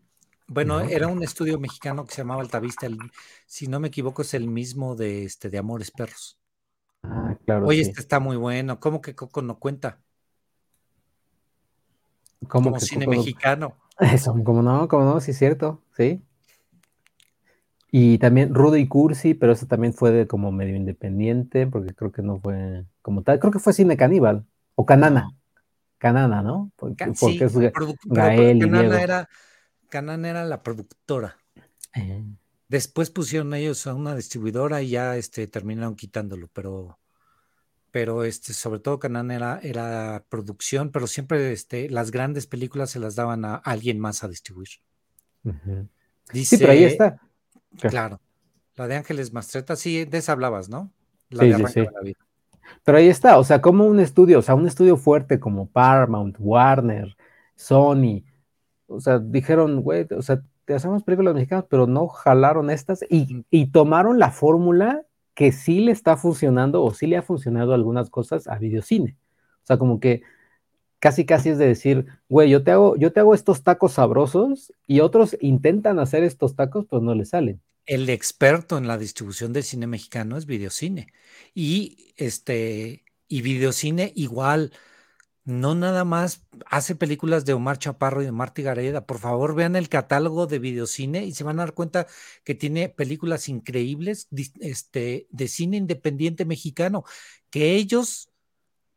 Bueno, 0.54 0.82
era 0.82 1.08
un 1.08 1.24
estudio 1.24 1.58
mexicano 1.58 2.06
que 2.06 2.14
se 2.14 2.24
llamaba 2.24 2.42
Altavista. 2.42 2.86
si 3.46 3.68
no 3.68 3.80
me 3.80 3.88
equivoco, 3.88 4.22
es 4.22 4.34
el 4.34 4.50
mismo 4.50 4.98
de 4.98 5.24
este 5.24 5.50
de 5.50 5.58
Amores 5.58 5.92
Perros. 5.92 6.38
Ah, 7.04 7.38
claro. 7.46 7.68
Oye, 7.68 7.80
este 7.80 8.02
está 8.02 8.20
muy 8.20 8.36
bueno. 8.36 8.78
¿Cómo 8.82 9.00
que 9.00 9.16
Coco 9.16 9.42
no 9.42 9.60
cuenta? 9.60 10.00
¿Cómo 12.50 12.72
como 12.72 12.82
cine 12.82 13.08
mexicano. 13.08 13.78
Eso, 14.00 14.36
como 14.44 14.62
no, 14.62 14.90
como 14.90 15.06
no, 15.06 15.22
sí 15.22 15.32
es 15.32 15.38
cierto, 15.38 15.84
sí. 15.96 16.22
Y 17.90 18.18
también 18.18 18.54
Rudo 18.54 18.76
y 18.76 18.90
Cursi, 18.90 19.34
pero 19.34 19.52
eso 19.52 19.68
también 19.68 19.94
fue 19.94 20.12
de 20.12 20.26
como 20.26 20.52
medio 20.52 20.76
independiente, 20.76 21.68
porque 21.68 21.94
creo 21.94 22.12
que 22.12 22.22
no 22.22 22.40
fue 22.40 22.86
como 23.02 23.22
tal, 23.22 23.40
creo 23.40 23.52
que 23.52 23.60
fue 23.60 23.74
cine 23.74 23.98
caníbal, 23.98 24.46
o 24.76 24.86
Canana. 24.86 25.30
Canana, 25.98 26.42
¿no? 26.42 26.72
Porque, 26.78 27.04
es 27.04 27.54
Gael 28.06 28.60
Canana 28.60 29.02
era 29.02 29.30
Canan 29.92 30.26
era 30.26 30.46
la 30.46 30.64
productora. 30.64 31.38
Después 32.70 33.12
pusieron 33.12 33.54
ellos 33.54 33.86
a 33.86 33.94
una 33.94 34.16
distribuidora 34.16 34.82
y 34.82 34.92
ya 34.92 35.18
este, 35.18 35.46
terminaron 35.48 35.96
quitándolo, 35.96 36.48
pero, 36.54 36.98
pero 37.92 38.24
este, 38.24 38.54
sobre 38.54 38.80
todo 38.80 38.98
Canan 38.98 39.30
era, 39.30 39.60
era 39.62 40.24
producción, 40.30 40.92
pero 40.92 41.06
siempre 41.06 41.52
este, 41.52 41.90
las 41.90 42.10
grandes 42.10 42.48
películas 42.48 42.90
se 42.90 43.00
las 43.00 43.16
daban 43.16 43.44
a 43.44 43.56
alguien 43.56 44.00
más 44.00 44.24
a 44.24 44.30
distribuir. 44.30 44.70
sí, 46.32 46.58
pero 46.58 46.72
ahí 46.72 46.86
está. 46.86 47.20
Claro. 47.78 48.22
La 48.78 48.88
de 48.88 48.96
Ángeles 48.96 49.34
Mastreta, 49.34 49.76
sí, 49.76 50.06
de 50.06 50.18
esa 50.18 50.32
hablabas, 50.32 50.70
¿no? 50.70 50.94
La 51.30 51.44
de 51.44 51.68
sí, 51.68 51.82
la 51.82 52.02
vida. 52.02 52.20
Pero 52.86 52.98
ahí 52.98 53.10
está, 53.10 53.38
o 53.38 53.44
sea, 53.44 53.62
como 53.62 53.86
un 53.86 54.00
estudio, 54.00 54.40
o 54.40 54.42
sea, 54.42 54.56
un 54.56 54.66
estudio 54.66 54.96
fuerte 54.96 55.42
como 55.42 55.68
Paramount, 55.68 56.38
Warner, 56.40 57.18
Sony, 57.56 58.24
o 58.92 59.00
sea, 59.00 59.20
dijeron, 59.20 59.82
güey, 59.82 60.06
o 60.16 60.22
sea, 60.22 60.42
te 60.66 60.74
hacemos 60.74 61.04
películas 61.04 61.34
mexicanas, 61.34 61.66
pero 61.70 61.88
no 61.88 62.08
jalaron 62.08 62.70
estas 62.70 63.04
y, 63.10 63.66
tomaron 63.68 64.20
la 64.20 64.32
fórmula 64.32 65.04
que 65.34 65.52
sí 65.52 65.80
le 65.80 65.92
está 65.92 66.18
funcionando 66.18 66.84
o 66.84 66.94
sí 66.94 67.08
le 67.08 67.18
ha 67.18 67.22
funcionado 67.22 67.74
algunas 67.74 68.10
cosas 68.10 68.48
a 68.48 68.58
videocine. 68.58 69.18
O 69.64 69.66
sea, 69.66 69.78
como 69.78 70.00
que 70.00 70.24
casi 71.00 71.26
casi 71.26 71.50
es 71.50 71.58
de 71.58 71.68
decir, 71.68 72.06
güey, 72.30 72.50
yo 72.50 72.64
te 72.64 72.72
hago, 72.72 72.96
yo 72.98 73.12
te 73.12 73.22
hago 73.22 73.34
estos 73.34 73.64
tacos 73.64 73.94
sabrosos 73.94 74.74
y 74.86 75.00
otros 75.00 75.38
intentan 75.40 76.00
hacer 76.00 76.24
estos 76.24 76.56
tacos, 76.56 76.86
pues 76.88 77.02
no 77.02 77.16
les 77.16 77.30
salen. 77.30 77.62
El 77.86 78.10
experto 78.10 78.78
en 78.78 78.88
la 78.88 78.98
distribución 78.98 79.54
del 79.54 79.64
cine 79.64 79.88
mexicano 79.88 80.38
es 80.38 80.46
videocine. 80.46 81.08
Y 81.56 82.14
este, 82.18 83.04
y 83.28 83.42
videocine 83.42 84.12
igual 84.16 84.72
no 85.44 85.74
nada 85.76 86.04
más 86.06 86.44
hace 86.68 86.96
películas 86.96 87.46
de 87.46 87.54
Omar 87.54 87.80
Chaparro 87.80 88.22
y 88.22 88.26
de 88.26 88.32
Marty 88.32 88.62
Gareda. 88.62 89.06
Por 89.06 89.20
favor, 89.20 89.56
vean 89.56 89.76
el 89.76 89.90
catálogo 89.90 90.48
de 90.48 90.60
videocine 90.60 91.26
y 91.26 91.34
se 91.34 91.44
van 91.44 91.60
a 91.60 91.64
dar 91.64 91.74
cuenta 91.74 92.08
que 92.44 92.56
tiene 92.56 92.90
películas 92.90 93.50
increíbles 93.50 94.28
este, 94.60 95.28
de 95.30 95.48
cine 95.48 95.78
independiente 95.78 96.46
mexicano, 96.46 97.04
que 97.50 97.74
ellos, 97.74 98.30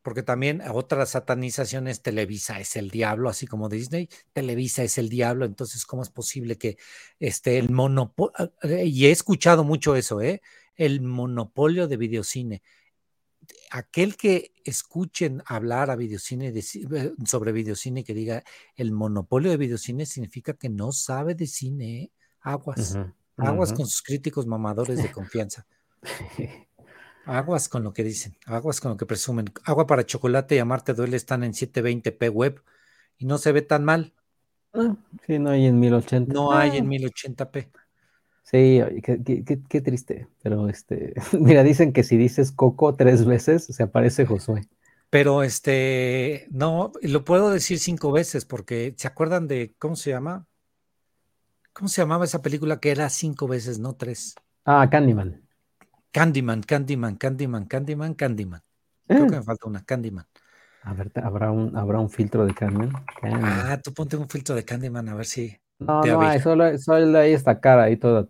porque 0.02 0.22
también 0.22 0.62
otras 0.70 1.10
satanizaciones, 1.10 2.02
Televisa 2.02 2.60
es 2.60 2.76
el 2.76 2.90
diablo, 2.90 3.30
así 3.30 3.46
como 3.46 3.70
Disney, 3.70 4.10
Televisa 4.34 4.82
es 4.82 4.98
el 4.98 5.08
diablo, 5.08 5.46
entonces, 5.46 5.86
¿cómo 5.86 6.02
es 6.02 6.10
posible 6.10 6.58
que 6.58 6.76
este, 7.20 7.56
el 7.58 7.70
monopolio, 7.70 8.52
eh, 8.62 8.84
y 8.86 9.06
he 9.06 9.10
escuchado 9.10 9.64
mucho 9.64 9.96
eso, 9.96 10.20
¿eh? 10.20 10.42
el 10.76 11.00
monopolio 11.00 11.88
de 11.88 11.96
videocine 11.96 12.62
aquel 13.70 14.16
que 14.16 14.52
escuchen 14.64 15.42
hablar 15.46 15.90
a 15.90 15.96
videocine 15.96 16.48
eh, 16.48 17.12
sobre 17.24 17.52
videocine 17.52 18.04
que 18.04 18.14
diga 18.14 18.44
el 18.76 18.92
monopolio 18.92 19.50
de 19.50 19.56
videocine 19.56 20.06
significa 20.06 20.54
que 20.54 20.68
no 20.68 20.92
sabe 20.92 21.34
de 21.34 21.46
cine. 21.46 22.12
Aguas. 22.40 22.98
Aguas 23.36 23.72
con 23.72 23.86
sus 23.86 24.02
críticos 24.02 24.46
mamadores 24.46 25.02
de 25.02 25.10
confianza. 25.10 25.66
Aguas 27.26 27.68
con 27.70 27.82
lo 27.82 27.94
que 27.94 28.04
dicen, 28.04 28.36
aguas 28.44 28.82
con 28.82 28.90
lo 28.90 28.96
que 28.98 29.06
presumen. 29.06 29.46
Agua 29.64 29.86
para 29.86 30.04
chocolate 30.04 30.56
y 30.56 30.58
amarte 30.58 30.92
duele 30.92 31.16
están 31.16 31.42
en 31.42 31.52
720p 31.52 32.30
web 32.30 32.62
y 33.16 33.24
no 33.24 33.38
se 33.38 33.50
ve 33.52 33.62
tan 33.62 33.82
mal. 33.82 34.12
Ah, 34.74 34.94
sí, 35.26 35.38
no 35.38 35.50
hay 35.50 35.64
en 35.66 35.80
1080. 35.80 36.32
No 36.32 36.52
hay 36.52 36.76
en 36.76 36.86
1080p. 36.86 37.70
Sí, 38.44 38.80
qué, 39.02 39.80
triste. 39.80 40.28
Pero 40.42 40.68
este, 40.68 41.14
mira, 41.40 41.62
dicen 41.62 41.92
que 41.92 42.04
si 42.04 42.16
dices 42.16 42.52
Coco 42.52 42.94
tres 42.94 43.24
veces, 43.24 43.64
se 43.64 43.82
aparece 43.82 44.26
Josué. 44.26 44.68
Pero 45.10 45.42
este, 45.42 46.46
no, 46.50 46.92
lo 47.02 47.24
puedo 47.24 47.50
decir 47.50 47.78
cinco 47.78 48.12
veces 48.12 48.44
porque 48.44 48.94
¿se 48.96 49.08
acuerdan 49.08 49.48
de 49.48 49.74
cómo 49.78 49.96
se 49.96 50.10
llama? 50.10 50.46
¿Cómo 51.72 51.88
se 51.88 52.02
llamaba 52.02 52.24
esa 52.24 52.42
película 52.42 52.80
que 52.80 52.90
era 52.90 53.08
cinco 53.08 53.48
veces, 53.48 53.78
no 53.78 53.94
tres? 53.94 54.34
Ah, 54.64 54.88
Candyman. 54.90 55.42
Candyman, 56.10 56.62
Candyman, 56.62 57.16
Candyman, 57.16 57.64
Candyman, 57.64 58.14
Candyman. 58.14 58.62
Creo 59.06 59.26
que 59.26 59.34
eh. 59.34 59.38
me 59.38 59.42
falta 59.42 59.68
una, 59.68 59.84
Candyman. 59.84 60.26
A 60.82 60.92
ver, 60.92 61.10
¿habrá 61.22 61.50
un, 61.50 61.76
¿habrá 61.76 61.98
un 61.98 62.10
filtro 62.10 62.44
de 62.44 62.52
Candyman? 62.52 62.92
Ah, 63.22 63.80
tú 63.82 63.94
ponte 63.94 64.16
un 64.16 64.28
filtro 64.28 64.54
de 64.54 64.64
Candyman 64.64 65.08
a 65.08 65.14
ver 65.14 65.26
si. 65.26 65.56
No, 65.86 66.02
no 66.02 66.20
hay, 66.22 66.40
solo, 66.40 66.78
solo 66.78 67.18
hay 67.18 67.32
esta 67.32 67.60
cara 67.60 67.84
ahí 67.84 67.96
toda. 67.96 68.26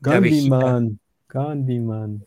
Candyman, 0.00 0.98
Candyman. 1.26 2.24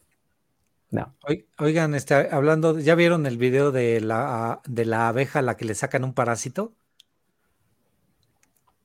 No. 0.91 1.13
Oigan, 1.57 1.93
este, 1.95 2.13
hablando, 2.31 2.79
¿ya 2.79 2.95
vieron 2.95 3.25
el 3.25 3.37
video 3.37 3.71
de 3.71 3.99
la, 4.01 4.61
de 4.65 4.85
la 4.85 5.09
abeja 5.09 5.39
a 5.39 5.41
la 5.41 5.57
que 5.57 5.65
le 5.65 5.75
sacan 5.75 6.03
un 6.03 6.13
parásito? 6.13 6.73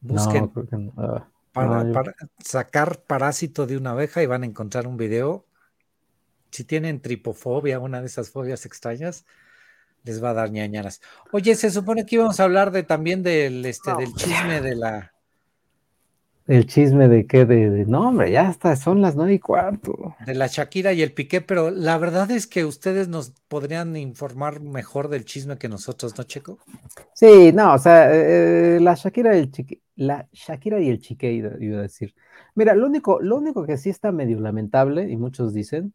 Busquen 0.00 0.50
ah, 0.96 1.28
para, 1.52 2.14
sacar 2.42 3.02
parásito 3.02 3.66
de 3.66 3.76
una 3.76 3.90
abeja 3.90 4.22
y 4.22 4.26
van 4.26 4.42
a 4.42 4.46
encontrar 4.46 4.86
un 4.86 4.96
video. 4.96 5.46
Si 6.50 6.64
tienen 6.64 7.00
tripofobia, 7.00 7.78
una 7.78 8.00
de 8.00 8.06
esas 8.06 8.30
fobias 8.30 8.66
extrañas, 8.66 9.24
les 10.02 10.22
va 10.22 10.30
a 10.30 10.34
dar 10.34 10.50
ñañaras. 10.50 11.00
Oye, 11.32 11.54
se 11.54 11.70
supone 11.70 12.06
que 12.06 12.16
íbamos 12.16 12.40
a 12.40 12.44
hablar 12.44 12.72
de 12.72 12.82
también 12.82 13.22
del, 13.22 13.64
este, 13.66 13.94
del 13.94 14.12
chisme 14.14 14.60
de 14.60 14.74
la, 14.74 15.12
el 16.50 16.66
chisme 16.66 17.06
de 17.06 17.28
que 17.28 17.44
de, 17.44 17.86
no, 17.86 18.08
hombre, 18.08 18.32
ya 18.32 18.48
hasta 18.48 18.74
son 18.74 19.00
las 19.00 19.14
nueve 19.14 19.34
y 19.34 19.38
cuarto. 19.38 20.16
De 20.26 20.34
la 20.34 20.48
Shakira 20.48 20.92
y 20.92 21.00
el 21.00 21.12
Piqué, 21.12 21.40
pero 21.40 21.70
la 21.70 21.96
verdad 21.96 22.28
es 22.32 22.48
que 22.48 22.64
ustedes 22.64 23.06
nos 23.06 23.30
podrían 23.46 23.96
informar 23.96 24.60
mejor 24.60 25.08
del 25.10 25.24
chisme 25.24 25.58
que 25.58 25.68
nosotros, 25.68 26.18
¿no, 26.18 26.24
Checo? 26.24 26.58
Sí, 27.14 27.52
no, 27.54 27.74
o 27.74 27.78
sea, 27.78 28.10
eh, 28.12 28.80
la 28.80 28.94
Shakira 28.94 29.36
y 29.36 29.38
el 29.38 29.52
Chique, 29.52 29.80
la 29.94 30.26
Shakira 30.32 30.80
y 30.80 30.88
el 30.88 31.00
iba, 31.20 31.78
a 31.78 31.82
decir. 31.82 32.16
Mira, 32.56 32.74
lo 32.74 32.88
único, 32.88 33.20
lo 33.22 33.36
único 33.36 33.64
que 33.64 33.76
sí 33.76 33.88
está 33.88 34.10
medio 34.10 34.40
lamentable, 34.40 35.08
y 35.08 35.16
muchos 35.16 35.54
dicen, 35.54 35.94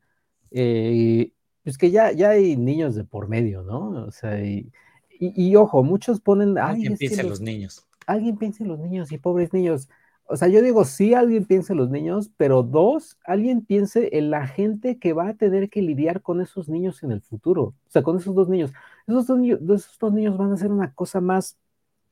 eh, 0.52 1.32
pues 1.66 1.78
que 1.78 1.92
ya, 1.92 2.14
ya 2.14 2.30
hay 2.30 2.56
niños 2.56 2.96
de 2.96 3.04
por 3.04 3.28
medio, 3.28 3.62
¿no? 3.62 4.06
O 4.06 4.12
sea, 4.12 4.42
y, 4.42 4.72
y, 5.20 5.54
ojo, 5.58 5.84
muchos 5.84 6.22
ponen. 6.22 6.58
Alguien 6.58 6.96
piensa 6.96 7.24
en 7.24 7.30
los, 7.30 7.42
niños. 7.42 7.86
Alguien 8.08 8.38
piensa 8.38 8.64
en 8.64 8.70
los 8.70 8.80
niños 8.80 9.12
y 9.12 9.18
pobres 9.18 9.52
niños. 9.52 9.90
O 10.28 10.38
sea, 10.38 10.48
yo 10.48 10.62
digo, 10.62 10.86
sí, 10.86 11.14
alguien 11.14 11.46
piensa 11.46 11.74
en 11.74 11.78
los 11.78 11.90
niños, 11.92 12.32
pero 12.36 12.64
dos, 12.64 13.18
alguien 13.26 13.64
piense 13.64 14.18
en 14.18 14.32
la 14.32 14.48
gente 14.48 14.98
que 14.98 15.14
va 15.14 15.30
a 15.30 15.34
tener 15.36 15.70
que 15.70 15.82
lidiar 15.82 16.22
con 16.22 16.42
esos 16.42 16.68
niños 16.68 17.04
en 17.04 17.12
el 17.12 17.22
futuro. 17.22 17.62
O 17.62 17.90
sea, 17.90 18.02
con 18.02 18.18
esos 18.18 18.34
dos 18.34 18.50
niños. 18.50 18.72
Esos 19.06 19.28
dos, 19.28 19.38
niños, 19.38 19.60
esos 19.62 20.00
dos 20.00 20.14
niños 20.14 20.38
van 20.38 20.52
a 20.52 20.58
ser 20.58 20.72
una 20.72 20.94
cosa 20.94 21.22
más 21.22 21.58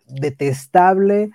detestable, 0.08 1.32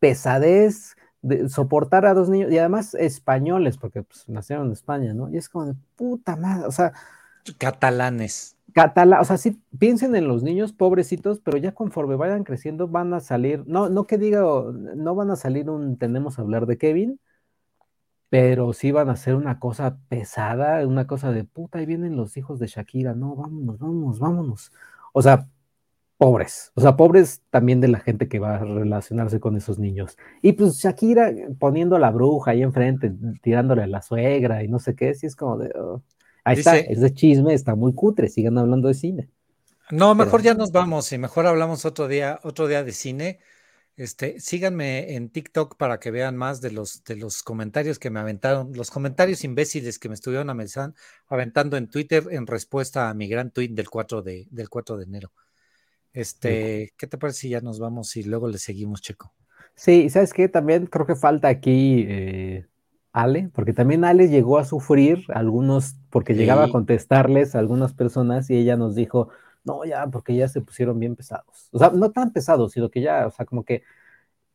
pesadez, 0.00 0.96
de 1.22 1.48
soportar 1.48 2.06
a 2.06 2.14
dos 2.14 2.28
niños, 2.28 2.50
y 2.52 2.58
además 2.58 2.94
españoles, 2.94 3.78
porque 3.78 4.02
pues, 4.02 4.28
nacieron 4.28 4.66
en 4.66 4.72
España, 4.72 5.14
¿no? 5.14 5.30
Y 5.30 5.36
es 5.36 5.48
como 5.48 5.66
de 5.66 5.74
puta 5.96 6.36
madre, 6.36 6.66
o 6.66 6.72
sea. 6.72 6.92
Catalanes. 7.58 8.55
O 8.76 9.24
sea, 9.24 9.38
sí 9.38 9.62
piensen 9.78 10.14
en 10.16 10.28
los 10.28 10.42
niños 10.42 10.72
pobrecitos, 10.74 11.40
pero 11.40 11.56
ya 11.56 11.72
conforme 11.72 12.16
vayan 12.16 12.44
creciendo 12.44 12.88
van 12.88 13.14
a 13.14 13.20
salir, 13.20 13.64
no, 13.66 13.88
no 13.88 14.06
que 14.06 14.18
diga, 14.18 14.42
no 14.42 15.14
van 15.14 15.30
a 15.30 15.36
salir 15.36 15.70
un 15.70 15.96
tenemos 15.98 16.38
a 16.38 16.42
hablar 16.42 16.66
de 16.66 16.76
Kevin, 16.76 17.18
pero 18.28 18.72
sí 18.72 18.90
van 18.92 19.08
a 19.08 19.16
ser 19.16 19.34
una 19.34 19.58
cosa 19.60 19.98
pesada, 20.08 20.86
una 20.86 21.06
cosa 21.06 21.30
de 21.32 21.44
puta, 21.44 21.78
ahí 21.78 21.86
vienen 21.86 22.16
los 22.16 22.36
hijos 22.36 22.58
de 22.58 22.66
Shakira, 22.66 23.14
no, 23.14 23.36
vámonos, 23.36 23.78
vámonos, 23.78 24.18
vámonos. 24.18 24.72
O 25.12 25.22
sea, 25.22 25.48
pobres, 26.18 26.72
o 26.74 26.80
sea, 26.82 26.96
pobres 26.96 27.42
también 27.50 27.80
de 27.80 27.88
la 27.88 28.00
gente 28.00 28.28
que 28.28 28.38
va 28.40 28.56
a 28.56 28.58
relacionarse 28.60 29.40
con 29.40 29.56
esos 29.56 29.78
niños. 29.78 30.18
Y 30.42 30.52
pues 30.54 30.76
Shakira 30.78 31.32
poniendo 31.58 31.96
a 31.96 32.00
la 32.00 32.10
bruja 32.10 32.52
ahí 32.52 32.62
enfrente, 32.62 33.12
tirándole 33.42 33.84
a 33.84 33.86
la 33.88 34.02
suegra 34.02 34.64
y 34.64 34.68
no 34.68 34.78
sé 34.80 34.96
qué, 34.96 35.14
sí 35.14 35.26
es 35.26 35.36
como 35.36 35.58
de... 35.58 35.72
Ahí 36.46 36.58
está, 36.58 36.78
ese 36.78 37.12
chisme 37.12 37.54
está 37.54 37.74
muy 37.74 37.92
cutre, 37.92 38.28
sigan 38.28 38.56
hablando 38.56 38.86
de 38.86 38.94
cine. 38.94 39.28
No, 39.90 40.14
mejor 40.14 40.42
ya 40.42 40.54
nos 40.54 40.70
vamos 40.70 41.10
y 41.12 41.18
mejor 41.18 41.44
hablamos 41.44 41.84
otro 41.84 42.06
día, 42.06 42.38
otro 42.44 42.68
día 42.68 42.84
de 42.84 42.92
cine. 42.92 43.40
Este, 43.96 44.38
síganme 44.38 45.16
en 45.16 45.30
TikTok 45.30 45.76
para 45.76 45.98
que 45.98 46.12
vean 46.12 46.36
más 46.36 46.60
de 46.60 46.70
los, 46.70 47.02
de 47.02 47.16
los 47.16 47.42
comentarios 47.42 47.98
que 47.98 48.10
me 48.10 48.20
aventaron, 48.20 48.72
los 48.74 48.92
comentarios 48.92 49.42
imbéciles 49.42 49.98
que 49.98 50.08
me 50.08 50.14
estuvieron 50.14 50.48
aventando 50.50 51.76
en 51.76 51.88
Twitter 51.88 52.28
en 52.30 52.46
respuesta 52.46 53.10
a 53.10 53.14
mi 53.14 53.26
gran 53.26 53.50
tweet 53.50 53.70
del 53.70 53.90
4 53.90 54.22
de, 54.22 54.46
del 54.48 54.68
4 54.68 54.98
de 54.98 55.04
enero. 55.04 55.32
Este, 56.12 56.92
¿qué 56.96 57.08
te 57.08 57.18
parece 57.18 57.40
si 57.40 57.48
ya 57.48 57.60
nos 57.60 57.80
vamos 57.80 58.14
y 58.16 58.22
luego 58.22 58.46
le 58.46 58.58
seguimos, 58.58 59.02
Checo? 59.02 59.34
Sí, 59.74 60.10
¿sabes 60.10 60.32
qué? 60.32 60.48
También 60.48 60.86
creo 60.86 61.06
que 61.06 61.16
falta 61.16 61.48
aquí 61.48 62.06
eh, 62.08 62.66
Ale, 63.16 63.48
porque 63.54 63.72
también 63.72 64.04
Ale 64.04 64.28
llegó 64.28 64.58
a 64.58 64.66
sufrir 64.66 65.24
algunos, 65.28 65.96
porque 66.10 66.34
llegaba 66.34 66.64
a 66.64 66.68
contestarles 66.68 67.54
a 67.54 67.60
algunas 67.60 67.94
personas 67.94 68.50
y 68.50 68.56
ella 68.56 68.76
nos 68.76 68.94
dijo, 68.94 69.30
no, 69.64 69.86
ya, 69.86 70.06
porque 70.08 70.36
ya 70.36 70.48
se 70.48 70.60
pusieron 70.60 71.00
bien 71.00 71.16
pesados. 71.16 71.70
O 71.72 71.78
sea, 71.78 71.88
no 71.88 72.10
tan 72.10 72.34
pesados, 72.34 72.72
sino 72.72 72.90
que 72.90 73.00
ya, 73.00 73.26
o 73.26 73.30
sea, 73.30 73.46
como 73.46 73.64
que, 73.64 73.84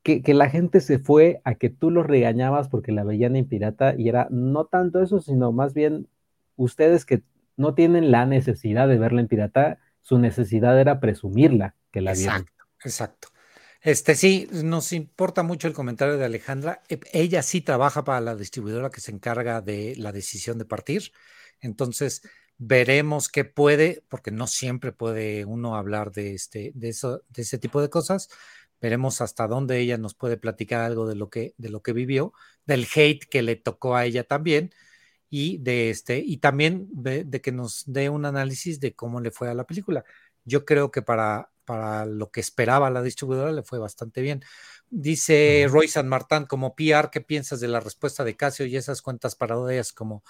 que, 0.04 0.22
que 0.22 0.36
la 0.36 0.48
gente 0.48 0.80
se 0.80 1.00
fue 1.00 1.42
a 1.44 1.56
que 1.56 1.72
tú 1.72 1.90
los 1.90 2.06
regañabas 2.06 2.70
porque 2.70 2.92
la 2.92 3.04
veían 3.04 3.36
en 3.36 3.48
pirata 3.48 3.96
y 3.98 4.10
era 4.10 4.28
no 4.30 4.66
tanto 4.66 5.02
eso, 5.02 5.22
sino 5.22 5.52
más 5.52 5.74
bien 5.74 6.08
ustedes 6.56 7.04
que 7.04 7.24
no 7.58 7.74
tienen 7.74 8.12
la 8.12 8.28
necesidad 8.28 8.88
de 8.88 9.00
verla 9.00 9.22
en 9.22 9.28
pirata, 9.28 9.80
su 10.02 10.20
necesidad 10.20 10.80
era 10.80 11.00
presumirla 11.00 11.74
que 11.90 12.02
la 12.02 12.14
vieron. 12.14 12.42
Exacto, 12.42 12.64
exacto. 12.84 13.28
Este 13.84 14.14
sí, 14.16 14.48
nos 14.52 14.94
importa 14.94 15.42
mucho 15.44 15.68
el 15.68 15.74
comentario 15.74 16.18
de 16.18 16.26
Alejandra. 16.26 16.84
E, 16.88 17.00
ella 17.14 17.42
sí 17.42 17.62
trabaja 17.62 18.04
para 18.04 18.22
la 18.22 18.36
distribuidora 18.36 18.92
que 18.92 19.02
se 19.02 19.12
encarga 19.12 19.62
de 19.62 19.96
la 19.98 20.12
decisión 20.12 20.58
de 20.60 20.66
partir. 20.66 21.12
Entonces, 21.62 22.22
veremos 22.58 23.28
qué 23.30 23.44
puede, 23.46 24.04
porque 24.08 24.30
no 24.32 24.46
siempre 24.48 24.92
puede 24.92 25.46
uno 25.46 25.76
hablar 25.76 26.12
de 26.12 26.36
este, 26.36 26.72
de 26.76 26.90
eso, 26.90 27.24
de 27.30 27.42
ese 27.42 27.58
tipo 27.58 27.82
de 27.82 27.90
cosas. 27.90 28.30
Veremos 28.80 29.22
hasta 29.22 29.48
dónde 29.48 29.80
ella 29.80 29.98
nos 29.98 30.14
puede 30.16 30.38
platicar 30.38 30.82
algo 30.82 31.08
de 31.08 31.16
lo 31.16 31.30
que, 31.30 31.56
de 31.58 31.70
lo 31.70 31.82
que 31.82 31.94
vivió, 31.94 32.34
del 32.66 32.88
hate 32.94 33.26
que 33.30 33.42
le 33.42 33.56
tocó 33.56 33.96
a 33.96 34.06
ella 34.06 34.24
también 34.24 34.72
y 35.30 35.60
de 35.60 35.90
este, 35.92 36.20
y 36.20 36.38
también 36.38 36.88
de, 36.92 37.26
que 37.42 37.52
nos 37.52 37.84
dé 37.88 38.10
un 38.10 38.26
análisis 38.26 38.80
de 38.80 38.96
cómo 38.96 39.22
le 39.22 39.32
fue 39.32 39.50
a 39.50 39.54
la 39.56 39.66
película. 39.66 40.04
Yo 40.46 40.66
creo 40.66 40.92
que 40.92 41.02
para, 41.02 41.51
para 41.66 42.06
lo 42.06 42.32
que 42.32 42.40
esperaba 42.40 42.90
la 42.90 43.02
distribuidora 43.02 43.52
le 43.52 43.64
fue 43.64 43.80
bastante 43.80 44.22
bien. 44.22 44.44
Dice 44.90 45.68
Roy 45.70 45.88
San 45.88 46.08
Martán, 46.10 46.46
como 46.46 46.76
PR, 46.76 47.10
¿qué 47.12 47.22
piensas 47.22 47.62
de 47.62 47.70
la 47.70 47.80
respuesta 47.80 48.24
de 48.24 48.36
Casio 48.36 48.66
y 48.66 48.76
esas 48.76 49.02
cuentas 49.02 49.36
parodias 49.36 49.94
como 49.94 50.24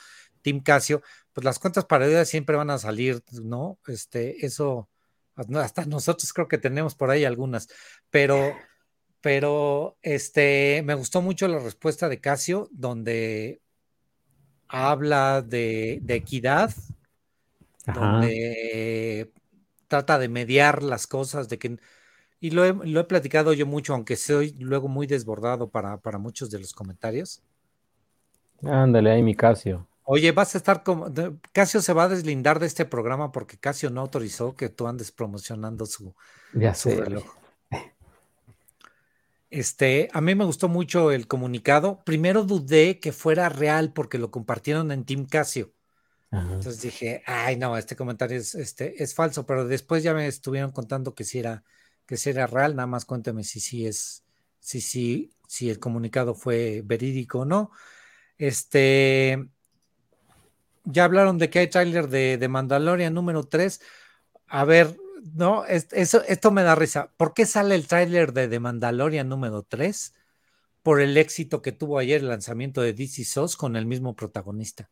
Team 0.43 0.61
Casio? 0.61 1.01
Pues 1.33 1.43
las 1.43 1.57
cuentas 1.57 1.85
parodias 1.85 2.29
siempre 2.29 2.55
van 2.55 2.69
a 2.69 2.77
salir, 2.77 3.23
¿no? 3.41 3.79
Este, 3.87 4.45
eso, 4.45 4.87
hasta 5.35 5.85
nosotros 5.85 6.31
creo 6.31 6.47
que 6.47 6.59
tenemos 6.59 6.93
por 6.93 7.09
ahí 7.09 7.25
algunas, 7.25 7.69
pero, 8.11 8.55
pero, 9.19 9.97
este, 10.03 10.83
me 10.85 10.93
gustó 10.93 11.21
mucho 11.23 11.47
la 11.47 11.59
respuesta 11.59 12.07
de 12.07 12.21
Casio, 12.21 12.69
donde 12.71 13.61
habla 14.67 15.41
de, 15.41 16.01
equidad, 16.07 16.73
donde 17.85 19.31
trata 19.91 20.17
de 20.17 20.29
mediar 20.29 20.83
las 20.83 21.05
cosas, 21.05 21.49
de 21.49 21.59
que, 21.59 21.77
y 22.39 22.51
lo 22.51 22.63
he, 22.65 23.03
platicado 23.03 23.51
yo 23.51 23.65
mucho, 23.65 23.93
aunque 23.93 24.15
soy 24.15 24.55
luego 24.57 24.87
muy 24.87 25.05
desbordado 25.05 25.69
para, 25.69 25.97
para 25.97 26.17
muchos 26.17 26.49
de 26.49 26.59
los 26.59 26.73
comentarios. 26.73 27.43
Ándale, 28.63 29.11
ahí 29.11 29.21
mi 29.21 29.35
Casio. 29.35 29.85
Oye, 30.03 30.31
vas 30.31 30.55
a 30.55 30.59
estar 30.59 30.83
como. 30.83 31.11
Casio 31.51 31.81
se 31.81 31.91
va 31.91 32.03
a 32.03 32.09
deslindar 32.09 32.59
de 32.59 32.67
este 32.67 32.85
programa 32.85 33.33
porque 33.33 33.57
Casio 33.57 33.89
no 33.89 33.99
autorizó 33.99 34.55
que 34.55 34.69
tú 34.69 34.87
andes 34.87 35.11
promocionando 35.11 35.85
su, 35.85 36.15
su 36.73 36.89
reloj. 36.89 37.25
Este, 39.49 40.07
a 40.13 40.21
mí 40.21 40.33
me 40.33 40.45
gustó 40.45 40.69
mucho 40.69 41.11
el 41.11 41.27
comunicado. 41.27 42.01
Primero 42.05 42.43
dudé 42.43 42.99
que 42.99 43.11
fuera 43.11 43.49
real 43.49 43.91
porque 43.91 44.17
lo 44.17 44.31
compartieron 44.31 44.93
en 44.93 45.03
Team 45.03 45.25
Casio. 45.25 45.73
Entonces 46.31 46.81
dije, 46.81 47.23
ay, 47.25 47.57
no, 47.57 47.77
este 47.77 47.95
comentario 47.97 48.37
es, 48.37 48.55
este, 48.55 49.03
es 49.03 49.13
falso, 49.13 49.45
pero 49.45 49.67
después 49.67 50.01
ya 50.01 50.13
me 50.13 50.27
estuvieron 50.27 50.71
contando 50.71 51.13
que 51.13 51.25
sí 51.25 51.39
era, 51.39 51.63
que 52.05 52.15
sí 52.15 52.29
era 52.29 52.47
real. 52.47 52.75
Nada 52.75 52.87
más 52.87 53.03
cuéntame 53.05 53.43
si 53.43 53.59
sí 53.59 53.85
es, 53.85 54.23
si 54.59 54.79
sí, 54.79 55.33
si 55.47 55.69
el 55.69 55.79
comunicado 55.79 56.33
fue 56.33 56.83
verídico 56.85 57.39
o 57.39 57.45
no. 57.45 57.71
Este, 58.37 59.45
ya 60.85 61.03
hablaron 61.03 61.37
de 61.37 61.49
que 61.49 61.59
hay 61.59 61.67
tráiler 61.67 62.07
de, 62.07 62.37
de 62.37 62.47
Mandalorian 62.47 63.13
número 63.13 63.43
3. 63.43 63.81
A 64.47 64.63
ver, 64.65 64.95
no, 65.33 65.65
eso, 65.65 66.23
esto 66.23 66.51
me 66.51 66.63
da 66.63 66.75
risa. 66.75 67.11
¿Por 67.17 67.33
qué 67.33 67.45
sale 67.45 67.75
el 67.75 67.87
tráiler 67.87 68.33
de 68.33 68.47
The 68.47 68.59
Mandalorian 68.59 69.29
número 69.29 69.63
3? 69.63 70.13
Por 70.81 71.01
el 71.01 71.17
éxito 71.17 71.61
que 71.61 71.71
tuvo 71.71 71.99
ayer 71.99 72.21
el 72.21 72.29
lanzamiento 72.29 72.81
de 72.81 72.93
DC 72.93 73.23
SOS 73.25 73.55
con 73.55 73.75
el 73.75 73.85
mismo 73.85 74.15
protagonista. 74.15 74.89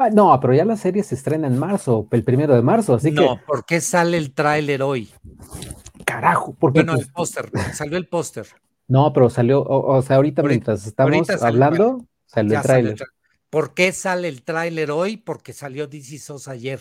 Ah, 0.00 0.10
no, 0.10 0.38
pero 0.40 0.54
ya 0.54 0.64
la 0.64 0.76
serie 0.76 1.02
se 1.02 1.16
estrena 1.16 1.48
en 1.48 1.58
marzo, 1.58 2.06
el 2.12 2.22
primero 2.22 2.54
de 2.54 2.62
marzo, 2.62 2.94
así 2.94 3.10
que. 3.10 3.16
No, 3.16 3.40
¿por 3.44 3.64
qué 3.66 3.80
sale 3.80 4.16
el 4.16 4.32
tráiler 4.32 4.80
hoy? 4.80 5.10
Carajo, 6.06 6.54
porque. 6.54 6.84
Bueno, 6.84 6.94
el 6.94 7.10
póster, 7.10 7.50
salió 7.74 7.98
el 7.98 8.06
póster. 8.06 8.46
No, 8.86 9.12
pero 9.12 9.28
salió, 9.28 9.62
o, 9.64 10.00
sea, 10.02 10.16
ahorita, 10.16 10.44
mientras 10.44 10.86
estamos 10.86 11.28
hablando, 11.42 12.06
salió 12.26 12.56
el 12.56 12.62
tráiler. 12.62 12.96
¿Por 13.50 13.74
qué 13.74 13.90
sale 13.90 14.28
el 14.28 14.44
tráiler 14.44 14.92
hoy? 14.92 15.16
Porque 15.16 15.52
salió 15.52 15.88
DC 15.88 16.18
SOS 16.18 16.46
ayer. 16.46 16.80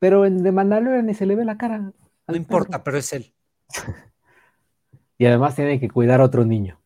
Pero 0.00 0.26
en 0.26 0.42
The 0.42 0.50
Mandalorian 0.50 1.06
ni 1.06 1.14
se 1.14 1.26
le 1.26 1.36
ve 1.36 1.44
la 1.44 1.56
cara. 1.56 1.92
No 2.26 2.36
importa, 2.36 2.82
pero 2.82 2.98
es 2.98 3.12
él. 3.12 3.32
y 5.18 5.26
además 5.26 5.54
tiene 5.54 5.78
que 5.78 5.88
cuidar 5.88 6.20
a 6.20 6.24
otro 6.24 6.44
niño. 6.44 6.80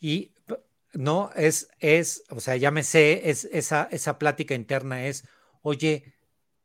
Y 0.00 0.31
no, 0.94 1.30
es, 1.36 1.68
es, 1.80 2.24
o 2.30 2.40
sea, 2.40 2.56
ya 2.56 2.70
me 2.70 2.82
sé, 2.82 3.30
es, 3.30 3.44
esa, 3.52 3.88
esa 3.90 4.18
plática 4.18 4.54
interna 4.54 5.06
es, 5.06 5.24
oye, 5.62 6.14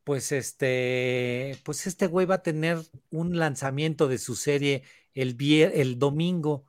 pues 0.03 0.31
este, 0.31 1.57
pues 1.63 1.87
este 1.87 2.07
güey 2.07 2.25
va 2.25 2.35
a 2.35 2.43
tener 2.43 2.79
un 3.11 3.37
lanzamiento 3.37 4.07
de 4.07 4.17
su 4.17 4.35
serie 4.35 4.83
el, 5.13 5.35
el 5.41 5.99
domingo, 5.99 6.65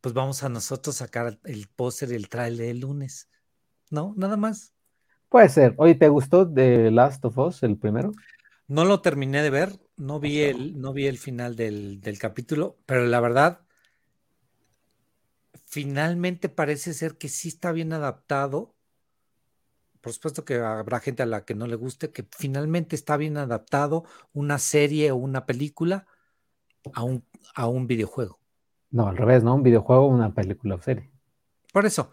pues 0.00 0.14
vamos 0.14 0.42
a 0.42 0.48
nosotros 0.48 0.96
sacar 0.96 1.38
el 1.44 1.68
póster 1.68 2.10
y 2.12 2.14
el 2.14 2.28
trailer 2.28 2.68
el 2.68 2.80
lunes, 2.80 3.30
¿no? 3.90 4.14
Nada 4.16 4.36
más. 4.36 4.74
Puede 5.28 5.48
ser. 5.48 5.74
Oye, 5.78 5.94
¿te 5.94 6.08
gustó 6.08 6.46
The 6.46 6.90
Last 6.90 7.24
of 7.24 7.38
Us, 7.38 7.62
el 7.62 7.76
primero? 7.76 8.12
No 8.66 8.84
lo 8.84 9.00
terminé 9.00 9.42
de 9.42 9.50
ver, 9.50 9.80
no 9.96 10.20
vi 10.20 10.40
el, 10.42 10.80
no 10.80 10.92
vi 10.92 11.06
el 11.06 11.18
final 11.18 11.54
del, 11.56 12.00
capítulo, 12.18 12.78
pero 12.86 13.06
la 13.06 13.20
verdad, 13.20 13.60
finalmente 15.74 16.48
parece 16.48 16.94
ser 16.94 17.18
que 17.18 17.28
sí 17.28 17.48
está 17.48 17.72
bien 17.72 17.92
adaptado. 17.92 18.76
Por 20.00 20.12
supuesto 20.12 20.44
que 20.44 20.60
habrá 20.60 21.00
gente 21.00 21.24
a 21.24 21.26
la 21.26 21.44
que 21.44 21.56
no 21.56 21.66
le 21.66 21.74
guste, 21.74 22.12
que 22.12 22.24
finalmente 22.30 22.94
está 22.94 23.16
bien 23.16 23.36
adaptado 23.38 24.04
una 24.32 24.58
serie 24.58 25.10
o 25.10 25.16
una 25.16 25.46
película 25.46 26.06
a 26.92 27.02
un, 27.02 27.24
a 27.56 27.66
un 27.66 27.88
videojuego. 27.88 28.38
No, 28.92 29.08
al 29.08 29.16
revés, 29.16 29.42
¿no? 29.42 29.56
Un 29.56 29.64
videojuego, 29.64 30.06
una 30.06 30.32
película 30.32 30.76
o 30.76 30.80
serie. 30.80 31.10
Por 31.72 31.86
eso. 31.86 32.12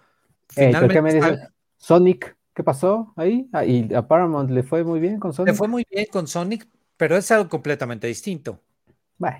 Finalmente 0.50 1.00
me 1.00 1.38
Sonic 1.78 2.36
¿Qué 2.56 2.64
pasó 2.64 3.14
ahí? 3.16 3.48
Ah, 3.54 3.64
y 3.64 3.94
a 3.94 4.08
Paramount 4.08 4.50
le 4.50 4.64
fue 4.64 4.84
muy 4.84 5.00
bien 5.00 5.20
con 5.20 5.34
Sonic. 5.34 5.54
Le 5.54 5.58
fue 5.58 5.68
muy 5.68 5.86
bien 5.88 6.08
con 6.12 6.26
Sonic, 6.26 6.68
pero 6.98 7.16
es 7.16 7.30
algo 7.30 7.48
completamente 7.48 8.08
distinto. 8.08 8.60
Bueno. 9.20 9.38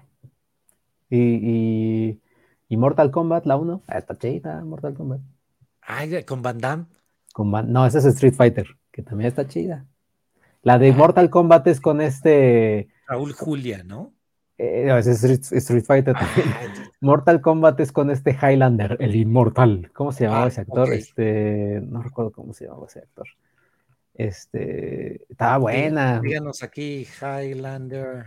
Y, 1.10 1.18
y, 1.20 2.22
Mortal 2.78 3.12
Kombat, 3.12 3.46
la 3.46 3.58
1. 3.58 3.84
Ah, 3.88 3.98
está 3.98 4.18
chida, 4.18 4.64
Mortal 4.64 4.94
Kombat. 4.94 5.22
Ay, 5.82 6.24
con 6.24 6.42
Van 6.42 6.58
Damme. 6.58 6.86
Con 7.34 7.52
no, 7.52 7.86
ese 7.86 8.00
es 8.00 8.06
Street 8.06 8.34
Fighter, 8.34 8.68
que 8.92 9.02
también 9.02 9.28
está 9.28 9.48
chida. 9.48 9.86
La 10.64 10.78
de 10.78 10.92
Mortal 10.94 11.30
Kombat 11.30 11.68
es 11.68 11.82
con 11.82 12.02
este. 12.02 12.90
Raúl 13.08 13.34
Julia, 13.34 13.84
¿no? 13.84 14.14
Eh, 14.58 14.86
no, 14.86 14.98
es 14.98 15.08
Street, 15.08 15.84
Fighter 15.84 16.14
también. 16.14 16.48
Mortal 17.02 17.42
Kombat 17.42 17.80
es 17.80 17.92
con 17.92 18.12
este 18.12 18.32
Highlander, 18.32 18.96
el 19.00 19.16
inmortal. 19.16 19.92
¿Cómo 19.94 20.12
se 20.12 20.26
llamaba 20.26 20.46
ah, 20.46 20.48
ese 20.50 20.62
actor? 20.62 20.94
Este, 20.94 21.82
no 21.82 22.04
recuerdo 22.04 22.32
cómo 22.32 22.54
se 22.54 22.66
llamaba 22.66 22.86
ese 22.86 23.00
actor. 23.00 23.28
Este, 24.14 25.24
estaba 25.30 25.58
buena. 25.58 26.20
Díganos 26.20 26.62
aquí, 26.62 27.08
Highlander. 27.22 28.26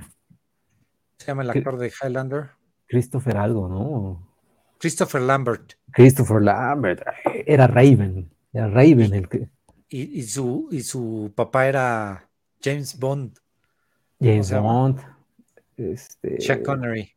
¿Se 1.19 1.27
llama 1.27 1.43
el 1.45 1.51
actor 1.51 1.79
de 1.79 1.93
Highlander? 2.03 2.51
Christopher 2.89 3.37
algo, 3.37 3.69
¿no? 3.69 4.34
Christopher 4.85 5.23
Lambert. 5.23 5.78
Christopher 5.93 6.43
Lambert. 6.43 7.01
Era 7.47 7.66
Raven. 7.66 8.31
Era 8.52 8.69
Raven 8.69 9.15
el 9.15 9.28
que. 9.31 9.48
Y, 9.89 10.23
su, 10.24 10.69
y 10.70 10.82
su 10.82 11.32
papá 11.35 11.66
era 11.66 12.28
James 12.62 12.98
Bond. 12.98 13.39
James 14.20 14.52
Bond. 14.52 15.01
Este... 15.78 16.39
Sean 16.39 16.62
Connery. 16.62 17.11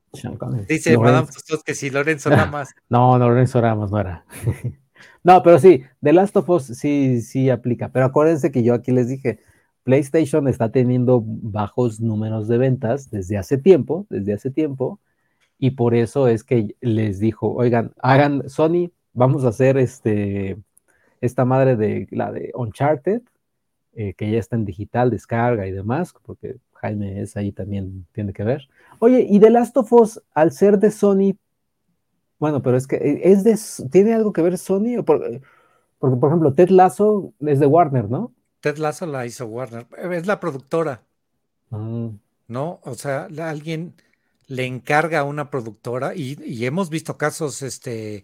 Dice 0.69 0.97
Madame 0.97 1.27
que 1.65 1.75
si 1.75 1.89
Lorenzo 1.89 2.29
Ramos. 2.29 2.69
No, 2.89 3.19
no, 3.19 3.27
Lorenzo 3.27 3.59
Ramos 3.59 3.91
no 3.91 3.99
era. 3.99 4.25
no, 5.25 5.43
pero 5.43 5.59
sí, 5.59 5.83
The 6.01 6.13
Last 6.13 6.37
of 6.37 6.49
Us 6.49 6.67
sí, 6.67 7.21
sí 7.21 7.49
aplica. 7.49 7.89
Pero 7.89 8.05
acuérdense 8.05 8.49
que 8.49 8.63
yo 8.63 8.73
aquí 8.73 8.93
les 8.93 9.09
dije, 9.09 9.41
PlayStation 9.83 10.47
está 10.47 10.71
teniendo 10.71 11.21
bajos 11.21 11.99
números 11.99 12.47
de 12.47 12.59
ventas 12.59 13.09
desde 13.09 13.37
hace 13.37 13.57
tiempo, 13.57 14.07
desde 14.09 14.33
hace 14.33 14.51
tiempo, 14.51 15.01
y 15.59 15.71
por 15.71 15.95
eso 15.95 16.27
es 16.27 16.43
que 16.43 16.75
les 16.81 17.19
dijo, 17.19 17.53
oigan, 17.53 17.93
hagan 18.01 18.49
Sony, 18.49 18.91
vamos 19.13 19.43
a 19.43 19.49
hacer 19.49 19.77
este, 19.77 20.57
esta 21.21 21.45
madre 21.45 21.75
de 21.75 22.07
la 22.11 22.31
de 22.31 22.51
Uncharted, 22.53 23.21
eh, 23.93 24.13
que 24.13 24.29
ya 24.29 24.37
está 24.37 24.55
en 24.55 24.65
digital, 24.65 25.09
descarga 25.09 25.65
y 25.67 25.71
demás, 25.71 26.13
porque 26.23 26.57
Jaime 26.73 27.21
es 27.21 27.35
ahí 27.35 27.51
también 27.51 28.05
tiene 28.11 28.33
que 28.33 28.43
ver. 28.43 28.69
Oye, 28.99 29.25
y 29.27 29.39
The 29.39 29.49
Last 29.49 29.75
of 29.77 29.91
Us, 29.91 30.21
al 30.33 30.51
ser 30.51 30.77
de 30.77 30.91
Sony, 30.91 31.35
bueno, 32.37 32.61
pero 32.61 32.77
es 32.77 32.85
que 32.85 32.97
eh, 32.97 33.21
es 33.23 33.43
de, 33.43 33.57
¿tiene 33.89 34.13
algo 34.13 34.31
que 34.31 34.43
ver 34.43 34.57
Sony? 34.57 35.03
porque, 35.03 35.41
por 35.99 36.29
ejemplo, 36.29 36.53
Ted 36.53 36.69
Lasso 36.69 37.33
es 37.39 37.59
de 37.59 37.65
Warner, 37.65 38.07
¿no? 38.09 38.33
Ted 38.59 38.77
Lasso 38.77 39.07
la 39.07 39.25
hizo 39.25 39.47
Warner, 39.47 39.87
es 40.11 40.27
la 40.27 40.39
productora. 40.39 41.01
Ah. 41.71 42.09
¿No? 42.47 42.79
O 42.83 42.93
sea, 42.93 43.27
alguien 43.39 43.95
le 44.47 44.65
encarga 44.65 45.19
a 45.19 45.23
una 45.23 45.49
productora 45.49 46.15
y, 46.15 46.65
hemos 46.65 46.89
visto 46.89 47.17
casos, 47.17 47.61
este, 47.61 48.23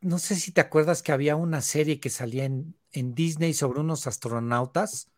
no 0.00 0.18
sé 0.18 0.34
si 0.34 0.52
te 0.52 0.60
acuerdas 0.60 1.02
que 1.02 1.12
había 1.12 1.36
una 1.36 1.60
serie 1.60 2.00
que 2.00 2.10
salía 2.10 2.44
en, 2.44 2.74
Disney 2.90 3.54
sobre 3.54 3.80
unos 3.80 4.06
astronautas 4.08 5.12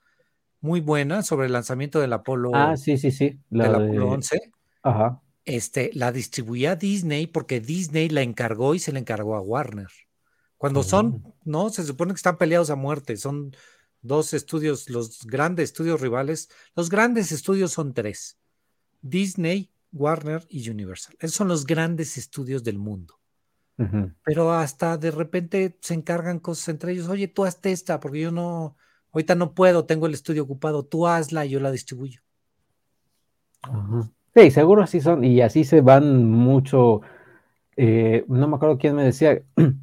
muy 0.61 0.81
buena 0.81 1.23
sobre 1.23 1.47
el 1.47 1.53
lanzamiento 1.53 1.99
del 2.01 2.13
Apolo. 2.13 2.51
Ah, 2.53 2.77
sí, 2.77 2.99
sí, 2.99 3.11
sí. 3.11 3.41
La 3.49 3.65
del 3.65 3.75
Apolo 3.77 4.11
11. 4.11 4.53
Ajá. 4.83 5.23
Este, 5.47 5.91
la 5.95 6.13
distribuía 6.13 6.77
Disney 6.77 7.27
porque 7.27 7.61
Disney 7.61 8.11
la 8.11 8.21
encargó 8.21 8.75
y 8.75 8.79
se 8.79 8.93
la 8.93 8.99
encargó 8.99 9.37
a 9.37 9.41
Warner. 9.41 9.89
Cuando 10.59 10.83
son, 10.83 11.23
oh. 11.25 11.35
no, 11.45 11.71
se 11.71 11.85
supone 11.85 12.13
que 12.13 12.17
están 12.17 12.37
peleados 12.37 12.69
a 12.69 12.77
muerte, 12.77 13.17
son 13.17 13.57
dos 14.03 14.35
estudios, 14.35 14.91
los 14.91 15.25
grandes 15.25 15.71
estudios 15.71 16.03
rivales. 16.03 16.51
Los 16.77 16.91
grandes 16.91 17.33
estudios 17.33 17.73
son 17.73 17.95
tres: 17.95 18.39
Disney, 19.01 19.71
Warner 19.93 20.47
y 20.49 20.69
Universal. 20.69 21.17
Esos 21.19 21.37
son 21.37 21.49
los 21.49 21.67
grandes 21.67 22.17
estudios 22.19 22.63
del 22.63 22.79
mundo. 22.79 23.15
Pero 24.25 24.53
hasta 24.53 24.99
de 24.99 25.11
repente 25.11 25.79
se 25.81 25.95
encargan 25.95 26.39
cosas 26.39 26.69
entre 26.69 26.93
ellos. 26.93 27.09
Oye, 27.09 27.29
tú 27.29 27.47
hazte 27.47 27.73
esta, 27.73 27.99
porque 27.99 28.21
yo 28.21 28.31
no, 28.31 28.77
ahorita 29.11 29.35
no 29.35 29.55
puedo, 29.55 29.87
tengo 29.87 30.07
el 30.07 30.13
estudio 30.13 30.43
ocupado. 30.43 30.85
Tú 30.85 31.07
hazla 31.07 31.47
y 31.47 31.51
yo 31.51 31.61
la 31.61 31.71
distribuyo. 31.71 32.21
Sí, 34.35 34.51
seguro 34.51 34.83
así 34.83 35.01
son. 35.01 35.25
Y 35.25 35.41
así 35.41 35.65
se 35.65 35.81
van 35.81 36.27
mucho. 36.27 37.01
Eh, 37.75 38.27
no 38.29 38.49
me 38.49 38.57
acuerdo 38.57 38.77
quién 38.77 38.95
me 38.97 39.05
decía. 39.05 39.43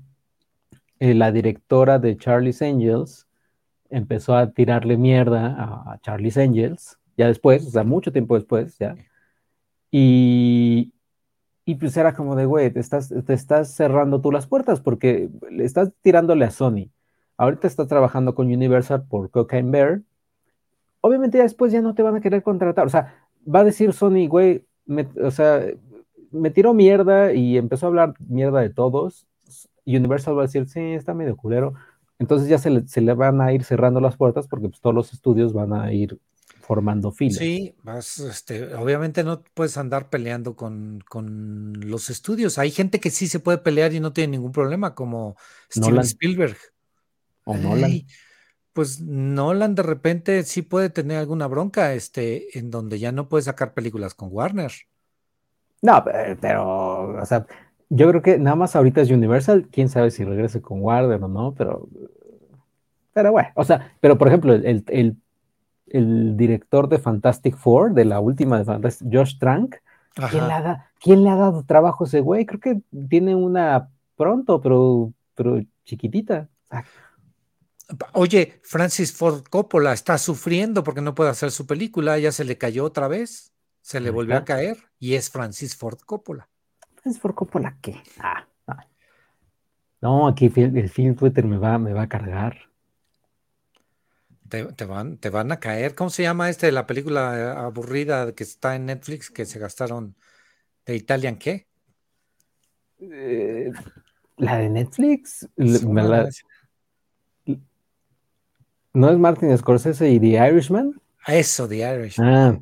Eh, 0.99 1.13
la 1.13 1.31
directora 1.31 1.99
de 1.99 2.17
Charlie's 2.17 2.63
Angels 2.63 3.27
empezó 3.91 4.35
a 4.35 4.49
tirarle 4.51 4.97
mierda 4.97 5.53
a 5.55 5.99
Charlie's 6.01 6.38
Angels. 6.38 6.97
Ya 7.15 7.27
después, 7.27 7.67
o 7.67 7.69
sea, 7.69 7.84
mucho 7.84 8.11
tiempo 8.11 8.34
después, 8.34 8.79
ya 8.79 8.95
y, 9.99 10.94
y 11.65 11.76
pues 11.76 11.98
era 11.98 12.14
como 12.14 12.36
de, 12.36 12.45
güey, 12.45 12.72
te 12.72 12.80
estás, 12.80 13.11
te 13.26 13.34
estás 13.34 13.74
cerrando 13.74 14.22
tú 14.22 14.32
las 14.32 14.45
puertas 14.45 14.80
porque 14.80 15.28
le 15.49 15.65
estás 15.65 15.91
tirándole 16.03 16.45
a 16.45 16.52
Sony. 16.52 16.91
Ahorita 17.36 17.65
estás 17.65 17.88
trabajando 17.88 18.36
con 18.36 18.45
Universal 18.45 19.07
por 19.07 19.32
Cocaine 19.32 19.72
Bear. 19.72 20.02
Obviamente 21.02 21.40
ya 21.40 21.45
después 21.45 21.72
ya 21.72 21.82
no 21.82 21.95
te 21.95 22.03
van 22.03 22.15
a 22.15 22.22
querer 22.22 22.44
contratar. 22.44 22.86
O 22.86 22.90
sea, 22.90 23.28
va 23.44 23.61
a 23.61 23.64
decir 23.64 23.91
Sony, 23.91 24.28
güey, 24.28 24.68
o 25.24 25.32
sea, 25.32 25.65
me 26.30 26.52
tiró 26.52 26.76
mierda 26.76 27.34
y 27.34 27.57
empezó 27.57 27.88
a 27.88 27.90
hablar 27.90 28.14
mierda 28.19 28.60
de 28.61 28.69
todos. 28.69 29.26
Universal 29.88 30.38
va 30.38 30.44
a 30.44 30.45
decir, 30.45 30.68
sí, 30.68 30.80
está 30.80 31.15
medio 31.15 31.36
culero. 31.36 31.74
Entonces 32.19 32.48
ya 32.49 32.60
se 32.60 32.69
le, 32.69 32.88
se 32.88 33.02
le 33.02 33.15
van 33.15 33.41
a 33.41 33.52
ir 33.52 33.64
cerrando 33.64 33.99
las 33.99 34.15
puertas 34.15 34.48
porque 34.48 34.69
pues, 34.69 34.80
todos 34.80 34.95
los 34.95 35.11
estudios 35.11 35.53
van 35.53 35.74
a 35.74 35.91
ir 35.91 36.19
formando 36.68 37.14
filas. 37.14 37.38
Sí, 37.38 37.73
este, 38.30 38.76
obviamente 38.76 39.23
no 39.23 39.41
puedes 39.53 39.77
andar 39.77 40.10
peleando 40.10 40.57
con, 40.57 41.02
los 41.80 42.10
estudios. 42.10 42.57
Hay 42.57 42.72
gente 42.72 42.99
que 42.99 43.10
sí 43.10 43.27
se 43.27 43.39
puede 43.39 43.57
pelear 43.57 43.94
y 43.94 44.02
no 44.02 44.11
tiene 44.11 44.31
ningún 44.31 44.52
problema, 44.52 44.94
como 44.94 45.38
Steven 45.72 46.02
Spielberg. 46.02 46.57
O 47.45 47.56
Nolan. 47.56 48.02
pues 48.73 48.99
Nolan 48.99 49.76
de 49.76 49.84
repente 49.84 50.44
sí 50.44 50.61
puede 50.61 50.89
tener 50.89 51.19
alguna 51.19 51.48
bronca, 51.48 51.94
este, 51.94 52.60
en 52.60 52.69
donde 52.69 52.99
ya 52.99 53.14
no 53.14 53.30
puede 53.30 53.44
sacar 53.44 53.73
películas 53.73 54.14
con 54.14 54.27
Warner. 54.30 54.73
No, 55.81 56.03
pero, 56.41 57.18
o 57.18 57.26
sea, 57.26 57.45
yo 57.88 58.10
creo 58.10 58.22
que 58.22 58.38
nada 58.39 58.57
más 58.57 58.76
ahorita 58.76 58.99
es 58.99 59.10
Universal, 59.10 59.69
quién 59.72 59.88
sabe 59.88 60.11
si 60.11 60.26
regrese 60.26 60.61
con 60.61 60.81
Warner 60.81 61.23
o 61.23 61.30
no, 61.30 61.56
pero, 61.57 61.88
pero 63.14 63.31
bueno, 63.31 63.49
o 63.56 63.64
sea, 63.64 63.95
pero 64.02 64.18
por 64.18 64.27
ejemplo, 64.27 64.53
el, 64.53 64.84
el 64.88 65.15
el 65.88 66.38
director 66.38 66.89
de 66.89 66.99
Fantastic 66.99 67.55
Four, 67.55 67.93
de 67.93 68.05
la 68.05 68.19
última 68.19 68.57
de 68.57 68.65
Fantastic, 68.65 69.07
Josh 69.11 69.38
Trank. 69.38 69.76
¿Quién 70.99 71.23
le, 71.23 71.30
ha 71.30 71.35
dado 71.35 71.64
trabajo 71.64 72.03
a 72.03 72.07
ese 72.07 72.22
güey? 72.22 72.45
Creo 72.45 72.59
que 72.59 72.81
tiene 73.07 73.35
una 73.35 73.89
pronto, 74.15 74.59
pero, 74.61 75.14
pero 75.35 75.61
chiquitita. 75.85 76.49
Oye, 78.14 78.59
Francis 78.64 79.14
Ford 79.14 79.43
Coppola 79.49 79.93
está 79.93 80.18
sufriendo 80.18 80.84
porque 80.84 81.01
no 81.01 81.15
puede 81.15 81.30
hacer 81.30 81.51
su 81.51 81.65
película, 81.68 82.18
ya 82.18 82.31
se 82.31 82.43
le 82.43 82.57
cayó 82.57 82.84
otra 82.84 83.07
vez, 83.07 83.53
se 83.81 83.99
le 83.99 84.09
volvió 84.09 84.38
a 84.38 84.43
caer 84.43 84.77
y 84.99 85.14
es 85.14 85.30
Francis 85.30 85.76
Ford 85.76 85.99
Coppola. 86.05 86.49
¿Francis 86.95 87.22
Ford 87.22 87.35
Coppola 87.35 87.77
qué? 87.80 88.01
Ah, 88.19 88.45
no, 90.01 90.27
aquí 90.27 90.51
el 90.55 90.89
film 90.89 91.15
Twitter 91.15 91.45
me 91.45 91.57
va, 91.57 91.77
me 91.77 91.93
va 91.93 92.03
a 92.03 92.09
cargar. 92.09 92.57
Te, 94.49 94.86
van, 94.86 95.18
te 95.18 95.30
van 95.30 95.52
a 95.52 95.60
caer. 95.60 95.95
¿Cómo 95.95 96.10
se 96.10 96.24
llama 96.24 96.49
este 96.49 96.72
la 96.72 96.88
película 96.88 97.65
aburrida 97.65 98.34
que 98.34 98.44
está 98.44 98.76
en 98.76 98.86
Netflix 98.86 99.30
que 99.30 99.45
se 99.45 99.60
gastaron 99.60 100.15
de 100.86 100.95
Italian 100.95 101.38
qué? 101.38 101.68
Eh, 102.99 103.72
la 104.38 104.57
de 104.57 104.69
Netflix. 104.69 105.48
¿No 108.94 109.10
es 109.11 109.18
Martin 109.18 109.56
Scorsese 109.57 110.10
y 110.10 110.19
The 110.19 110.49
Irishman? 110.49 110.99
Eso, 111.28 111.68
The 111.68 111.78
Irishman. 111.78 112.34
Ah, 112.34 112.60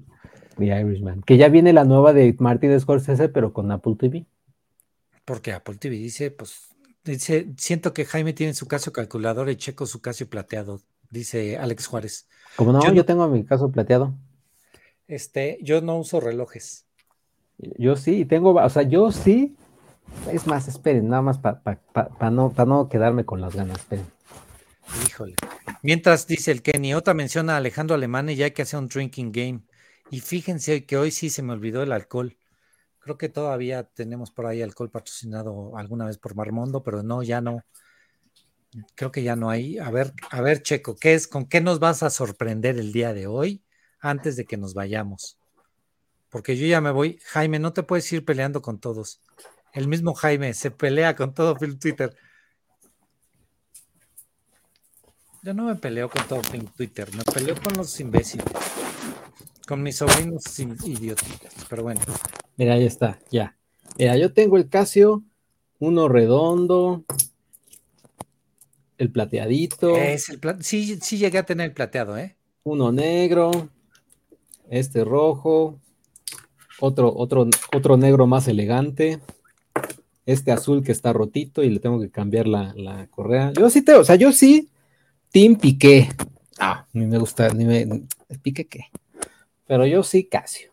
The 0.57 0.65
Irishman. 0.65 1.21
Que 1.21 1.37
ya 1.37 1.49
viene 1.49 1.71
la 1.71 1.83
nueva 1.85 2.13
de 2.13 2.35
Martin 2.39 2.77
Scorsese, 2.79 3.29
pero 3.29 3.53
con 3.53 3.71
Apple 3.71 3.95
TV. 3.97 4.25
Porque 5.23 5.53
Apple 5.53 5.75
TV 5.77 5.95
dice, 5.95 6.31
pues, 6.31 6.69
dice, 7.03 7.47
siento 7.57 7.93
que 7.93 8.05
Jaime 8.05 8.33
tiene 8.33 8.53
su 8.53 8.67
caso 8.67 8.91
calculador 8.91 9.49
y 9.49 9.55
Checo 9.55 9.85
su 9.85 10.01
caso 10.01 10.27
plateado 10.27 10.81
dice 11.09 11.57
Alex 11.57 11.87
Juárez. 11.87 12.27
Como 12.55 12.71
no, 12.71 12.93
yo, 12.93 13.05
tengo 13.05 13.27
mi 13.27 13.43
caso 13.45 13.71
plateado. 13.71 14.13
Este, 15.07 15.57
yo 15.61 15.81
no 15.81 15.97
uso 15.97 16.19
relojes. 16.19 16.85
Yo 17.57 17.95
sí, 17.95 18.25
tengo, 18.25 18.53
o 18.53 18.69
sea, 18.69 18.83
yo 18.83 19.11
sí. 19.11 19.55
Es 20.31 20.45
más, 20.45 20.67
esperen, 20.67 21.09
nada 21.09 21.21
más 21.21 21.39
para 21.39 22.31
no, 22.31 22.53
no 22.65 22.89
quedarme 22.89 23.25
con 23.25 23.41
las 23.41 23.55
ganas, 23.55 23.79
esperen. 23.79 24.05
Híjole. 25.07 25.35
Mientras 25.81 26.27
dice 26.27 26.51
el 26.51 26.61
Kenny, 26.61 26.93
otra 26.93 27.13
menciona 27.13 27.53
a 27.53 27.57
Alejandro 27.57 27.95
Alemán 27.95 28.29
y 28.29 28.35
ya 28.35 28.45
hay 28.45 28.51
que 28.51 28.61
hacer 28.61 28.79
un 28.79 28.87
drinking 28.87 29.31
game. 29.31 29.61
Y 30.11 30.19
fíjense 30.19 30.85
que 30.85 30.97
hoy 30.97 31.11
sí 31.11 31.29
se 31.29 31.41
me 31.41 31.53
olvidó 31.53 31.81
el 31.81 31.91
alcohol. 31.91 32.37
Creo 32.99 33.17
que 33.17 33.29
todavía 33.29 33.83
tenemos 33.83 34.31
por 34.31 34.45
ahí 34.45 34.61
alcohol 34.61 34.91
patrocinado 34.91 35.75
alguna 35.77 36.05
vez 36.05 36.17
por 36.17 36.35
Marmondo, 36.35 36.83
pero 36.83 37.03
no, 37.03 37.23
ya 37.23 37.41
no 37.41 37.63
Creo 38.95 39.11
que 39.11 39.23
ya 39.23 39.35
no 39.35 39.49
hay. 39.49 39.77
A 39.77 39.89
ver, 39.91 40.13
a 40.29 40.41
ver, 40.41 40.61
Checo, 40.61 40.95
¿qué 40.95 41.13
es? 41.13 41.27
¿Con 41.27 41.45
qué 41.45 41.61
nos 41.61 41.79
vas 41.79 42.03
a 42.03 42.09
sorprender 42.09 42.77
el 42.77 42.91
día 42.91 43.13
de 43.13 43.27
hoy 43.27 43.63
antes 43.99 44.35
de 44.35 44.45
que 44.45 44.57
nos 44.57 44.73
vayamos? 44.73 45.37
Porque 46.29 46.57
yo 46.57 46.67
ya 46.67 46.81
me 46.81 46.91
voy. 46.91 47.19
Jaime, 47.25 47.59
no 47.59 47.73
te 47.73 47.83
puedes 47.83 48.11
ir 48.11 48.25
peleando 48.25 48.61
con 48.61 48.79
todos. 48.79 49.21
El 49.73 49.87
mismo 49.87 50.13
Jaime 50.13 50.53
se 50.53 50.71
pelea 50.71 51.15
con 51.15 51.33
todo 51.33 51.55
Film 51.55 51.79
Twitter. 51.79 52.15
Yo 55.43 55.53
no 55.53 55.65
me 55.65 55.75
peleo 55.75 56.09
con 56.09 56.27
todo 56.27 56.41
Film 56.41 56.65
Twitter, 56.75 57.07
me 57.15 57.23
peleo 57.23 57.55
con 57.61 57.73
los 57.77 57.99
imbéciles. 57.99 58.45
Con 59.67 59.83
mis 59.83 59.97
sobrinos 59.97 60.59
idiotitas, 60.59 61.53
pero 61.69 61.83
bueno. 61.83 62.01
Mira, 62.57 62.73
ahí 62.73 62.85
está, 62.85 63.19
ya. 63.29 63.55
Mira, 63.97 64.17
yo 64.17 64.33
tengo 64.33 64.57
el 64.57 64.69
Casio, 64.69 65.23
uno 65.77 66.09
redondo, 66.09 67.05
el 68.97 69.11
plateadito. 69.11 69.95
Es 69.97 70.29
el 70.29 70.39
sí, 70.61 70.99
sí 71.01 71.17
llegué 71.17 71.37
a 71.37 71.45
tener 71.45 71.67
el 71.67 71.73
plateado, 71.73 72.17
¿eh? 72.17 72.35
Uno 72.63 72.91
negro, 72.91 73.69
este 74.69 75.03
rojo, 75.03 75.79
otro, 76.79 77.13
otro, 77.15 77.47
otro 77.73 77.97
negro 77.97 78.27
más 78.27 78.47
elegante, 78.47 79.19
este 80.25 80.51
azul 80.51 80.83
que 80.83 80.91
está 80.91 81.13
rotito 81.13 81.63
y 81.63 81.69
le 81.69 81.79
tengo 81.79 81.99
que 81.99 82.09
cambiar 82.09 82.47
la, 82.47 83.07
correa. 83.09 83.53
Yo 83.53 83.69
sí 83.69 83.81
te, 83.81 83.93
o 83.93 84.03
sea, 84.03 84.15
yo 84.15 84.31
sí, 84.31 84.69
Team 85.31 85.55
Piqué. 85.55 86.09
Ah, 86.59 86.87
ni 86.93 87.05
me 87.05 87.17
gusta, 87.17 87.49
ni 87.49 87.65
me, 87.65 88.05
Piqué 88.41 88.67
qué. 88.67 88.85
Pero 89.67 89.85
yo 89.85 90.03
sí, 90.03 90.25
Casio. 90.25 90.71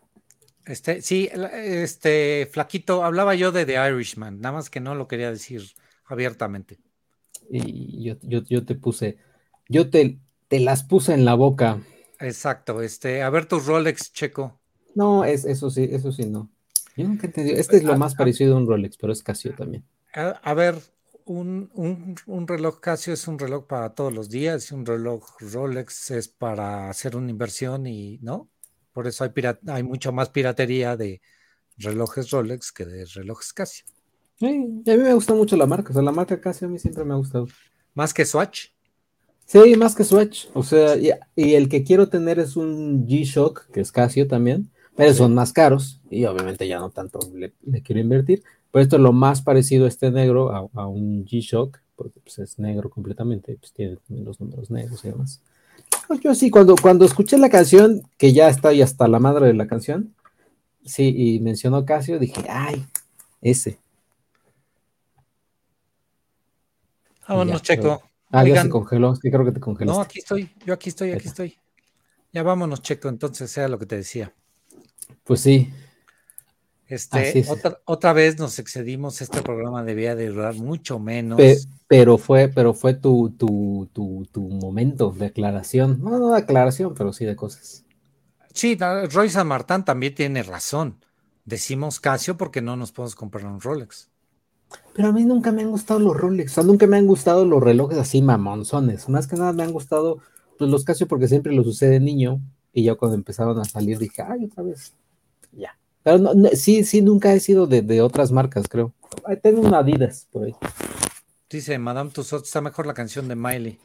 Este, 0.65 1.01
sí, 1.01 1.29
este, 1.33 2.47
flaquito, 2.51 3.03
hablaba 3.03 3.35
yo 3.35 3.51
de 3.51 3.65
The 3.65 3.89
Irishman, 3.89 4.39
nada 4.39 4.53
más 4.53 4.69
que 4.69 4.79
no 4.79 4.95
lo 4.95 5.07
quería 5.07 5.29
decir 5.29 5.61
abiertamente. 6.05 6.79
Y 7.49 8.03
yo, 8.03 8.15
yo, 8.21 8.65
te 8.65 8.75
puse, 8.75 9.17
yo 9.69 9.89
te, 9.89 10.19
te 10.47 10.59
las 10.59 10.83
puse 10.83 11.13
en 11.13 11.25
la 11.25 11.35
boca. 11.35 11.81
Exacto, 12.19 12.81
este, 12.81 13.21
a 13.21 13.29
ver 13.29 13.45
tus 13.45 13.65
Rolex, 13.65 14.13
Checo. 14.13 14.59
No, 14.95 15.25
es, 15.25 15.45
eso 15.45 15.69
sí, 15.69 15.87
eso 15.91 16.11
sí, 16.11 16.25
no. 16.25 16.49
Yo 16.95 17.07
nunca 17.07 17.27
entendí. 17.27 17.51
Este 17.51 17.77
es 17.77 17.83
lo 17.83 17.97
más 17.97 18.15
parecido 18.15 18.55
a 18.55 18.57
un 18.57 18.67
Rolex, 18.67 18.97
pero 18.97 19.13
es 19.13 19.23
Casio 19.23 19.55
también. 19.55 19.83
A, 20.13 20.53
ver, 20.53 20.75
un, 21.25 21.71
un, 22.27 22.47
reloj 22.47 22.79
Casio 22.79 23.13
es 23.13 23.27
un 23.27 23.39
reloj 23.39 23.65
para 23.65 23.95
todos 23.95 24.13
los 24.13 24.29
días, 24.29 24.69
y 24.69 24.75
un 24.75 24.85
reloj 24.85 25.25
Rolex 25.39 26.11
es 26.11 26.27
para 26.27 26.89
hacer 26.89 27.15
una 27.15 27.31
inversión 27.31 27.87
y, 27.87 28.19
¿no? 28.19 28.49
Por 28.91 29.07
eso 29.07 29.23
hay, 29.23 29.31
hay 29.67 29.83
mucho 29.83 30.11
más 30.11 30.29
piratería 30.29 30.95
de 30.95 31.21
relojes 31.77 32.29
Rolex 32.29 32.71
que 32.71 32.85
de 32.85 33.05
relojes 33.05 33.53
Casio. 33.53 33.85
Sí, 34.43 34.91
a 34.91 34.97
mí 34.97 35.03
me 35.03 35.13
gusta 35.13 35.33
mucho 35.33 35.55
la 35.55 35.65
marca, 35.65 35.91
o 35.91 35.93
sea, 35.93 36.01
la 36.01 36.11
marca 36.11 36.41
Casio 36.41 36.67
a 36.67 36.69
mí 36.69 36.77
siempre 36.77 37.05
me 37.05 37.13
ha 37.13 37.17
gustado. 37.17 37.47
¿Más 37.93 38.13
que 38.13 38.25
Swatch? 38.25 38.71
Sí, 39.45 39.77
más 39.77 39.95
que 39.95 40.03
Swatch, 40.03 40.47
o 40.53 40.63
sea, 40.63 40.97
y, 40.97 41.53
el 41.53 41.69
que 41.69 41.85
quiero 41.85 42.09
tener 42.09 42.39
es 42.39 42.57
un 42.57 43.07
G-Shock, 43.07 43.71
que 43.71 43.79
es 43.79 43.93
Casio 43.93 44.27
también, 44.27 44.69
pero 44.97 45.13
son 45.13 45.33
más 45.33 45.53
caros 45.53 46.01
y 46.09 46.25
obviamente 46.25 46.67
ya 46.67 46.79
no 46.79 46.89
tanto 46.89 47.19
le, 47.33 47.53
quiero 47.83 48.01
invertir, 48.01 48.43
pero 48.69 48.83
esto 48.83 48.97
es 48.97 49.01
lo 49.01 49.13
más 49.13 49.41
parecido 49.41 49.85
a 49.85 49.87
este 49.87 50.11
negro, 50.11 50.51
a, 50.51 50.87
un 50.87 51.23
G-Shock, 51.25 51.79
porque 51.95 52.19
pues, 52.19 52.37
es 52.39 52.59
negro 52.59 52.89
completamente, 52.89 53.55
pues 53.57 53.71
tiene 53.71 53.97
los 54.09 54.41
números 54.41 54.69
negros 54.69 55.05
y 55.05 55.09
demás. 55.09 55.41
Yo 56.21 56.35
sí, 56.35 56.49
cuando, 56.49 56.75
cuando 56.75 57.05
escuché 57.05 57.37
la 57.37 57.49
canción, 57.49 58.01
que 58.17 58.33
ya 58.33 58.49
está 58.49 58.69
ahí 58.69 58.81
hasta 58.81 59.07
la 59.07 59.19
madre 59.19 59.47
de 59.47 59.53
la 59.53 59.67
canción, 59.67 60.13
sí, 60.83 61.13
y 61.15 61.39
mencionó 61.39 61.85
Casio, 61.85 62.19
dije, 62.19 62.43
ay, 62.49 62.83
ese. 63.41 63.82
Vámonos, 67.27 67.61
Checo. 67.61 68.01
Ah, 68.31 68.43
ya 68.43 68.63
se 68.63 68.69
congeló, 68.69 69.15
sí, 69.15 69.29
creo 69.29 69.45
que 69.45 69.51
te 69.51 69.59
congeló. 69.59 69.93
No, 69.93 70.01
aquí 70.01 70.19
estoy, 70.19 70.49
yo 70.65 70.73
aquí 70.73 70.89
estoy, 70.89 71.11
aquí 71.11 71.27
estoy. 71.27 71.57
Ya 72.31 72.41
vámonos, 72.41 72.81
Checo, 72.81 73.09
entonces 73.09 73.51
sea 73.51 73.67
lo 73.67 73.77
que 73.77 73.85
te 73.85 73.97
decía. 73.97 74.33
Pues 75.23 75.41
sí. 75.41 75.71
Este, 76.87 77.45
otra, 77.85 78.13
vez 78.13 78.37
nos 78.37 78.59
excedimos, 78.59 79.21
este 79.21 79.41
programa 79.41 79.83
debía 79.83 80.15
de 80.15 80.27
durar 80.27 80.53
mucho 80.55 80.99
menos. 80.99 81.39
pero 81.87 82.17
fue, 82.17 82.49
pero 82.49 82.73
fue 82.73 82.93
tu, 82.93 83.31
tu, 83.31 83.89
tu, 83.93 84.27
tu, 84.31 84.41
momento 84.41 85.11
de 85.11 85.27
aclaración. 85.27 85.99
No, 86.03 86.19
no 86.19 86.31
de 86.31 86.39
aclaración, 86.39 86.93
pero 86.93 87.13
sí 87.13 87.25
de 87.25 87.35
cosas. 87.35 87.85
Sí, 88.53 88.77
Roy 89.11 89.29
San 89.29 89.47
Martán 89.47 89.85
también 89.85 90.13
tiene 90.13 90.43
razón. 90.43 91.03
Decimos 91.45 91.99
Casio 91.99 92.37
porque 92.37 92.61
no 92.61 92.75
nos 92.75 92.91
podemos 92.91 93.15
comprar 93.15 93.45
un 93.45 93.59
Rolex. 93.59 94.09
Pero 94.93 95.09
a 95.09 95.11
mí 95.11 95.23
nunca 95.25 95.51
me 95.51 95.63
han 95.63 95.71
gustado 95.71 95.99
los 95.99 96.15
Rolex, 96.15 96.51
o 96.51 96.55
sea, 96.55 96.63
nunca 96.63 96.85
me 96.85 96.97
han 96.97 97.07
gustado 97.07 97.45
los 97.45 97.61
relojes 97.63 97.97
así 97.97 98.21
mamonzones. 98.21 99.09
Más 99.09 99.27
que 99.27 99.35
nada 99.35 99.53
me 99.53 99.63
han 99.63 99.71
gustado 99.71 100.19
pues, 100.57 100.69
los 100.69 100.83
Casio 100.83 101.07
porque 101.07 101.27
siempre 101.27 101.53
los 101.53 101.65
usé 101.65 101.87
de 101.87 101.99
niño 101.99 102.39
y 102.71 102.83
ya 102.83 102.95
cuando 102.95 103.15
empezaron 103.15 103.57
a 103.59 103.65
salir 103.65 103.97
dije, 103.97 104.21
ay, 104.21 104.45
otra 104.45 104.63
vez, 104.63 104.93
ya. 105.51 105.77
Pero 106.03 106.17
no, 106.17 106.49
sí, 106.53 106.83
sí, 106.83 107.01
nunca 107.01 107.33
he 107.33 107.39
sido 107.39 107.65
de, 107.65 108.01
otras 108.01 108.31
marcas, 108.31 108.67
creo. 108.67 108.93
Tengo 109.41 109.61
una 109.61 109.79
Adidas 109.79 110.27
por 110.31 110.45
ahí. 110.45 110.55
Dice 111.49 111.77
Madame 111.77 112.09
Tussauds, 112.11 112.45
está 112.45 112.61
mejor 112.61 112.87
la 112.87 112.93
canción 112.93 113.27
de 113.27 113.35
Miley. 113.35 113.79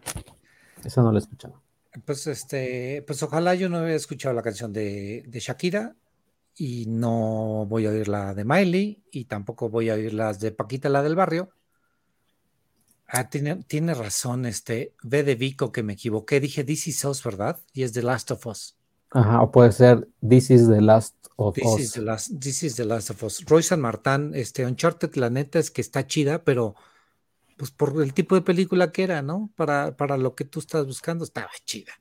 Esa 0.85 1.03
no 1.03 1.13
la 1.13 1.19
he 1.19 1.23
escuchado. 1.23 1.63
Pues 2.05 2.27
este, 2.27 3.03
pues 3.07 3.23
ojalá 3.23 3.55
yo 3.55 3.69
no 3.69 3.79
hubiera 3.79 3.95
escuchado 3.95 4.35
la 4.35 4.43
canción 4.43 4.73
de, 4.73 5.25
de 5.27 5.41
Shakira 5.41 5.97
y 6.59 6.87
no 6.87 7.67
voy 7.69 7.87
a 7.87 7.91
oír 7.91 8.09
la 8.09 8.35
de 8.35 8.45
Miley 8.45 9.05
y 9.13 9.27
tampoco 9.27 9.69
voy 9.69 9.91
a 9.91 9.95
oír 9.95 10.13
las 10.13 10.41
de 10.41 10.51
Paquita, 10.51 10.89
la 10.89 11.03
del 11.03 11.15
barrio. 11.15 11.51
Ah, 13.07 13.31
tiene, 13.31 13.63
tiene 13.65 13.95
razón, 13.95 14.45
este, 14.45 14.95
ve 15.03 15.23
de 15.23 15.37
Vico 15.37 15.71
que 15.71 15.85
me 15.85 15.95
equivoqué, 15.95 16.41
dije 16.41 16.65
This 16.65 16.89
is 16.89 17.05
Us, 17.05 17.23
¿verdad? 17.23 17.59
Y 17.73 17.85
es 17.85 17.93
The 17.93 18.03
Last 18.03 18.33
of 18.33 18.45
Us. 18.47 18.77
Ajá, 19.11 19.41
o 19.41 19.51
puede 19.51 19.73
ser 19.73 20.09
This 20.29 20.51
is 20.51 20.69
the 20.69 20.81
Last 20.81 21.15
of 21.37 21.57
Us. 21.63 21.81
Is 21.81 21.93
the 21.93 22.03
last, 22.03 22.41
this 22.41 22.65
is 22.65 22.75
the 22.75 22.85
Last 22.85 23.11
of 23.11 23.23
Us. 23.23 23.45
Roy 23.47 23.63
San 23.63 23.81
Martán, 23.81 24.33
este, 24.35 24.67
Uncharted, 24.67 25.15
la 25.15 25.31
neta 25.31 25.61
es 25.61 25.71
que 25.71 25.81
está 25.81 26.07
chida, 26.07 26.43
pero 26.43 26.75
pues 27.57 27.71
por 27.71 28.03
el 28.03 28.13
tipo 28.13 28.35
de 28.35 28.43
película 28.43 28.91
que 28.91 29.05
era, 29.05 29.23
¿no? 29.23 29.51
Para, 29.55 29.97
para 29.97 30.17
lo 30.17 30.35
que 30.35 30.45
tú 30.45 30.59
estás 30.59 30.85
buscando, 30.85 31.25
estaba 31.25 31.51
chida. 31.65 31.93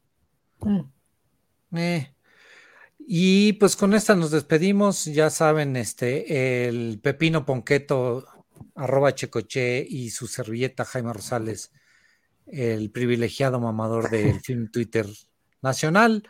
Mm. 0.62 1.78
Eh. 1.78 2.17
Y 3.10 3.54
pues 3.54 3.78
con 3.78 3.94
esta 3.94 4.16
nos 4.16 4.32
despedimos, 4.32 5.06
ya 5.06 5.30
saben, 5.30 5.78
este, 5.78 6.68
el 6.68 7.00
Pepino 7.02 7.46
Ponqueto, 7.46 8.26
arroba 8.76 9.16
Checoche 9.16 9.86
y 9.88 10.10
su 10.10 10.28
servilleta 10.28 10.84
Jaime 10.84 11.14
Rosales, 11.14 11.72
el 12.46 12.92
privilegiado 12.92 13.62
mamador 13.62 14.10
del 14.10 14.42
film 14.42 14.70
Twitter 14.70 15.08
nacional 15.62 16.30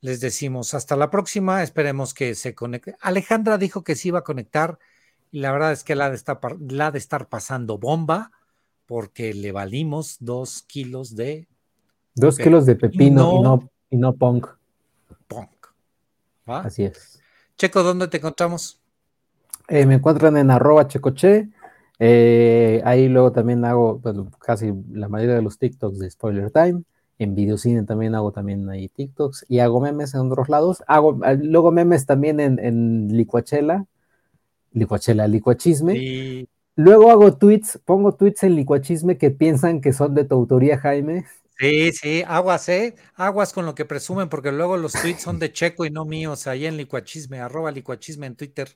les 0.00 0.20
decimos 0.20 0.74
hasta 0.74 0.96
la 0.96 1.10
próxima, 1.10 1.62
esperemos 1.62 2.14
que 2.14 2.34
se 2.34 2.54
conecte. 2.54 2.96
Alejandra 3.00 3.58
dijo 3.58 3.82
que 3.82 3.96
se 3.96 4.08
iba 4.08 4.20
a 4.20 4.24
conectar 4.24 4.78
y 5.30 5.40
la 5.40 5.52
verdad 5.52 5.72
es 5.72 5.84
que 5.84 5.94
la 5.94 6.08
de 6.10 6.16
estar, 6.16 6.38
la 6.60 6.90
de 6.90 6.98
estar 6.98 7.28
pasando 7.28 7.78
bomba 7.78 8.30
porque 8.86 9.34
le 9.34 9.52
valimos 9.52 10.16
dos 10.20 10.62
kilos 10.62 11.14
de... 11.14 11.48
Dos 12.14 12.38
kilos 12.38 12.66
de 12.66 12.74
pepino 12.74 13.38
y 13.38 13.42
no, 13.42 13.70
y 13.90 13.96
no. 13.96 14.12
Punk. 14.14 14.46
Así 16.48 16.84
es. 16.84 17.20
Checo, 17.56 17.82
¿dónde 17.82 18.08
te 18.08 18.18
encontramos? 18.18 18.80
Eh, 19.68 19.86
me 19.86 19.94
encuentran 19.94 20.36
en 20.36 20.50
arroba 20.50 20.88
checoche. 20.88 21.48
Eh, 21.98 22.80
ahí 22.84 23.08
luego 23.08 23.32
también 23.32 23.64
hago 23.64 24.00
pues, 24.00 24.16
casi 24.38 24.72
la 24.92 25.08
mayoría 25.08 25.34
de 25.34 25.42
los 25.42 25.58
TikToks 25.58 25.98
de 25.98 26.10
Spoiler 26.10 26.50
Time 26.50 26.84
en 27.18 27.34
videocine 27.34 27.82
también 27.84 28.14
hago 28.14 28.32
también 28.32 28.68
ahí 28.68 28.88
TikToks 28.88 29.46
y 29.48 29.58
hago 29.58 29.80
memes 29.80 30.14
en 30.14 30.20
otros 30.20 30.48
lados. 30.48 30.82
Hago 30.86 31.18
ah, 31.22 31.34
luego 31.34 31.72
memes 31.72 32.06
también 32.06 32.38
en, 32.40 32.58
en 32.58 33.08
Licuachela, 33.16 33.86
Licuachela, 34.72 35.26
Licuachisme. 35.26 36.46
Luego 36.76 37.10
hago 37.10 37.34
tweets, 37.34 37.80
pongo 37.84 38.12
tweets 38.12 38.44
en 38.44 38.54
Licuachisme 38.54 39.18
que 39.18 39.32
piensan 39.32 39.80
que 39.80 39.92
son 39.92 40.14
de 40.14 40.24
tu 40.24 40.36
autoría, 40.36 40.78
Jaime. 40.78 41.24
Sí, 41.58 41.92
sí, 41.92 42.22
aguas, 42.26 42.68
¿eh? 42.68 42.94
Aguas 43.14 43.52
con 43.52 43.66
lo 43.66 43.74
que 43.74 43.84
presumen, 43.84 44.28
porque 44.28 44.52
luego 44.52 44.76
los 44.76 44.92
tweets 44.92 45.22
son 45.22 45.38
de 45.38 45.52
Checo 45.52 45.84
y 45.84 45.90
no 45.90 46.04
míos, 46.04 46.46
ahí 46.46 46.66
en 46.66 46.76
Licuachisme, 46.76 47.40
arroba 47.40 47.72
Licuachisme 47.72 48.26
en 48.26 48.36
Twitter. 48.36 48.68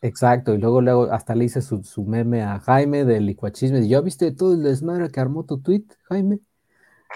Exacto, 0.00 0.54
y 0.54 0.58
luego, 0.58 0.80
luego 0.80 1.12
hasta 1.12 1.34
le 1.34 1.46
hice 1.46 1.60
su, 1.60 1.82
su 1.82 2.04
meme 2.04 2.42
a 2.42 2.60
Jaime 2.60 3.04
del 3.04 3.26
Licuachisme. 3.26 3.80
Y 3.80 3.88
yo, 3.88 4.02
¿viste 4.02 4.30
todo 4.30 4.54
el 4.54 4.62
desmadre 4.62 5.08
que 5.08 5.18
armó 5.18 5.44
tu 5.44 5.58
tweet, 5.58 5.84
Jaime? 6.04 6.38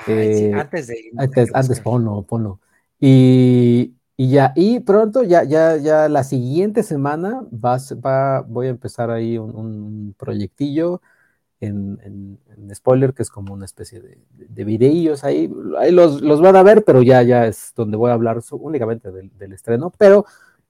Eh, 0.06 0.52
antes 0.54 0.86
de 0.88 1.10
antes, 1.16 1.50
antes 1.54 1.80
ponlo, 1.80 2.22
ponlo. 2.22 2.60
Y, 2.98 3.94
y, 4.16 4.30
ya, 4.30 4.52
y 4.56 4.80
pronto, 4.80 5.22
ya, 5.22 5.44
ya, 5.44 5.76
ya 5.76 6.08
la 6.08 6.24
siguiente 6.24 6.82
semana 6.82 7.42
vas, 7.50 7.94
va, 7.94 8.40
voy 8.42 8.66
a 8.66 8.70
empezar 8.70 9.10
ahí 9.10 9.38
un, 9.38 10.14
proyectillo 10.18 11.00
en, 11.66 12.39
spoiler, 12.74 13.12
que 13.14 13.22
es 13.22 13.30
como 13.30 13.52
una 13.52 13.64
especie 13.64 14.01
de, 14.01 14.18
de, 14.30 14.64
videillos 14.64 15.24
ahí. 15.24 15.52
Ahí 15.78 15.90
los, 15.93 16.22
los, 16.22 16.40
van 16.40 16.56
a 16.56 16.62
ver, 16.62 16.84
pero 16.84 17.02
ya, 17.02 17.22
ya 17.22 17.47
es 17.47 17.72
donde 17.76 17.97
voy 17.97 18.10
a 18.10 18.14
hablar 18.14 18.40
únicamente 18.52 19.10
del, 19.10 19.30
del, 19.36 19.52
estreno. 19.52 19.93
Pero 19.98 20.24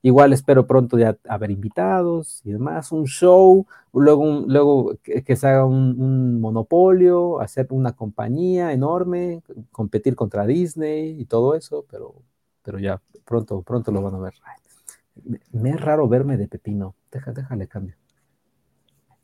Igual 0.05 0.33
espero 0.33 0.67
pronto 0.67 0.99
ya 0.99 1.17
haber 1.29 1.53
invitados 1.53 2.43
y 2.45 2.51
demás, 2.51 2.91
un 2.91 3.07
show, 3.07 3.67
luego, 3.93 4.45
luego 4.49 4.99
que, 5.01 5.37
se 5.37 5.47
haga 5.47 5.65
un, 5.65 6.41
monopolio, 6.41 7.41
hacer 7.41 7.69
una 7.71 7.93
compañía 7.93 8.73
enorme, 8.73 9.45
competir 9.71 10.17
contra 10.17 10.45
Disney 10.45 11.21
y 11.21 11.25
todo 11.27 11.55
eso, 11.55 11.87
pero, 11.89 12.17
pero 12.65 12.81
ya 12.81 13.01
pronto, 13.25 13.63
pronto 13.63 13.93
lo 13.93 14.03
van 14.03 14.17
a 14.17 14.19
ver. 14.19 14.35
me, 15.53 15.71
es 15.71 15.81
raro 15.81 16.09
verme 16.09 16.37
de 16.37 16.49
pepino. 16.49 16.97
Deja, 17.13 17.33
déjale 17.33 17.69
cambio. 17.69 17.95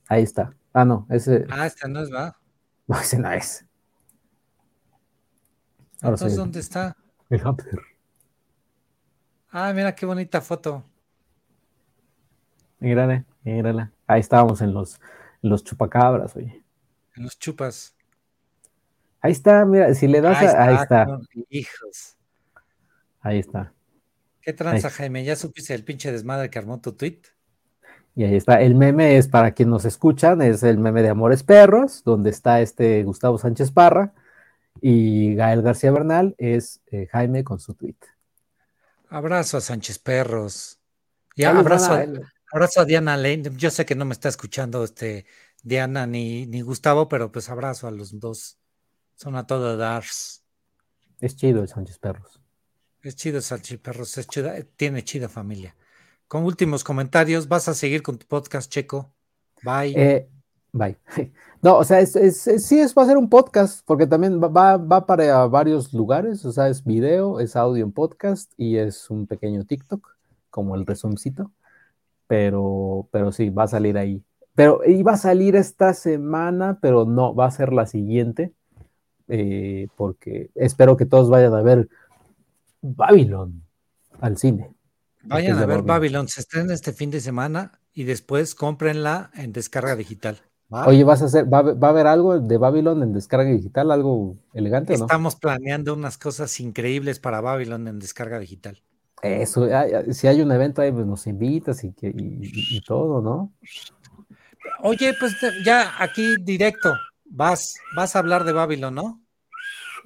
Ahí 0.08 0.22
está. 0.22 0.54
Ah, 0.72 0.84
no, 0.84 1.06
ese. 1.10 1.46
Ah, 1.50 1.66
este 1.66 1.88
no 1.88 2.00
es, 2.02 2.12
va. 2.12 2.36
No, 2.88 2.98
ese 2.98 3.18
no 3.18 3.30
es. 3.30 3.66
Entonces, 6.00 6.36
¿dónde 6.36 6.60
está? 6.60 6.96
El 7.28 7.40
hamster. 7.40 7.80
Ah, 9.50 9.72
mira 9.74 9.94
qué 9.94 10.06
bonita 10.06 10.40
foto. 10.40 10.84
Mírale, 12.78 13.26
mírala. 13.42 13.92
Ahí 14.06 14.20
estábamos 14.20 14.62
en 14.62 14.72
los, 14.72 15.00
los 15.42 15.64
chupacabras, 15.64 16.34
oye. 16.36 16.64
En 17.16 17.24
los 17.24 17.38
chupas. 17.38 17.94
Ahí 19.20 19.32
está, 19.32 19.64
mira, 19.64 19.92
si 19.94 20.06
le 20.06 20.20
das 20.20 20.38
ahí 20.38 20.46
a, 20.46 20.64
ahí 20.64 20.74
está. 20.76 21.06
Hijos. 21.50 22.16
Ahí 23.20 23.38
está. 23.40 23.74
¿Qué 24.40 24.52
tranza, 24.52 24.88
Jaime? 24.90 25.24
¿Ya 25.24 25.36
supiste 25.36 25.74
el 25.74 25.84
pinche 25.84 26.12
desmadre 26.12 26.48
que 26.48 26.58
armó 26.58 26.80
tu 26.80 26.92
tweet? 26.92 27.20
Y 28.18 28.24
ahí 28.24 28.34
está. 28.34 28.60
El 28.60 28.74
meme 28.74 29.16
es 29.16 29.28
para 29.28 29.52
quien 29.52 29.70
nos 29.70 29.84
escuchan, 29.84 30.42
es 30.42 30.64
el 30.64 30.76
meme 30.76 31.02
de 31.02 31.08
Amores 31.08 31.44
Perros, 31.44 32.02
donde 32.02 32.30
está 32.30 32.60
este 32.60 33.04
Gustavo 33.04 33.38
Sánchez 33.38 33.70
Parra 33.70 34.12
y 34.80 35.36
Gael 35.36 35.62
García 35.62 35.92
Bernal 35.92 36.34
es 36.36 36.80
eh, 36.90 37.06
Jaime 37.12 37.44
con 37.44 37.60
su 37.60 37.74
tweet. 37.74 37.94
Abrazo 39.08 39.58
a 39.58 39.60
Sánchez 39.60 40.00
Perros. 40.00 40.80
Y 41.36 41.44
abrazo, 41.44 41.92
a, 41.92 42.84
Diana 42.84 43.16
Lane. 43.16 43.52
Yo 43.56 43.70
sé 43.70 43.86
que 43.86 43.94
no 43.94 44.04
me 44.04 44.14
está 44.14 44.28
escuchando 44.28 44.82
este 44.82 45.24
Diana 45.62 46.04
ni, 46.04 46.44
ni 46.46 46.62
Gustavo, 46.62 47.08
pero 47.08 47.30
pues 47.30 47.48
abrazo 47.48 47.86
a 47.86 47.92
los 47.92 48.18
dos. 48.18 48.58
Son 49.14 49.36
a 49.36 49.46
todo 49.46 49.76
dars. 49.76 50.42
Es 51.20 51.36
chido 51.36 51.62
el 51.62 51.68
Sánchez 51.68 52.00
Perros. 52.00 52.40
Es 53.00 53.14
chido 53.14 53.40
Sánchez 53.40 53.78
Perros, 53.78 54.18
es 54.18 54.26
tiene 54.74 55.04
chida 55.04 55.28
familia. 55.28 55.76
Con 56.28 56.44
últimos 56.44 56.84
comentarios, 56.84 57.48
¿vas 57.48 57.68
a 57.68 57.74
seguir 57.74 58.02
con 58.02 58.18
tu 58.18 58.26
podcast, 58.26 58.70
Checo? 58.70 59.14
Bye. 59.62 59.94
Eh, 59.96 60.28
bye. 60.72 60.96
No, 61.60 61.78
o 61.78 61.82
sea, 61.82 61.98
es, 61.98 62.12
sí 62.12 62.78
es, 62.78 62.94
va 62.94 63.02
a 63.02 63.06
ser 63.06 63.16
un 63.16 63.28
podcast, 63.28 63.84
porque 63.84 64.06
también 64.06 64.40
va, 64.40 65.06
para 65.06 65.46
varios 65.48 65.92
lugares, 65.92 66.44
o 66.44 66.52
sea, 66.52 66.68
es 66.68 66.84
video, 66.84 67.40
es 67.40 67.56
audio 67.56 67.84
en 67.84 67.90
podcast 67.90 68.52
y 68.56 68.76
es 68.76 69.10
un 69.10 69.26
pequeño 69.26 69.64
TikTok, 69.64 70.08
como 70.50 70.76
el 70.76 70.86
resumcito, 70.86 71.50
pero, 72.28 73.08
pero 73.10 73.32
sí, 73.32 73.50
va 73.50 73.64
a 73.64 73.68
salir 73.68 73.98
ahí. 73.98 74.22
Pero 74.54 74.82
iba 74.86 75.14
a 75.14 75.16
salir 75.16 75.56
esta 75.56 75.94
semana, 75.94 76.78
pero 76.80 77.06
no, 77.06 77.34
va 77.34 77.46
a 77.46 77.50
ser 77.50 77.72
la 77.72 77.86
siguiente, 77.86 78.52
eh, 79.26 79.88
porque 79.96 80.50
espero 80.54 80.96
que 80.96 81.06
todos 81.06 81.28
vayan 81.28 81.54
a 81.54 81.62
ver 81.62 81.88
Babylon 82.82 83.64
al 84.20 84.36
cine. 84.36 84.77
Vayan 85.28 85.58
a 85.58 85.66
ver 85.66 85.82
Babylon, 85.82 86.28
se 86.28 86.40
estrena 86.40 86.74
este 86.74 86.92
fin 86.92 87.10
de 87.10 87.20
semana 87.20 87.80
y 87.92 88.04
después 88.04 88.54
cómprenla 88.54 89.30
en 89.34 89.52
descarga 89.52 89.94
digital. 89.94 90.40
Oye, 90.70 91.02
¿vas 91.02 91.22
a 91.22 91.26
hacer, 91.26 91.52
va, 91.52 91.60
a 91.60 91.90
haber 91.90 92.06
algo 92.06 92.38
de 92.40 92.58
Babylon 92.58 93.02
en 93.02 93.12
descarga 93.14 93.50
digital, 93.50 93.90
algo 93.90 94.36
elegante 94.52 94.94
o 94.94 94.98
no? 94.98 95.04
Estamos 95.06 95.36
planeando 95.36 95.94
unas 95.94 96.18
cosas 96.18 96.60
increíbles 96.60 97.20
para 97.20 97.40
Babylon 97.40 97.88
en 97.88 97.98
descarga 97.98 98.38
digital. 98.38 98.82
Eso, 99.22 99.66
si 100.12 100.28
hay 100.28 100.42
un 100.42 100.52
evento 100.52 100.82
ahí, 100.82 100.92
pues 100.92 101.06
nos 101.06 101.26
invitas 101.26 101.82
y, 101.84 101.92
y, 102.00 102.80
todo, 102.82 103.20
¿no? 103.20 103.52
Oye, 104.80 105.14
pues 105.18 105.36
ya 105.64 105.94
aquí 105.98 106.36
directo, 106.40 106.94
vas, 107.24 107.74
vas 107.96 108.14
a 108.14 108.18
hablar 108.20 108.44
de 108.44 108.52
Babylon, 108.52 108.94
¿no? 108.94 109.22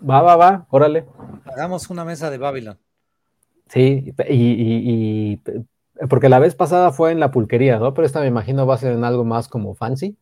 Va, 0.09 0.23
va, 0.23 0.37
va, 0.37 0.67
órale. 0.71 1.07
Hagamos 1.45 1.91
una 1.91 2.05
mesa 2.05 2.31
de 2.31 2.39
Babylon. 2.39 2.79
Sí, 3.73 4.15
y, 4.29 5.41
porque 6.11 6.29
la 6.29 6.39
vez 6.39 6.55
pasada 6.55 6.93
fue 6.93 7.11
en 7.11 7.21
la 7.21 7.31
pulquería, 7.31 7.79
¿no? 7.79 7.95
Pero 7.95 8.05
esta 8.05 8.21
me 8.21 8.27
imagino 8.27 8.67
va 8.67 8.75
a 8.75 8.79
ser 8.79 8.93
en 8.93 9.03
algo 9.03 9.25
más 9.25 9.49
como 9.49 9.75
fancy. 9.75 10.19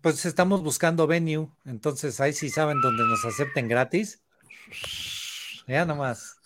Pues 0.00 0.24
estamos 0.24 0.62
buscando 0.62 1.08
venue, 1.08 1.48
entonces 1.64 2.20
ahí 2.20 2.32
sí 2.32 2.48
saben 2.48 2.80
donde 2.80 3.02
nos 3.04 3.24
acepten 3.24 3.66
gratis. 3.66 4.22
Ya 5.66 5.84
nomás. 5.84 6.36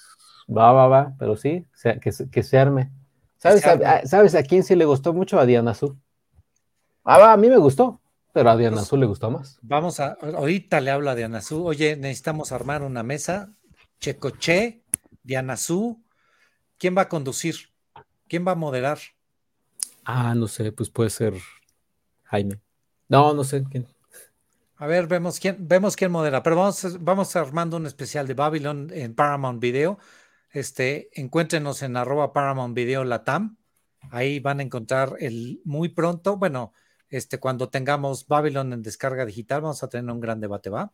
Va, 0.48 0.72
va, 0.72 0.88
va, 0.88 1.14
pero 1.18 1.36
sí, 1.36 1.66
que, 2.00 2.10
que 2.30 2.42
se 2.42 2.58
arme. 2.58 2.90
¿Sabes 3.36 3.66
a, 3.66 4.06
¿Sabes 4.06 4.34
a 4.34 4.42
quién 4.42 4.62
sí 4.62 4.74
le 4.76 4.86
gustó 4.86 5.12
mucho? 5.12 5.38
A 5.38 5.44
Diana 5.44 5.72
Azul. 5.72 5.98
Ah, 7.04 7.18
va, 7.18 7.32
a 7.34 7.36
mí 7.36 7.50
me 7.50 7.58
gustó, 7.58 8.00
pero 8.32 8.48
a 8.48 8.56
Diana 8.56 8.76
pues, 8.76 8.86
Azul 8.86 9.00
le 9.00 9.06
gustó 9.06 9.30
más. 9.30 9.58
Vamos 9.60 10.00
a, 10.00 10.16
ahorita 10.22 10.80
le 10.80 10.90
hablo 10.90 11.10
a 11.10 11.14
Diana 11.14 11.38
Azul. 11.38 11.66
Oye, 11.66 11.96
necesitamos 11.96 12.50
armar 12.50 12.82
una 12.82 13.02
mesa. 13.02 13.54
Checoche, 14.00 14.84
Diana 15.22 15.52
Azul. 15.52 16.03
¿Quién 16.84 16.94
va 16.94 17.00
a 17.00 17.08
conducir? 17.08 17.56
¿Quién 18.28 18.46
va 18.46 18.52
a 18.52 18.54
moderar? 18.54 18.98
Ah, 20.04 20.34
no 20.34 20.46
sé, 20.46 20.70
pues 20.70 20.90
puede 20.90 21.08
ser 21.08 21.32
Jaime. 22.24 22.60
No, 23.08 23.32
no 23.32 23.42
sé 23.42 23.64
quién. 23.70 23.86
A 24.76 24.86
ver, 24.86 25.06
vemos 25.06 25.40
quién, 25.40 25.56
vemos 25.66 25.96
quién 25.96 26.12
modera, 26.12 26.42
pero 26.42 26.56
vamos, 26.56 27.02
vamos 27.02 27.34
armando 27.36 27.78
un 27.78 27.86
especial 27.86 28.26
de 28.26 28.34
Babylon 28.34 28.90
en 28.92 29.14
Paramount 29.14 29.62
Video. 29.62 29.98
Este, 30.50 31.08
encuéntrenos 31.18 31.80
en 31.80 31.96
arroba 31.96 32.34
Paramount 32.34 32.76
Video 32.76 33.02
Latam. 33.02 33.56
Ahí 34.10 34.38
van 34.40 34.60
a 34.60 34.62
encontrar 34.62 35.16
el 35.20 35.62
muy 35.64 35.88
pronto, 35.88 36.36
bueno, 36.36 36.74
este, 37.08 37.40
cuando 37.40 37.70
tengamos 37.70 38.26
Babylon 38.26 38.74
en 38.74 38.82
descarga 38.82 39.24
digital, 39.24 39.62
vamos 39.62 39.82
a 39.82 39.88
tener 39.88 40.12
un 40.12 40.20
gran 40.20 40.38
debate, 40.38 40.68
¿va? 40.68 40.92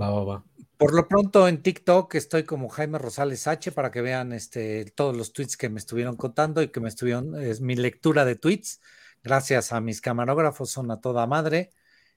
Va, 0.00 0.10
va, 0.10 0.24
va. 0.24 0.44
Por 0.76 0.94
lo 0.94 1.08
pronto 1.08 1.48
en 1.48 1.62
TikTok 1.62 2.14
estoy 2.16 2.42
como 2.42 2.68
Jaime 2.68 2.98
Rosales 2.98 3.46
H 3.46 3.72
para 3.72 3.90
que 3.90 4.02
vean 4.02 4.32
este, 4.32 4.84
todos 4.94 5.16
los 5.16 5.32
tweets 5.32 5.56
que 5.56 5.70
me 5.70 5.78
estuvieron 5.78 6.16
contando 6.16 6.60
y 6.60 6.68
que 6.68 6.80
me 6.80 6.88
estuvieron, 6.88 7.40
es 7.40 7.62
mi 7.62 7.76
lectura 7.76 8.26
de 8.26 8.36
tweets. 8.36 8.80
Gracias 9.24 9.72
a 9.72 9.80
mis 9.80 10.02
camarógrafos, 10.02 10.70
son 10.70 10.90
a 10.90 11.00
toda 11.00 11.26
madre. 11.26 11.70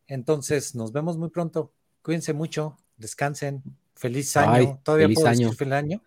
Entonces, 0.08 0.76
nos 0.76 0.92
vemos 0.92 1.18
muy 1.18 1.30
pronto. 1.30 1.72
Cuídense 2.02 2.34
mucho, 2.34 2.78
descansen. 2.98 3.64
Feliz 3.96 4.36
año. 4.36 4.80
¿Todavía 4.84 5.06
feliz 5.08 5.16
puedo 5.16 5.30
año. 5.30 5.40
decir 5.40 5.58
feliz 5.58 5.74
año? 5.74 6.04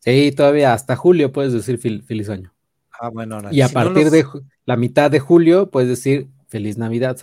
Sí, 0.00 0.32
todavía 0.32 0.74
hasta 0.74 0.96
julio 0.96 1.32
puedes 1.32 1.52
decir 1.54 1.78
feliz 1.78 2.28
año. 2.28 2.52
Ah, 3.00 3.08
bueno, 3.08 3.40
Y 3.50 3.62
a 3.62 3.68
partir 3.68 4.10
de 4.10 4.24
la 4.66 4.76
mitad 4.76 5.10
de 5.10 5.20
julio 5.20 5.70
puedes 5.70 5.88
decir 5.88 6.28
feliz 6.48 6.76
Navidad, 6.78 7.16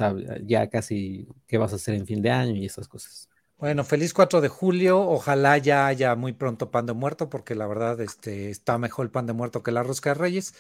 ya 0.44 0.70
casi 0.70 1.28
qué 1.48 1.58
vas 1.58 1.72
a 1.72 1.76
hacer 1.76 1.96
en 1.96 2.06
fin 2.06 2.22
de 2.22 2.32
año 2.32 2.56
y 2.56 2.66
esas 2.66 2.88
cosas. 2.88 3.30
Bueno, 3.62 3.84
feliz 3.84 4.12
4 4.12 4.42
de 4.42 4.48
julio. 4.48 5.00
Ojalá 5.00 5.60
ya 5.60 5.86
haya 5.86 6.16
muy 6.16 6.34
pronto 6.34 6.72
pan 6.72 6.88
de 6.88 6.94
muerto, 6.94 7.30
porque 7.30 7.54
la 7.54 7.68
verdad 7.68 8.02
este, 8.02 8.50
está 8.50 8.80
mejor 8.80 9.06
el 9.06 9.12
pan 9.12 9.28
de 9.28 9.34
muerto 9.34 9.62
que 9.62 9.72
la 9.72 9.84
rosca 9.84 10.10
de 10.10 10.16
reyes. 10.16 10.56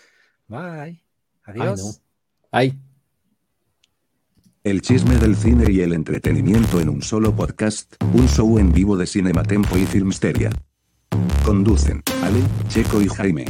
Bye. 0.47 1.03
Adiós. 1.43 1.99
Ay. 2.51 2.79
El 4.63 4.83
chisme 4.83 5.15
del 5.15 5.35
cine 5.35 5.65
y 5.71 5.81
el 5.81 5.93
entretenimiento 5.93 6.79
en 6.79 6.89
un 6.89 7.01
solo 7.01 7.35
podcast, 7.35 7.95
un 8.13 8.27
show 8.27 8.59
en 8.59 8.71
vivo 8.71 8.95
de 8.95 9.07
Cinematempo 9.07 9.75
y 9.77 9.87
Filmsteria. 9.87 10.51
Conducen, 11.43 12.03
Ale, 12.21 12.43
Checo 12.67 13.01
y 13.01 13.07
Jaime. 13.07 13.45